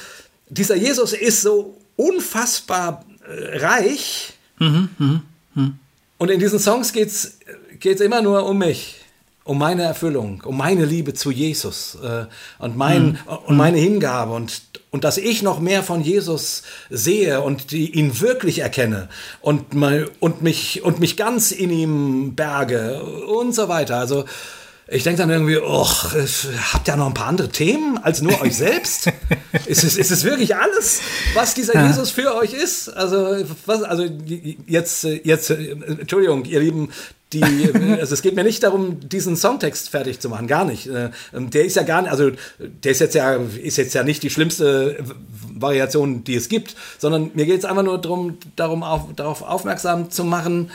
dieser 0.49 0.75
Jesus 0.75 1.13
ist 1.13 1.41
so 1.41 1.77
unfassbar 1.95 3.05
reich. 3.27 4.33
Mhm, 4.59 4.89
mh, 4.97 5.21
mh. 5.55 5.71
Und 6.17 6.29
in 6.29 6.39
diesen 6.39 6.59
Songs 6.59 6.93
geht 6.93 7.07
es 7.09 8.01
immer 8.01 8.21
nur 8.21 8.45
um 8.45 8.57
mich, 8.57 8.97
um 9.43 9.57
meine 9.57 9.83
Erfüllung, 9.83 10.43
um 10.45 10.57
meine 10.57 10.85
Liebe 10.85 11.13
zu 11.13 11.31
Jesus 11.31 11.97
äh, 12.03 12.25
und, 12.59 12.77
mein, 12.77 13.03
mhm. 13.03 13.17
und 13.47 13.57
meine 13.57 13.77
Hingabe 13.77 14.33
und, 14.33 14.61
und 14.91 15.05
dass 15.05 15.17
ich 15.17 15.41
noch 15.41 15.59
mehr 15.59 15.83
von 15.83 16.01
Jesus 16.01 16.63
sehe 16.89 17.41
und 17.41 17.71
ihn 17.71 18.19
wirklich 18.19 18.59
erkenne 18.59 19.07
und, 19.39 19.73
mal, 19.73 20.09
und, 20.19 20.41
mich, 20.41 20.83
und 20.83 20.99
mich 20.99 21.17
ganz 21.17 21.51
in 21.51 21.71
ihm 21.71 22.35
berge 22.35 23.01
und 23.01 23.55
so 23.55 23.69
weiter. 23.69 23.97
Also 23.97 24.25
ich 24.93 25.03
denke 25.03 25.19
dann 25.19 25.29
irgendwie, 25.29 25.57
oh, 25.57 25.87
habt 26.73 26.89
ihr 26.89 26.97
noch 26.97 27.07
ein 27.07 27.13
paar 27.13 27.27
andere 27.27 27.47
Themen 27.47 27.97
als 27.99 28.21
nur 28.21 28.41
euch 28.41 28.57
selbst? 28.57 29.07
ist, 29.65 29.85
es, 29.85 29.95
ist 29.95 30.11
es 30.11 30.25
wirklich 30.25 30.57
alles, 30.57 30.99
was 31.33 31.53
dieser 31.53 31.75
ja. 31.75 31.87
Jesus 31.87 32.11
für 32.11 32.35
euch 32.35 32.53
ist? 32.53 32.89
Also, 32.89 33.37
was, 33.65 33.83
also 33.83 34.05
jetzt, 34.67 35.05
jetzt, 35.05 35.49
Entschuldigung, 35.49 36.43
ihr 36.43 36.59
Lieben, 36.59 36.89
die, 37.33 37.43
also 37.99 38.13
es 38.13 38.21
geht 38.21 38.35
mir 38.35 38.43
nicht 38.43 38.63
darum, 38.63 38.99
diesen 39.07 39.35
Songtext 39.35 39.89
fertig 39.89 40.19
zu 40.19 40.29
machen, 40.29 40.47
gar 40.47 40.65
nicht. 40.65 40.87
Äh, 40.87 41.09
der 41.31 41.65
ist 41.65 41.75
ja 41.75 41.83
gar 41.83 42.01
nicht, 42.01 42.11
also 42.11 42.31
der 42.59 42.91
ist 42.91 42.99
jetzt 42.99 43.15
ja, 43.15 43.35
ist 43.35 43.77
jetzt 43.77 43.93
ja 43.93 44.03
nicht 44.03 44.23
die 44.23 44.29
schlimmste 44.29 44.97
Variation, 45.53 46.23
die 46.23 46.35
es 46.35 46.49
gibt, 46.49 46.75
sondern 46.97 47.31
mir 47.33 47.45
geht 47.45 47.59
es 47.59 47.65
einfach 47.65 47.83
nur 47.83 47.99
darum, 47.99 48.37
darum 48.55 48.83
auf, 48.83 49.13
darauf 49.15 49.41
aufmerksam 49.41 50.11
zu 50.11 50.23
machen, 50.23 50.71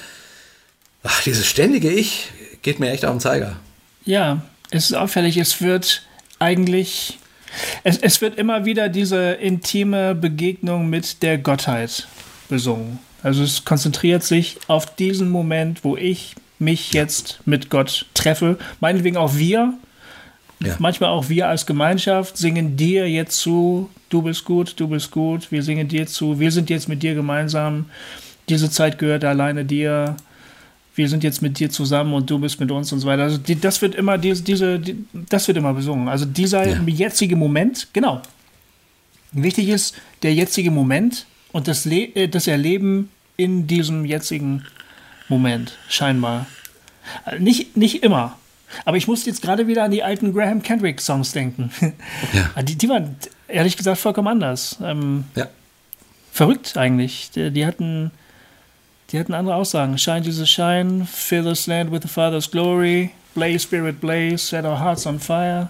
ach, 1.02 1.22
dieses 1.22 1.46
ständige 1.46 1.90
Ich 1.90 2.30
geht 2.62 2.80
mir 2.80 2.90
echt 2.90 3.04
auf 3.04 3.12
den 3.12 3.20
Zeiger. 3.20 3.56
Ja, 4.04 4.42
es 4.70 4.86
ist 4.86 4.94
auffällig, 4.94 5.36
es 5.36 5.60
wird 5.60 6.02
eigentlich, 6.38 7.18
es, 7.84 7.98
es 7.98 8.20
wird 8.20 8.38
immer 8.38 8.64
wieder 8.64 8.88
diese 8.88 9.32
intime 9.32 10.14
Begegnung 10.14 10.88
mit 10.88 11.22
der 11.22 11.38
Gottheit 11.38 12.08
besungen. 12.48 12.98
Also 13.22 13.42
es 13.42 13.64
konzentriert 13.64 14.22
sich 14.22 14.58
auf 14.68 14.94
diesen 14.94 15.30
Moment, 15.30 15.82
wo 15.82 15.96
ich 15.96 16.36
mich 16.58 16.92
jetzt 16.92 17.40
mit 17.44 17.70
Gott 17.70 18.06
treffe. 18.14 18.58
Meinetwegen 18.80 19.16
auch 19.16 19.36
wir. 19.36 19.74
Ja. 20.60 20.76
Manchmal 20.78 21.10
auch 21.10 21.28
wir 21.28 21.48
als 21.48 21.66
Gemeinschaft 21.66 22.38
singen 22.38 22.76
dir 22.76 23.08
jetzt 23.10 23.38
zu, 23.38 23.90
du 24.08 24.22
bist 24.22 24.44
gut, 24.44 24.74
du 24.78 24.88
bist 24.88 25.10
gut, 25.10 25.52
wir 25.52 25.62
singen 25.62 25.86
dir 25.86 26.06
zu, 26.06 26.40
wir 26.40 26.50
sind 26.50 26.70
jetzt 26.70 26.88
mit 26.88 27.02
dir 27.02 27.14
gemeinsam. 27.14 27.86
Diese 28.48 28.70
Zeit 28.70 28.98
gehört 28.98 29.24
alleine 29.24 29.64
dir 29.66 30.16
wir 30.96 31.08
sind 31.10 31.22
jetzt 31.22 31.42
mit 31.42 31.58
dir 31.58 31.70
zusammen 31.70 32.14
und 32.14 32.28
du 32.28 32.38
bist 32.38 32.58
mit 32.58 32.70
uns 32.70 32.90
und 32.90 33.00
so 33.00 33.06
weiter. 33.06 33.24
Also 33.24 33.36
die, 33.36 33.60
das 33.60 33.82
wird 33.82 33.94
immer 33.94 34.16
diese, 34.16 34.42
diese 34.42 34.80
die, 34.80 34.96
das 35.12 35.46
wird 35.46 35.58
immer 35.58 35.74
besungen. 35.74 36.08
Also 36.08 36.24
dieser 36.24 36.66
ja. 36.66 36.80
jetzige 36.86 37.36
Moment, 37.36 37.88
genau. 37.92 38.22
Wichtig 39.32 39.68
ist 39.68 39.94
der 40.22 40.34
jetzige 40.34 40.70
Moment 40.70 41.26
und 41.52 41.68
das, 41.68 41.84
Le 41.84 42.14
äh, 42.14 42.28
das 42.28 42.46
Erleben 42.46 43.10
in 43.36 43.66
diesem 43.66 44.06
jetzigen 44.06 44.64
Moment, 45.28 45.78
scheinbar. 45.88 46.46
Äh, 47.24 47.38
nicht, 47.38 47.76
nicht 47.76 48.02
immer. 48.02 48.36
Aber 48.84 48.96
ich 48.96 49.06
musste 49.06 49.30
jetzt 49.30 49.42
gerade 49.42 49.66
wieder 49.66 49.84
an 49.84 49.90
die 49.90 50.02
alten 50.02 50.34
Graham 50.34 50.62
Kendrick 50.62 51.00
Songs 51.00 51.32
denken. 51.32 51.70
Ja. 52.32 52.62
Die, 52.62 52.76
die 52.76 52.88
waren 52.88 53.16
ehrlich 53.48 53.76
gesagt 53.76 53.98
vollkommen 53.98 54.28
anders. 54.28 54.78
Ähm, 54.82 55.24
ja. 55.34 55.46
Verrückt 56.32 56.76
eigentlich. 56.76 57.30
Die, 57.30 57.50
die 57.50 57.64
hatten 57.64 58.10
Die 59.12 59.18
hatten 59.18 59.34
andere 59.34 59.54
Aussagen. 59.54 59.98
Shine 59.98 60.20
Jesus 60.20 60.48
shine, 60.48 61.06
fill 61.06 61.44
this 61.44 61.66
land 61.66 61.92
with 61.92 62.02
the 62.02 62.08
Father's 62.08 62.50
glory, 62.50 63.10
blaze 63.34 63.60
spirit 63.60 64.00
blaze, 64.00 64.38
set 64.38 64.64
our 64.64 64.80
hearts 64.80 65.06
on 65.06 65.20
fire. 65.20 65.68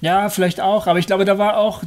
Ja, 0.00 0.28
vielleicht 0.28 0.60
auch, 0.60 0.86
aber 0.86 0.98
ich 0.98 1.06
glaube, 1.06 1.24
da 1.24 1.38
war 1.38 1.56
auch 1.56 1.82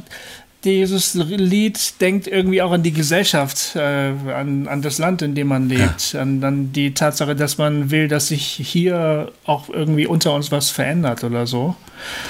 dieses 0.64 1.14
Lied 1.14 2.00
denkt 2.00 2.26
irgendwie 2.26 2.60
auch 2.60 2.72
an 2.72 2.82
die 2.82 2.92
Gesellschaft, 2.92 3.76
äh, 3.76 3.80
an, 3.80 4.68
an 4.68 4.82
das 4.82 4.98
Land, 4.98 5.22
in 5.22 5.34
dem 5.34 5.48
man 5.48 5.68
lebt, 5.68 6.12
ja. 6.12 6.20
an, 6.20 6.44
an 6.44 6.72
die 6.72 6.92
Tatsache, 6.92 7.34
dass 7.34 7.56
man 7.56 7.90
will, 7.90 8.08
dass 8.08 8.28
sich 8.28 8.44
hier 8.44 9.32
auch 9.46 9.70
irgendwie 9.70 10.06
unter 10.06 10.34
uns 10.34 10.52
was 10.52 10.70
verändert 10.70 11.24
oder 11.24 11.46
so. 11.46 11.76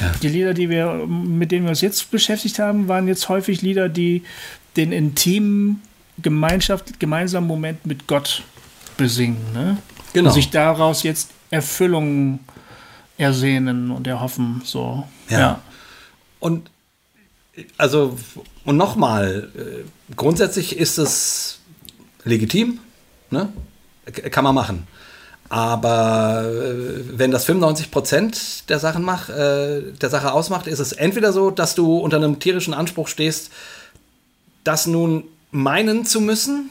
Ja. 0.00 0.12
Die 0.22 0.28
Lieder, 0.28 0.54
die 0.54 0.70
wir, 0.70 1.06
mit 1.06 1.50
denen 1.50 1.64
wir 1.64 1.70
uns 1.70 1.80
jetzt 1.80 2.10
beschäftigt 2.10 2.60
haben, 2.60 2.86
waren 2.86 3.08
jetzt 3.08 3.28
häufig 3.28 3.62
Lieder, 3.62 3.88
die 3.88 4.22
den 4.76 4.92
intimen 4.92 5.82
Gemeinschaft, 6.22 7.00
gemeinsamen 7.00 7.48
Moment 7.48 7.84
mit 7.84 8.06
Gott 8.06 8.42
besingen. 8.96 9.44
Ne? 9.52 9.78
Genau. 10.12 10.28
Und 10.28 10.34
sich 10.34 10.50
daraus 10.50 11.02
jetzt 11.02 11.30
Erfüllung 11.50 12.40
ersehnen 13.18 13.90
und 13.90 14.06
erhoffen. 14.06 14.62
So. 14.64 15.04
ja. 15.28 15.38
ja. 15.38 15.60
Und 16.38 16.70
also, 17.78 18.18
und 18.64 18.76
nochmal, 18.76 19.50
äh, 19.56 20.14
grundsätzlich 20.14 20.76
ist 20.76 20.98
es 20.98 21.60
legitim, 22.24 22.80
ne? 23.30 23.52
kann 24.30 24.44
man 24.44 24.54
machen. 24.54 24.86
Aber 25.48 26.44
äh, 26.44 27.18
wenn 27.18 27.32
das 27.32 27.44
95 27.44 27.90
Prozent 27.90 28.70
der 28.70 28.78
Sachen 28.78 29.02
macht, 29.02 29.30
äh, 29.30 29.92
der 30.00 30.08
Sache 30.08 30.32
ausmacht, 30.32 30.66
ist 30.68 30.78
es 30.78 30.92
entweder 30.92 31.32
so, 31.32 31.50
dass 31.50 31.74
du 31.74 31.98
unter 31.98 32.18
einem 32.18 32.38
tierischen 32.38 32.72
Anspruch 32.72 33.08
stehst, 33.08 33.50
das 34.62 34.86
nun 34.86 35.24
meinen 35.50 36.06
zu 36.06 36.20
müssen? 36.20 36.70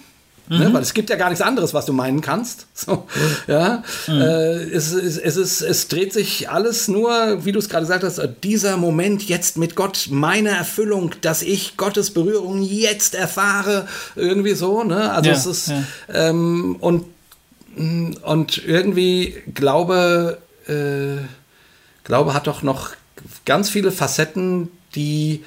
Mhm. 0.50 0.58
Ne? 0.58 0.74
Weil 0.74 0.82
es 0.82 0.94
gibt 0.94 1.10
ja 1.10 1.16
gar 1.16 1.30
nichts 1.30 1.44
anderes, 1.44 1.74
was 1.74 1.86
du 1.86 1.94
meinen 1.94 2.22
kannst. 2.22 2.66
So, 2.80 3.08
ja? 3.48 3.84
Mhm. 4.08 4.22
Äh, 4.22 4.54
es, 4.72 4.94
es, 4.94 5.18
es, 5.18 5.36
ist, 5.36 5.62
es 5.62 5.90
dreht 5.90 6.14
sich 6.14 6.50
alles 6.50 6.88
nur, 6.88 7.44
wie 7.44 7.52
du 7.52 7.60
es 7.60 7.68
gerade 7.68 7.84
gesagt 7.84 8.06
hast, 8.06 8.22
dieser 8.42 8.78
Moment 8.78 9.28
jetzt 9.28 9.58
mit 9.58 9.76
Gott, 9.76 10.08
meine 10.10 10.50
Erfüllung, 10.50 11.12
dass 11.22 11.42
ich 11.42 11.76
Gottes 11.76 12.12
Berührung 12.12 12.62
jetzt 12.62 13.16
erfahre, 13.16 13.86
irgendwie 14.16 14.54
so. 14.54 14.84
Ne? 14.84 15.12
Also 15.12 15.30
ja, 15.30 15.36
es 15.36 15.46
ist, 15.46 15.68
ja. 15.68 15.84
ähm, 16.08 16.78
und, 16.80 17.06
und 18.24 18.66
irgendwie 18.66 19.36
Glaube, 19.54 20.38
äh, 20.68 21.18
Glaube 22.06 22.34
hat 22.34 22.48
doch 22.48 22.64
noch 22.64 22.92
ganz 23.46 23.70
viele 23.70 23.92
Facetten, 23.92 24.70
die 24.96 25.44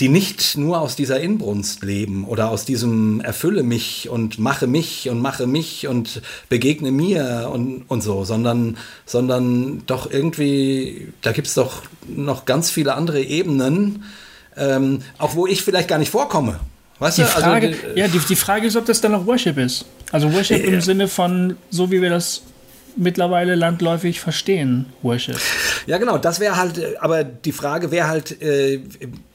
die 0.00 0.08
nicht 0.08 0.56
nur 0.56 0.80
aus 0.80 0.96
dieser 0.96 1.20
Inbrunst 1.20 1.82
leben 1.82 2.24
oder 2.24 2.50
aus 2.50 2.64
diesem 2.64 3.20
erfülle 3.20 3.62
mich 3.62 4.08
und 4.08 4.38
mache 4.38 4.66
mich 4.66 5.08
und 5.08 5.20
mache 5.20 5.46
mich 5.46 5.88
und 5.88 6.22
begegne 6.48 6.92
mir 6.92 7.50
und, 7.52 7.84
und 7.88 8.02
so, 8.02 8.24
sondern, 8.24 8.76
sondern 9.04 9.82
doch 9.86 10.10
irgendwie, 10.10 11.12
da 11.22 11.32
gibt 11.32 11.48
es 11.48 11.54
doch 11.54 11.82
noch 12.06 12.44
ganz 12.44 12.70
viele 12.70 12.94
andere 12.94 13.22
Ebenen, 13.22 14.04
ähm, 14.56 15.00
auch 15.18 15.34
wo 15.34 15.46
ich 15.46 15.62
vielleicht 15.62 15.88
gar 15.88 15.98
nicht 15.98 16.10
vorkomme. 16.10 16.60
Weißt 16.98 17.18
die 17.18 17.22
du? 17.22 17.28
Also 17.28 17.40
Frage, 17.40 17.66
also, 17.68 17.78
ja, 17.94 18.08
die, 18.08 18.18
die 18.18 18.36
Frage 18.36 18.66
ist, 18.66 18.76
ob 18.76 18.86
das 18.86 19.00
dann 19.00 19.12
noch 19.12 19.26
Worship 19.26 19.58
ist. 19.58 19.84
Also 20.12 20.32
Worship 20.32 20.64
äh, 20.64 20.68
im 20.68 20.80
Sinne 20.80 21.08
von, 21.08 21.56
so 21.70 21.90
wie 21.90 22.00
wir 22.00 22.10
das 22.10 22.42
mittlerweile 22.96 23.54
landläufig 23.54 24.20
verstehen, 24.20 24.86
Worship. 25.02 25.38
Ja, 25.86 25.98
genau, 25.98 26.18
das 26.18 26.40
wäre 26.40 26.56
halt, 26.56 26.78
äh, 26.78 26.96
aber 27.00 27.24
die 27.24 27.52
Frage 27.52 27.90
wäre 27.90 28.08
halt, 28.08 28.40
äh, 28.42 28.80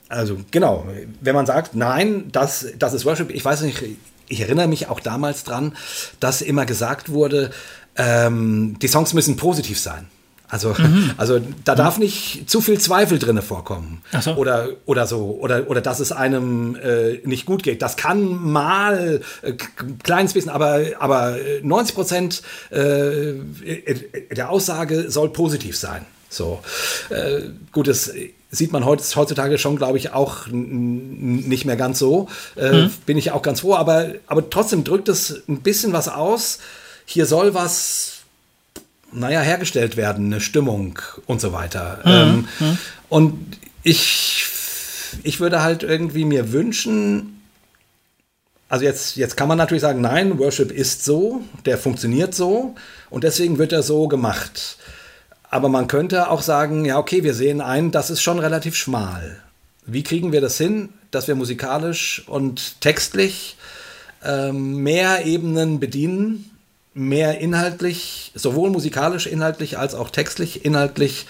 also 0.10 0.38
genau, 0.52 0.86
wenn 1.22 1.36
man 1.36 1.46
sagt, 1.46 1.76
nein, 1.76 2.30
das, 2.32 2.68
das 2.78 2.94
ist 2.94 3.06
Worship, 3.06 3.32
ich 3.32 3.44
weiß 3.44 3.62
nicht, 3.62 3.82
ich 4.28 4.42
erinnere 4.42 4.68
mich 4.68 4.88
auch 4.88 5.00
damals 5.00 5.44
dran, 5.44 5.76
dass 6.20 6.42
immer 6.42 6.66
gesagt 6.66 7.10
wurde, 7.10 7.52
ähm, 7.96 8.78
die 8.82 8.88
Songs 8.88 9.14
müssen 9.14 9.36
positiv 9.38 9.80
sein. 9.80 10.08
Also, 10.52 10.76
mhm. 10.78 11.12
also 11.16 11.40
da 11.64 11.76
darf 11.76 11.98
nicht 11.98 12.50
zu 12.50 12.60
viel 12.60 12.78
Zweifel 12.78 13.20
drin 13.20 13.42
vorkommen. 13.42 14.02
So. 14.20 14.34
Oder, 14.34 14.68
oder 14.86 15.08
so. 15.08 15.38
Oder, 15.40 15.70
oder 15.70 15.80
dass 15.80 16.02
es 16.02 16.12
einem 16.12 16.76
äh, 16.76 17.20
nicht 17.24 17.46
gut 17.46 17.64
geht. 17.64 17.82
Das 17.82 17.96
kann 17.96 18.52
mal 18.52 19.22
äh, 19.44 19.54
kleines 20.04 20.34
bisschen, 20.34 20.52
aber, 20.52 20.82
aber 21.00 21.38
90 21.64 21.96
Prozent 21.96 22.42
äh, 22.70 23.34
der 24.30 24.50
Aussage 24.50 25.10
soll 25.10 25.30
positiv 25.30 25.78
sein. 25.78 26.06
So. 26.30 26.60
Äh, 27.10 27.44
gut, 27.72 27.88
das 27.88 28.12
sieht 28.50 28.74
man 28.74 28.86
heutzutage 28.86 29.58
schon, 29.58 29.78
glaube 29.78 29.98
ich, 29.98 30.12
auch 30.12 30.48
nicht 30.48 31.64
mehr 31.64 31.78
ganz 31.78 31.98
so. 31.98 32.28
Äh, 32.58 32.74
mhm. 32.74 32.92
Bin 33.06 33.18
ich 33.18 33.32
auch 33.32 33.42
ganz 33.42 33.62
froh. 33.62 33.76
Aber, 33.76 34.10
aber 34.28 34.50
trotzdem 34.50 34.84
drückt 34.84 35.08
es 35.08 35.44
ein 35.48 35.62
bisschen 35.62 35.94
was 35.94 36.10
aus. 36.10 36.60
Hier 37.06 37.26
soll 37.26 37.54
was 37.54 38.21
naja, 39.12 39.42
hergestellt 39.42 39.98
werden, 39.98 40.28
eine 40.28 40.42
Stimmung 40.42 41.00
und 41.26 41.42
so 41.42 41.54
weiter. 41.54 42.00
Mhm. 42.06 42.12
Ähm, 42.12 42.48
mhm. 42.60 42.78
Und 43.10 43.58
ich, 43.84 44.46
ich 45.24 45.40
würde 45.40 45.62
halt 45.62 45.84
irgendwie 45.84 46.26
mir 46.26 46.52
wünschen, 46.52 47.42
also 48.70 48.86
jetzt, 48.86 49.18
jetzt 49.18 49.36
kann 49.36 49.50
man 49.50 49.58
natürlich 49.58 49.82
sagen, 49.82 50.00
nein, 50.00 50.40
Worship 50.40 50.72
ist 50.72 51.04
so, 51.04 51.42
der 51.66 51.78
funktioniert 51.78 52.34
so 52.34 52.76
und 53.10 53.24
deswegen 53.24 53.58
wird 53.58 53.74
er 53.74 53.84
so 53.84 54.08
gemacht. 54.08 54.78
Aber 55.50 55.68
man 55.68 55.88
könnte 55.88 56.30
auch 56.30 56.42
sagen, 56.42 56.86
ja, 56.86 56.98
okay, 56.98 57.24
wir 57.24 57.34
sehen 57.34 57.60
ein, 57.60 57.92
das 57.92 58.10
ist 58.10 58.22
schon 58.22 58.40
relativ 58.40 58.76
schmal. 58.76 59.38
Wie 59.86 60.04
kriegen 60.04 60.32
wir 60.32 60.40
das 60.40 60.58
hin, 60.58 60.90
dass 61.12 61.28
wir 61.28 61.36
musikalisch 61.36 62.24
und 62.28 62.80
textlich 62.80 63.58
ähm, 64.24 64.78
mehr 64.78 65.26
Ebenen 65.26 65.80
bedienen, 65.80 66.51
mehr 66.94 67.40
inhaltlich, 67.40 68.32
sowohl 68.36 68.70
musikalisch 68.70 69.28
inhaltlich 69.28 69.78
als 69.78 69.96
auch 69.96 70.10
textlich 70.10 70.66
inhaltlich 70.66 71.26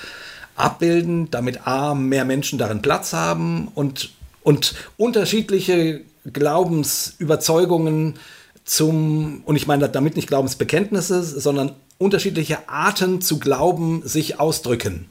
abbilden, 0.56 1.30
damit 1.32 1.68
A, 1.68 1.94
mehr 1.96 2.26
Menschen 2.26 2.58
darin 2.60 2.82
Platz 2.82 3.14
haben 3.14 3.68
und, 3.76 4.12
und 4.44 4.74
unterschiedliche 4.98 6.02
Glaubensüberzeugungen 6.32 8.16
zum, 8.64 9.42
und 9.46 9.56
ich 9.56 9.68
meine 9.68 9.90
damit 9.90 10.16
nicht 10.16 10.28
Glaubensbekenntnisse, 10.28 11.24
sondern 11.24 11.74
unterschiedliche 11.98 12.70
Arten 12.70 13.22
zu 13.22 13.40
glauben 13.40 14.02
sich 14.06 14.40
ausdrücken. 14.40 15.06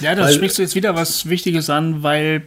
Ja, 0.00 0.14
da 0.14 0.30
sprichst 0.30 0.58
du 0.58 0.62
jetzt 0.62 0.74
wieder 0.74 0.94
was 0.94 1.28
Wichtiges 1.28 1.70
an, 1.70 2.02
weil 2.02 2.42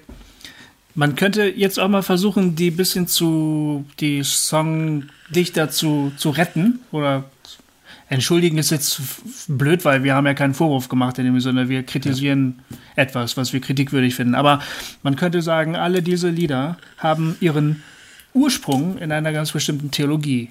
man 0.95 1.15
könnte 1.15 1.43
jetzt 1.43 1.79
auch 1.79 1.87
mal 1.87 2.01
versuchen, 2.01 2.55
die 2.55 2.71
bisschen 2.71 3.07
zu, 3.07 3.85
die 3.99 4.23
Songdichter 4.23 5.69
zu, 5.69 6.11
zu 6.17 6.29
retten 6.29 6.79
oder 6.91 7.25
entschuldigen 8.09 8.57
ist 8.57 8.71
jetzt 8.71 9.01
blöd, 9.47 9.85
weil 9.85 10.03
wir 10.03 10.15
haben 10.15 10.25
ja 10.25 10.33
keinen 10.33 10.55
Vorwurf 10.55 10.89
gemacht 10.89 11.19
in 11.19 11.25
dem 11.25 11.39
Sinne, 11.39 11.69
wir 11.69 11.83
kritisieren 11.83 12.61
ja. 12.69 12.77
etwas, 13.03 13.37
was 13.37 13.53
wir 13.53 13.61
kritikwürdig 13.61 14.15
finden. 14.15 14.35
Aber 14.35 14.61
man 15.03 15.15
könnte 15.15 15.41
sagen, 15.41 15.75
alle 15.75 16.01
diese 16.01 16.29
Lieder 16.29 16.77
haben 16.97 17.37
ihren 17.39 17.83
Ursprung 18.33 18.97
in 18.97 19.11
einer 19.11 19.31
ganz 19.31 19.51
bestimmten 19.51 19.91
Theologie. 19.91 20.49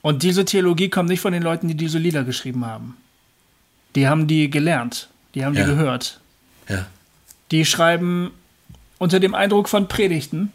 Und 0.00 0.22
diese 0.22 0.44
Theologie 0.44 0.88
kommt 0.88 1.08
nicht 1.08 1.20
von 1.20 1.32
den 1.32 1.42
Leuten, 1.42 1.68
die 1.68 1.76
diese 1.76 1.98
Lieder 1.98 2.24
geschrieben 2.24 2.64
haben. 2.64 2.96
Die 3.94 4.08
haben 4.08 4.26
die 4.26 4.50
gelernt, 4.50 5.08
die 5.34 5.44
haben 5.44 5.54
ja. 5.54 5.64
die 5.64 5.70
gehört. 5.70 6.20
Ja. 6.68 6.86
Die 7.50 7.64
schreiben 7.64 8.30
unter 9.04 9.20
dem 9.20 9.34
Eindruck 9.34 9.68
von 9.68 9.86
Predigten 9.86 10.50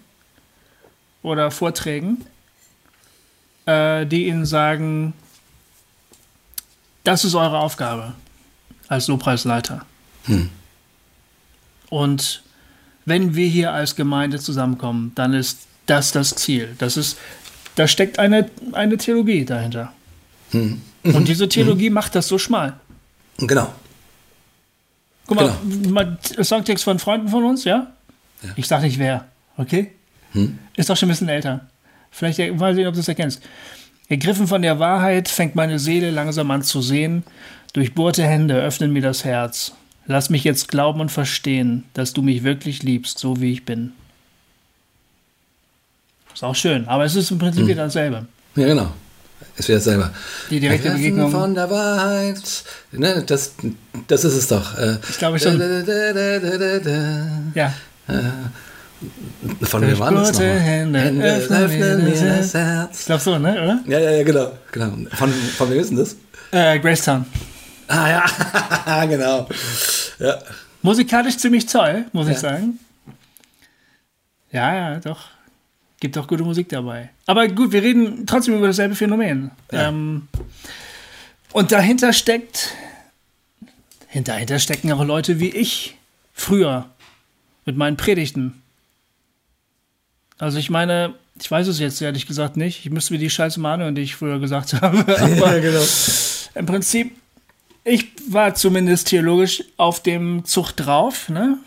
oder 1.21 1.51
Vorträgen, 1.51 2.25
äh, 3.67 4.07
die 4.07 4.25
ihnen 4.25 4.47
sagen, 4.47 5.13
das 7.03 7.25
ist 7.25 7.35
eure 7.35 7.59
Aufgabe 7.59 8.13
als 8.87 9.07
Lobpreisleiter. 9.07 9.85
Hm. 10.23 10.49
Und 11.91 12.41
wenn 13.05 13.35
wir 13.35 13.45
hier 13.45 13.71
als 13.71 13.95
Gemeinde 13.95 14.39
zusammenkommen, 14.39 15.11
dann 15.13 15.35
ist 15.35 15.67
das 15.85 16.11
das 16.11 16.33
Ziel. 16.33 16.75
Das 16.79 16.97
ist, 16.97 17.19
da 17.75 17.87
steckt 17.87 18.17
eine, 18.17 18.49
eine 18.71 18.97
Theologie 18.97 19.45
dahinter. 19.45 19.93
Hm. 20.49 20.81
Und 21.03 21.27
diese 21.27 21.47
Theologie 21.47 21.87
hm. 21.87 21.93
macht 21.93 22.15
das 22.15 22.27
so 22.27 22.39
schmal. 22.39 22.79
Genau. 23.37 23.71
Guck 25.27 25.37
mal, 25.37 25.55
genau. 25.63 25.89
mal 25.91 26.17
Songtext 26.41 26.83
von 26.83 26.97
Freunden 26.97 27.27
von 27.27 27.43
uns, 27.43 27.63
ja? 27.63 27.93
Ja. 28.43 28.49
Ich 28.55 28.67
sage 28.67 28.83
nicht 28.85 28.99
wer, 28.99 29.25
okay? 29.57 29.91
Hm? 30.33 30.57
Ist 30.75 30.89
doch 30.89 30.97
schon 30.97 31.07
ein 31.07 31.11
bisschen 31.11 31.29
älter. 31.29 31.67
Vielleicht 32.11 32.39
mal 32.57 32.75
sehen, 32.75 32.87
ob 32.87 32.93
du 32.93 32.99
es 32.99 33.07
erkennst. 33.07 33.41
Ergriffen 34.07 34.47
von 34.47 34.61
der 34.61 34.79
Wahrheit 34.79 35.29
fängt 35.29 35.55
meine 35.55 35.77
Seele 35.77 36.09
langsam 36.09 36.49
an 36.51 36.63
zu 36.63 36.81
sehen. 36.81 37.23
Durchbohrte 37.73 38.23
Hände 38.23 38.55
öffnen 38.55 38.91
mir 38.91 39.01
das 39.01 39.23
Herz. 39.23 39.73
Lass 40.07 40.31
mich 40.31 40.43
jetzt 40.43 40.69
glauben 40.69 41.01
und 41.01 41.11
verstehen, 41.11 41.83
dass 41.93 42.13
du 42.13 42.23
mich 42.23 42.43
wirklich 42.43 42.81
liebst, 42.81 43.19
so 43.19 43.39
wie 43.41 43.51
ich 43.51 43.65
bin. 43.65 43.91
Ist 46.33 46.43
auch 46.43 46.55
schön, 46.55 46.87
aber 46.87 47.05
es 47.05 47.15
ist 47.15 47.29
im 47.29 47.37
Prinzip 47.37 47.61
hm. 47.61 47.67
wieder 47.67 47.83
dasselbe. 47.83 48.25
Ja, 48.55 48.65
genau. 48.65 48.91
Es 49.55 49.67
wäre 49.67 49.79
selber. 49.79 50.11
Die 50.49 50.59
direkte 50.59 50.91
Begegnung. 50.91 51.31
von 51.31 51.53
der 51.53 51.69
Wahrheit. 51.69 52.41
Ne, 52.91 53.23
das, 53.25 53.53
das 54.07 54.23
ist 54.23 54.33
es 54.33 54.47
doch. 54.47 54.77
Äh, 54.77 54.97
ich 55.09 55.17
glaube 55.17 55.39
schon. 55.39 55.59
Da, 55.59 55.81
da, 55.81 56.79
da, 56.79 57.27
ja. 57.53 57.73
Äh, 58.09 59.65
Von 59.65 59.81
wem 59.81 59.99
war 59.99 60.11
das 60.11 60.31
nochmal? 60.33 60.59
Hände, 60.59 60.99
öffne 61.23 61.97
mir 62.03 62.37
das 62.37 62.53
Herz. 62.53 62.99
Ich 63.01 63.05
glaube 63.05 63.21
so, 63.21 63.37
ne, 63.37 63.51
oder? 63.53 63.79
Ja, 63.87 63.99
ja, 63.99 64.11
ja, 64.11 64.23
genau. 64.23 64.51
genau. 64.71 64.91
Von, 65.15 65.31
von 65.31 65.69
wem 65.69 65.79
ist 65.79 65.89
denn 65.89 65.97
das? 65.97 66.15
Äh, 66.51 66.79
Gracetown. 66.79 67.25
Ah 67.87 68.09
ja, 68.09 69.05
genau. 69.05 69.47
Ja. 70.19 70.37
Musikalisch 70.81 71.37
ziemlich 71.37 71.65
toll, 71.65 72.05
muss 72.11 72.27
ich 72.27 72.33
Ja. 72.35 72.39
sagen. 72.39 72.79
Ja, 74.51 74.73
ja, 74.73 74.99
doch. 74.99 75.27
Gibt 75.99 76.17
auch 76.17 76.27
gute 76.27 76.43
Musik 76.43 76.69
dabei. 76.69 77.09
Aber 77.25 77.47
gut, 77.47 77.71
wir 77.71 77.83
reden 77.83 78.25
trotzdem 78.25 78.55
über 78.55 78.67
dasselbe 78.67 78.95
Phänomen. 78.95 79.51
Ja. 79.71 79.89
Ähm, 79.89 80.27
und 81.51 81.71
dahinter 81.71 82.13
steckt, 82.13 82.69
dahinter 84.13 84.59
stecken 84.59 84.91
auch 84.91 85.03
Leute 85.03 85.39
wie 85.39 85.49
ich 85.49 85.97
früher 86.33 86.89
mit 87.69 87.77
meinen 87.77 87.97
Predigten. 87.97 88.63
Also 90.39 90.57
ich 90.57 90.71
meine, 90.71 91.13
ich 91.39 91.51
weiß 91.51 91.67
es 91.67 91.77
jetzt 91.77 92.01
ehrlich 92.01 92.25
gesagt 92.25 92.57
nicht. 92.57 92.83
Ich 92.83 92.91
müsste 92.91 93.13
mir 93.13 93.19
die 93.19 93.29
Scheiße 93.29 93.59
mal 93.59 93.75
anhören, 93.75 93.93
die 93.93 94.01
ich 94.01 94.15
früher 94.15 94.39
gesagt 94.39 94.73
habe. 94.81 94.97
Aber 95.19 95.59
genau. 95.59 95.83
im 96.55 96.65
Prinzip, 96.65 97.15
ich 97.83 98.07
war 98.27 98.55
zumindest 98.55 99.09
theologisch 99.09 99.63
auf 99.77 100.01
dem 100.01 100.45
Zug 100.45 100.71
drauf, 100.71 101.29
ne? 101.29 101.59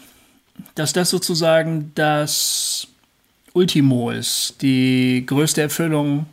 dass 0.74 0.92
das 0.92 1.10
sozusagen 1.10 1.92
das 1.94 2.88
Ultimo 3.52 4.10
ist, 4.10 4.56
die 4.60 5.22
größte 5.24 5.62
Erfüllung, 5.62 6.26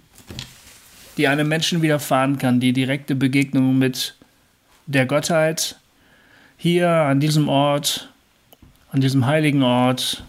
die 1.18 1.28
einem 1.28 1.48
Menschen 1.48 1.84
widerfahren 1.84 2.40
kann, 2.40 2.60
die 2.60 2.74
direkte 2.74 3.14
Begegnung 3.14 3.78
mit 3.78 4.16
der 4.88 5.06
Gottheit 5.06 5.76
hier 6.58 6.90
an 6.90 7.20
diesem 7.20 7.50
Ort, 7.50 8.09
an 8.92 9.02
diesem 9.02 9.26
heiligen 9.26 9.64
Ort. 9.64 10.24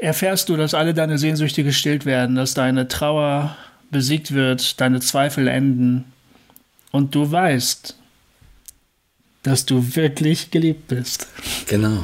Erfährst 0.00 0.48
du, 0.48 0.56
dass 0.56 0.74
alle 0.74 0.94
deine 0.94 1.18
Sehnsüchte 1.18 1.64
gestillt 1.64 2.06
werden, 2.06 2.36
dass 2.36 2.54
deine 2.54 2.88
Trauer 2.88 3.56
besiegt 3.90 4.34
wird, 4.34 4.80
deine 4.80 5.00
Zweifel 5.00 5.48
enden 5.48 6.04
und 6.92 7.14
du 7.14 7.30
weißt, 7.30 7.96
dass 9.42 9.64
du 9.64 9.94
wirklich 9.96 10.50
geliebt 10.50 10.88
bist. 10.88 11.26
Genau. 11.68 12.02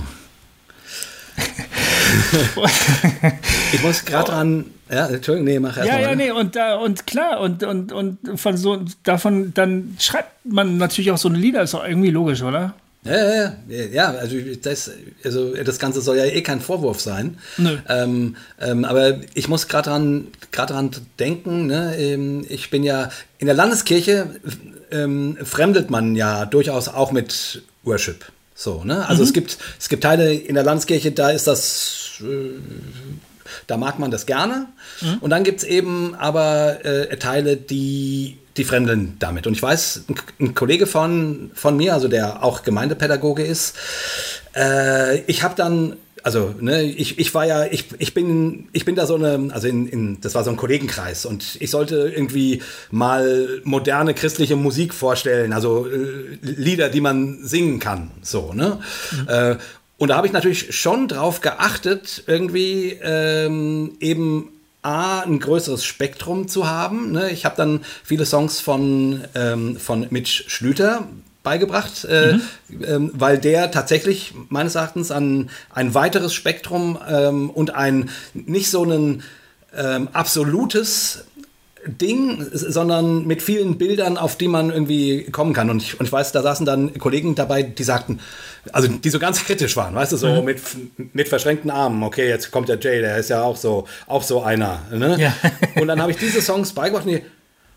ich 3.73 3.83
muss 3.83 4.05
gerade 4.05 4.31
dran. 4.31 4.65
Ja, 4.91 5.07
Entschuldigung, 5.07 5.47
nee, 5.47 5.59
mach 5.59 5.77
erst 5.77 5.89
Ja, 5.89 5.95
mal. 5.95 6.03
ja, 6.03 6.15
nee, 6.15 6.31
und 6.31 6.55
da, 6.55 6.77
und 6.77 7.07
klar, 7.07 7.41
und, 7.41 7.63
und, 7.65 7.93
und 7.93 8.19
von 8.39 8.57
so, 8.57 8.85
davon, 9.05 9.55
dann 9.55 9.97
schreibt 9.99 10.31
man 10.45 10.77
natürlich 10.77 11.11
auch 11.11 11.19
so 11.19 11.29
eine 11.29 11.39
Lieder, 11.39 11.63
ist 11.63 11.75
auch 11.75 11.85
irgendwie 11.85 12.11
logisch, 12.11 12.43
oder? 12.43 12.75
Ja, 13.05 13.53
ja, 13.69 14.11
also 14.13 14.37
das, 14.63 14.93
also 15.25 15.55
das 15.57 15.81
Ganze 15.81 16.01
soll 16.01 16.19
ja 16.19 16.25
eh 16.25 16.43
kein 16.43 16.61
Vorwurf 16.61 17.01
sein. 17.01 17.39
Nö. 17.57 17.79
Ähm, 17.89 18.37
ähm, 18.61 18.85
aber 18.85 19.21
ich 19.35 19.49
muss 19.49 19.67
gerade 19.67 19.91
dran, 19.91 20.29
gerade 20.53 20.75
dran 20.75 20.91
denken, 21.19 21.67
ne? 21.67 21.97
ähm, 21.99 22.47
ich 22.49 22.71
bin 22.71 22.85
ja 22.85 23.11
in 23.39 23.47
der 23.47 23.57
Landeskirche 23.57 24.37
ähm, 24.93 25.37
fremdelt 25.43 25.91
man 25.91 26.15
ja 26.15 26.47
durchaus 26.47 26.89
auch 26.89 27.11
mit 27.11 27.63
Worship. 27.83 28.25
So, 28.55 28.85
ne? 28.85 29.09
Also 29.09 29.25
es 29.25 29.33
gibt 29.33 29.59
es 29.81 29.89
gibt 29.89 30.05
Teile 30.05 30.33
in 30.33 30.55
der 30.55 30.63
Landeskirche, 30.63 31.11
da 31.11 31.31
ist 31.31 31.49
das 31.49 32.21
äh, 32.21 32.51
da 33.67 33.77
mag 33.77 33.99
man 33.99 34.11
das 34.11 34.27
gerne. 34.27 34.69
Und 35.21 35.31
dann 35.31 35.45
gibt 35.45 35.59
es 35.59 35.65
eben 35.65 36.15
aber 36.15 36.85
äh, 36.85 37.17
Teile, 37.17 37.57
die, 37.57 38.39
die 38.57 38.65
fremdeln 38.65 39.17
damit. 39.19 39.47
Und 39.47 39.55
ich 39.55 39.63
weiß, 39.63 40.05
ein, 40.41 40.55
Kollege 40.55 40.87
von, 40.87 41.51
von 41.55 41.77
mir, 41.77 41.95
also 41.95 42.09
der 42.09 42.43
auch 42.43 42.63
Gemeindepädagoge 42.63 43.43
ist, 43.43 43.77
äh, 44.55 45.21
ich 45.23 45.43
habe 45.43 45.55
dann, 45.57 45.97
also 46.23 46.55
ne, 46.61 46.83
ich, 46.83 47.19
ich 47.19 47.35
war 47.35 47.47
ja, 47.47 47.65
ich, 47.65 47.87
ich, 47.99 48.15
bin, 48.15 48.69
ich 48.73 48.85
bin 48.85 48.95
da 48.95 49.07
so 49.07 49.15
eine, 49.15 49.49
also 49.53 49.67
in, 49.69 49.89
in, 49.89 50.21
das 50.21 50.35
war 50.35 50.45
so 50.45 50.51
ein 50.51 50.57
Kollegenkreis 50.57 51.25
und 51.25 51.57
ich 51.61 51.71
sollte 51.71 52.13
irgendwie 52.15 52.63
mal 52.91 53.61
moderne 53.65 54.15
christliche 54.15 54.57
Musik 54.57 54.93
vorstellen, 54.93 55.53
also 55.53 55.87
äh, 55.87 56.39
Lieder, 56.43 56.91
die 56.91 57.01
man 57.01 57.39
singen 57.43 57.79
kann, 57.79 58.11
so, 58.23 58.53
ne? 58.53 58.81
Äh, 59.27 59.57
und 59.99 60.09
da 60.09 60.17
habe 60.17 60.27
ich 60.27 60.33
natürlich 60.33 60.75
schon 60.75 61.07
drauf 61.07 61.43
geachtet, 61.43 62.25
irgendwie 62.27 62.99
ähm, 63.03 63.93
eben 64.01 64.49
A, 64.83 65.21
ein 65.21 65.39
größeres 65.39 65.85
Spektrum 65.85 66.49
zu 66.49 66.69
haben. 66.69 67.13
Ne? 67.13 67.31
Ich 67.31 67.45
habe 67.45 67.57
dann 67.57 67.85
viele 68.03 68.27
Songs 68.27 68.61
von, 68.61 69.25
ähm, 69.35 69.77
von 69.77 70.07
Mitch 70.11 70.45
Schlüter 70.49 71.07
beigebracht, 71.43 72.05
äh, 72.05 72.39
ähm, 72.85 73.11
weil 73.15 73.39
der 73.39 73.71
tatsächlich 73.71 74.35
meines 74.49 74.75
Erachtens 74.75 75.11
an 75.11 75.51
ein 75.71 75.95
weiteres 75.95 76.35
Spektrum 76.35 76.99
ähm, 77.09 77.51
und 77.51 77.75
ein 77.75 78.11
nicht 78.35 78.71
so 78.71 78.85
ein 78.85 79.23
ähm, 79.75 80.09
absolutes 80.13 81.25
Ding, 81.87 82.47
sondern 82.53 83.27
mit 83.27 83.43
vielen 83.43 83.77
Bildern, 83.77 84.17
auf 84.17 84.37
die 84.37 84.47
man 84.47 84.71
irgendwie 84.71 85.25
kommen 85.25 85.53
kann. 85.53 85.69
Und 85.69 85.83
ich, 85.83 85.99
und 85.99 86.07
ich 86.07 86.13
weiß, 86.13 86.31
da 86.31 86.43
saßen 86.43 86.65
dann 86.65 86.97
Kollegen 86.99 87.35
dabei, 87.35 87.63
die 87.63 87.83
sagten, 87.83 88.21
also 88.73 88.87
die 88.87 89.11
so 89.11 89.19
ganz 89.19 89.45
kritisch 89.45 89.77
waren, 89.77 89.95
weißt 89.95 90.13
du, 90.13 90.17
so 90.17 90.43
mit, 90.43 90.61
mit 91.13 91.29
verschränkten 91.29 91.71
Armen. 91.71 92.03
Okay, 92.05 92.29
jetzt 92.29 92.53
kommt 92.53 92.69
der 92.69 92.79
Jay, 92.79 93.01
der 93.01 93.17
ist 93.19 93.31
ja 93.31 93.43
auch 93.43 93.57
so, 93.57 93.89
auch 94.07 94.23
so 94.23 94.43
einer. 94.43 94.83
Ne? 94.93 95.17
Ja. 95.19 95.35
Und 95.81 95.89
dann 95.89 96.01
habe 96.01 96.13
ich 96.13 96.19
diese 96.19 96.41
Songs 96.41 96.73
beigebracht 96.73 97.07
und 97.07 97.13
die, 97.13 97.23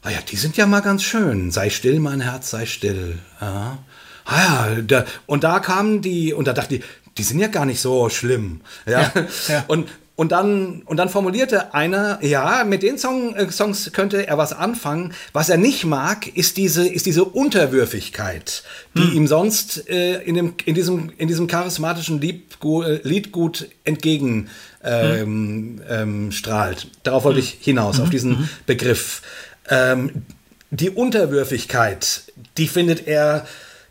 ah 0.03 0.11
ja, 0.11 0.19
die 0.29 0.35
sind 0.35 0.55
ja 0.55 0.67
mal 0.67 0.81
ganz 0.81 1.03
schön. 1.03 1.49
Sei 1.49 1.69
still, 1.69 1.99
mein 1.99 2.21
Herz, 2.21 2.51
sei 2.51 2.65
still. 2.65 3.17
Ja. 3.41 3.79
Ah 4.25 4.39
ja, 4.39 4.81
da, 4.81 5.05
und 5.27 5.43
da 5.43 5.59
kamen 5.59 6.01
die, 6.01 6.33
und 6.33 6.47
da 6.47 6.53
dachte 6.53 6.75
ich, 6.75 6.83
die 7.17 7.23
sind 7.23 7.39
ja 7.39 7.47
gar 7.47 7.65
nicht 7.65 7.79
so 7.79 8.09
schlimm. 8.09 8.61
Ja. 8.87 9.11
ja. 9.47 9.63
Und, 9.67 9.87
und 10.17 10.31
dann, 10.31 10.81
und 10.85 10.95
dann 10.97 11.09
formulierte 11.09 11.73
einer, 11.73 12.19
ja, 12.21 12.63
mit 12.63 12.83
den 12.83 12.97
Song, 12.97 13.35
äh, 13.35 13.51
Songs 13.51 13.91
könnte 13.91 14.25
er 14.27 14.37
was 14.37 14.53
anfangen. 14.53 15.13
Was 15.33 15.49
er 15.49 15.57
nicht 15.57 15.83
mag, 15.83 16.27
ist 16.37 16.55
diese, 16.55 16.87
ist 16.87 17.05
diese 17.05 17.25
Unterwürfigkeit, 17.25 18.63
die 18.95 19.15
ihm 19.15 19.27
sonst 19.27 19.89
äh, 19.89 20.21
in, 20.21 20.35
dem, 20.35 20.53
in, 20.63 20.73
diesem, 20.73 21.11
in 21.17 21.27
diesem 21.27 21.47
charismatischen 21.47 22.21
Liedgu 22.21 22.83
äh, 22.83 23.01
Liedgut 23.03 23.67
entgegen 23.83 24.49
ähm, 24.85 25.81
ähm, 25.89 26.31
strahlt. 26.31 26.87
Darauf 27.03 27.25
wollte 27.25 27.39
ich 27.39 27.57
hinaus, 27.59 27.99
auf 27.99 28.09
diesen 28.09 28.49
Begriff. 28.65 29.21
Ähm, 29.69 30.23
die 30.71 30.91
Unterwürfigkeit, 30.91 32.21
die 32.57 32.67
findet 32.67 33.05
er, 33.05 33.45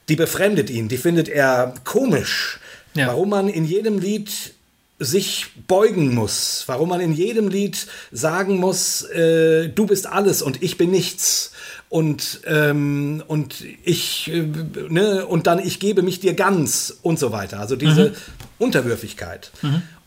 die 0.09 0.17
befremdet 0.17 0.71
ihn, 0.71 0.89
die 0.89 0.97
findet 0.97 1.29
er 1.29 1.75
komisch. 1.85 2.61
Ja. 2.95 3.09
Warum 3.09 3.31
man 3.31 3.49
in 3.49 3.65
jedem 3.65 3.99
Lied 3.99 4.55
sich 4.99 5.47
beugen 5.67 6.15
muss, 6.15 6.65
warum 6.67 6.91
man 6.91 7.01
in 7.01 7.13
jedem 7.13 7.49
Lied 7.49 7.87
sagen 8.13 8.59
muss, 8.59 9.03
äh, 9.03 9.69
du 9.69 9.87
bist 9.87 10.07
alles 10.07 10.41
und 10.41 10.63
ich 10.63 10.79
bin 10.79 10.91
nichts 10.91 11.53
und 11.89 12.41
ähm, 12.47 13.23
und 13.27 13.65
ich 13.85 14.31
äh, 14.33 14.47
ne 14.89 15.27
und 15.27 15.47
dann 15.47 15.59
ich 15.59 15.81
gebe 15.81 16.03
mich 16.03 16.21
dir 16.21 16.35
ganz 16.35 16.97
und 17.03 17.19
so 17.19 17.33
weiter. 17.33 17.59
Also 17.59 17.77
diese 17.77 18.15
Unterwürfigkeit. 18.59 19.51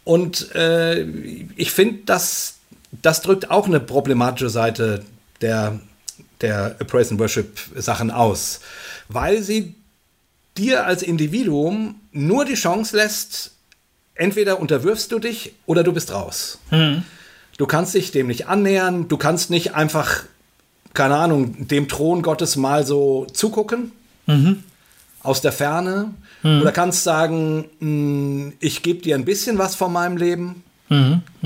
Und 0.04 0.56
äh, 0.56 1.04
ich 1.58 1.72
finde, 1.72 2.00
das 2.06 2.56
das 3.02 3.22
drückt 3.22 3.52
auch 3.52 3.68
eine 3.68 3.82
problematische 3.82 4.50
Seite 4.50 5.04
der 5.42 5.80
der 6.40 6.70
Praise 6.88 7.12
and 7.12 7.20
Worship 7.20 7.60
Sachen 7.76 8.10
aus, 8.10 8.62
weil 9.10 9.44
sie 9.44 9.76
dir 10.58 10.86
als 10.86 11.04
Individuum 11.04 12.00
nur 12.12 12.46
die 12.46 12.56
Chance 12.56 12.96
lässt, 12.96 13.52
entweder 14.18 14.60
unterwirfst 14.60 15.12
du 15.12 15.20
dich 15.20 15.54
oder 15.66 15.84
du 15.84 15.94
bist 15.94 16.12
raus. 16.14 16.60
Du 17.58 17.66
kannst 17.66 17.94
dich 17.94 18.12
dem 18.12 18.28
nicht 18.28 18.48
annähern, 18.48 19.08
du 19.08 19.18
kannst 19.18 19.50
nicht 19.50 19.74
einfach, 19.76 20.24
keine 20.94 21.16
Ahnung, 21.16 21.68
dem 21.68 21.88
Thron 21.88 22.22
Gottes 22.22 22.56
mal 22.56 22.86
so 22.86 23.26
zugucken, 23.34 23.92
aus 25.24 25.42
der 25.42 25.52
Ferne, 25.52 26.14
oder 26.44 26.72
kannst 26.72 27.04
sagen, 27.04 27.66
mh, 27.80 28.54
ich 28.60 28.84
gebe 28.84 29.02
dir 29.02 29.16
ein 29.16 29.26
bisschen 29.26 29.58
was 29.58 29.76
von 29.76 29.92
meinem 29.92 30.18
Leben. 30.18 30.64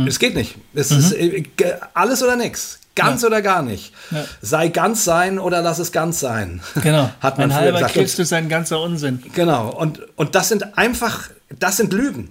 Es 0.06 0.20
geht 0.20 0.36
nicht. 0.36 0.56
Es 0.74 0.92
ist 0.92 1.14
äh, 1.14 1.42
ge- 1.42 1.74
alles 1.96 2.22
oder 2.22 2.36
nichts. 2.36 2.80
Ganz 2.94 3.24
oder 3.24 3.42
gar 3.42 3.64
nicht. 3.64 3.94
Ja. 4.12 4.26
Sei 4.42 4.68
ganz 4.68 5.06
sein 5.06 5.40
oder 5.40 5.62
lass 5.62 5.80
es 5.80 5.92
ganz 5.94 6.20
sein. 6.20 6.60
Genau. 6.84 7.10
Hat 7.22 7.38
man 7.40 7.50
Ein 7.50 7.56
halber 7.58 7.78
gesagt. 7.80 7.96
Und- 7.96 8.02
Christ 8.04 8.20
ist 8.20 8.34
ein 8.34 8.50
ganzer 8.50 8.82
Unsinn. 8.82 9.24
Genau, 9.34 9.70
und, 9.72 10.02
und 10.18 10.36
das 10.36 10.50
sind 10.50 10.78
einfach, 10.78 11.30
das 11.58 11.78
sind 11.78 11.94
Lügen. 11.94 12.30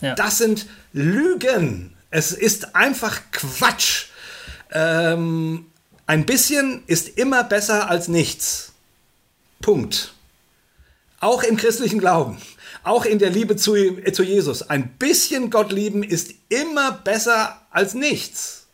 Ja. 0.00 0.14
Das 0.14 0.38
sind 0.38 0.66
Lügen. 0.92 1.94
Es 2.10 2.32
ist 2.32 2.74
einfach 2.74 3.20
Quatsch. 3.32 4.06
Ähm, 4.72 5.66
ein 6.06 6.24
bisschen 6.24 6.82
ist 6.86 7.18
immer 7.18 7.44
besser 7.44 7.90
als 7.90 8.08
nichts. 8.08 8.72
Punkt. 9.60 10.14
Auch 11.20 11.42
im 11.42 11.56
christlichen 11.56 11.98
Glauben. 11.98 12.38
Auch 12.84 13.04
in 13.04 13.18
der 13.18 13.30
Liebe 13.30 13.56
zu, 13.56 13.74
zu 14.12 14.22
Jesus. 14.22 14.62
Ein 14.62 14.88
bisschen 14.98 15.50
Gott 15.50 15.72
lieben 15.72 16.02
ist 16.02 16.32
immer 16.48 16.92
besser 16.92 17.60
als 17.70 17.94
nichts. 17.94 18.67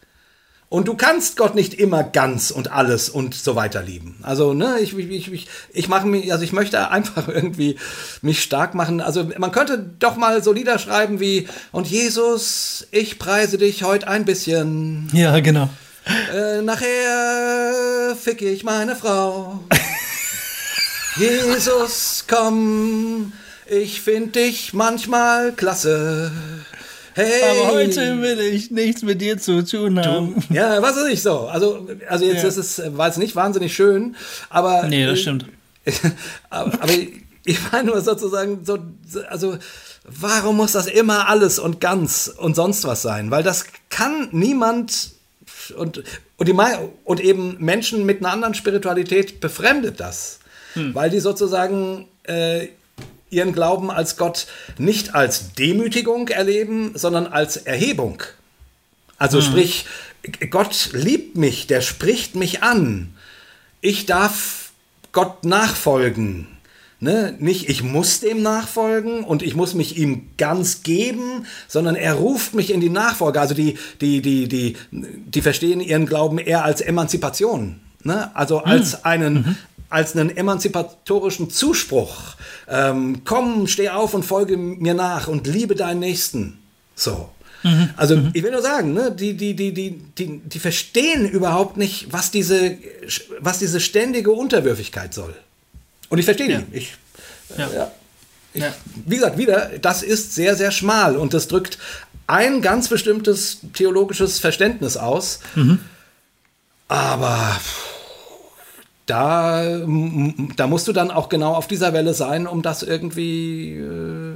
Und 0.74 0.88
du 0.88 0.94
kannst 0.94 1.36
Gott 1.36 1.55
nicht 1.55 1.74
immer 1.74 2.02
ganz 2.02 2.51
und 2.51 2.72
alles 2.72 3.09
und 3.09 3.32
so 3.32 3.55
weiter 3.55 3.80
lieben. 3.80 4.16
Also, 4.22 4.55
ne, 4.55 4.80
ich, 4.80 4.98
ich, 4.98 5.32
ich, 5.32 5.46
ich 5.72 5.86
mache 5.86 6.05
mich, 6.05 6.32
also 6.32 6.42
ich 6.42 6.52
möchte 6.52 6.90
einfach 6.90 7.28
irgendwie 7.32 7.76
mich 8.22 8.42
stark 8.42 8.74
machen. 8.74 9.01
Also, 9.01 9.30
man 9.38 9.52
könnte 9.52 9.78
doch 10.01 10.16
mal 10.16 10.42
so 10.42 10.52
Lieder 10.52 10.80
schreiben 10.80 11.20
wie, 11.20 11.46
und 11.70 11.86
Jesus, 11.86 12.88
ich 12.90 13.20
preise 13.20 13.56
dich 13.56 13.84
heute 13.84 14.09
ein 14.09 14.24
bisschen. 14.24 15.09
Ja, 15.12 15.38
genau. 15.38 15.70
Äh, 16.34 16.60
nachher 16.62 18.16
fick 18.20 18.42
ich 18.42 18.64
meine 18.64 18.96
Frau. 18.96 19.60
Jesus, 21.16 22.24
komm, 22.26 23.32
ich 23.66 24.01
find 24.01 24.34
dich 24.34 24.74
manchmal 24.74 25.52
klasse. 25.52 26.32
Hey. 27.14 27.42
Aber 27.48 27.74
heute 27.74 28.20
will 28.20 28.40
ich 28.40 28.70
nichts 28.70 29.02
mit 29.02 29.20
dir 29.20 29.38
zu 29.38 29.64
tun 29.64 30.04
haben. 30.04 30.34
Du, 30.48 30.54
ja, 30.54 30.82
was 30.82 30.96
ist 30.96 31.06
nicht 31.06 31.22
so? 31.22 31.46
Also, 31.46 31.88
also 32.08 32.24
jetzt 32.24 32.42
Ja. 32.42 32.48
ist 32.48 32.56
es, 32.56 32.82
war 32.96 33.08
es 33.08 33.16
nicht 33.16 33.36
wahnsinnig 33.36 33.74
schön, 33.74 34.16
aber. 34.50 34.88
Nee, 34.88 35.06
das 35.06 35.18
äh, 35.18 35.22
stimmt. 35.22 35.46
aber, 36.50 36.72
aber 36.82 36.92
ich 37.44 37.58
meine 37.70 37.90
nur 37.90 38.00
sozusagen, 38.00 38.64
so, 38.64 38.78
also, 39.28 39.58
warum 40.04 40.56
muss 40.56 40.72
das 40.72 40.86
immer 40.86 41.28
alles 41.28 41.58
und 41.58 41.80
ganz 41.80 42.32
und 42.36 42.56
sonst 42.56 42.84
was 42.84 43.02
sein? 43.02 43.30
Weil 43.30 43.42
das 43.42 43.66
kann 43.90 44.28
niemand 44.32 45.10
und, 45.76 46.02
und, 46.36 46.48
die, 46.48 46.54
und 47.04 47.20
eben 47.20 47.56
Menschen 47.60 48.04
mit 48.06 48.18
einer 48.20 48.32
anderen 48.32 48.54
Spiritualität 48.54 49.40
befremdet 49.40 50.00
das. 50.00 50.40
Weil 50.74 51.08
die 51.08 51.20
sozusagen 51.20 52.08
äh, 52.24 52.66
ihren 53.35 53.52
Glauben 53.52 53.90
als 53.90 54.16
Gott 54.16 54.47
nicht 54.78 55.15
als 55.15 55.52
Demütigung 55.52 56.28
erleben, 56.28 56.93
sondern 56.94 57.27
als 57.27 57.56
Erhebung. 57.56 58.23
Also 59.19 59.40
sprich, 59.40 59.86
Gott 60.51 60.90
liebt 60.93 61.36
mich, 61.36 61.66
der 61.66 61.81
spricht 61.81 62.35
mich 62.35 62.62
an. 62.62 63.15
Ich 63.81 64.06
darf 64.06 64.73
Gott 65.12 65.44
nachfolgen. 65.44 66.48
Ne? 67.01 67.36
Nicht, 67.39 67.69
ich 67.69 67.82
muss 67.82 68.20
dem 68.20 68.43
nachfolgen 68.43 69.24
und 69.24 69.43
ich 69.43 69.55
muss 69.55 69.74
mich 69.74 69.98
ihm 69.98 70.31
ganz 70.39 70.82
geben, 70.82 71.47
sondern 71.69 71.97
er 71.97 72.15
ruft 72.15 72.55
mich 72.55 72.73
in 72.73 72.81
die 72.81 72.89
Nachfolge. 72.89 73.40
Also 73.40 73.55
die, 73.55 73.77
die, 74.01 74.23
die, 74.23 74.48
die, 74.48 74.77
die 74.90 75.43
verstehen 75.43 75.81
ihren 75.81 76.06
Glauben 76.06 76.39
eher 76.39 76.65
als 76.65 76.81
Emanzipation. 76.81 77.81
Ne? 78.02 78.35
Also 78.35 78.61
als 78.61 79.05
einen, 79.05 79.59
als 79.90 80.16
einen 80.16 80.35
emanzipatorischen 80.35 81.51
Zuspruch. 81.51 82.36
Ähm, 82.68 83.22
komm, 83.24 83.66
steh 83.66 83.90
auf 83.90 84.14
und 84.14 84.24
folge 84.24 84.56
mir 84.56 84.94
nach 84.94 85.28
und 85.28 85.46
liebe 85.46 85.74
deinen 85.74 86.00
Nächsten. 86.00 86.58
So. 86.94 87.28
Also 87.96 88.20
ich 88.34 88.42
will 88.42 88.50
nur 88.50 88.60
sagen, 88.60 88.92
ne, 88.92 89.10
die, 89.10 89.32
die, 89.34 89.54
die, 89.56 89.72
die, 89.72 89.92
die, 90.18 90.38
die 90.44 90.58
verstehen 90.58 91.26
überhaupt 91.26 91.78
nicht, 91.78 92.12
was 92.12 92.30
diese, 92.30 92.76
was 93.40 93.58
diese 93.58 93.80
ständige 93.80 94.32
Unterwürfigkeit 94.32 95.14
soll. 95.14 95.34
Und 96.10 96.18
ich 96.18 96.26
verstehe 96.26 96.50
Ja. 96.50 96.60
die. 96.60 96.76
Ich, 96.76 96.94
äh, 97.56 97.60
Ja. 97.62 97.70
ja. 97.72 97.90
Ich, 98.52 98.62
Ja. 98.62 98.74
Wie 99.06 99.16
gesagt, 99.16 99.38
wieder, 99.38 99.70
das 99.80 100.02
ist 100.02 100.34
sehr, 100.34 100.56
sehr 100.56 100.70
schmal 100.72 101.16
und 101.16 101.32
das 101.32 101.48
drückt 101.48 101.78
ein 102.26 102.60
ganz 102.60 102.88
bestimmtes 102.88 103.60
theologisches 103.72 104.38
Verständnis 104.40 104.98
aus. 104.98 105.40
Aber 106.88 107.56
da, 109.06 109.62
da 110.56 110.66
musst 110.66 110.89
du 110.89 110.93
dann 110.93 111.10
auch 111.10 111.28
genau 111.28 111.55
auf 111.55 111.66
dieser 111.66 111.93
Welle 111.93 112.14
sein, 112.14 112.47
um 112.47 112.62
das 112.62 112.82
irgendwie 112.82 113.72
äh, 113.76 114.35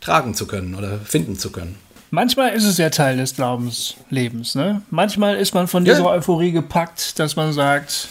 tragen 0.00 0.34
zu 0.34 0.46
können 0.46 0.74
oder 0.74 0.98
finden 0.98 1.38
zu 1.38 1.50
können. 1.50 1.76
Manchmal 2.10 2.50
ist 2.52 2.64
es 2.64 2.76
ja 2.78 2.90
Teil 2.90 3.16
des 3.18 3.34
Glaubenslebens. 3.36 4.56
Ne? 4.56 4.82
Manchmal 4.90 5.36
ist 5.36 5.54
man 5.54 5.68
von 5.68 5.84
dieser 5.84 6.00
Ja. 6.00 6.06
Euphorie 6.06 6.50
gepackt, 6.52 7.18
dass 7.18 7.36
man 7.36 7.52
sagt, 7.52 8.08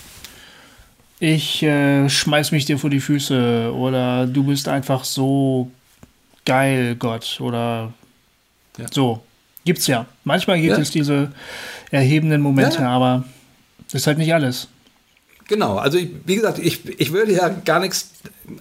ich 1.20 1.62
äh, 1.64 2.08
schmeiß 2.10 2.52
mich 2.54 2.66
dir 2.66 2.80
vor 2.80 2.90
die 2.90 3.02
Füße 3.02 3.74
oder 3.76 4.26
du 4.26 4.44
bist 4.46 4.70
einfach 4.70 5.04
so 5.04 5.70
geil, 6.46 6.96
Gott 6.96 7.40
oder 7.42 7.92
Ja. 8.78 8.86
so. 8.90 9.22
Gibt's 9.66 9.86
ja. 9.88 10.06
Manchmal 10.24 10.62
gibt 10.62 10.78
Ja. 10.78 10.82
es 10.82 10.90
diese 10.92 11.32
erhebenden 11.92 12.42
Momente, 12.42 12.88
aber 12.88 13.26
das 13.86 13.96
ist 14.02 14.08
halt 14.08 14.18
nicht 14.18 14.34
alles. 14.34 14.70
Genau, 15.50 15.78
also 15.78 15.98
ich, 15.98 16.12
wie 16.26 16.36
gesagt, 16.36 16.60
ich, 16.60 16.88
ich 17.00 17.12
würde 17.12 17.34
ja 17.34 17.50
gar 17.50 17.80
nichts, 17.80 18.12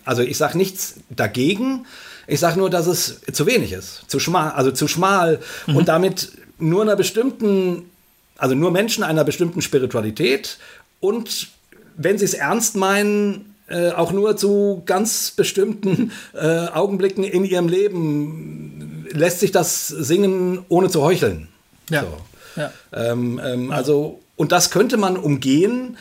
also 0.06 0.22
ich 0.22 0.38
sage 0.38 0.56
nichts 0.56 0.94
dagegen, 1.10 1.84
ich 2.26 2.40
sage 2.40 2.58
nur, 2.58 2.70
dass 2.70 2.86
es 2.86 3.20
zu 3.30 3.44
wenig 3.44 3.72
ist, 3.72 4.04
zu 4.08 4.18
schmal, 4.18 4.52
also 4.52 4.70
zu 4.70 4.88
schmal 4.88 5.38
und 5.66 5.88
damit 5.88 6.32
nur 6.58 6.80
einer 6.80 6.96
bestimmten, 6.96 7.90
also 8.38 8.54
nur 8.54 8.70
Menschen 8.70 9.04
einer 9.04 9.22
bestimmten 9.22 9.60
Spiritualität 9.60 10.58
und 11.00 11.48
wenn 11.96 12.16
sie 12.16 12.24
es 12.24 12.32
ernst 12.32 12.74
meinen, 12.74 13.54
äh, 13.68 13.90
auch 13.90 14.12
nur 14.12 14.38
zu 14.38 14.82
ganz 14.86 15.30
bestimmten 15.32 16.12
äh, 16.32 16.68
Augenblicken 16.68 17.22
in 17.22 17.44
ihrem 17.44 17.68
Leben 17.68 19.06
lässt 19.12 19.40
sich 19.40 19.52
das 19.52 19.88
singen, 19.88 20.64
ohne 20.70 20.88
zu 20.88 21.02
heucheln. 21.02 21.48
Ja. 21.90 22.02
So. 22.02 22.62
Ja. 22.62 22.72
Ähm, 22.94 23.38
ähm, 23.44 23.70
Also, 23.70 24.20
und 24.36 24.52
das 24.52 24.70
könnte 24.70 24.96
man 24.96 25.18
umgehen, 25.18 25.98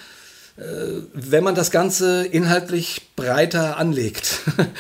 wenn 1.14 1.44
man 1.44 1.54
das 1.56 1.70
Ganze 1.72 2.26
inhaltlich 2.26 3.02
breiter 3.16 3.78
anlegt 3.78 4.40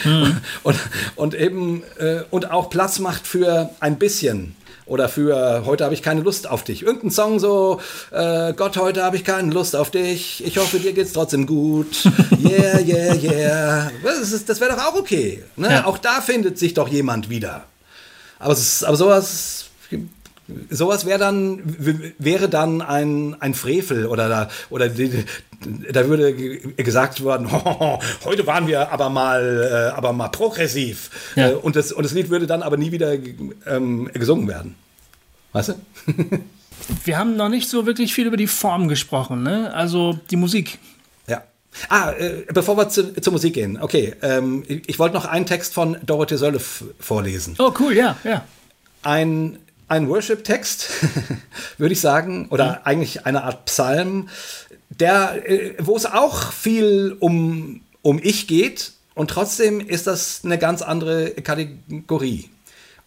und, 0.63 0.75
und 1.15 1.35
eben 1.35 1.83
äh, 1.99 2.21
und 2.31 2.49
auch 2.51 2.69
Platz 2.69 2.97
macht 2.99 3.27
für 3.27 3.69
ein 3.79 3.99
bisschen. 3.99 4.55
Oder 4.87 5.09
für 5.09 5.63
heute 5.65 5.83
habe 5.83 5.93
ich 5.93 6.01
keine 6.01 6.21
Lust 6.21 6.47
auf 6.47 6.63
dich. 6.63 6.81
Irgendein 6.81 7.11
Song 7.11 7.39
so, 7.39 7.81
äh, 8.11 8.53
Gott, 8.53 8.77
heute 8.77 9.03
habe 9.03 9.17
ich 9.17 9.25
keine 9.25 9.51
Lust 9.51 9.75
auf 9.75 9.91
dich. 9.91 10.41
Ich 10.45 10.57
hoffe, 10.57 10.79
dir 10.79 10.93
geht's 10.93 11.11
trotzdem 11.13 11.45
gut. 11.45 11.87
Yeah, 12.41 12.79
yeah, 12.79 13.13
yeah. 13.15 13.91
Das, 14.01 14.31
ist- 14.31 14.47
das 14.47 14.61
wäre 14.61 14.75
doch 14.75 14.83
auch 14.85 14.95
okay. 14.95 15.43
Ne? 15.57 15.69
Ja. 15.69 15.85
Auch 15.85 15.97
da 15.97 16.21
findet 16.21 16.57
sich 16.57 16.73
doch 16.73 16.87
jemand 16.87 17.29
wieder. 17.29 17.65
Aber, 18.39 18.53
es 18.53 18.59
ist, 18.59 18.83
aber 18.85 18.95
sowas, 18.95 19.65
sowas 20.69 21.05
wäre 21.05 21.19
dann, 21.19 21.61
wäre 22.19 22.49
dann 22.49 22.81
ein, 22.81 23.35
ein 23.41 23.53
Frevel 23.53 24.05
oder 24.07 24.29
da, 24.29 24.49
oder 24.69 24.87
die, 24.89 25.25
da 25.91 26.07
würde 26.07 26.33
ge- 26.33 26.73
gesagt 26.83 27.21
worden, 27.23 27.51
heute 28.23 28.47
waren 28.47 28.67
wir 28.67 28.91
aber 28.91 29.09
mal, 29.09 29.91
äh, 29.91 29.95
aber 29.97 30.13
mal 30.13 30.29
progressiv. 30.29 31.09
Ja. 31.35 31.49
Äh, 31.49 31.53
und, 31.55 31.75
das, 31.75 31.91
und 31.91 32.03
das 32.03 32.13
Lied 32.13 32.29
würde 32.29 32.47
dann 32.47 32.63
aber 32.63 32.77
nie 32.77 32.91
wieder 32.91 33.15
ähm, 33.65 34.09
gesungen 34.13 34.47
werden. 34.47 34.75
Weißt 35.53 35.69
du? 35.69 35.73
Wir 37.03 37.17
haben 37.17 37.35
noch 37.35 37.49
nicht 37.49 37.69
so 37.69 37.85
wirklich 37.85 38.13
viel 38.13 38.27
über 38.27 38.37
die 38.37 38.47
Form 38.47 38.87
gesprochen, 38.87 39.41
ne? 39.43 39.73
Also 39.73 40.17
die 40.29 40.35
Musik. 40.37 40.77
Ja. 41.27 41.43
Ah, 41.89 42.11
äh, 42.11 42.45
bevor 42.53 42.77
wir 42.77 42.87
zu, 42.87 43.13
zur 43.19 43.33
Musik 43.33 43.55
gehen, 43.55 43.77
okay, 43.81 44.13
ähm, 44.21 44.63
ich, 44.67 44.87
ich 44.87 44.99
wollte 44.99 45.15
noch 45.15 45.25
einen 45.25 45.45
Text 45.47 45.73
von 45.73 45.97
Dorothee 46.05 46.37
Sölle 46.37 46.61
vorlesen. 46.99 47.55
Oh, 47.59 47.73
cool, 47.79 47.93
ja, 47.93 48.15
ja. 48.23 48.45
ein, 49.03 49.57
ein 49.87 50.09
Worship-Text, 50.09 50.89
würde 51.77 51.93
ich 51.93 52.01
sagen, 52.01 52.47
oder 52.49 52.85
eigentlich 52.85 53.25
eine 53.25 53.43
Art 53.43 53.65
Psalm, 53.65 54.29
der, 54.89 55.49
äh, 55.49 55.75
wo 55.79 55.95
es 55.95 56.05
auch 56.05 56.51
viel 56.51 57.15
um, 57.19 57.81
um 58.01 58.19
Ich 58.21 58.47
geht 58.47 58.91
und 59.15 59.29
trotzdem 59.29 59.79
ist 59.79 60.07
das 60.07 60.41
eine 60.43 60.57
ganz 60.57 60.81
andere 60.81 61.31
Kategorie, 61.31 62.49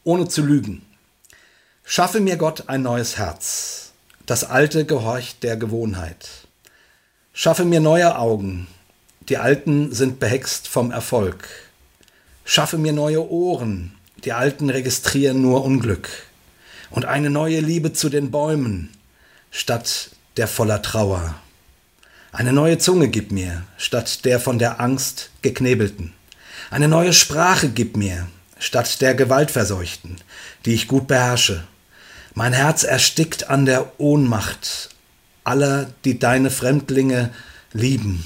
ohne 0.05 0.28
zu 0.28 0.43
lügen. 0.43 0.82
Schaffe 1.85 2.20
mir 2.20 2.36
Gott 2.36 2.69
ein 2.69 2.82
neues 2.82 3.19
Herz, 3.19 3.93
das 4.27 4.44
alte 4.44 4.85
gehorcht 4.85 5.43
der 5.43 5.57
Gewohnheit. 5.57 6.28
Schaffe 7.32 7.65
mir 7.65 7.81
neue 7.81 8.16
Augen, 8.16 8.66
die 9.28 9.36
alten 9.36 9.93
sind 9.93 10.19
behext 10.19 10.69
vom 10.69 10.90
Erfolg. 10.90 11.48
Schaffe 12.44 12.78
mir 12.78 12.93
neue 12.93 13.28
Ohren, 13.31 13.94
die 14.24 14.32
alten 14.32 14.70
registrieren 14.70 15.40
nur 15.40 15.65
Unglück. 15.65 16.09
Und 16.91 17.05
eine 17.05 17.31
neue 17.31 17.61
Liebe 17.61 17.93
zu 17.93 18.09
den 18.09 18.31
Bäumen, 18.31 18.91
statt 19.51 20.11
der 20.37 20.49
voller 20.49 20.83
Trauer. 20.83 21.37
Eine 22.33 22.53
neue 22.53 22.79
Zunge 22.79 23.09
gib 23.09 23.33
mir, 23.33 23.62
statt 23.77 24.25
der 24.25 24.41
von 24.41 24.59
der 24.59 24.81
Angst 24.81 25.31
geknebelten. 25.43 26.12
Eine 26.71 26.89
neue 26.89 27.12
Sprache 27.12 27.69
gib 27.69 27.97
mir, 27.97 28.29
statt 28.59 29.01
der 29.01 29.15
gewaltverseuchten, 29.15 30.17
die 30.65 30.75
ich 30.75 30.89
gut 30.89 31.09
beherrsche. 31.09 31.65
Mein 32.35 32.53
Herz 32.53 32.85
erstickt 32.85 33.51
an 33.51 33.67
der 33.67 34.01
Ohnmacht 34.01 34.91
aller, 35.43 35.91
die 36.05 36.19
deine 36.19 36.51
Fremdlinge 36.51 37.31
lieben. 37.73 38.25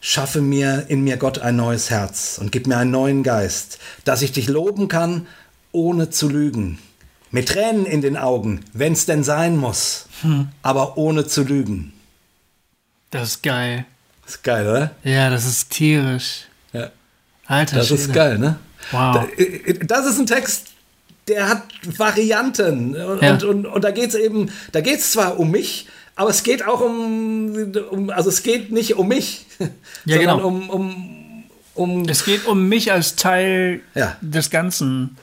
Schaffe 0.00 0.40
mir 0.40 0.86
in 0.88 1.02
mir 1.02 1.16
Gott 1.16 1.38
ein 1.38 1.56
neues 1.56 1.90
Herz 1.90 2.38
und 2.40 2.52
gib 2.52 2.66
mir 2.66 2.78
einen 2.78 2.90
neuen 2.90 3.22
Geist, 3.22 3.78
dass 4.04 4.22
ich 4.22 4.32
dich 4.32 4.48
loben 4.48 4.88
kann, 4.88 5.26
ohne 5.72 6.10
zu 6.10 6.28
lügen. 6.28 6.78
Mit 7.30 7.48
Tränen 7.48 7.84
in 7.86 8.00
den 8.00 8.16
Augen, 8.16 8.64
wenn's 8.72 9.04
denn 9.06 9.22
sein 9.22 9.56
muss, 9.56 10.06
aber 10.62 10.96
ohne 10.96 11.26
zu 11.26 11.42
lügen. 11.42 11.92
Das 13.10 13.28
ist 13.28 13.42
geil. 13.42 13.84
Ist 14.26 14.42
geil, 14.44 14.66
oder? 14.66 14.90
Ja, 15.04 15.30
das 15.30 15.44
ist 15.46 15.70
tierisch. 15.70 16.44
Ja. 16.72 16.90
Alter 17.46 17.76
Das 17.76 17.90
ist 17.90 18.04
Schwede. 18.04 18.12
geil, 18.12 18.38
ne? 18.38 18.58
Wow. 18.92 19.14
Da- 19.14 19.26
äh, 19.42 19.74
Das 19.86 20.06
ist 20.06 20.18
ein 20.18 20.26
Text, 20.26 20.68
der 21.28 21.48
hat 21.48 21.62
Varianten. 21.98 22.94
Und, 22.96 23.22
ja. 23.22 23.32
und, 23.32 23.44
und, 23.44 23.66
und, 23.66 23.84
da 23.84 23.90
geht 23.90 24.08
es 24.10 24.14
eben, 24.14 24.50
da 24.72 24.80
geht 24.80 24.98
es 25.00 25.12
zwar 25.12 25.38
um 25.38 25.50
mich, 25.50 25.86
aber 26.16 26.30
es 26.30 26.42
geht 26.42 26.66
auch 26.66 26.80
um, 26.80 27.72
um, 27.90 28.10
also 28.10 28.28
es 28.28 28.42
geht 28.42 28.72
nicht 28.72 28.96
um 28.96 29.08
mich, 29.08 29.46
ja, 30.04 30.16
sondern 30.16 30.36
genau. 30.38 30.46
um, 30.48 30.70
um, 30.70 31.44
um. 31.74 32.08
Es 32.08 32.24
geht 32.24 32.46
um 32.46 32.68
mich 32.68 32.90
als 32.92 33.16
Teil 33.16 33.80
ja. 33.94 34.16
des 34.20 34.50
Ganzen. 34.50 35.16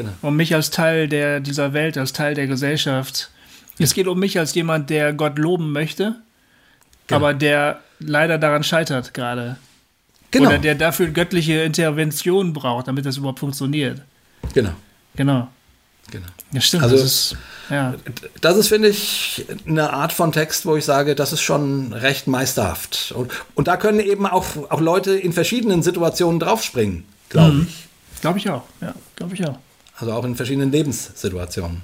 Genau. 0.00 0.12
Um 0.22 0.36
mich 0.36 0.54
als 0.54 0.70
Teil 0.70 1.08
der, 1.08 1.40
dieser 1.40 1.74
Welt, 1.74 1.98
als 1.98 2.14
Teil 2.14 2.34
der 2.34 2.46
Gesellschaft. 2.46 3.30
Es 3.78 3.92
geht 3.92 4.06
um 4.06 4.18
mich 4.18 4.38
als 4.38 4.54
jemand, 4.54 4.88
der 4.88 5.12
Gott 5.12 5.38
loben 5.38 5.72
möchte, 5.72 6.16
genau. 7.06 7.16
aber 7.16 7.34
der 7.34 7.80
leider 7.98 8.38
daran 8.38 8.62
scheitert 8.62 9.12
gerade. 9.12 9.56
Genau. 10.30 10.48
Oder 10.48 10.58
der 10.58 10.74
dafür 10.74 11.08
göttliche 11.08 11.62
Intervention 11.62 12.52
braucht, 12.52 12.88
damit 12.88 13.04
das 13.04 13.18
überhaupt 13.18 13.40
funktioniert. 13.40 14.00
Genau. 14.54 14.72
Genau. 15.16 15.48
Genau. 16.10 16.26
Ja, 16.52 16.60
stimmt. 16.60 16.82
Also, 16.82 16.96
das 16.96 17.04
ist, 17.04 17.36
ja. 17.68 17.94
das 18.40 18.56
ist, 18.56 18.68
finde 18.68 18.88
ich, 18.88 19.44
eine 19.66 19.92
Art 19.92 20.12
von 20.12 20.32
Text, 20.32 20.66
wo 20.66 20.76
ich 20.76 20.84
sage, 20.84 21.14
das 21.14 21.32
ist 21.32 21.42
schon 21.42 21.92
recht 21.92 22.26
meisterhaft. 22.26 23.12
Und, 23.14 23.30
und 23.54 23.68
da 23.68 23.76
können 23.76 24.00
eben 24.00 24.26
auch, 24.26 24.46
auch 24.70 24.80
Leute 24.80 25.12
in 25.12 25.32
verschiedenen 25.32 25.82
Situationen 25.82 26.40
draufspringen, 26.40 27.04
glaube 27.28 27.52
mhm. 27.52 27.66
ich. 27.68 28.20
Glaube 28.20 28.38
ich 28.38 28.50
auch, 28.50 28.64
ja, 28.80 28.94
glaube 29.16 29.34
ich 29.34 29.46
auch. 29.46 29.58
Also 30.00 30.14
auch 30.14 30.24
in 30.24 30.34
verschiedenen 30.34 30.72
Lebenssituationen. 30.72 31.82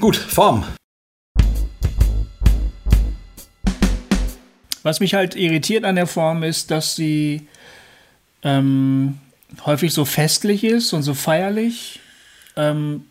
Gut, 0.00 0.16
Form. 0.16 0.64
Was 4.82 5.00
mich 5.00 5.12
halt 5.12 5.36
irritiert 5.36 5.84
an 5.84 5.96
der 5.96 6.06
Form 6.06 6.42
ist, 6.42 6.70
dass 6.70 6.96
sie 6.96 7.46
ähm, 8.42 9.18
häufig 9.66 9.92
so 9.92 10.06
festlich 10.06 10.64
ist 10.64 10.94
und 10.94 11.02
so 11.02 11.12
feierlich 11.12 12.00
ähm, 12.56 13.04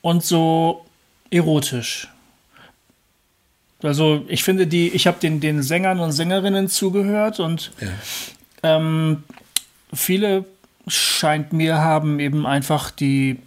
und 0.00 0.24
so 0.24 0.86
erotisch. 1.30 2.08
Also 3.82 4.24
ich 4.28 4.44
finde 4.44 4.66
die, 4.66 4.88
ich 4.90 5.06
habe 5.06 5.18
den, 5.20 5.40
den 5.40 5.62
Sängern 5.62 5.98
und 5.98 6.12
Sängerinnen 6.12 6.68
zugehört 6.68 7.40
und 7.40 7.72
ja. 7.80 7.88
ähm, 8.62 9.24
viele 9.92 10.44
scheint 10.90 11.52
mir 11.52 11.78
haben 11.78 12.20
eben 12.20 12.46
einfach 12.46 12.90
die 12.90 13.38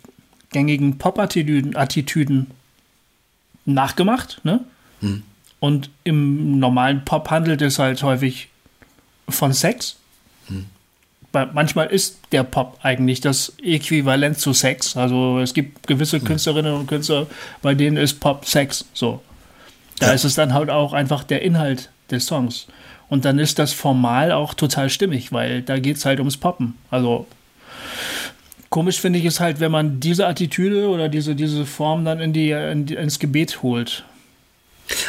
gängigen 0.52 0.98
Pop-Attitüden 0.98 2.52
nachgemacht, 3.66 4.42
ne? 4.44 4.62
Hm. 5.02 5.24
Und 5.60 5.90
im 6.04 6.60
normalen 6.60 7.06
Pop 7.06 7.30
handelt 7.30 7.62
es 7.62 7.80
halt 7.80 8.04
häufig 8.04 8.50
von 9.30 9.54
Sex. 9.54 9.96
Hm. 10.48 10.66
Manchmal 11.54 11.88
ist 11.88 12.20
der 12.32 12.44
Pop 12.44 12.80
eigentlich 12.84 13.22
das 13.22 13.54
Äquivalent 13.64 14.38
zu 14.38 14.54
Sex. 14.54 14.96
Also 14.98 15.40
es 15.40 15.54
gibt 15.54 15.88
gewisse 15.88 16.20
hm. 16.20 16.26
Künstlerinnen 16.26 16.74
und 16.74 16.88
Künstler, 16.88 17.28
bei 17.62 17.74
denen 17.76 17.98
ist 17.98 18.20
Pop 18.20 18.46
Sex. 18.46 18.86
So. 18.94 19.22
Da 20.00 20.08
ja. 20.08 20.14
ist 20.14 20.26
es 20.26 20.36
dann 20.36 20.54
halt 20.54 20.70
auch 20.70 20.94
einfach 20.94 21.24
der 21.24 21.42
Inhalt 21.42 21.90
des 22.12 22.26
Songs. 22.26 22.68
Und 23.14 23.26
dann 23.26 23.38
ist 23.38 23.60
das 23.60 23.74
formal 23.74 24.32
auch 24.32 24.56
total 24.56 24.90
stimmig, 24.90 25.32
weil 25.32 25.62
da 25.62 25.78
geht 25.78 25.98
es 25.98 26.06
halt 26.08 26.18
ums 26.18 26.36
Poppen. 26.36 26.74
Also 26.90 27.28
komisch 28.72 29.00
finde 29.00 29.20
ich 29.20 29.26
es 29.26 29.40
halt, 29.40 29.60
wenn 29.60 29.72
man 29.72 30.00
diese 30.00 30.26
Attitüde 30.26 30.90
oder 30.90 31.10
diese, 31.10 31.36
diese 31.36 31.68
Form 31.68 32.06
dann 32.06 32.20
in 32.20 32.34
die, 32.34 32.50
in 32.50 32.88
die, 32.88 32.96
ins 32.96 33.20
Gebet 33.20 33.62
holt. 33.62 34.04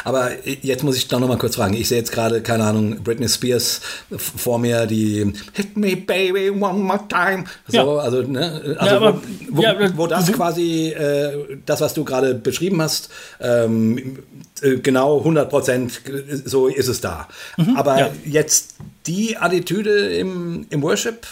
Aber 0.04 0.30
jetzt 0.46 0.84
muss 0.84 0.96
ich 0.96 1.08
doch 1.08 1.20
noch 1.20 1.28
mal 1.28 1.38
kurz 1.38 1.56
fragen. 1.56 1.74
Ich 1.74 1.88
sehe 1.88 1.98
jetzt 1.98 2.12
gerade, 2.12 2.42
keine 2.42 2.64
Ahnung, 2.64 3.02
Britney 3.02 3.28
Spears 3.28 3.80
vor 4.18 4.58
mir, 4.58 4.86
die 4.86 5.32
Hit 5.52 5.76
me 5.76 5.96
baby 5.96 6.50
one 6.50 6.78
more 6.78 7.00
time. 7.08 7.44
So, 7.66 7.76
ja. 7.76 7.96
also, 7.98 8.22
ne, 8.22 8.76
also 8.78 8.94
ja, 8.94 8.96
aber, 8.96 9.14
wo, 9.48 9.56
wo, 9.56 9.62
ja, 9.62 9.96
wo, 9.96 10.06
das 10.06 10.32
quasi, 10.32 10.88
äh, 10.88 11.58
das, 11.66 11.80
was 11.80 11.94
du 11.94 12.04
gerade 12.04 12.34
beschrieben 12.34 12.80
hast, 12.80 13.10
ähm, 13.40 14.18
äh, 14.62 14.76
genau 14.76 15.18
100 15.18 15.50
Prozent, 15.50 16.00
so 16.44 16.68
ist 16.68 16.88
es 16.88 17.00
da. 17.00 17.28
Mhm, 17.56 17.76
aber 17.76 18.10
jetzt 18.24 18.76
die 19.06 19.36
Attitüde 19.36 20.14
im, 20.14 20.66
im 20.70 20.82
Worship, 20.82 21.26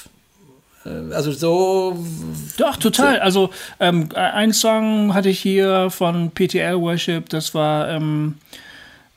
also 0.85 1.33
so. 1.33 2.05
Doch, 2.57 2.77
total. 2.77 3.17
So. 3.17 3.21
Also 3.21 3.51
ähm, 3.81 4.09
ein 4.15 4.53
Song 4.53 5.15
hatte 5.15 5.29
ich 5.29 5.41
hier 5.41 5.91
von 5.91 6.31
PTL 6.31 6.81
Worship, 6.81 7.29
das 7.29 7.55
war 7.55 7.89
ähm, 7.89 8.37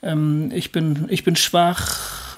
ähm, 0.05 0.51
ich, 0.53 0.71
bin, 0.71 1.07
ich 1.09 1.23
bin 1.23 1.35
schwach. 1.35 2.37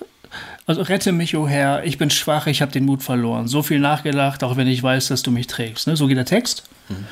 Also 0.65 0.81
rette 0.81 1.11
mich, 1.11 1.35
o 1.35 1.43
oh 1.43 1.47
Herr, 1.47 1.83
ich 1.85 1.97
bin 1.97 2.09
schwach, 2.09 2.47
ich 2.47 2.61
habe 2.61 2.71
den 2.71 2.85
Mut 2.85 3.03
verloren. 3.03 3.47
So 3.47 3.61
viel 3.61 3.79
nachgedacht, 3.79 4.43
auch 4.43 4.57
wenn 4.57 4.67
ich 4.67 4.81
weiß, 4.81 5.07
dass 5.07 5.23
du 5.23 5.31
mich 5.31 5.47
trägst. 5.47 5.87
Ne? 5.87 5.95
So 5.95 6.07
geht 6.07 6.17
der 6.17 6.25
Text. 6.25 6.63
Mhm. 6.89 7.05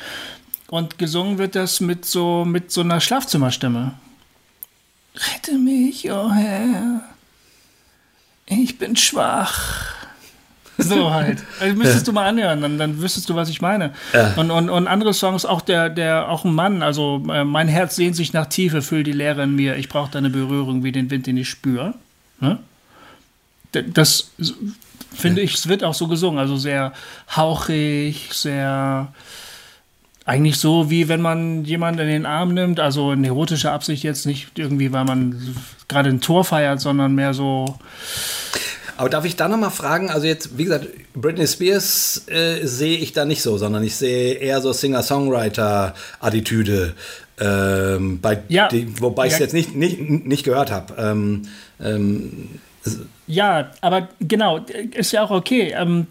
Und 0.68 0.98
gesungen 0.98 1.38
wird 1.38 1.56
das 1.56 1.80
mit 1.80 2.06
so, 2.06 2.44
mit 2.44 2.72
so 2.72 2.82
einer 2.82 3.00
Schlafzimmerstimme. 3.00 3.94
Rette 5.16 5.58
mich, 5.58 6.12
o 6.12 6.26
oh 6.26 6.32
Herr, 6.32 7.02
ich 8.48 8.78
bin 8.78 8.96
schwach. 8.96 9.95
So 10.84 11.14
halt. 11.14 11.44
Also 11.60 11.76
müsstest 11.76 12.08
du 12.08 12.12
mal 12.12 12.28
anhören, 12.28 12.62
dann, 12.62 12.78
dann 12.78 13.02
wüsstest 13.02 13.30
du, 13.30 13.36
was 13.36 13.50
ich 13.50 13.62
meine. 13.62 13.94
Ja. 14.14 14.34
Und, 14.36 14.52
und, 14.52 14.70
und 14.70 14.88
andere 14.88 15.14
Songs, 15.14 15.46
auch 15.46 15.62
der, 15.62 15.90
der, 15.90 16.30
auch 16.30 16.44
ein 16.44 16.54
Mann, 16.54 16.84
also 16.84 17.24
äh, 17.32 17.46
mein 17.46 17.68
Herz 17.68 17.96
sehnt 17.96 18.16
sich 18.16 18.34
nach 18.34 18.48
Tiefe, 18.48 18.82
füll 18.82 19.04
die 19.04 19.14
Leere 19.14 19.44
in 19.44 19.56
mir, 19.56 19.78
ich 19.78 19.88
brauche 19.88 20.12
deine 20.12 20.30
Berührung 20.30 20.84
wie 20.84 20.92
den 20.92 21.10
Wind, 21.10 21.28
den 21.28 21.38
ich 21.38 21.50
spüre. 21.50 21.94
Ne? 22.40 22.60
Das 23.72 24.32
finde 25.14 25.42
ich, 25.42 25.54
es 25.54 25.68
wird 25.68 25.84
auch 25.84 25.94
so 25.94 26.08
gesungen, 26.08 26.40
also 26.40 26.58
sehr 26.58 26.94
hauchig, 27.36 28.30
sehr 28.32 29.14
eigentlich 30.26 30.58
so, 30.58 30.90
wie 30.90 31.08
wenn 31.08 31.22
man 31.22 31.66
jemanden 31.66 32.02
in 32.02 32.08
den 32.08 32.26
Arm 32.26 32.54
nimmt, 32.54 32.80
also 32.80 33.12
in 33.12 33.24
erotischer 33.24 33.72
Absicht 33.72 34.04
jetzt 34.04 34.26
nicht 34.26 34.58
irgendwie, 34.58 34.92
weil 34.92 35.06
man 35.06 35.56
gerade 35.88 36.10
ein 36.10 36.20
Tor 36.20 36.44
feiert, 36.44 36.82
sondern 36.82 37.14
mehr 37.14 37.34
so 37.36 37.78
aber 38.98 39.10
darf 39.10 39.26
ich 39.26 39.36
da 39.36 39.48
nochmal 39.48 39.72
fragen? 39.72 40.10
Also 40.10 40.26
jetzt, 40.28 40.58
wie 40.58 40.66
gesagt, 40.66 40.88
Britney 41.14 41.48
Spears 41.48 42.28
äh, 42.28 42.66
sehe 42.66 42.98
ich 42.98 43.14
da 43.14 43.26
nicht 43.26 43.42
so, 43.42 43.58
sondern 43.58 43.84
ich 43.84 43.96
sehe 43.96 44.36
eher 44.36 44.62
so 44.62 44.72
Singer-Songwriter-Attitüde, 44.72 46.94
ähm, 47.40 48.20
ja. 48.48 48.70
wobei 49.00 49.26
ich 49.28 49.34
es 49.34 49.40
jetzt 49.40 49.54
nicht, 49.54 49.76
nicht, 49.76 50.00
nicht 50.00 50.46
gehört 50.46 50.72
habe. 50.72 50.96
Ähm, 50.98 51.42
ähm, 51.82 52.60
ja, 53.28 53.72
aber 53.82 54.10
genau, 54.20 54.60
ist 54.94 55.12
ja 55.12 55.24
auch 55.24 55.32
okay. 55.32 55.74
Ähm, 55.76 56.06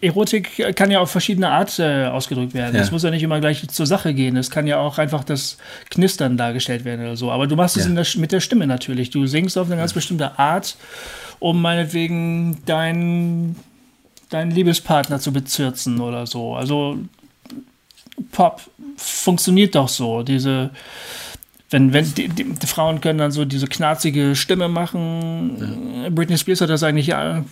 Erotik 0.00 0.74
kann 0.74 0.90
ja 0.90 1.00
auf 1.00 1.10
verschiedene 1.10 1.50
Art 1.50 1.78
äh, 1.78 2.06
ausgedrückt 2.06 2.54
werden. 2.54 2.74
Es 2.76 2.86
ja. 2.86 2.92
muss 2.92 3.02
ja 3.02 3.10
nicht 3.10 3.22
immer 3.22 3.40
gleich 3.40 3.68
zur 3.68 3.86
Sache 3.86 4.14
gehen. 4.14 4.38
Es 4.38 4.50
kann 4.50 4.66
ja 4.66 4.78
auch 4.78 4.96
einfach 4.96 5.24
das 5.24 5.58
Knistern 5.90 6.38
dargestellt 6.38 6.86
werden 6.86 7.02
oder 7.02 7.16
so. 7.16 7.30
Aber 7.30 7.46
du 7.46 7.56
machst 7.56 7.76
es 7.76 7.86
ja. 7.86 7.92
der, 7.92 8.06
mit 8.16 8.32
der 8.32 8.40
Stimme 8.40 8.66
natürlich. 8.66 9.10
Du 9.10 9.26
singst 9.26 9.58
auf 9.58 9.66
eine 9.66 9.76
ganz 9.76 9.92
bestimmte 9.92 10.38
Art 10.38 10.76
um 11.44 11.60
meinetwegen 11.60 12.64
deinen 12.64 13.56
deinen 14.30 14.50
Liebespartner 14.50 15.20
zu 15.20 15.30
bezirzen 15.30 16.00
oder 16.00 16.26
so. 16.26 16.54
Also 16.54 16.98
Pop 18.32 18.62
funktioniert 18.96 19.74
doch 19.74 19.90
so. 19.90 20.22
Diese, 20.22 20.70
wenn, 21.68 21.92
wenn 21.92 22.14
die, 22.14 22.28
die, 22.28 22.44
die 22.44 22.66
Frauen 22.66 23.02
können 23.02 23.18
dann 23.18 23.30
so 23.30 23.44
diese 23.44 23.66
knarzige 23.66 24.34
Stimme 24.36 24.68
machen. 24.68 26.02
Ja. 26.02 26.08
Britney 26.08 26.38
Spears 26.38 26.62
hat 26.62 26.70
das 26.70 26.82
eigentlich 26.82 27.08
ja, 27.08 27.44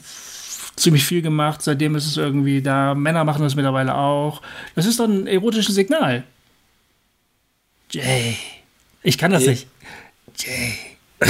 ziemlich 0.76 1.04
viel 1.04 1.20
gemacht. 1.20 1.60
Seitdem 1.60 1.94
ist 1.94 2.06
es 2.06 2.16
irgendwie 2.16 2.62
da. 2.62 2.94
Männer 2.94 3.24
machen 3.24 3.42
das 3.42 3.56
mittlerweile 3.56 3.94
auch. 3.94 4.40
Das 4.74 4.86
ist 4.86 5.00
doch 5.00 5.06
ein 5.06 5.26
erotisches 5.26 5.74
Signal. 5.74 6.24
Jay. 7.90 8.38
Ich 9.02 9.18
kann 9.18 9.32
das 9.32 9.44
nicht. 9.44 9.66
Jay. 10.38 10.78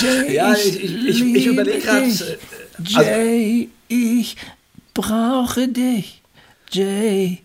Jay, 0.00 0.34
ja, 0.34 0.52
ich, 0.54 0.84
ich, 0.84 1.06
ich, 1.06 1.22
ich 1.22 1.46
überlege 1.46 1.80
gerade. 1.80 2.04
Äh, 2.06 2.38
Jay, 2.84 3.68
ich 3.88 4.36
brauche 4.94 5.68
dich. 5.68 6.22
Jay, 6.70 7.38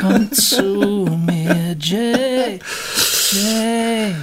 komm 0.00 0.32
zu 0.32 1.06
mir. 1.26 1.76
Jay, 1.78 2.58
Jay. 3.32 4.14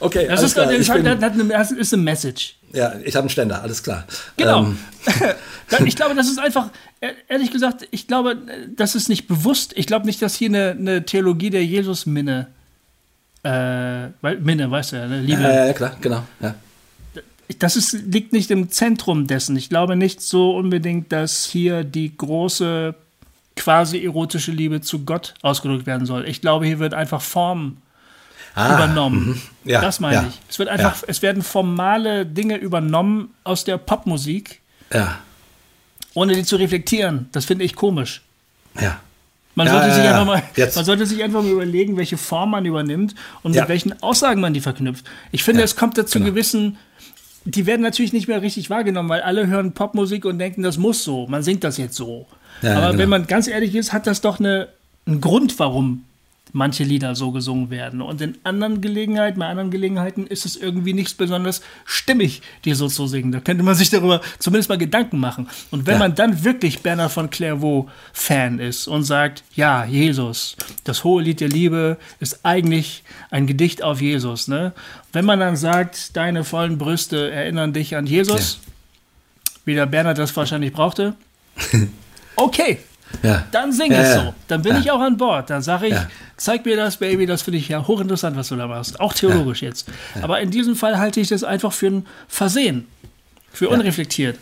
Okay, 0.00 0.26
das 0.26 0.42
ist, 0.42 0.54
klar. 0.54 0.66
Das, 0.66 0.88
bin, 1.36 1.48
das 1.48 1.70
ist 1.70 1.94
eine 1.94 2.02
Message. 2.02 2.56
Ja, 2.72 2.94
ich 3.04 3.14
habe 3.14 3.22
einen 3.22 3.30
Ständer, 3.30 3.62
alles 3.62 3.82
klar. 3.82 4.04
Genau. 4.36 4.64
Ähm. 4.64 4.78
ich 5.86 5.94
glaube, 5.94 6.16
das 6.16 6.28
ist 6.28 6.38
einfach, 6.38 6.70
e-, 7.00 7.12
ehrlich 7.28 7.52
gesagt, 7.52 7.86
ich 7.92 8.08
glaube, 8.08 8.38
das 8.74 8.94
ist 8.96 9.08
nicht 9.08 9.28
bewusst. 9.28 9.72
Ich 9.76 9.86
glaube 9.86 10.06
nicht, 10.06 10.20
dass 10.20 10.34
hier 10.34 10.48
eine, 10.48 10.70
eine 10.70 11.06
Theologie 11.06 11.50
der 11.50 11.64
Jesus-Minne, 11.64 12.48
äh, 13.44 13.50
weil, 14.20 14.38
Minne, 14.40 14.70
weißt 14.70 14.92
du 14.92 14.96
ja, 14.96 15.06
ne? 15.06 15.20
Liebe. 15.20 15.42
Ja, 15.42 15.66
ja, 15.66 15.72
klar, 15.72 15.96
genau. 16.00 16.24
Ja 16.40 16.56
das 17.58 17.76
ist, 17.76 17.92
liegt 17.92 18.32
nicht 18.32 18.50
im 18.50 18.70
Zentrum 18.70 19.26
dessen. 19.26 19.56
Ich 19.56 19.68
glaube 19.68 19.96
nicht 19.96 20.20
so 20.20 20.54
unbedingt, 20.56 21.12
dass 21.12 21.46
hier 21.46 21.84
die 21.84 22.16
große 22.16 22.94
quasi 23.56 24.04
erotische 24.04 24.52
Liebe 24.52 24.80
zu 24.80 25.04
Gott 25.04 25.34
ausgedrückt 25.42 25.86
werden 25.86 26.06
soll. 26.06 26.28
Ich 26.28 26.40
glaube, 26.40 26.66
hier 26.66 26.78
wird 26.78 26.94
einfach 26.94 27.20
Form 27.20 27.78
ah, 28.54 28.74
übernommen. 28.74 29.40
Mhm. 29.64 29.70
Ja, 29.70 29.80
das 29.80 30.00
meine 30.00 30.14
ja, 30.14 30.26
ich. 30.28 30.38
Es 30.48 30.58
wird 30.58 30.68
einfach, 30.68 31.02
ja. 31.02 31.08
es 31.08 31.22
werden 31.22 31.42
formale 31.42 32.24
Dinge 32.24 32.56
übernommen 32.56 33.34
aus 33.44 33.64
der 33.64 33.78
Popmusik. 33.78 34.60
Ja. 34.92 35.18
Ohne 36.14 36.34
die 36.34 36.44
zu 36.44 36.56
reflektieren. 36.56 37.28
Das 37.32 37.44
finde 37.44 37.64
ich 37.64 37.74
komisch. 37.74 38.22
Ja. 38.80 39.00
Man, 39.54 39.66
sollte 39.66 39.92
sich 39.92 40.04
einfach 40.04 40.24
mal, 40.24 40.42
Jetzt. 40.54 40.76
man 40.76 40.84
sollte 40.84 41.04
sich 41.04 41.20
einfach 41.20 41.42
mal 41.42 41.50
überlegen, 41.50 41.96
welche 41.96 42.16
Form 42.16 42.52
man 42.52 42.64
übernimmt 42.64 43.16
und 43.42 43.56
mit 43.56 43.68
welchen 43.68 44.00
Aussagen 44.04 44.40
man 44.40 44.54
die 44.54 44.60
verknüpft. 44.60 45.04
Ich 45.32 45.42
finde, 45.42 45.64
es 45.64 45.74
kommt 45.74 45.98
dazu 45.98 46.20
genau. 46.20 46.30
gewissen, 46.30 46.78
die 47.44 47.66
werden 47.66 47.82
natürlich 47.82 48.12
nicht 48.12 48.28
mehr 48.28 48.42
richtig 48.42 48.70
wahrgenommen, 48.70 49.08
weil 49.08 49.22
alle 49.22 49.46
hören 49.46 49.72
Popmusik 49.72 50.24
und 50.24 50.38
denken, 50.38 50.62
das 50.62 50.78
muss 50.78 51.04
so, 51.04 51.26
man 51.26 51.42
singt 51.42 51.64
das 51.64 51.76
jetzt 51.76 51.96
so. 51.96 52.26
Ja, 52.62 52.76
Aber 52.76 52.88
genau. 52.88 52.98
wenn 52.98 53.08
man 53.08 53.26
ganz 53.26 53.48
ehrlich 53.48 53.74
ist, 53.74 53.92
hat 53.92 54.06
das 54.06 54.20
doch 54.20 54.40
eine, 54.40 54.68
einen 55.06 55.20
Grund, 55.20 55.58
warum 55.58 56.04
manche 56.52 56.84
Lieder 56.84 57.14
so 57.14 57.30
gesungen 57.32 57.70
werden. 57.70 58.00
Und 58.02 58.20
in 58.20 58.38
anderen 58.44 58.80
Gelegenheiten, 58.80 59.38
bei 59.40 59.46
anderen 59.46 59.70
Gelegenheiten 59.70 60.26
ist 60.26 60.46
es 60.46 60.56
irgendwie 60.56 60.92
nicht 60.92 61.16
besonders 61.18 61.62
stimmig, 61.84 62.42
die 62.64 62.74
so 62.74 62.88
zu 62.88 63.06
singen. 63.06 63.32
Da 63.32 63.40
könnte 63.40 63.62
man 63.62 63.74
sich 63.74 63.90
darüber 63.90 64.20
zumindest 64.38 64.68
mal 64.68 64.78
Gedanken 64.78 65.18
machen. 65.18 65.48
Und 65.70 65.86
wenn 65.86 65.94
Ja. 65.94 65.98
man 66.00 66.14
dann 66.14 66.44
wirklich 66.44 66.80
Bernhard 66.80 67.12
von 67.12 67.30
Clairvaux 67.30 67.90
Fan 68.12 68.58
ist 68.58 68.88
und 68.88 69.04
sagt, 69.04 69.44
ja, 69.54 69.84
Jesus, 69.84 70.56
das 70.84 71.04
hohe 71.04 71.22
Lied 71.22 71.40
der 71.40 71.48
Liebe 71.48 71.96
ist 72.20 72.44
eigentlich 72.44 73.02
ein 73.30 73.46
Gedicht 73.46 73.82
auf 73.82 74.00
Jesus. 74.00 74.48
Ne? 74.48 74.72
Wenn 75.12 75.24
man 75.24 75.40
dann 75.40 75.56
sagt, 75.56 76.16
deine 76.16 76.44
vollen 76.44 76.78
Brüste 76.78 77.30
erinnern 77.30 77.72
dich 77.72 77.96
an 77.96 78.06
Jesus, 78.06 78.60
wie 79.64 79.74
der 79.74 79.86
Bernhard 79.86 80.18
das 80.18 80.34
wahrscheinlich 80.36 80.72
brauchte, 80.72 81.14
okay, 82.36 82.78
Ja. 83.22 83.44
dann 83.52 83.72
sing 83.72 83.90
Ja, 83.92 83.98
es 84.00 84.08
ja. 84.08 84.22
so. 84.24 84.34
Dann 84.48 84.62
bin 84.62 84.74
Ja. 84.74 84.80
ich 84.80 84.90
auch 84.90 85.00
an 85.00 85.16
Bord. 85.16 85.50
Dann 85.50 85.62
sage 85.62 85.86
ich, 85.88 85.94
Ja. 85.94 86.06
zeig 86.36 86.64
mir 86.64 86.76
das, 86.76 86.98
Baby, 86.98 87.26
das 87.26 87.42
finde 87.42 87.58
ich 87.58 87.68
ja 87.68 87.86
hochinteressant, 87.86 88.36
was 88.36 88.48
du 88.48 88.56
da 88.56 88.66
machst. 88.66 89.00
Auch 89.00 89.12
theologisch 89.14 89.62
jetzt. 89.62 89.88
Aber 90.22 90.40
in 90.40 90.50
diesem 90.50 90.76
Fall 90.76 90.98
halte 90.98 91.20
ich 91.20 91.28
das 91.28 91.44
einfach 91.44 91.72
für 91.72 91.86
ein 91.88 92.06
Versehen. 92.28 92.86
Für 93.52 93.68
unreflektiert. 93.70 94.38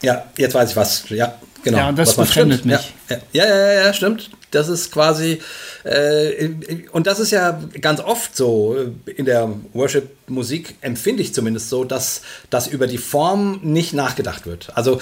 Ja, 0.00 0.24
jetzt 0.38 0.54
weiß 0.54 0.70
ich 0.70 0.76
was. 0.76 1.08
Ja, 1.10 1.34
genau. 1.64 1.78
Ja, 1.78 1.88
und 1.88 1.98
das 1.98 2.16
befremdet 2.16 2.64
mich. 2.64 2.92
Ja, 3.08 3.16
ja, 3.32 3.44
ja, 3.46 3.56
ja, 3.56 3.72
ja, 3.86 3.92
stimmt. 3.92 4.30
Das 4.52 4.68
ist 4.68 4.92
quasi, 4.92 5.40
äh, 5.82 6.48
und 6.92 7.06
das 7.08 7.18
ist 7.18 7.32
ja 7.32 7.60
ganz 7.80 8.00
oft 8.00 8.36
so 8.36 8.76
äh, 9.06 9.10
in 9.10 9.24
der 9.24 9.50
Worship-Musik, 9.72 10.76
empfinde 10.80 11.22
ich 11.22 11.34
zumindest 11.34 11.68
so, 11.68 11.84
dass, 11.84 12.22
dass 12.50 12.66
über 12.68 12.86
die 12.86 12.98
Form 12.98 13.60
nicht 13.62 13.92
nachgedacht 13.94 14.46
wird. 14.46 14.68
Also 14.76 15.00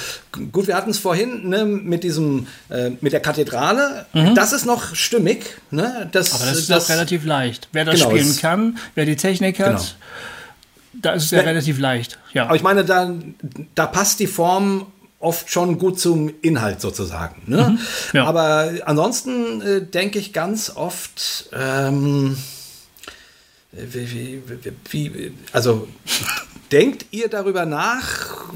gut, 0.53 0.67
wir 0.67 0.75
hatten 0.77 0.91
es 0.91 0.99
vorhin 0.99 1.49
ne, 1.49 1.65
mit 1.67 2.03
diesem, 2.05 2.47
äh, 2.71 2.91
mit 3.01 3.13
der 3.13 3.21
Kathedrale, 3.21 4.07
das 4.35 4.53
ist 4.53 4.65
noch 4.67 4.95
stimmig. 4.95 5.45
Ne? 5.71 6.09
Das, 6.13 6.31
Mhm. 6.31 6.37
Aber 6.37 6.47
das 6.47 6.59
ist 6.59 6.73
auch 6.73 6.89
relativ 6.89 7.25
leicht. 7.27 7.69
Wer 7.73 7.85
das 7.85 7.97
Genau, 7.97 8.11
spielen 8.11 8.37
kann, 8.39 8.79
wer 8.95 9.05
die 9.05 9.17
Technik 9.17 9.59
hat, 9.59 9.67
Genau. 9.67 9.83
da 11.03 11.13
ist 11.13 11.25
es 11.25 11.31
ja 11.33 11.39
Ja. 11.39 11.45
relativ 11.45 11.79
leicht. 11.79 12.19
Ja. 12.33 12.45
Aber 12.47 12.57
ich 12.57 12.63
meine, 12.63 12.85
da, 12.85 13.13
da 13.75 13.87
passt 13.87 14.21
die 14.21 14.27
Form 14.27 14.87
oft 15.21 15.51
schon 15.51 15.79
gut 15.79 16.01
zum 16.01 16.33
Inhalt 16.43 16.81
sozusagen. 16.81 17.43
Ne? 17.47 17.79
ja. 18.13 18.25
Aber 18.25 18.73
ansonsten 18.87 19.61
äh, 19.61 19.83
denke 19.83 20.19
ich 20.19 20.33
ganz 20.33 20.73
oft, 20.75 21.51
ähm, 21.53 22.37
wie, 23.73 24.43
wie, 24.91 25.13
wie, 25.13 25.33
also 25.53 25.87
denkt 26.73 27.07
ihr 27.11 27.29
darüber 27.29 27.67
nach, 27.67 28.51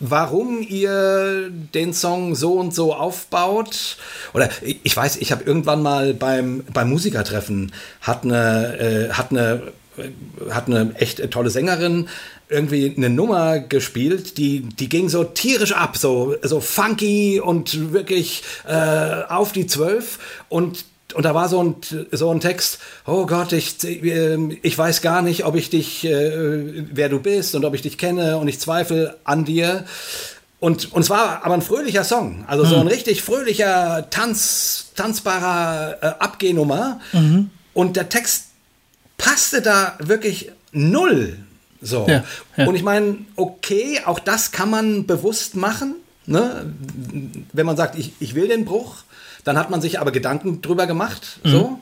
warum 0.00 0.60
ihr 0.60 1.48
den 1.50 1.94
Song 1.94 2.34
so 2.34 2.54
und 2.54 2.74
so 2.74 2.94
aufbaut? 2.94 3.96
Oder 4.34 4.50
ich 4.62 4.80
ich 4.82 4.96
weiß, 4.96 5.16
ich 5.16 5.32
habe 5.32 5.44
irgendwann 5.44 5.82
mal 5.82 6.12
beim, 6.12 6.64
beim 6.72 6.90
Musikertreffen 6.90 7.72
hat 8.02 8.24
eine, 8.24 8.78
äh, 8.78 9.12
hat 9.12 9.30
eine 9.30 9.72
hat 10.50 10.66
eine 10.66 10.94
echt 10.96 11.30
tolle 11.30 11.50
Sängerin 11.50 12.08
irgendwie 12.48 12.94
eine 12.96 13.10
Nummer 13.10 13.58
gespielt, 13.58 14.36
die, 14.36 14.60
die 14.60 14.88
ging 14.88 15.08
so 15.08 15.24
tierisch 15.24 15.72
ab, 15.72 15.96
so, 15.96 16.36
so 16.42 16.60
funky 16.60 17.40
und 17.40 17.92
wirklich 17.92 18.42
äh, 18.68 19.22
auf 19.28 19.52
die 19.52 19.66
Zwölf 19.66 20.18
und 20.48 20.84
und 21.14 21.24
da 21.26 21.34
war 21.34 21.46
so 21.50 21.62
ein, 21.62 21.76
so 22.10 22.30
ein 22.30 22.40
Text, 22.40 22.78
oh 23.04 23.26
Gott, 23.26 23.52
ich, 23.52 23.84
äh, 23.84 24.38
ich 24.62 24.78
weiß 24.78 25.02
gar 25.02 25.20
nicht, 25.20 25.44
ob 25.44 25.56
ich 25.56 25.68
dich, 25.68 26.06
äh, 26.06 26.84
wer 26.90 27.10
du 27.10 27.20
bist 27.20 27.54
und 27.54 27.66
ob 27.66 27.74
ich 27.74 27.82
dich 27.82 27.98
kenne 27.98 28.38
und 28.38 28.48
ich 28.48 28.58
zweifle 28.60 29.18
an 29.24 29.44
dir. 29.44 29.84
Und, 30.58 30.90
und 30.90 31.02
es 31.02 31.10
war 31.10 31.44
aber 31.44 31.52
ein 31.52 31.60
fröhlicher 31.60 32.04
Song, 32.04 32.46
also 32.46 32.64
so 32.64 32.76
ein 32.76 32.86
richtig 32.86 33.20
fröhlicher, 33.20 34.08
tanz, 34.08 34.92
tanzbarer 34.94 35.98
äh, 36.00 36.06
Abgehnummer. 36.18 37.00
Und 37.74 37.96
der 37.96 38.08
Text 38.08 38.51
passte 39.18 39.62
da 39.62 39.96
wirklich 40.00 40.50
null. 40.72 41.38
So. 41.80 42.06
Ja, 42.08 42.24
ja. 42.56 42.66
Und 42.66 42.74
ich 42.74 42.82
meine, 42.82 43.18
okay, 43.36 44.00
auch 44.04 44.18
das 44.18 44.52
kann 44.52 44.70
man 44.70 45.06
bewusst 45.06 45.56
machen. 45.56 45.96
Ne? 46.26 46.72
Wenn 47.52 47.66
man 47.66 47.76
sagt, 47.76 47.98
ich, 47.98 48.12
ich 48.20 48.34
will 48.34 48.48
den 48.48 48.64
Bruch, 48.64 49.02
dann 49.44 49.58
hat 49.58 49.70
man 49.70 49.80
sich 49.80 49.98
aber 49.98 50.12
Gedanken 50.12 50.62
drüber 50.62 50.86
gemacht. 50.86 51.40
So. 51.42 51.80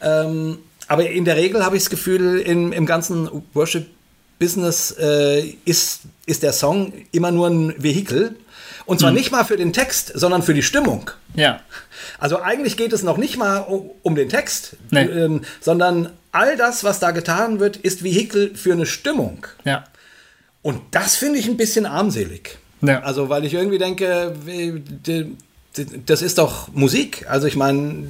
Ähm, 0.00 0.58
aber 0.88 1.10
in 1.10 1.24
der 1.24 1.36
Regel 1.36 1.64
habe 1.64 1.76
ich 1.76 1.82
das 1.82 1.90
Gefühl, 1.90 2.38
in, 2.38 2.72
im 2.72 2.86
ganzen 2.86 3.28
Worship-Business 3.52 4.96
äh, 4.98 5.54
ist, 5.64 6.02
ist 6.24 6.42
der 6.42 6.52
Song 6.52 6.92
immer 7.12 7.30
nur 7.30 7.48
ein 7.48 7.74
Vehikel. 7.82 8.36
Und 8.86 9.00
zwar 9.00 9.10
nicht 9.10 9.32
mal 9.32 9.44
für 9.44 9.56
den 9.56 9.72
Text, 9.72 10.12
sondern 10.14 10.42
für 10.42 10.54
die 10.54 10.62
Stimmung. 10.62 11.10
ja. 11.34 11.60
Also 12.18 12.40
eigentlich 12.40 12.76
geht 12.76 12.92
es 12.92 13.02
noch 13.02 13.16
nicht 13.18 13.36
mal 13.36 13.58
um, 13.58 13.90
um 14.02 14.14
den 14.14 14.28
Text, 14.28 14.76
Nee. 14.90 15.02
ähm, 15.04 15.42
sondern 15.60 16.10
all 16.32 16.56
das, 16.56 16.82
was 16.84 16.98
da 17.00 17.10
getan 17.10 17.58
wird, 17.60 17.76
ist 17.76 18.04
Vehikel 18.04 18.54
für 18.54 18.72
eine 18.72 18.86
Stimmung. 18.86 19.46
Ja. 19.64 19.84
Und 20.62 20.80
das 20.92 21.16
finde 21.16 21.38
ich 21.38 21.46
ein 21.48 21.56
bisschen 21.56 21.84
armselig. 21.84 22.58
Ja. 22.80 23.00
Also, 23.02 23.28
weil 23.28 23.44
ich 23.44 23.54
irgendwie 23.54 23.78
denke, 23.78 24.32
das 26.06 26.22
ist 26.22 26.38
doch 26.38 26.68
Musik. 26.72 27.26
Also, 27.28 27.46
ich 27.46 27.56
meine, 27.56 28.06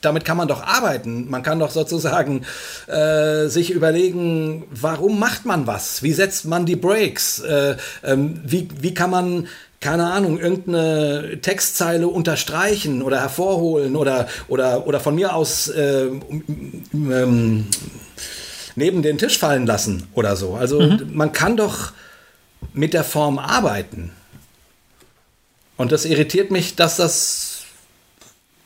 damit 0.00 0.24
kann 0.24 0.36
man 0.36 0.46
doch 0.48 0.62
arbeiten. 0.62 1.28
Man 1.28 1.42
kann 1.42 1.58
doch 1.58 1.70
sozusagen 1.70 2.44
äh, 2.86 3.46
sich 3.48 3.70
überlegen, 3.70 4.64
warum 4.70 5.18
macht 5.18 5.44
man 5.44 5.66
was? 5.66 6.02
Wie 6.02 6.12
setzt 6.12 6.44
man 6.44 6.66
die 6.66 6.76
Breaks? 6.76 7.40
Äh, 7.40 7.76
ähm, 8.04 8.40
wie, 8.44 8.68
wie 8.80 8.94
kann 8.94 9.10
man 9.10 9.48
keine 9.80 10.10
Ahnung, 10.10 10.38
irgendeine 10.38 11.40
Textzeile 11.40 12.08
unterstreichen 12.08 13.02
oder 13.02 13.20
hervorholen 13.20 13.94
oder, 13.94 14.28
oder, 14.48 14.86
oder 14.86 14.98
von 14.98 15.14
mir 15.14 15.34
aus 15.34 15.68
äh, 15.68 16.08
ähm, 16.92 17.66
neben 18.74 19.02
den 19.02 19.18
Tisch 19.18 19.38
fallen 19.38 19.66
lassen 19.66 20.08
oder 20.14 20.36
so. 20.36 20.54
Also 20.54 20.80
man 21.12 21.32
kann 21.32 21.56
doch 21.56 21.92
mit 22.72 22.92
der 22.92 23.04
Form 23.04 23.38
arbeiten. 23.38 24.12
Und 25.76 25.92
das 25.92 26.04
irritiert 26.04 26.50
mich, 26.50 26.74
dass 26.74 26.96
das 26.96 27.58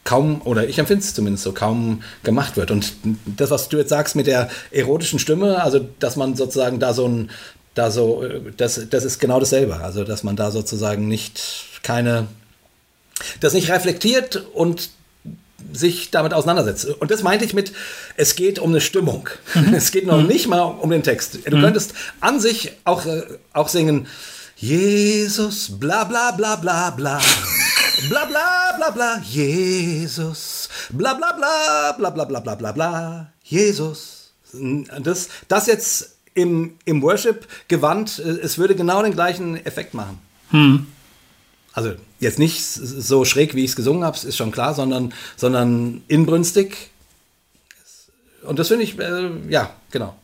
kaum, 0.05 0.43
oder 0.45 0.67
ich 0.69 0.79
empfinde 0.79 1.05
es 1.05 1.15
zumindest 1.15 1.45
so, 1.45 1.53
kaum 1.53 2.03
gemacht 2.23 2.57
wird. 2.57 2.71
Und 2.71 2.93
das, 3.27 3.51
was 3.51 3.69
du 3.69 3.77
jetzt 3.77 3.91
sagst 3.91 4.17
mit 4.17 4.27
der 4.27 4.49
erotischen 4.71 5.19
Stimme, 5.19 5.63
also 5.63 5.87
dass 5.99 6.17
man 6.17 6.37
sozusagen 6.37 6.81
da 6.81 6.95
so 6.95 7.07
ein, 7.07 7.31
da 7.75 7.91
so, 7.91 8.23
äh, 8.23 8.41
das, 8.57 8.81
das 8.91 9.05
ist 9.05 9.19
genau 9.19 9.41
dasselbe. 9.41 9.81
Also 9.81 10.05
dass 10.05 10.23
man 10.23 10.37
da 10.37 10.51
sozusagen 10.51 11.09
nicht 11.09 11.43
keine, 11.83 12.27
das 13.41 13.55
nicht 13.55 13.71
reflektiert 13.71 14.45
und 14.55 14.91
sich 15.73 16.11
damit 16.11 16.35
auseinandersetzt. 16.35 16.87
Und 16.87 17.11
das 17.11 17.23
meinte 17.23 17.45
ich 17.45 17.55
mit, 17.55 17.73
es 18.17 18.35
geht 18.35 18.59
um 18.59 18.71
eine 18.71 18.81
Stimmung. 18.81 19.29
Es 19.73 19.91
geht 19.91 20.07
noch 20.07 20.23
nicht 20.23 20.49
mal 20.49 20.63
um 20.63 20.91
den 20.91 21.03
Text. 21.03 21.39
Du 21.45 21.61
könntest 21.61 21.95
an 22.21 22.41
sich 22.41 22.73
auch, 22.85 23.07
äh, 23.07 23.23
auch 23.53 23.69
singen, 23.69 24.07
Jesus, 24.57 25.79
bla 25.79 26.05
bla 26.05 26.33
bla 26.33 26.57
bla 26.57 26.91
bla. 26.91 27.21
Bla 28.09 28.25
bla 28.27 28.75
bla 28.77 28.91
bla, 28.91 29.23
Jesus. 29.25 30.69
Bla 30.91 31.15
bla 31.15 31.33
bla 31.33 31.93
bla 31.99 32.11
bla 32.11 32.25
bla 32.25 32.41
bla 32.41 32.55
bla 32.55 32.73
bla, 32.73 33.33
Jesus. 33.43 34.33
Das, 35.01 35.29
das 35.49 35.67
jetzt 35.67 36.17
im, 36.35 36.77
im 36.85 37.03
Worship-Gewand, 37.03 38.19
äh, 38.19 38.29
es 38.43 38.59
würde 38.59 38.75
genau 38.75 39.03
den 39.03 39.13
gleichen 39.13 39.65
Effekt 39.65 39.95
machen. 39.95 40.21
Also 41.73 41.95
jetzt 42.21 42.39
nicht 42.39 42.63
so 42.63 43.25
schräg, 43.25 43.55
wie 43.55 43.65
ich 43.65 43.71
es 43.71 43.77
gesungen 43.77 44.05
habe, 44.05 44.17
ist 44.17 44.37
schon 44.37 44.53
klar, 44.53 44.75
sondern, 44.75 45.15
sondern 45.37 46.03
inbrünstig. 46.09 46.91
Und 48.43 48.59
das 48.59 48.69
finde 48.69 48.85
ich, 48.85 48.99
äh, 48.99 49.31
ja, 49.49 49.71
genau. 49.91 50.15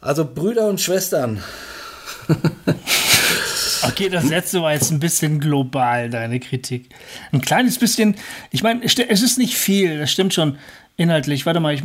Also 0.00 0.24
Brüder 0.24 0.68
und 0.68 0.80
Schwestern. 0.80 1.42
Okay, 3.82 4.10
das 4.10 4.28
letzte 4.28 4.60
war 4.60 4.72
jetzt 4.72 4.90
ein 4.90 5.00
bisschen 5.00 5.40
global, 5.40 6.10
deine 6.10 6.38
Kritik. 6.38 6.90
Ein 7.32 7.40
kleines 7.40 7.78
bisschen, 7.78 8.14
ich 8.50 8.62
meine, 8.62 8.84
es 8.84 8.98
ist 8.98 9.38
nicht 9.38 9.54
viel, 9.54 9.98
das 9.98 10.12
stimmt 10.12 10.34
schon 10.34 10.58
inhaltlich. 10.96 11.46
Warte 11.46 11.60
mal, 11.60 11.74
ich, 11.74 11.82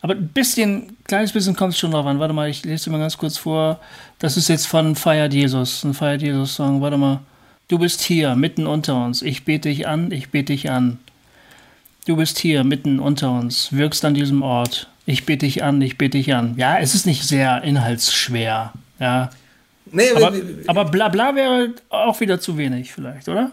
aber 0.00 0.14
ein 0.14 0.28
bisschen, 0.28 0.96
kleines 1.04 1.32
bisschen 1.32 1.56
kommt 1.56 1.74
es 1.74 1.78
schon 1.78 1.90
drauf 1.90 2.06
an. 2.06 2.18
Warte 2.18 2.34
mal, 2.34 2.48
ich 2.48 2.64
lese 2.64 2.84
dir 2.84 2.90
mal 2.90 2.98
ganz 2.98 3.16
kurz 3.16 3.38
vor. 3.38 3.80
Das 4.18 4.36
ist 4.36 4.48
jetzt 4.48 4.66
von 4.66 4.96
Feiert 4.96 5.32
Jesus, 5.32 5.84
ein 5.84 5.94
Feiert 5.94 6.22
Jesus-Song. 6.22 6.80
Warte 6.80 6.98
mal. 6.98 7.20
Du 7.68 7.78
bist 7.78 8.00
hier, 8.00 8.34
mitten 8.34 8.66
unter 8.66 9.04
uns. 9.04 9.22
Ich 9.22 9.44
bete 9.44 9.68
dich 9.68 9.86
an, 9.86 10.10
ich 10.10 10.30
bete 10.30 10.52
dich 10.52 10.70
an. 10.70 10.98
Du 12.06 12.16
bist 12.16 12.38
hier, 12.38 12.64
mitten 12.64 12.98
unter 12.98 13.30
uns, 13.30 13.72
wirkst 13.72 14.04
an 14.04 14.14
diesem 14.14 14.42
Ort. 14.42 14.88
Ich 15.06 15.26
bete 15.26 15.46
dich 15.46 15.62
an, 15.62 15.80
ich 15.80 15.96
bete 15.96 16.18
dich 16.18 16.34
an. 16.34 16.54
Ja, 16.56 16.78
es 16.78 16.94
ist 16.94 17.06
nicht 17.06 17.22
sehr 17.22 17.62
inhaltsschwer. 17.62 18.72
Ja, 18.98 19.30
Nee, 19.92 20.10
aber, 20.14 20.32
aber 20.66 20.84
bla 20.84 21.08
bla 21.08 21.34
wäre 21.34 21.74
auch 21.88 22.20
wieder 22.20 22.40
zu 22.40 22.56
wenig, 22.56 22.92
vielleicht, 22.92 23.28
oder? 23.28 23.50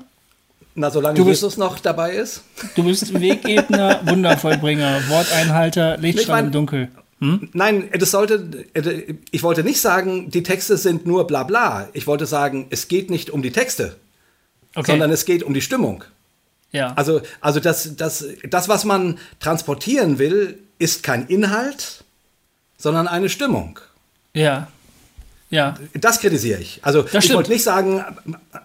Na, 0.79 0.91
solange 0.91 1.15
bist, 1.15 1.41
Jesus 1.41 1.57
noch 1.57 1.79
dabei 1.79 2.13
ist. 2.13 2.43
Du 2.75 2.83
bist 2.83 3.19
Wegebner, 3.19 3.99
Wundervollbringer, 4.05 5.09
Worteinhalter, 5.09 5.97
Lichtstrahl 5.97 6.45
im 6.45 6.51
Dunkel. 6.51 6.89
Hm? 7.19 7.49
Nein, 7.53 7.89
das 7.97 8.11
sollte, 8.11 8.47
ich 9.31 9.41
wollte 9.41 9.63
nicht 9.63 9.81
sagen, 9.81 10.29
die 10.29 10.43
Texte 10.43 10.77
sind 10.77 11.07
nur 11.07 11.25
bla 11.25 11.41
bla. 11.41 11.89
Ich 11.93 12.05
wollte 12.05 12.27
sagen, 12.27 12.67
es 12.69 12.87
geht 12.87 13.09
nicht 13.09 13.31
um 13.31 13.41
die 13.41 13.51
Texte, 13.51 13.95
okay. 14.75 14.91
sondern 14.91 15.09
es 15.09 15.25
geht 15.25 15.41
um 15.41 15.55
die 15.55 15.63
Stimmung. 15.63 16.03
Ja. 16.71 16.93
Also, 16.93 17.21
also 17.41 17.59
das, 17.59 17.95
das, 17.95 18.23
das, 18.47 18.69
was 18.69 18.85
man 18.85 19.17
transportieren 19.39 20.19
will, 20.19 20.59
ist 20.77 21.01
kein 21.01 21.25
Inhalt, 21.25 22.03
sondern 22.77 23.07
eine 23.07 23.29
Stimmung. 23.29 23.79
Ja. 24.35 24.67
Ja. 25.49 25.75
Das 25.93 26.19
kritisiere 26.19 26.61
ich. 26.61 26.79
Also 26.81 27.03
das 27.03 27.23
ich 27.23 27.33
wollte 27.33 27.51
nicht 27.51 27.63
sagen, 27.63 28.03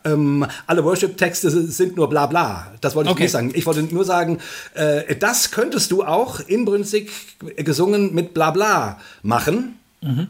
ähm, 0.05 0.47
alle 0.67 0.85
Worship-Texte 0.85 1.51
sind 1.51 1.97
nur 1.97 2.09
bla 2.09 2.27
bla. 2.27 2.73
Das 2.81 2.97
wollte 2.97 3.11
ich 3.11 3.13
okay. 3.13 3.23
nicht 3.25 3.33
sagen. 3.33 3.53
Ich 3.55 3.67
wollte 3.67 3.83
nur 3.83 4.05
sagen, 4.05 4.39
äh, 4.75 5.15
das 5.15 5.53
könntest 5.53 5.93
du 5.93 6.03
auch 6.03 6.41
inbrünstig 6.41 7.11
gesungen 7.57 8.15
mit 8.15 8.35
bla 8.35 8.51
bla 8.51 9.01
machen. 9.23 9.79
Mhm. 10.01 10.29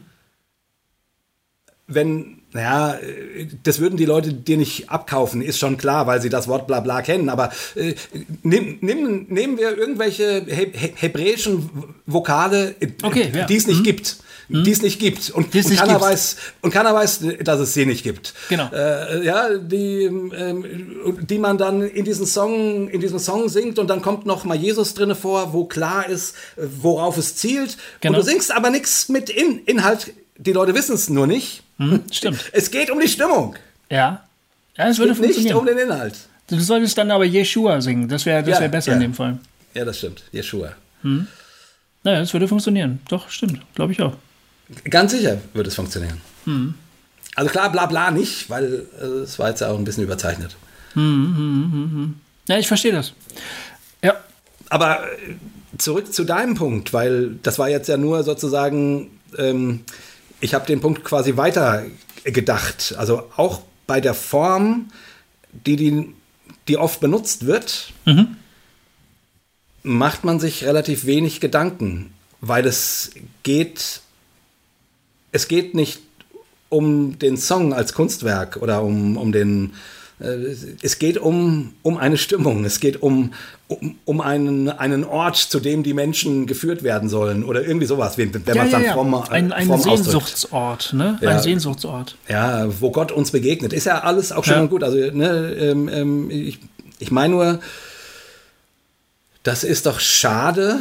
Wenn, 1.87 2.41
naja, 2.51 2.99
das 3.63 3.79
würden 3.79 3.97
die 3.97 4.05
Leute 4.05 4.31
dir 4.33 4.57
nicht 4.57 4.89
abkaufen, 4.91 5.41
ist 5.41 5.57
schon 5.57 5.77
klar, 5.77 6.05
weil 6.05 6.21
sie 6.21 6.29
das 6.29 6.47
Wort 6.47 6.67
bla 6.67 6.81
bla 6.81 7.01
kennen. 7.01 7.29
Aber 7.29 7.51
äh, 7.75 7.95
nimm, 8.43 8.77
nimm, 8.81 9.25
nehmen 9.27 9.57
wir 9.57 9.75
irgendwelche 9.75 10.45
he 10.47 10.71
hebräischen 10.95 11.69
Vokale, 12.05 12.75
okay, 13.01 13.31
ja. 13.33 13.45
die 13.45 13.55
es 13.55 13.65
nicht 13.65 13.79
mhm. 13.79 13.85
gibt 13.85 14.17
hm? 14.47 14.63
die 14.63 14.71
es 14.71 14.81
nicht 14.81 14.99
gibt. 14.99 15.29
Und, 15.29 15.53
und 15.53 15.75
keiner, 15.75 16.01
weiß, 16.01 16.37
und 16.61 16.71
keiner 16.71 16.93
weiß, 16.93 17.25
dass 17.41 17.59
es 17.59 17.73
sie 17.73 17.85
nicht 17.85 18.03
gibt. 18.03 18.33
Genau. 18.49 18.69
Äh, 18.73 19.25
ja, 19.25 19.57
die, 19.57 20.03
ähm, 20.03 21.17
die 21.21 21.37
man 21.37 21.57
dann 21.57 21.81
in 21.81 22.05
diesem 22.05 22.25
Song, 22.25 22.89
in 22.89 23.01
diesem 23.01 23.19
Song 23.19 23.49
singt 23.49 23.79
und 23.79 23.87
dann 23.87 24.01
kommt 24.01 24.25
noch 24.25 24.43
mal 24.43 24.55
Jesus 24.55 24.93
drinne 24.93 25.15
vor, 25.15 25.53
wo 25.53 25.65
klar 25.65 26.07
ist, 26.07 26.35
worauf 26.57 27.17
es 27.17 27.35
zielt. 27.35 27.77
Genau. 28.01 28.17
Und 28.17 28.25
du 28.25 28.29
singst 28.29 28.51
aber 28.51 28.69
nichts 28.69 29.09
mit 29.09 29.29
in 29.29 29.59
Inhalt. 29.65 30.13
Die 30.37 30.51
Leute 30.51 30.73
wissen 30.73 30.95
es 30.95 31.09
nur 31.09 31.27
nicht. 31.27 31.63
Hm, 31.77 32.03
stimmt. 32.11 32.39
Es 32.51 32.71
geht 32.71 32.89
um 32.89 32.99
die 32.99 33.07
Stimmung. 33.07 33.55
Ja. 33.89 34.23
Ja, 34.77 34.87
es 34.87 34.97
würde. 34.97 35.19
Nicht 35.19 35.53
um 35.53 35.65
den 35.65 35.77
Inhalt. 35.77 36.15
Du 36.47 36.59
solltest 36.59 36.97
dann 36.97 37.11
aber 37.11 37.25
Yeshua 37.25 37.81
singen. 37.81 38.07
Das 38.07 38.25
wäre 38.25 38.43
das 38.43 38.59
wär 38.59 38.67
besser 38.67 38.91
ja. 38.91 38.95
in 38.95 39.01
dem 39.01 39.13
Fall. 39.13 39.39
Ja, 39.73 39.85
das 39.85 39.97
stimmt. 39.97 40.23
Yeshua. 40.31 40.73
Hm. 41.01 41.27
Naja, 42.03 42.19
das 42.19 42.33
würde 42.33 42.47
funktionieren. 42.47 42.99
Doch, 43.07 43.29
stimmt. 43.29 43.61
Glaube 43.75 43.93
ich 43.93 44.01
auch. 44.01 44.13
Ganz 44.89 45.11
sicher 45.11 45.39
wird 45.53 45.67
es 45.67 45.75
funktionieren. 45.75 46.21
Hm. 46.45 46.73
Also 47.35 47.49
klar, 47.49 47.71
bla 47.71 47.85
bla 47.85 48.11
nicht, 48.11 48.49
weil 48.49 48.85
äh, 49.01 49.05
es 49.05 49.39
war 49.39 49.49
jetzt 49.49 49.61
ja 49.61 49.69
auch 49.69 49.77
ein 49.77 49.83
bisschen 49.83 50.03
überzeichnet. 50.03 50.55
Hm, 50.93 51.01
hm, 51.01 51.71
hm, 51.71 51.91
hm. 51.91 52.15
ja, 52.47 52.57
ich 52.59 52.67
verstehe 52.67 52.91
das. 52.91 53.13
Ja. 54.03 54.15
Aber 54.69 55.03
äh, 55.03 55.35
zurück 55.77 56.13
zu 56.13 56.23
deinem 56.23 56.55
Punkt, 56.55 56.93
weil 56.93 57.35
das 57.41 57.57
war 57.59 57.69
jetzt 57.69 57.87
ja 57.89 57.97
nur 57.97 58.23
sozusagen, 58.23 59.19
ähm, 59.37 59.81
ich 60.39 60.53
habe 60.53 60.67
den 60.67 60.81
Punkt 60.81 61.03
quasi 61.03 61.37
weiter 61.37 61.85
gedacht. 62.23 62.95
Also 62.97 63.29
auch 63.35 63.61
bei 63.87 63.99
der 63.99 64.13
Form, 64.13 64.89
die, 65.51 65.75
die, 65.75 66.13
die 66.67 66.77
oft 66.77 66.99
benutzt 66.99 67.45
wird, 67.45 67.93
mhm. 68.05 68.37
macht 69.81 70.23
man 70.23 70.39
sich 70.39 70.65
relativ 70.65 71.05
wenig 71.05 71.39
Gedanken, 71.39 72.13
weil 72.41 72.65
es 72.65 73.11
geht 73.43 74.01
es 75.33 75.49
geht 75.49 75.73
nicht 75.75 75.99
um 76.69 77.19
den 77.19 77.37
Song 77.37 77.73
als 77.73 77.93
Kunstwerk 77.93 78.57
oder 78.61 78.81
um, 78.81 79.17
um 79.17 79.31
den. 79.31 79.73
Äh, 80.19 80.55
es 80.81 80.99
geht 80.99 81.17
um, 81.17 81.73
um 81.81 81.97
eine 81.97 82.17
Stimmung, 82.17 82.65
es 82.65 82.79
geht 82.79 83.01
um, 83.01 83.33
um, 83.67 83.95
um 84.05 84.21
einen, 84.21 84.69
einen 84.69 85.03
Ort, 85.03 85.35
zu 85.35 85.59
dem 85.59 85.83
die 85.83 85.93
Menschen 85.93 86.45
geführt 86.45 86.83
werden 86.83 87.09
sollen 87.09 87.43
oder 87.43 87.65
irgendwie 87.65 87.87
sowas, 87.87 88.17
wenn, 88.17 88.33
wenn 88.33 88.43
ja, 88.45 88.55
man 88.55 88.65
es 88.65 88.71
dann 88.71 88.83
ja, 88.83 88.95
ja. 88.95 89.23
ein, 89.29 89.51
ein 89.51 89.79
Sehnsuchtsort, 89.79 90.93
ne? 90.93 91.17
Ja. 91.21 91.31
Ein 91.31 91.39
Sehnsuchtsort. 91.41 92.15
Ja, 92.29 92.67
wo 92.79 92.91
Gott 92.91 93.11
uns 93.11 93.31
begegnet. 93.31 93.73
Ist 93.73 93.85
ja 93.85 93.99
alles 93.99 94.31
auch 94.31 94.43
schon 94.43 94.53
ja. 94.55 94.65
gut. 94.65 94.83
Also, 94.83 94.97
ne, 94.97 95.55
ähm, 95.59 95.89
ähm, 95.89 96.29
ich, 96.29 96.59
ich 96.99 97.11
meine 97.11 97.33
nur, 97.33 97.59
das 99.41 99.63
ist 99.63 99.87
doch 99.87 99.99
schade, 99.99 100.79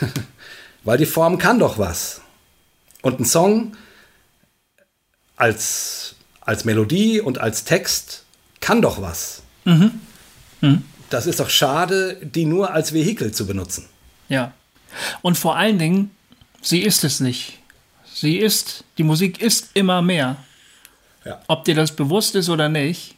weil 0.84 0.98
die 0.98 1.06
Form 1.06 1.38
kann 1.38 1.58
doch 1.58 1.78
was. 1.78 2.22
Und 3.02 3.20
ein 3.20 3.24
Song 3.24 3.72
als, 5.40 6.14
als 6.40 6.64
Melodie 6.64 7.20
und 7.20 7.38
als 7.38 7.64
Text 7.64 8.24
kann 8.60 8.82
doch 8.82 9.00
was. 9.00 9.42
Mhm. 9.64 10.00
Mhm. 10.60 10.84
Das 11.08 11.26
ist 11.26 11.40
doch 11.40 11.50
schade, 11.50 12.16
die 12.22 12.44
nur 12.44 12.72
als 12.72 12.92
Vehikel 12.92 13.32
zu 13.32 13.46
benutzen. 13.46 13.86
Ja. 14.28 14.52
Und 15.22 15.38
vor 15.38 15.56
allen 15.56 15.78
Dingen, 15.78 16.10
sie 16.60 16.80
ist 16.80 17.04
es 17.04 17.20
nicht. 17.20 17.58
Sie 18.12 18.36
ist, 18.36 18.84
die 18.98 19.02
Musik 19.02 19.40
ist 19.40 19.70
immer 19.74 20.02
mehr. 20.02 20.36
Ja. 21.24 21.40
Ob 21.48 21.64
dir 21.64 21.74
das 21.74 21.96
bewusst 21.96 22.34
ist 22.34 22.48
oder 22.48 22.68
nicht, 22.68 23.14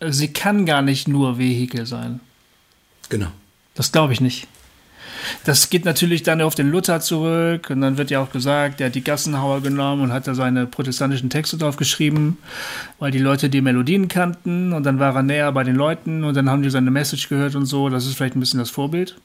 sie 0.00 0.32
kann 0.32 0.66
gar 0.66 0.82
nicht 0.82 1.06
nur 1.06 1.38
Vehikel 1.38 1.86
sein. 1.86 2.20
Genau. 3.08 3.30
Das 3.74 3.92
glaube 3.92 4.12
ich 4.12 4.20
nicht. 4.20 4.46
Das 5.44 5.70
geht 5.70 5.84
natürlich 5.84 6.22
dann 6.22 6.40
auf 6.40 6.54
den 6.54 6.70
Luther 6.70 7.00
zurück 7.00 7.70
und 7.70 7.80
dann 7.80 7.98
wird 7.98 8.10
ja 8.10 8.20
auch 8.20 8.30
gesagt, 8.30 8.80
der 8.80 8.86
hat 8.86 8.94
die 8.94 9.04
Gassenhauer 9.04 9.62
genommen 9.62 10.02
und 10.02 10.12
hat 10.12 10.26
da 10.26 10.34
seine 10.34 10.66
protestantischen 10.66 11.30
Texte 11.30 11.56
drauf 11.56 11.76
geschrieben, 11.76 12.38
weil 12.98 13.10
die 13.10 13.18
Leute 13.18 13.48
die 13.48 13.60
Melodien 13.60 14.08
kannten 14.08 14.72
und 14.72 14.84
dann 14.84 14.98
war 14.98 15.14
er 15.14 15.22
näher 15.22 15.52
bei 15.52 15.64
den 15.64 15.76
Leuten 15.76 16.24
und 16.24 16.36
dann 16.36 16.48
haben 16.50 16.62
die 16.62 16.70
seine 16.70 16.90
Message 16.90 17.28
gehört 17.28 17.54
und 17.54 17.66
so. 17.66 17.88
Das 17.88 18.06
ist 18.06 18.16
vielleicht 18.16 18.36
ein 18.36 18.40
bisschen 18.40 18.60
das 18.60 18.70
Vorbild. 18.70 19.16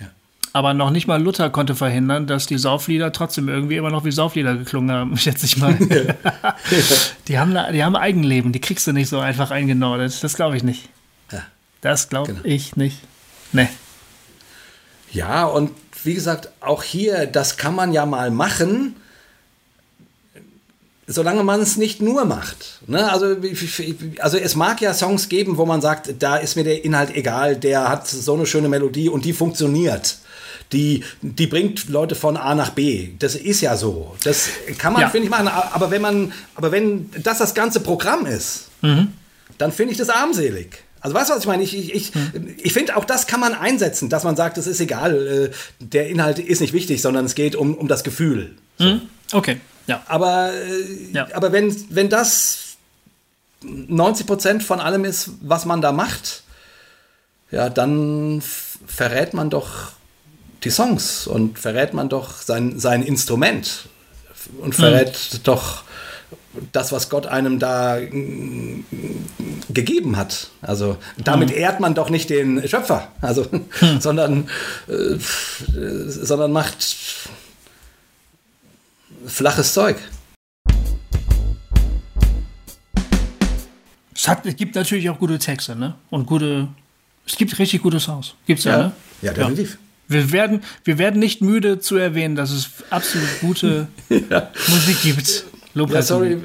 Ja. 0.00 0.06
Aber 0.52 0.74
noch 0.74 0.90
nicht 0.90 1.06
mal 1.06 1.22
Luther 1.22 1.50
konnte 1.50 1.74
verhindern, 1.74 2.26
dass 2.26 2.46
die 2.46 2.58
Sauflieder 2.58 3.12
trotzdem 3.12 3.48
irgendwie 3.48 3.76
immer 3.76 3.90
noch 3.90 4.04
wie 4.04 4.12
Sauflieder 4.12 4.56
geklungen 4.56 4.90
haben, 4.90 5.16
schätze 5.16 5.46
ich 5.46 5.56
mal. 5.56 5.76
die, 7.28 7.38
haben, 7.38 7.56
die 7.72 7.84
haben 7.84 7.96
Eigenleben, 7.96 8.52
die 8.52 8.60
kriegst 8.60 8.86
du 8.86 8.92
nicht 8.92 9.08
so 9.08 9.18
einfach 9.20 9.50
eingenordet. 9.50 10.22
Das 10.22 10.36
glaube 10.36 10.56
ich 10.56 10.62
nicht. 10.62 10.88
Ja. 11.32 11.42
Das 11.80 12.08
glaube 12.08 12.32
genau. 12.32 12.44
ich 12.44 12.76
nicht. 12.76 13.00
Nee. 13.52 13.68
Ja, 15.16 15.46
und 15.46 15.70
wie 16.04 16.12
gesagt, 16.12 16.50
auch 16.60 16.82
hier, 16.82 17.26
das 17.26 17.56
kann 17.56 17.74
man 17.74 17.94
ja 17.94 18.04
mal 18.04 18.30
machen, 18.30 18.96
solange 21.06 21.42
man 21.42 21.60
es 21.60 21.78
nicht 21.78 22.02
nur 22.02 22.26
macht. 22.26 22.80
Ne? 22.86 23.10
Also, 23.10 23.34
also 24.18 24.36
es 24.36 24.56
mag 24.56 24.80
ja 24.82 24.92
Songs 24.92 25.30
geben, 25.30 25.56
wo 25.56 25.64
man 25.64 25.80
sagt, 25.80 26.14
da 26.18 26.36
ist 26.36 26.54
mir 26.54 26.64
der 26.64 26.84
Inhalt 26.84 27.14
egal, 27.14 27.56
der 27.56 27.88
hat 27.88 28.06
so 28.06 28.34
eine 28.34 28.44
schöne 28.44 28.68
Melodie 28.68 29.08
und 29.08 29.24
die 29.24 29.32
funktioniert. 29.32 30.18
Die, 30.72 31.02
die 31.22 31.46
bringt 31.46 31.88
Leute 31.88 32.14
von 32.14 32.36
A 32.36 32.54
nach 32.54 32.70
B. 32.70 33.10
Das 33.18 33.36
ist 33.36 33.62
ja 33.62 33.76
so. 33.76 34.16
Das 34.24 34.48
kann 34.78 34.92
man, 34.92 35.02
ja. 35.02 35.08
finde 35.08 35.26
ich, 35.26 35.30
machen. 35.30 35.48
Aber 35.48 35.90
wenn 35.90 36.02
man, 36.02 36.32
aber 36.56 36.72
wenn 36.72 37.08
das 37.22 37.38
das 37.38 37.54
ganze 37.54 37.80
Programm 37.80 38.26
ist, 38.26 38.66
mhm. 38.82 39.12
dann 39.56 39.72
finde 39.72 39.92
ich 39.92 39.98
das 39.98 40.10
armselig. 40.10 40.85
Also 41.00 41.14
weißt 41.14 41.30
du, 41.30 41.34
was 41.34 41.40
ich 41.40 41.46
meine? 41.46 41.62
Ich, 41.62 41.76
ich, 41.76 41.94
ich, 41.94 42.14
hm. 42.14 42.54
ich 42.58 42.72
finde, 42.72 42.96
auch 42.96 43.04
das 43.04 43.26
kann 43.26 43.40
man 43.40 43.54
einsetzen, 43.54 44.08
dass 44.08 44.24
man 44.24 44.36
sagt, 44.36 44.58
es 44.58 44.66
ist 44.66 44.80
egal, 44.80 45.50
äh, 45.50 45.50
der 45.78 46.08
Inhalt 46.08 46.38
ist 46.38 46.60
nicht 46.60 46.72
wichtig, 46.72 47.02
sondern 47.02 47.24
es 47.24 47.34
geht 47.34 47.54
um, 47.54 47.74
um 47.74 47.88
das 47.88 48.02
Gefühl. 48.04 48.56
So. 48.78 48.86
Hm. 48.86 49.00
Okay, 49.32 49.60
ja. 49.86 50.02
Aber, 50.06 50.52
äh, 50.52 51.12
ja. 51.12 51.28
aber 51.32 51.52
wenn, 51.52 51.74
wenn 51.90 52.08
das 52.08 52.76
90 53.62 54.26
Prozent 54.26 54.62
von 54.62 54.80
allem 54.80 55.04
ist, 55.04 55.30
was 55.40 55.64
man 55.64 55.80
da 55.80 55.92
macht, 55.92 56.42
ja, 57.50 57.68
dann 57.68 58.42
verrät 58.86 59.34
man 59.34 59.50
doch 59.50 59.92
die 60.64 60.70
Songs 60.70 61.26
und 61.26 61.58
verrät 61.58 61.94
man 61.94 62.08
doch 62.08 62.42
sein, 62.42 62.78
sein 62.78 63.02
Instrument 63.02 63.88
und 64.60 64.74
verrät 64.74 65.14
hm. 65.16 65.40
doch 65.44 65.84
das, 66.72 66.92
was 66.92 67.08
Gott 67.08 67.26
einem 67.26 67.58
da 67.58 67.98
gegeben 69.68 70.16
hat. 70.16 70.50
Also 70.62 70.96
damit 71.18 71.50
mhm. 71.50 71.56
ehrt 71.56 71.80
man 71.80 71.94
doch 71.94 72.10
nicht 72.10 72.30
den 72.30 72.66
Schöpfer, 72.68 73.08
also, 73.20 73.46
hm. 73.50 74.00
sondern, 74.00 74.48
äh, 74.88 75.16
sondern 76.08 76.52
macht 76.52 76.78
flaches 79.26 79.72
Zeug. 79.72 79.96
Es, 84.14 84.28
hat, 84.28 84.46
es 84.46 84.56
gibt 84.56 84.74
natürlich 84.74 85.10
auch 85.10 85.18
gute 85.18 85.38
Texte, 85.38 85.76
ne? 85.76 85.94
Und 86.10 86.26
gute. 86.26 86.68
Es 87.26 87.36
gibt 87.36 87.58
richtig 87.58 87.82
gute 87.82 88.00
Songs. 88.00 88.34
Gibt's 88.46 88.64
ja, 88.64 88.72
ja 88.72 88.78
ne? 88.84 88.92
Ja, 89.22 89.32
definitiv. 89.32 89.72
Ja. 89.72 89.78
Wir 90.08 90.32
werden, 90.32 90.62
wir 90.84 90.98
werden 90.98 91.18
nicht 91.18 91.42
müde 91.42 91.80
zu 91.80 91.96
erwähnen, 91.96 92.36
dass 92.36 92.50
es 92.50 92.70
absolut 92.90 93.28
gute 93.40 93.88
ja. 94.08 94.50
Musik 94.68 95.02
gibt. 95.02 95.44
Ja, 95.76 96.00
sorry, 96.00 96.38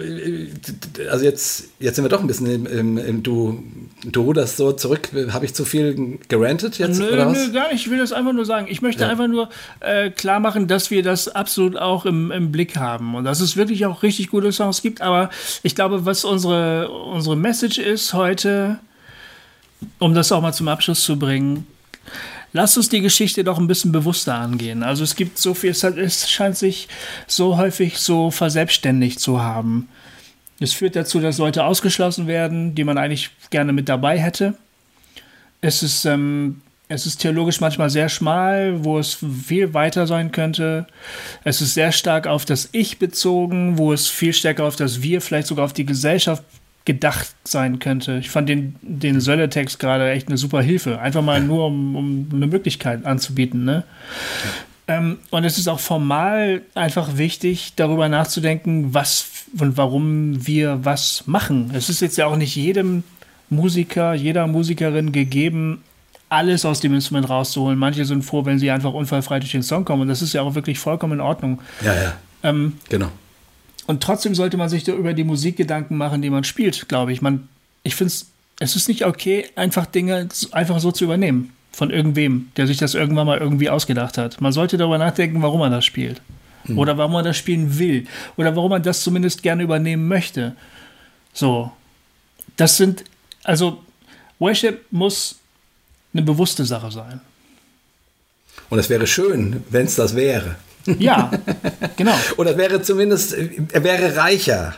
also 1.09 1.23
jetzt, 1.23 1.69
jetzt 1.79 1.95
sind 1.95 2.03
wir 2.03 2.09
doch 2.09 2.19
ein 2.19 2.27
bisschen 2.27 2.47
im, 2.47 2.65
im, 2.65 2.97
im 2.97 3.23
du, 3.23 3.63
du 4.03 4.33
das 4.33 4.57
so 4.57 4.73
zurück. 4.73 5.09
Habe 5.31 5.45
ich 5.45 5.53
zu 5.53 5.63
viel 5.63 6.19
gerantet 6.27 6.77
jetzt? 6.79 6.99
Nö, 6.99 7.13
oder 7.13 7.27
was? 7.27 7.37
nö, 7.37 7.53
gar 7.53 7.71
nicht. 7.71 7.85
Ich 7.85 7.89
will 7.89 7.97
das 7.97 8.11
einfach 8.11 8.33
nur 8.33 8.43
sagen. 8.43 8.67
Ich 8.69 8.81
möchte 8.81 9.03
ja. 9.03 9.09
einfach 9.09 9.27
nur 9.27 9.47
äh, 9.79 10.09
klar 10.09 10.41
machen, 10.41 10.67
dass 10.67 10.91
wir 10.91 11.01
das 11.01 11.29
absolut 11.29 11.77
auch 11.77 12.05
im, 12.05 12.29
im 12.31 12.51
Blick 12.51 12.75
haben 12.75 13.15
und 13.15 13.23
dass 13.23 13.39
es 13.39 13.55
wirklich 13.55 13.85
auch 13.85 14.03
richtig 14.03 14.29
gute 14.29 14.51
Songs 14.51 14.81
gibt. 14.81 15.01
Aber 15.01 15.29
ich 15.63 15.75
glaube, 15.75 16.05
was 16.05 16.25
unsere, 16.25 16.89
unsere 16.89 17.37
Message 17.37 17.77
ist 17.77 18.13
heute, 18.13 18.79
um 19.97 20.13
das 20.13 20.33
auch 20.33 20.41
mal 20.41 20.53
zum 20.53 20.67
Abschluss 20.67 21.03
zu 21.03 21.17
bringen, 21.17 21.65
lasst 22.53 22.78
uns 22.78 22.90
die 22.90 23.02
Geschichte 23.02 23.44
doch 23.44 23.57
ein 23.57 23.68
bisschen 23.68 23.91
bewusster 23.91 24.36
angehen. 24.36 24.84
Also 24.84 25.03
es 25.03 25.15
gibt 25.15 25.38
so 25.38 25.53
viel, 25.53 25.72
es 25.72 26.30
scheint 26.30 26.57
sich 26.57 26.88
so 27.28 27.57
häufig 27.57 27.98
so 27.98 28.32
verselbstständigt 28.32 29.19
zu 29.19 29.41
haben. 29.41 29.90
Es 30.60 30.73
führt 30.73 30.95
dazu, 30.95 31.19
dass 31.19 31.40
Leute 31.40 31.65
ausgeschlossen 31.65 32.28
werden, 32.28 32.76
die 32.76 32.84
man 32.84 32.98
eigentlich 32.98 33.32
gerne 33.49 33.73
mit 33.73 33.90
dabei 33.90 34.19
hätte. 34.19 34.53
Es 35.60 35.82
ist, 35.82 36.06
ähm, 36.06 36.61
es 36.88 37.06
ist 37.06 37.18
theologisch 37.18 37.61
manchmal 37.61 37.90
sehr 37.90 38.10
schmal, 38.10 38.84
wo 38.84 38.99
es 38.99 39.18
viel 39.48 39.73
weiter 39.73 40.06
sein 40.06 40.32
könnte. 40.32 40.86
Es 41.44 41.61
ist 41.61 41.73
sehr 41.73 41.91
stark 41.91 42.28
auf 42.28 42.45
das 42.45 42.69
Ich 42.73 42.99
bezogen, 42.99 43.78
wo 43.78 43.91
es 43.91 44.07
viel 44.07 44.34
stärker 44.34 44.65
auf 44.65 44.76
das 44.76 45.02
Wir, 45.02 45.22
vielleicht 45.22 45.48
sogar 45.48 45.65
auf 45.65 45.73
die 45.73 45.86
Gesellschaft 45.86 46.44
gedacht 46.85 47.35
sein 47.43 47.79
könnte. 47.79 48.17
Ich 48.17 48.29
fand 48.29 48.49
den, 48.49 48.75
den 48.81 49.21
Sölle-Text 49.21 49.79
gerade 49.79 50.09
echt 50.11 50.27
eine 50.27 50.37
super 50.37 50.61
Hilfe. 50.61 50.99
Einfach 50.99 51.21
mal 51.21 51.41
nur, 51.41 51.67
um, 51.67 51.95
um 51.95 52.29
eine 52.33 52.47
Möglichkeit 52.47 53.05
anzubieten. 53.05 53.63
Ne? 53.65 53.83
Ja. 54.87 54.97
Ähm, 54.97 55.19
und 55.29 55.43
es 55.43 55.57
ist 55.57 55.67
auch 55.67 55.79
formal 55.79 56.63
einfach 56.73 57.17
wichtig, 57.17 57.73
darüber 57.75 58.09
nachzudenken, 58.09 58.93
was 58.93 59.45
und 59.59 59.77
warum 59.77 60.45
wir 60.47 60.83
was 60.83 61.23
machen. 61.27 61.71
Es 61.73 61.89
ist 61.89 62.01
jetzt 62.01 62.17
ja 62.17 62.25
auch 62.25 62.35
nicht 62.35 62.55
jedem 62.55 63.03
Musiker, 63.49 64.13
jeder 64.13 64.47
Musikerin 64.47 65.11
gegeben, 65.11 65.83
alles 66.29 66.65
aus 66.65 66.79
dem 66.79 66.93
Instrument 66.93 67.29
rauszuholen. 67.29 67.77
Manche 67.77 68.05
sind 68.05 68.23
froh, 68.23 68.45
wenn 68.45 68.57
sie 68.57 68.71
einfach 68.71 68.93
unfallfrei 68.93 69.39
durch 69.39 69.51
den 69.51 69.63
Song 69.63 69.83
kommen. 69.83 70.03
Und 70.03 70.07
das 70.07 70.21
ist 70.21 70.33
ja 70.33 70.41
auch 70.41 70.55
wirklich 70.55 70.79
vollkommen 70.79 71.13
in 71.13 71.21
Ordnung. 71.21 71.59
Ja, 71.83 71.93
ja. 71.93 72.13
Ähm, 72.43 72.77
genau. 72.89 73.11
Und 73.87 74.03
trotzdem 74.03 74.35
sollte 74.35 74.57
man 74.57 74.69
sich 74.69 74.83
da 74.83 74.93
über 74.93 75.13
die 75.13 75.23
Musik 75.23 75.57
Gedanken 75.57 75.97
machen, 75.97 76.21
die 76.21 76.29
man 76.29 76.43
spielt, 76.43 76.87
glaube 76.87 77.13
ich. 77.13 77.21
Man, 77.21 77.47
ich 77.83 77.95
finde 77.95 78.13
es, 78.13 78.27
es 78.59 78.75
ist 78.75 78.87
nicht 78.87 79.05
okay, 79.05 79.45
einfach 79.55 79.85
Dinge 79.85 80.29
einfach 80.51 80.79
so 80.79 80.91
zu 80.91 81.03
übernehmen 81.03 81.53
von 81.71 81.89
irgendwem, 81.89 82.51
der 82.57 82.67
sich 82.67 82.77
das 82.77 82.93
irgendwann 82.93 83.25
mal 83.25 83.39
irgendwie 83.39 83.69
ausgedacht 83.69 84.17
hat. 84.17 84.39
Man 84.41 84.51
sollte 84.51 84.77
darüber 84.77 84.97
nachdenken, 84.97 85.41
warum 85.41 85.59
man 85.59 85.71
das 85.71 85.85
spielt. 85.85 86.21
Hm. 86.65 86.77
Oder 86.77 86.97
warum 86.97 87.13
man 87.13 87.25
das 87.25 87.37
spielen 87.37 87.79
will. 87.79 88.05
Oder 88.37 88.55
warum 88.55 88.69
man 88.69 88.83
das 88.83 89.03
zumindest 89.03 89.41
gerne 89.41 89.63
übernehmen 89.63 90.07
möchte. 90.07 90.55
So. 91.33 91.71
Das 92.57 92.77
sind, 92.77 93.03
also, 93.43 93.81
Worship 94.39 94.85
muss 94.91 95.39
eine 96.13 96.23
bewusste 96.23 96.65
Sache 96.65 96.91
sein. 96.91 97.21
Und 98.69 98.79
es 98.79 98.89
wäre 98.89 99.07
schön, 99.07 99.63
wenn 99.69 99.85
es 99.85 99.95
das 99.95 100.15
wäre. 100.15 100.55
Ja, 100.99 101.31
genau. 101.95 102.15
Oder 102.37 102.57
wäre 102.57 102.81
zumindest, 102.81 103.33
er 103.33 103.83
wäre 103.83 104.15
reicher. 104.15 104.75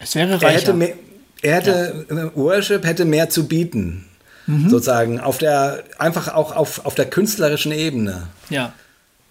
Es 0.00 0.14
wäre 0.14 0.34
reicher. 0.34 0.46
Er 0.46 0.52
hätte, 0.52 0.74
mehr, 0.74 0.94
er 1.42 1.54
hätte 1.56 2.06
ja. 2.10 2.36
Worship 2.36 2.84
hätte 2.84 3.04
mehr 3.04 3.30
zu 3.30 3.48
bieten. 3.48 4.04
Mhm. 4.46 4.68
Sozusagen 4.68 5.20
auf 5.20 5.38
der, 5.38 5.84
einfach 5.98 6.34
auch 6.34 6.54
auf, 6.54 6.84
auf 6.86 6.94
der 6.94 7.06
künstlerischen 7.06 7.72
Ebene. 7.72 8.28
Ja. 8.48 8.72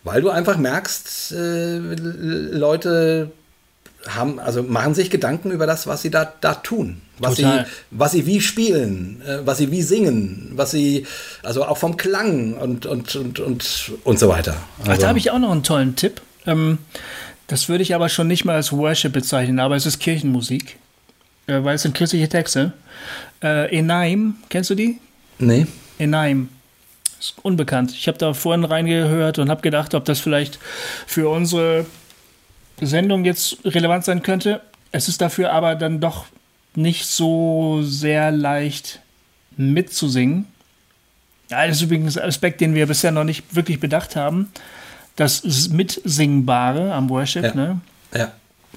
Weil 0.04 0.22
du 0.22 0.30
einfach 0.30 0.58
merkst, 0.58 1.34
äh, 1.34 1.78
Leute 1.78 3.32
haben, 4.16 4.40
also 4.40 4.64
machen 4.64 4.94
sich 4.94 5.10
Gedanken 5.10 5.52
über 5.52 5.66
das, 5.66 5.88
was 5.88 6.02
sie 6.02 6.10
da, 6.10 6.32
da 6.42 6.56
tun. 6.56 7.02
Was 7.20 7.38
sie, 7.38 7.66
was 7.90 8.12
sie 8.12 8.26
wie 8.28 8.42
spielen, 8.42 9.22
äh, 9.26 9.40
was 9.46 9.58
sie 9.58 9.72
wie 9.72 9.82
singen, 9.82 10.52
was 10.54 10.72
sie, 10.72 11.06
also 11.42 11.66
auch 11.66 11.78
vom 11.78 11.98
Klang 11.98 12.54
und, 12.54 12.86
und, 12.86 13.16
und, 13.16 13.40
und, 13.40 13.92
und 14.04 14.20
so 14.20 14.30
weiter. 14.30 14.56
Also, 14.80 14.92
Ach, 14.92 14.98
da 14.98 15.08
habe 15.08 15.18
ich 15.18 15.32
auch 15.32 15.40
noch 15.40 15.52
einen 15.52 15.64
tollen 15.64 15.96
Tipp. 15.96 16.22
Ähm, 16.46 16.78
das 17.48 17.70
würde 17.70 17.82
ich 17.82 17.96
aber 17.96 18.10
schon 18.10 18.28
nicht 18.28 18.46
mal 18.46 18.56
als 18.56 18.72
Worship 18.72 19.14
bezeichnen, 19.14 19.60
aber 19.60 19.76
es 19.76 19.86
ist 19.86 20.00
Kirchenmusik, 20.00 20.78
äh, 21.48 21.64
weil 21.64 21.76
es 21.76 21.82
sind 21.82 21.96
christliche 21.96 22.30
Texte. 22.30 22.74
Äh, 23.42 23.76
Enaim, 23.76 24.36
kennst 24.50 24.70
du 24.70 24.76
die? 24.76 25.00
Nee. 25.40 25.66
Enaim. 25.98 26.50
Ist 27.20 27.36
unbekannt. 27.42 27.92
Ich 27.92 28.08
habe 28.08 28.20
da 28.20 28.34
vorhin 28.34 28.64
reingehört 28.64 29.40
und 29.40 29.50
habe 29.50 29.62
gedacht, 29.62 29.96
ob 29.96 30.06
das 30.06 30.20
vielleicht 30.20 30.60
für 31.08 31.30
unsere 31.30 31.88
Sendung 32.82 33.26
jetzt 33.26 33.58
relevant 33.66 34.06
sein 34.06 34.24
könnte. 34.24 34.62
Es 34.92 35.08
ist 35.08 35.22
dafür 35.22 35.52
aber 35.52 35.76
dann 35.76 36.00
doch 36.00 36.26
nicht 36.76 37.06
so 37.06 37.82
sehr 37.84 38.32
leicht 38.32 39.00
mitzusingen. 39.58 40.46
Ja, 41.50 41.66
das 41.66 41.78
ist 41.78 41.84
übrigens 41.84 42.18
ein 42.18 42.28
Aspekt, 42.28 42.62
den 42.62 42.76
wir 42.76 42.86
bisher 42.88 43.12
noch 43.12 43.24
nicht 43.24 43.56
wirklich 43.56 43.80
bedacht 43.80 44.16
haben. 44.16 44.52
Das 45.16 45.70
Mitsingbare 45.70 46.94
am 46.94 47.10
Worship. 47.10 47.44
Ja. 47.44 47.54
Ne? 47.56 47.82
ja 48.14 48.32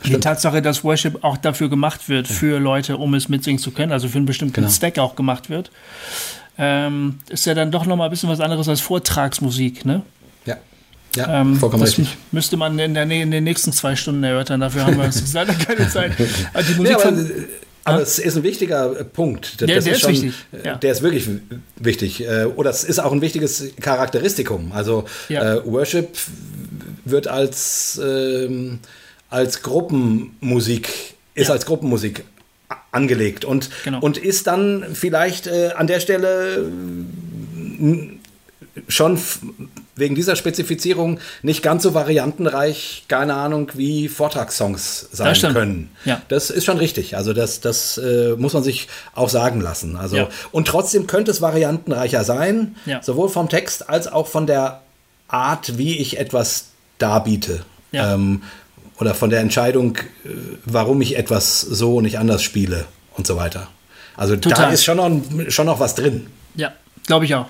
die 0.05 0.19
Tatsache, 0.19 0.63
dass 0.63 0.85
Worship 0.85 1.23
auch 1.25 1.37
dafür 1.37 1.69
gemacht 1.69 2.09
wird, 2.09 2.29
ja. 2.29 2.35
für 2.35 2.59
Leute, 2.59 2.97
um 2.97 3.15
es 3.15 3.29
mitsingen 3.29 3.59
zu 3.59 3.71
können, 3.71 3.93
also 3.93 4.09
für 4.09 4.19
einen 4.19 4.27
bestimmten 4.27 4.55
genau. 4.55 4.69
Stack 4.69 4.99
auch 4.99 5.15
gemacht 5.15 5.51
wird, 5.51 5.71
ähm, 6.59 7.19
ist 7.29 7.47
ja 7.47 7.55
dann 7.55 7.71
doch 7.71 7.87
noch 7.87 7.97
mal 7.97 8.05
ein 8.05 8.11
bisschen 8.11 8.29
was 8.29 8.41
anderes 8.41 8.69
als 8.69 8.81
Vortragsmusik. 8.81 9.85
Ne? 9.85 10.03
Ja. 11.17 11.41
Ähm, 11.41 11.57
vollkommen 11.57 11.83
das 11.83 11.99
richtig. 11.99 12.17
Müsste 12.31 12.57
man 12.57 12.79
in, 12.79 12.95
der, 12.95 13.03
in 13.11 13.31
den 13.31 13.45
nächsten 13.45 13.73
zwei 13.73 13.97
Stunden 13.97 14.23
erörtern. 14.23 14.61
Dafür 14.61 14.87
haben 14.87 14.97
wir 14.97 15.11
leider 15.33 15.55
keine 15.55 15.89
Zeit. 15.89 16.13
die 16.19 16.75
Musik 16.75 16.87
ja, 16.87 16.95
aber, 16.97 17.17
von, 17.17 17.31
aber 17.85 18.03
es 18.03 18.19
ist 18.19 18.37
ein 18.37 18.43
wichtiger 18.43 19.01
äh, 19.01 19.05
Punkt. 19.05 19.61
Das 19.61 19.67
der, 19.67 19.81
der 19.81 19.93
ist, 19.93 20.01
schon, 20.01 20.13
wichtig. 20.13 20.35
Äh, 20.53 20.67
ja. 20.67 20.75
Der 20.77 20.93
ist 20.93 21.03
wirklich 21.03 21.29
wichtig. 21.77 22.25
Äh, 22.25 22.45
oder 22.45 22.71
es 22.71 22.85
ist 22.85 22.99
auch 23.01 23.13
ein 23.13 23.21
wichtiges 23.21 23.73
Charakteristikum. 23.81 24.73
Also 24.73 25.05
ja. 25.29 25.57
äh, 25.57 25.67
Worship 25.67 26.17
wird 27.05 27.27
als, 27.27 28.01
ähm, 28.03 28.79
als 29.31 29.63
Gruppenmusik, 29.63 30.89
ist 31.35 31.49
ja. 31.49 31.55
als 31.55 31.67
Gruppenmusik 31.67 32.25
angelegt 32.93 33.45
und, 33.45 33.71
genau. 33.85 34.01
und 34.01 34.19
ist 34.19 34.47
dann 34.47 34.85
vielleicht 34.93 35.47
äh, 35.47 35.71
an 35.77 35.87
der 35.87 36.01
Stelle 36.01 36.71
schon 38.89 39.19
wegen 40.01 40.15
dieser 40.17 40.35
Spezifizierung 40.35 41.21
nicht 41.43 41.63
ganz 41.63 41.85
so 41.85 41.95
variantenreich, 41.95 43.05
keine 43.07 43.35
Ahnung, 43.35 43.71
wie 43.75 44.09
Vortragssongs 44.09 45.09
sein 45.13 45.35
können. 45.53 45.91
Ja. 46.05 46.21
Das 46.29 46.51
ist 46.51 46.65
schon 46.65 46.79
richtig. 46.79 47.17
Also 47.17 47.33
das, 47.33 47.61
das 47.61 47.99
äh, 47.99 48.35
muss 48.37 48.53
man 48.55 48.65
sich 48.65 48.89
auch 49.15 49.29
sagen 49.29 49.61
lassen. 49.61 49.97
Also, 49.97 50.17
ja. 50.17 50.29
Und 50.51 50.67
trotzdem 50.67 51.07
könnte 51.07 51.31
es 51.31 51.41
variantenreicher 51.41 52.25
sein, 52.25 52.75
ja. 52.87 53.03
sowohl 53.03 53.29
vom 53.29 53.49
Text 53.49 53.89
als 53.89 54.09
auch 54.09 54.27
von 54.27 54.47
der 54.47 54.83
Art, 55.29 55.79
wie 55.79 55.99
ich 55.99 56.19
etwas 56.19 56.67
darbiete. 56.99 57.61
Ähm, 57.93 58.43
oder 58.99 59.15
von 59.15 59.31
der 59.31 59.41
Entscheidung, 59.41 59.97
äh, 59.97 60.29
warum 60.65 61.01
ich 61.01 61.17
etwas 61.17 61.61
so 61.61 61.97
und 61.97 62.05
nicht 62.05 62.19
anders 62.19 62.43
spiele 62.43 62.85
und 63.17 63.27
so 63.27 63.37
weiter. 63.37 63.69
Also 64.17 64.37
Total. 64.37 64.67
da 64.67 64.73
ist 64.73 64.85
schon 64.85 64.99
noch, 64.99 65.11
schon 65.51 65.67
noch 65.67 65.81
was 65.81 65.95
drin. 65.95 66.27
Ja, 66.55 66.73
glaube 67.07 67.25
ich 67.25 67.35
auch. 67.35 67.47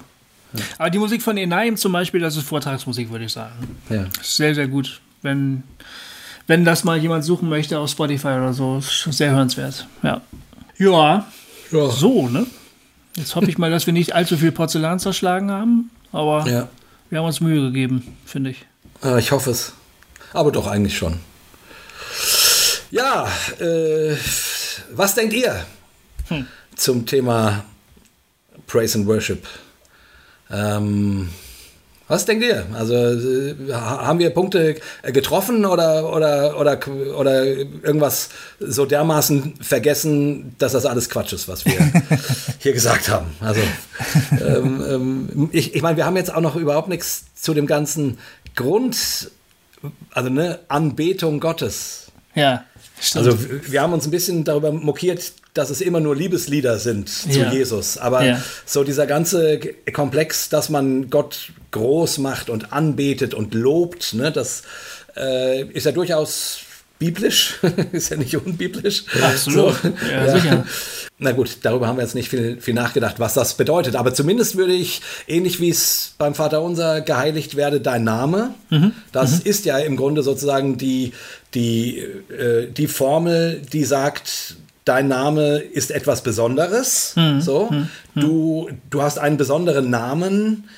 Aber 0.78 0.90
die 0.90 0.98
Musik 0.98 1.22
von 1.22 1.36
Enaim 1.36 1.76
zum 1.76 1.92
Beispiel, 1.92 2.20
das 2.20 2.36
ist 2.36 2.46
Vortragsmusik, 2.46 3.10
würde 3.10 3.24
ich 3.24 3.32
sagen. 3.32 3.76
Ja. 3.88 4.06
Sehr, 4.22 4.54
sehr 4.54 4.68
gut. 4.68 5.00
Wenn, 5.22 5.62
wenn 6.46 6.64
das 6.64 6.84
mal 6.84 6.98
jemand 6.98 7.24
suchen 7.24 7.48
möchte 7.48 7.78
auf 7.78 7.90
Spotify 7.90 8.28
oder 8.28 8.52
so, 8.52 8.78
ist 8.78 9.16
sehr 9.16 9.30
hörenswert. 9.30 9.86
Ja. 10.02 10.20
Ja. 10.78 11.26
ja. 11.70 11.90
So, 11.90 12.28
ne? 12.28 12.46
Jetzt 13.16 13.34
hoffe 13.34 13.50
ich 13.50 13.58
mal, 13.58 13.70
dass 13.70 13.86
wir 13.86 13.92
nicht 13.92 14.14
allzu 14.14 14.36
viel 14.36 14.52
Porzellan 14.52 14.98
zerschlagen 14.98 15.50
haben, 15.50 15.90
aber 16.12 16.46
ja. 16.48 16.68
wir 17.10 17.18
haben 17.18 17.26
uns 17.26 17.40
Mühe 17.40 17.60
gegeben, 17.60 18.16
finde 18.24 18.50
ich. 18.50 18.66
Ich 19.18 19.32
hoffe 19.32 19.50
es. 19.50 19.72
Aber 20.32 20.52
doch 20.52 20.66
eigentlich 20.66 20.96
schon. 20.96 21.18
Ja, 22.90 23.28
äh, 23.58 24.16
was 24.92 25.14
denkt 25.14 25.34
ihr 25.34 25.64
hm. 26.28 26.46
zum 26.76 27.06
Thema 27.06 27.64
Praise 28.66 28.98
and 28.98 29.06
Worship? 29.06 29.46
Ähm, 30.52 31.28
was 32.10 32.24
denkt 32.24 32.44
ihr? 32.44 32.66
Also 32.74 32.92
äh, 32.94 33.72
haben 33.72 34.18
wir 34.18 34.30
Punkte 34.30 34.74
getroffen 35.04 35.64
oder, 35.64 36.12
oder, 36.12 36.58
oder, 36.58 36.80
oder 37.16 37.44
irgendwas 37.44 38.30
so 38.58 38.84
dermaßen 38.84 39.54
vergessen, 39.60 40.56
dass 40.58 40.72
das 40.72 40.86
alles 40.86 41.08
Quatsch 41.08 41.32
ist, 41.32 41.46
was 41.46 41.64
wir 41.64 41.74
hier 42.58 42.72
gesagt 42.72 43.08
haben? 43.08 43.26
Also 43.40 43.60
ähm, 44.44 44.82
ähm, 44.88 45.50
ich, 45.52 45.76
ich 45.76 45.82
meine, 45.82 45.96
wir 45.96 46.04
haben 46.04 46.16
jetzt 46.16 46.34
auch 46.34 46.40
noch 46.40 46.56
überhaupt 46.56 46.88
nichts 46.88 47.26
zu 47.36 47.54
dem 47.54 47.68
ganzen 47.68 48.18
Grund, 48.56 49.30
also 50.10 50.30
ne, 50.30 50.58
Anbetung 50.66 51.38
Gottes. 51.38 52.10
Ja. 52.34 52.64
Stimmt. 53.00 53.26
Also 53.26 53.38
wir 53.68 53.82
haben 53.82 53.92
uns 53.92 54.04
ein 54.06 54.10
bisschen 54.10 54.42
darüber 54.42 54.72
mokiert, 54.72 55.32
dass 55.54 55.70
es 55.70 55.80
immer 55.80 56.00
nur 56.00 56.14
Liebeslieder 56.14 56.78
sind 56.78 57.08
zu 57.08 57.40
ja. 57.40 57.52
Jesus. 57.52 57.98
Aber 57.98 58.24
ja. 58.24 58.42
so 58.64 58.84
dieser 58.84 59.06
ganze 59.06 59.58
Komplex, 59.92 60.48
dass 60.48 60.68
man 60.68 61.10
Gott 61.10 61.52
groß 61.72 62.18
macht 62.18 62.50
und 62.50 62.72
anbetet 62.72 63.34
und 63.34 63.54
lobt, 63.54 64.14
ne, 64.14 64.30
das 64.30 64.62
äh, 65.16 65.64
ist 65.64 65.86
ja 65.86 65.92
durchaus 65.92 66.60
biblisch, 67.00 67.58
ist 67.92 68.10
ja 68.10 68.16
nicht 68.16 68.36
unbiblisch. 68.36 69.04
Absolut. 69.20 69.74
So, 69.82 69.88
ja, 70.08 70.26
ja. 70.26 70.38
sicher. 70.38 70.66
Na 71.18 71.32
gut, 71.32 71.58
darüber 71.62 71.86
haben 71.86 71.96
wir 71.96 72.02
jetzt 72.02 72.14
nicht 72.14 72.28
viel, 72.28 72.60
viel 72.60 72.74
nachgedacht, 72.74 73.18
was 73.18 73.34
das 73.34 73.54
bedeutet. 73.54 73.96
Aber 73.96 74.14
zumindest 74.14 74.56
würde 74.56 74.74
ich, 74.74 75.02
ähnlich 75.26 75.60
wie 75.60 75.70
es 75.70 76.14
beim 76.18 76.34
Vater 76.34 76.62
unser 76.62 77.00
geheiligt 77.00 77.56
werde, 77.56 77.80
dein 77.80 78.04
Name, 78.04 78.54
mhm. 78.70 78.92
das 79.12 79.40
mhm. 79.40 79.50
ist 79.50 79.64
ja 79.64 79.78
im 79.78 79.96
Grunde 79.96 80.22
sozusagen 80.22 80.78
die, 80.78 81.12
die, 81.54 81.98
äh, 81.98 82.70
die 82.70 82.86
Formel, 82.86 83.60
die 83.72 83.84
sagt, 83.84 84.56
dein 84.90 85.08
Name 85.08 85.58
ist 85.58 85.90
etwas 85.90 86.22
Besonderes. 86.22 87.12
Hm. 87.14 87.40
So, 87.40 87.70
du, 88.14 88.68
du 88.90 89.02
hast 89.02 89.18
einen 89.18 89.36
besonderen 89.36 89.88
Namen. 89.88 90.68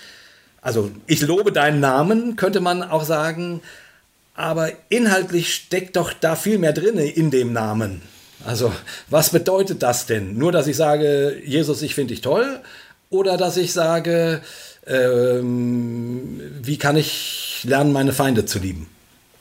Also 0.61 0.91
ich 1.07 1.21
lobe 1.23 1.51
deinen 1.51 1.81
Namen, 1.81 2.37
könnte 2.37 2.61
man 2.61 2.83
auch 2.83 3.05
sagen. 3.05 3.63
Aber 4.35 4.71
inhaltlich 4.91 5.55
steckt 5.55 5.97
doch 5.97 6.13
da 6.13 6.37
viel 6.37 6.59
mehr 6.59 6.73
drin 6.73 6.99
in 6.99 7.31
dem 7.31 7.53
Namen. 7.53 8.03
Also 8.45 8.73
was 9.09 9.31
bedeutet 9.31 9.83
das 9.83 10.07
denn? 10.07 10.37
Nur, 10.37 10.53
dass 10.53 10.67
ich 10.67 10.77
sage, 10.77 11.41
Jesus, 11.45 11.83
ich 11.83 11.95
finde 11.95 12.13
dich 12.15 12.21
toll? 12.23 12.61
Oder 13.11 13.37
dass 13.37 13.57
ich 13.57 13.73
sage, 13.73 14.41
ähm, 14.87 16.41
wie 16.63 16.77
kann 16.79 16.97
ich 16.97 17.61
lernen, 17.65 17.93
meine 17.93 18.13
Feinde 18.13 18.45
zu 18.47 18.59
lieben? 18.59 18.89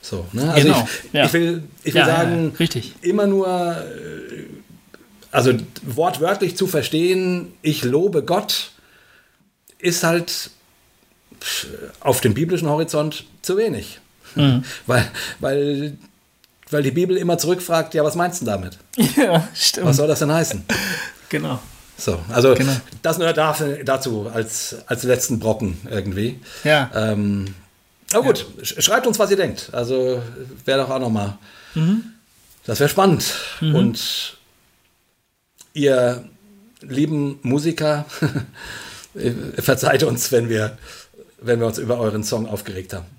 So, 0.02 0.26
ne? 0.34 0.52
Also 0.52 0.68
Genau, 0.68 0.88
ich, 1.06 1.14
ja. 1.14 1.26
ich 1.26 1.34
will, 1.34 1.64
ich 1.84 1.94
will 1.94 2.02
Ja, 2.02 2.06
sagen, 2.08 2.50
ja, 2.54 2.58
richtig. 2.58 2.94
immer 3.02 3.28
nur, 3.28 3.48
äh, 3.48 4.44
also 5.32 5.54
wortwörtlich 5.84 6.56
zu 6.58 6.68
verstehen, 6.68 7.54
ich 7.62 7.84
lobe 7.84 8.24
Gott, 8.24 8.72
ist 9.80 10.04
halt 10.04 10.52
auf 12.02 12.22
dem 12.22 12.34
biblischen 12.34 12.70
Horizont 12.70 13.26
zu 13.42 13.58
wenig. 13.58 14.00
Mhm. 14.36 14.64
weil, 14.88 15.10
weil, 15.40 15.98
weil 16.70 16.84
die 16.84 16.92
Bibel 16.92 17.18
immer 17.18 17.38
zurückfragt, 17.38 17.94
ja, 17.94 18.04
was 18.04 18.16
meinst 18.16 18.42
du 18.42 18.46
damit? 18.46 18.78
Ja, 19.18 19.48
stimmt. 19.54 19.88
Was 19.88 19.98
soll 19.98 20.08
das 20.08 20.20
denn 20.20 20.32
heißen? 20.32 20.64
Genau. 21.30 21.60
So, 21.98 22.20
also 22.30 22.56
Genau. 22.56 22.76
das 23.04 23.18
nur 23.20 23.32
dafür, 23.34 23.84
dazu 23.84 24.30
als, 24.34 24.76
als 24.88 25.04
letzten 25.04 25.40
Brocken 25.40 25.80
irgendwie. 25.90 26.40
Ja. 26.64 26.90
Ähm, 26.96 27.54
aber 28.12 28.24
gut, 28.24 28.46
sch- 28.62 28.82
schreibt 28.82 29.06
uns, 29.08 29.20
was 29.20 29.30
ihr 29.32 29.38
denkt. 29.38 29.70
Also 29.72 30.22
wäre 30.66 30.82
doch 30.82 30.90
auch 30.90 31.00
nochmal. 31.00 31.38
Das 32.66 32.80
wäre 32.80 32.90
spannend. 32.90 33.24
Und 33.62 34.38
ihr 35.74 36.24
lieben 36.82 37.40
Musiker, 37.44 38.06
verzeiht 39.58 40.04
uns, 40.04 40.32
wenn 40.32 40.50
wir, 40.50 40.78
wenn 41.42 41.60
wir 41.60 41.68
uns 41.68 41.78
über 41.78 42.00
euren 42.00 42.24
Song 42.24 42.48
aufgeregt 42.48 42.94
haben. 42.94 43.06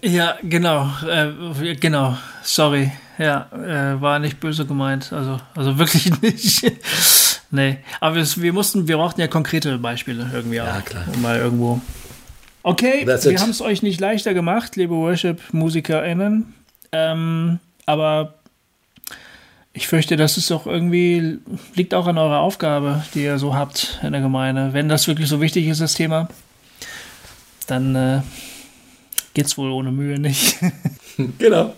Ja, 0.00 0.36
genau. 0.42 0.88
Äh, 1.08 1.74
genau. 1.74 2.16
Sorry. 2.42 2.92
Ja, 3.18 3.48
äh, 3.52 4.00
war 4.00 4.20
nicht 4.20 4.38
böse 4.38 4.64
gemeint. 4.64 5.12
Also, 5.12 5.38
also 5.56 5.78
wirklich 5.78 6.10
nicht. 6.22 6.72
nee. 7.50 7.78
Aber 8.00 8.14
wir, 8.16 8.26
wir 8.36 8.52
mussten, 8.52 8.86
wir 8.86 8.96
brauchten 8.96 9.20
ja 9.20 9.26
konkrete 9.26 9.76
Beispiele 9.78 10.30
irgendwie 10.32 10.60
auch. 10.60 10.66
Ja, 10.66 10.80
klar. 10.80 11.04
Um 11.12 11.20
mal 11.20 11.38
irgendwo. 11.38 11.80
Okay, 12.62 13.04
That's 13.04 13.24
wir 13.28 13.38
haben 13.40 13.50
es 13.50 13.60
euch 13.60 13.82
nicht 13.82 14.00
leichter 14.00 14.34
gemacht, 14.34 14.76
liebe 14.76 14.94
Worship-MusikerInnen. 14.94 16.54
Ähm, 16.92 17.58
aber 17.86 18.34
ich 19.78 19.86
fürchte, 19.86 20.16
das 20.16 20.36
ist 20.36 20.50
doch 20.50 20.66
irgendwie, 20.66 21.38
liegt 21.76 21.94
auch 21.94 22.08
an 22.08 22.18
eurer 22.18 22.40
Aufgabe, 22.40 23.04
die 23.14 23.22
ihr 23.22 23.38
so 23.38 23.54
habt 23.54 24.00
in 24.02 24.10
der 24.10 24.20
Gemeinde. 24.20 24.72
Wenn 24.72 24.88
das 24.88 25.06
wirklich 25.06 25.28
so 25.28 25.40
wichtig 25.40 25.68
ist, 25.68 25.80
das 25.80 25.94
Thema, 25.94 26.28
dann 27.68 27.94
äh, 27.94 28.22
geht's 29.34 29.56
wohl 29.56 29.70
ohne 29.70 29.92
Mühe 29.92 30.18
nicht. 30.18 30.58
Genau. 31.38 31.74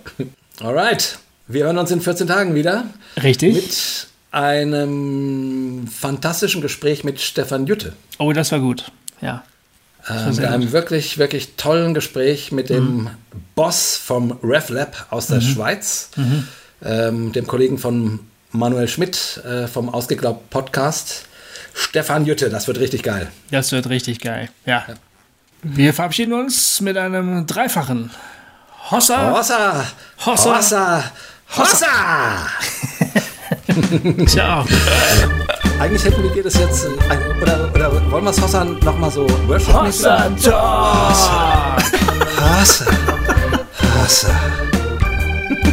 Alright. 0.60 1.18
Wir 1.48 1.64
hören 1.64 1.78
uns 1.78 1.90
in 1.90 2.02
14 2.02 2.26
Tagen 2.26 2.54
wieder 2.54 2.84
Richtig? 3.22 3.54
mit 3.54 4.06
einem 4.32 5.86
fantastischen 5.88 6.60
Gespräch 6.60 7.04
mit 7.04 7.22
Stefan 7.22 7.66
Jütte. 7.66 7.94
oh, 8.18 8.34
das 8.34 8.52
war 8.52 8.60
gut. 8.60 8.92
Ja. 9.22 9.42
Äh, 10.06 10.30
mit 10.30 10.44
einem 10.44 10.72
wirklich, 10.72 11.16
wirklich 11.16 11.54
tollen 11.56 11.94
Gespräch 11.94 12.52
mit 12.52 12.68
dem 12.68 13.08
Boss 13.54 13.96
vom 13.96 14.38
RevLab 14.42 15.06
aus 15.08 15.28
der 15.28 15.40
Schweiz, 15.40 16.10
ähm, 16.84 17.32
dem 17.32 17.46
Kollegen 17.46 17.78
von 17.78 18.20
Manuel 18.52 18.88
Schmidt 18.88 19.42
äh, 19.44 19.66
vom 19.66 19.88
Ausgeglaubt 19.88 20.50
Podcast. 20.50 21.26
Stefan 21.74 22.26
Jütte, 22.26 22.50
das 22.50 22.66
wird 22.66 22.80
richtig 22.80 23.02
geil. 23.02 23.28
Das 23.50 23.72
wird 23.72 23.88
richtig 23.88 24.20
geil. 24.20 24.48
Ja. 24.66 24.84
Wir 25.62 25.94
verabschieden 25.94 26.32
uns 26.32 26.80
mit 26.80 26.96
einem 26.96 27.46
dreifachen 27.46 28.10
Hossa. 28.90 29.30
Hossa! 29.30 29.84
Hossa. 30.24 30.56
Hossa! 30.56 31.04
Hossa! 31.56 32.46
Ciao. 34.26 34.64
Eigentlich 35.78 36.04
hätten 36.04 36.34
wir 36.34 36.42
das 36.42 36.54
jetzt, 36.58 36.86
äh, 36.86 37.40
oder, 37.42 37.70
oder 37.74 38.10
wollen 38.10 38.24
wir 38.24 38.30
es 38.30 38.40
Hossa 38.40 38.64
nochmal 38.64 39.10
so 39.10 39.28
worship 39.46 39.72
Hossa. 39.72 40.30
Ciao. 40.36 41.76
Hossa! 42.36 42.86
Hossa! 44.02 44.69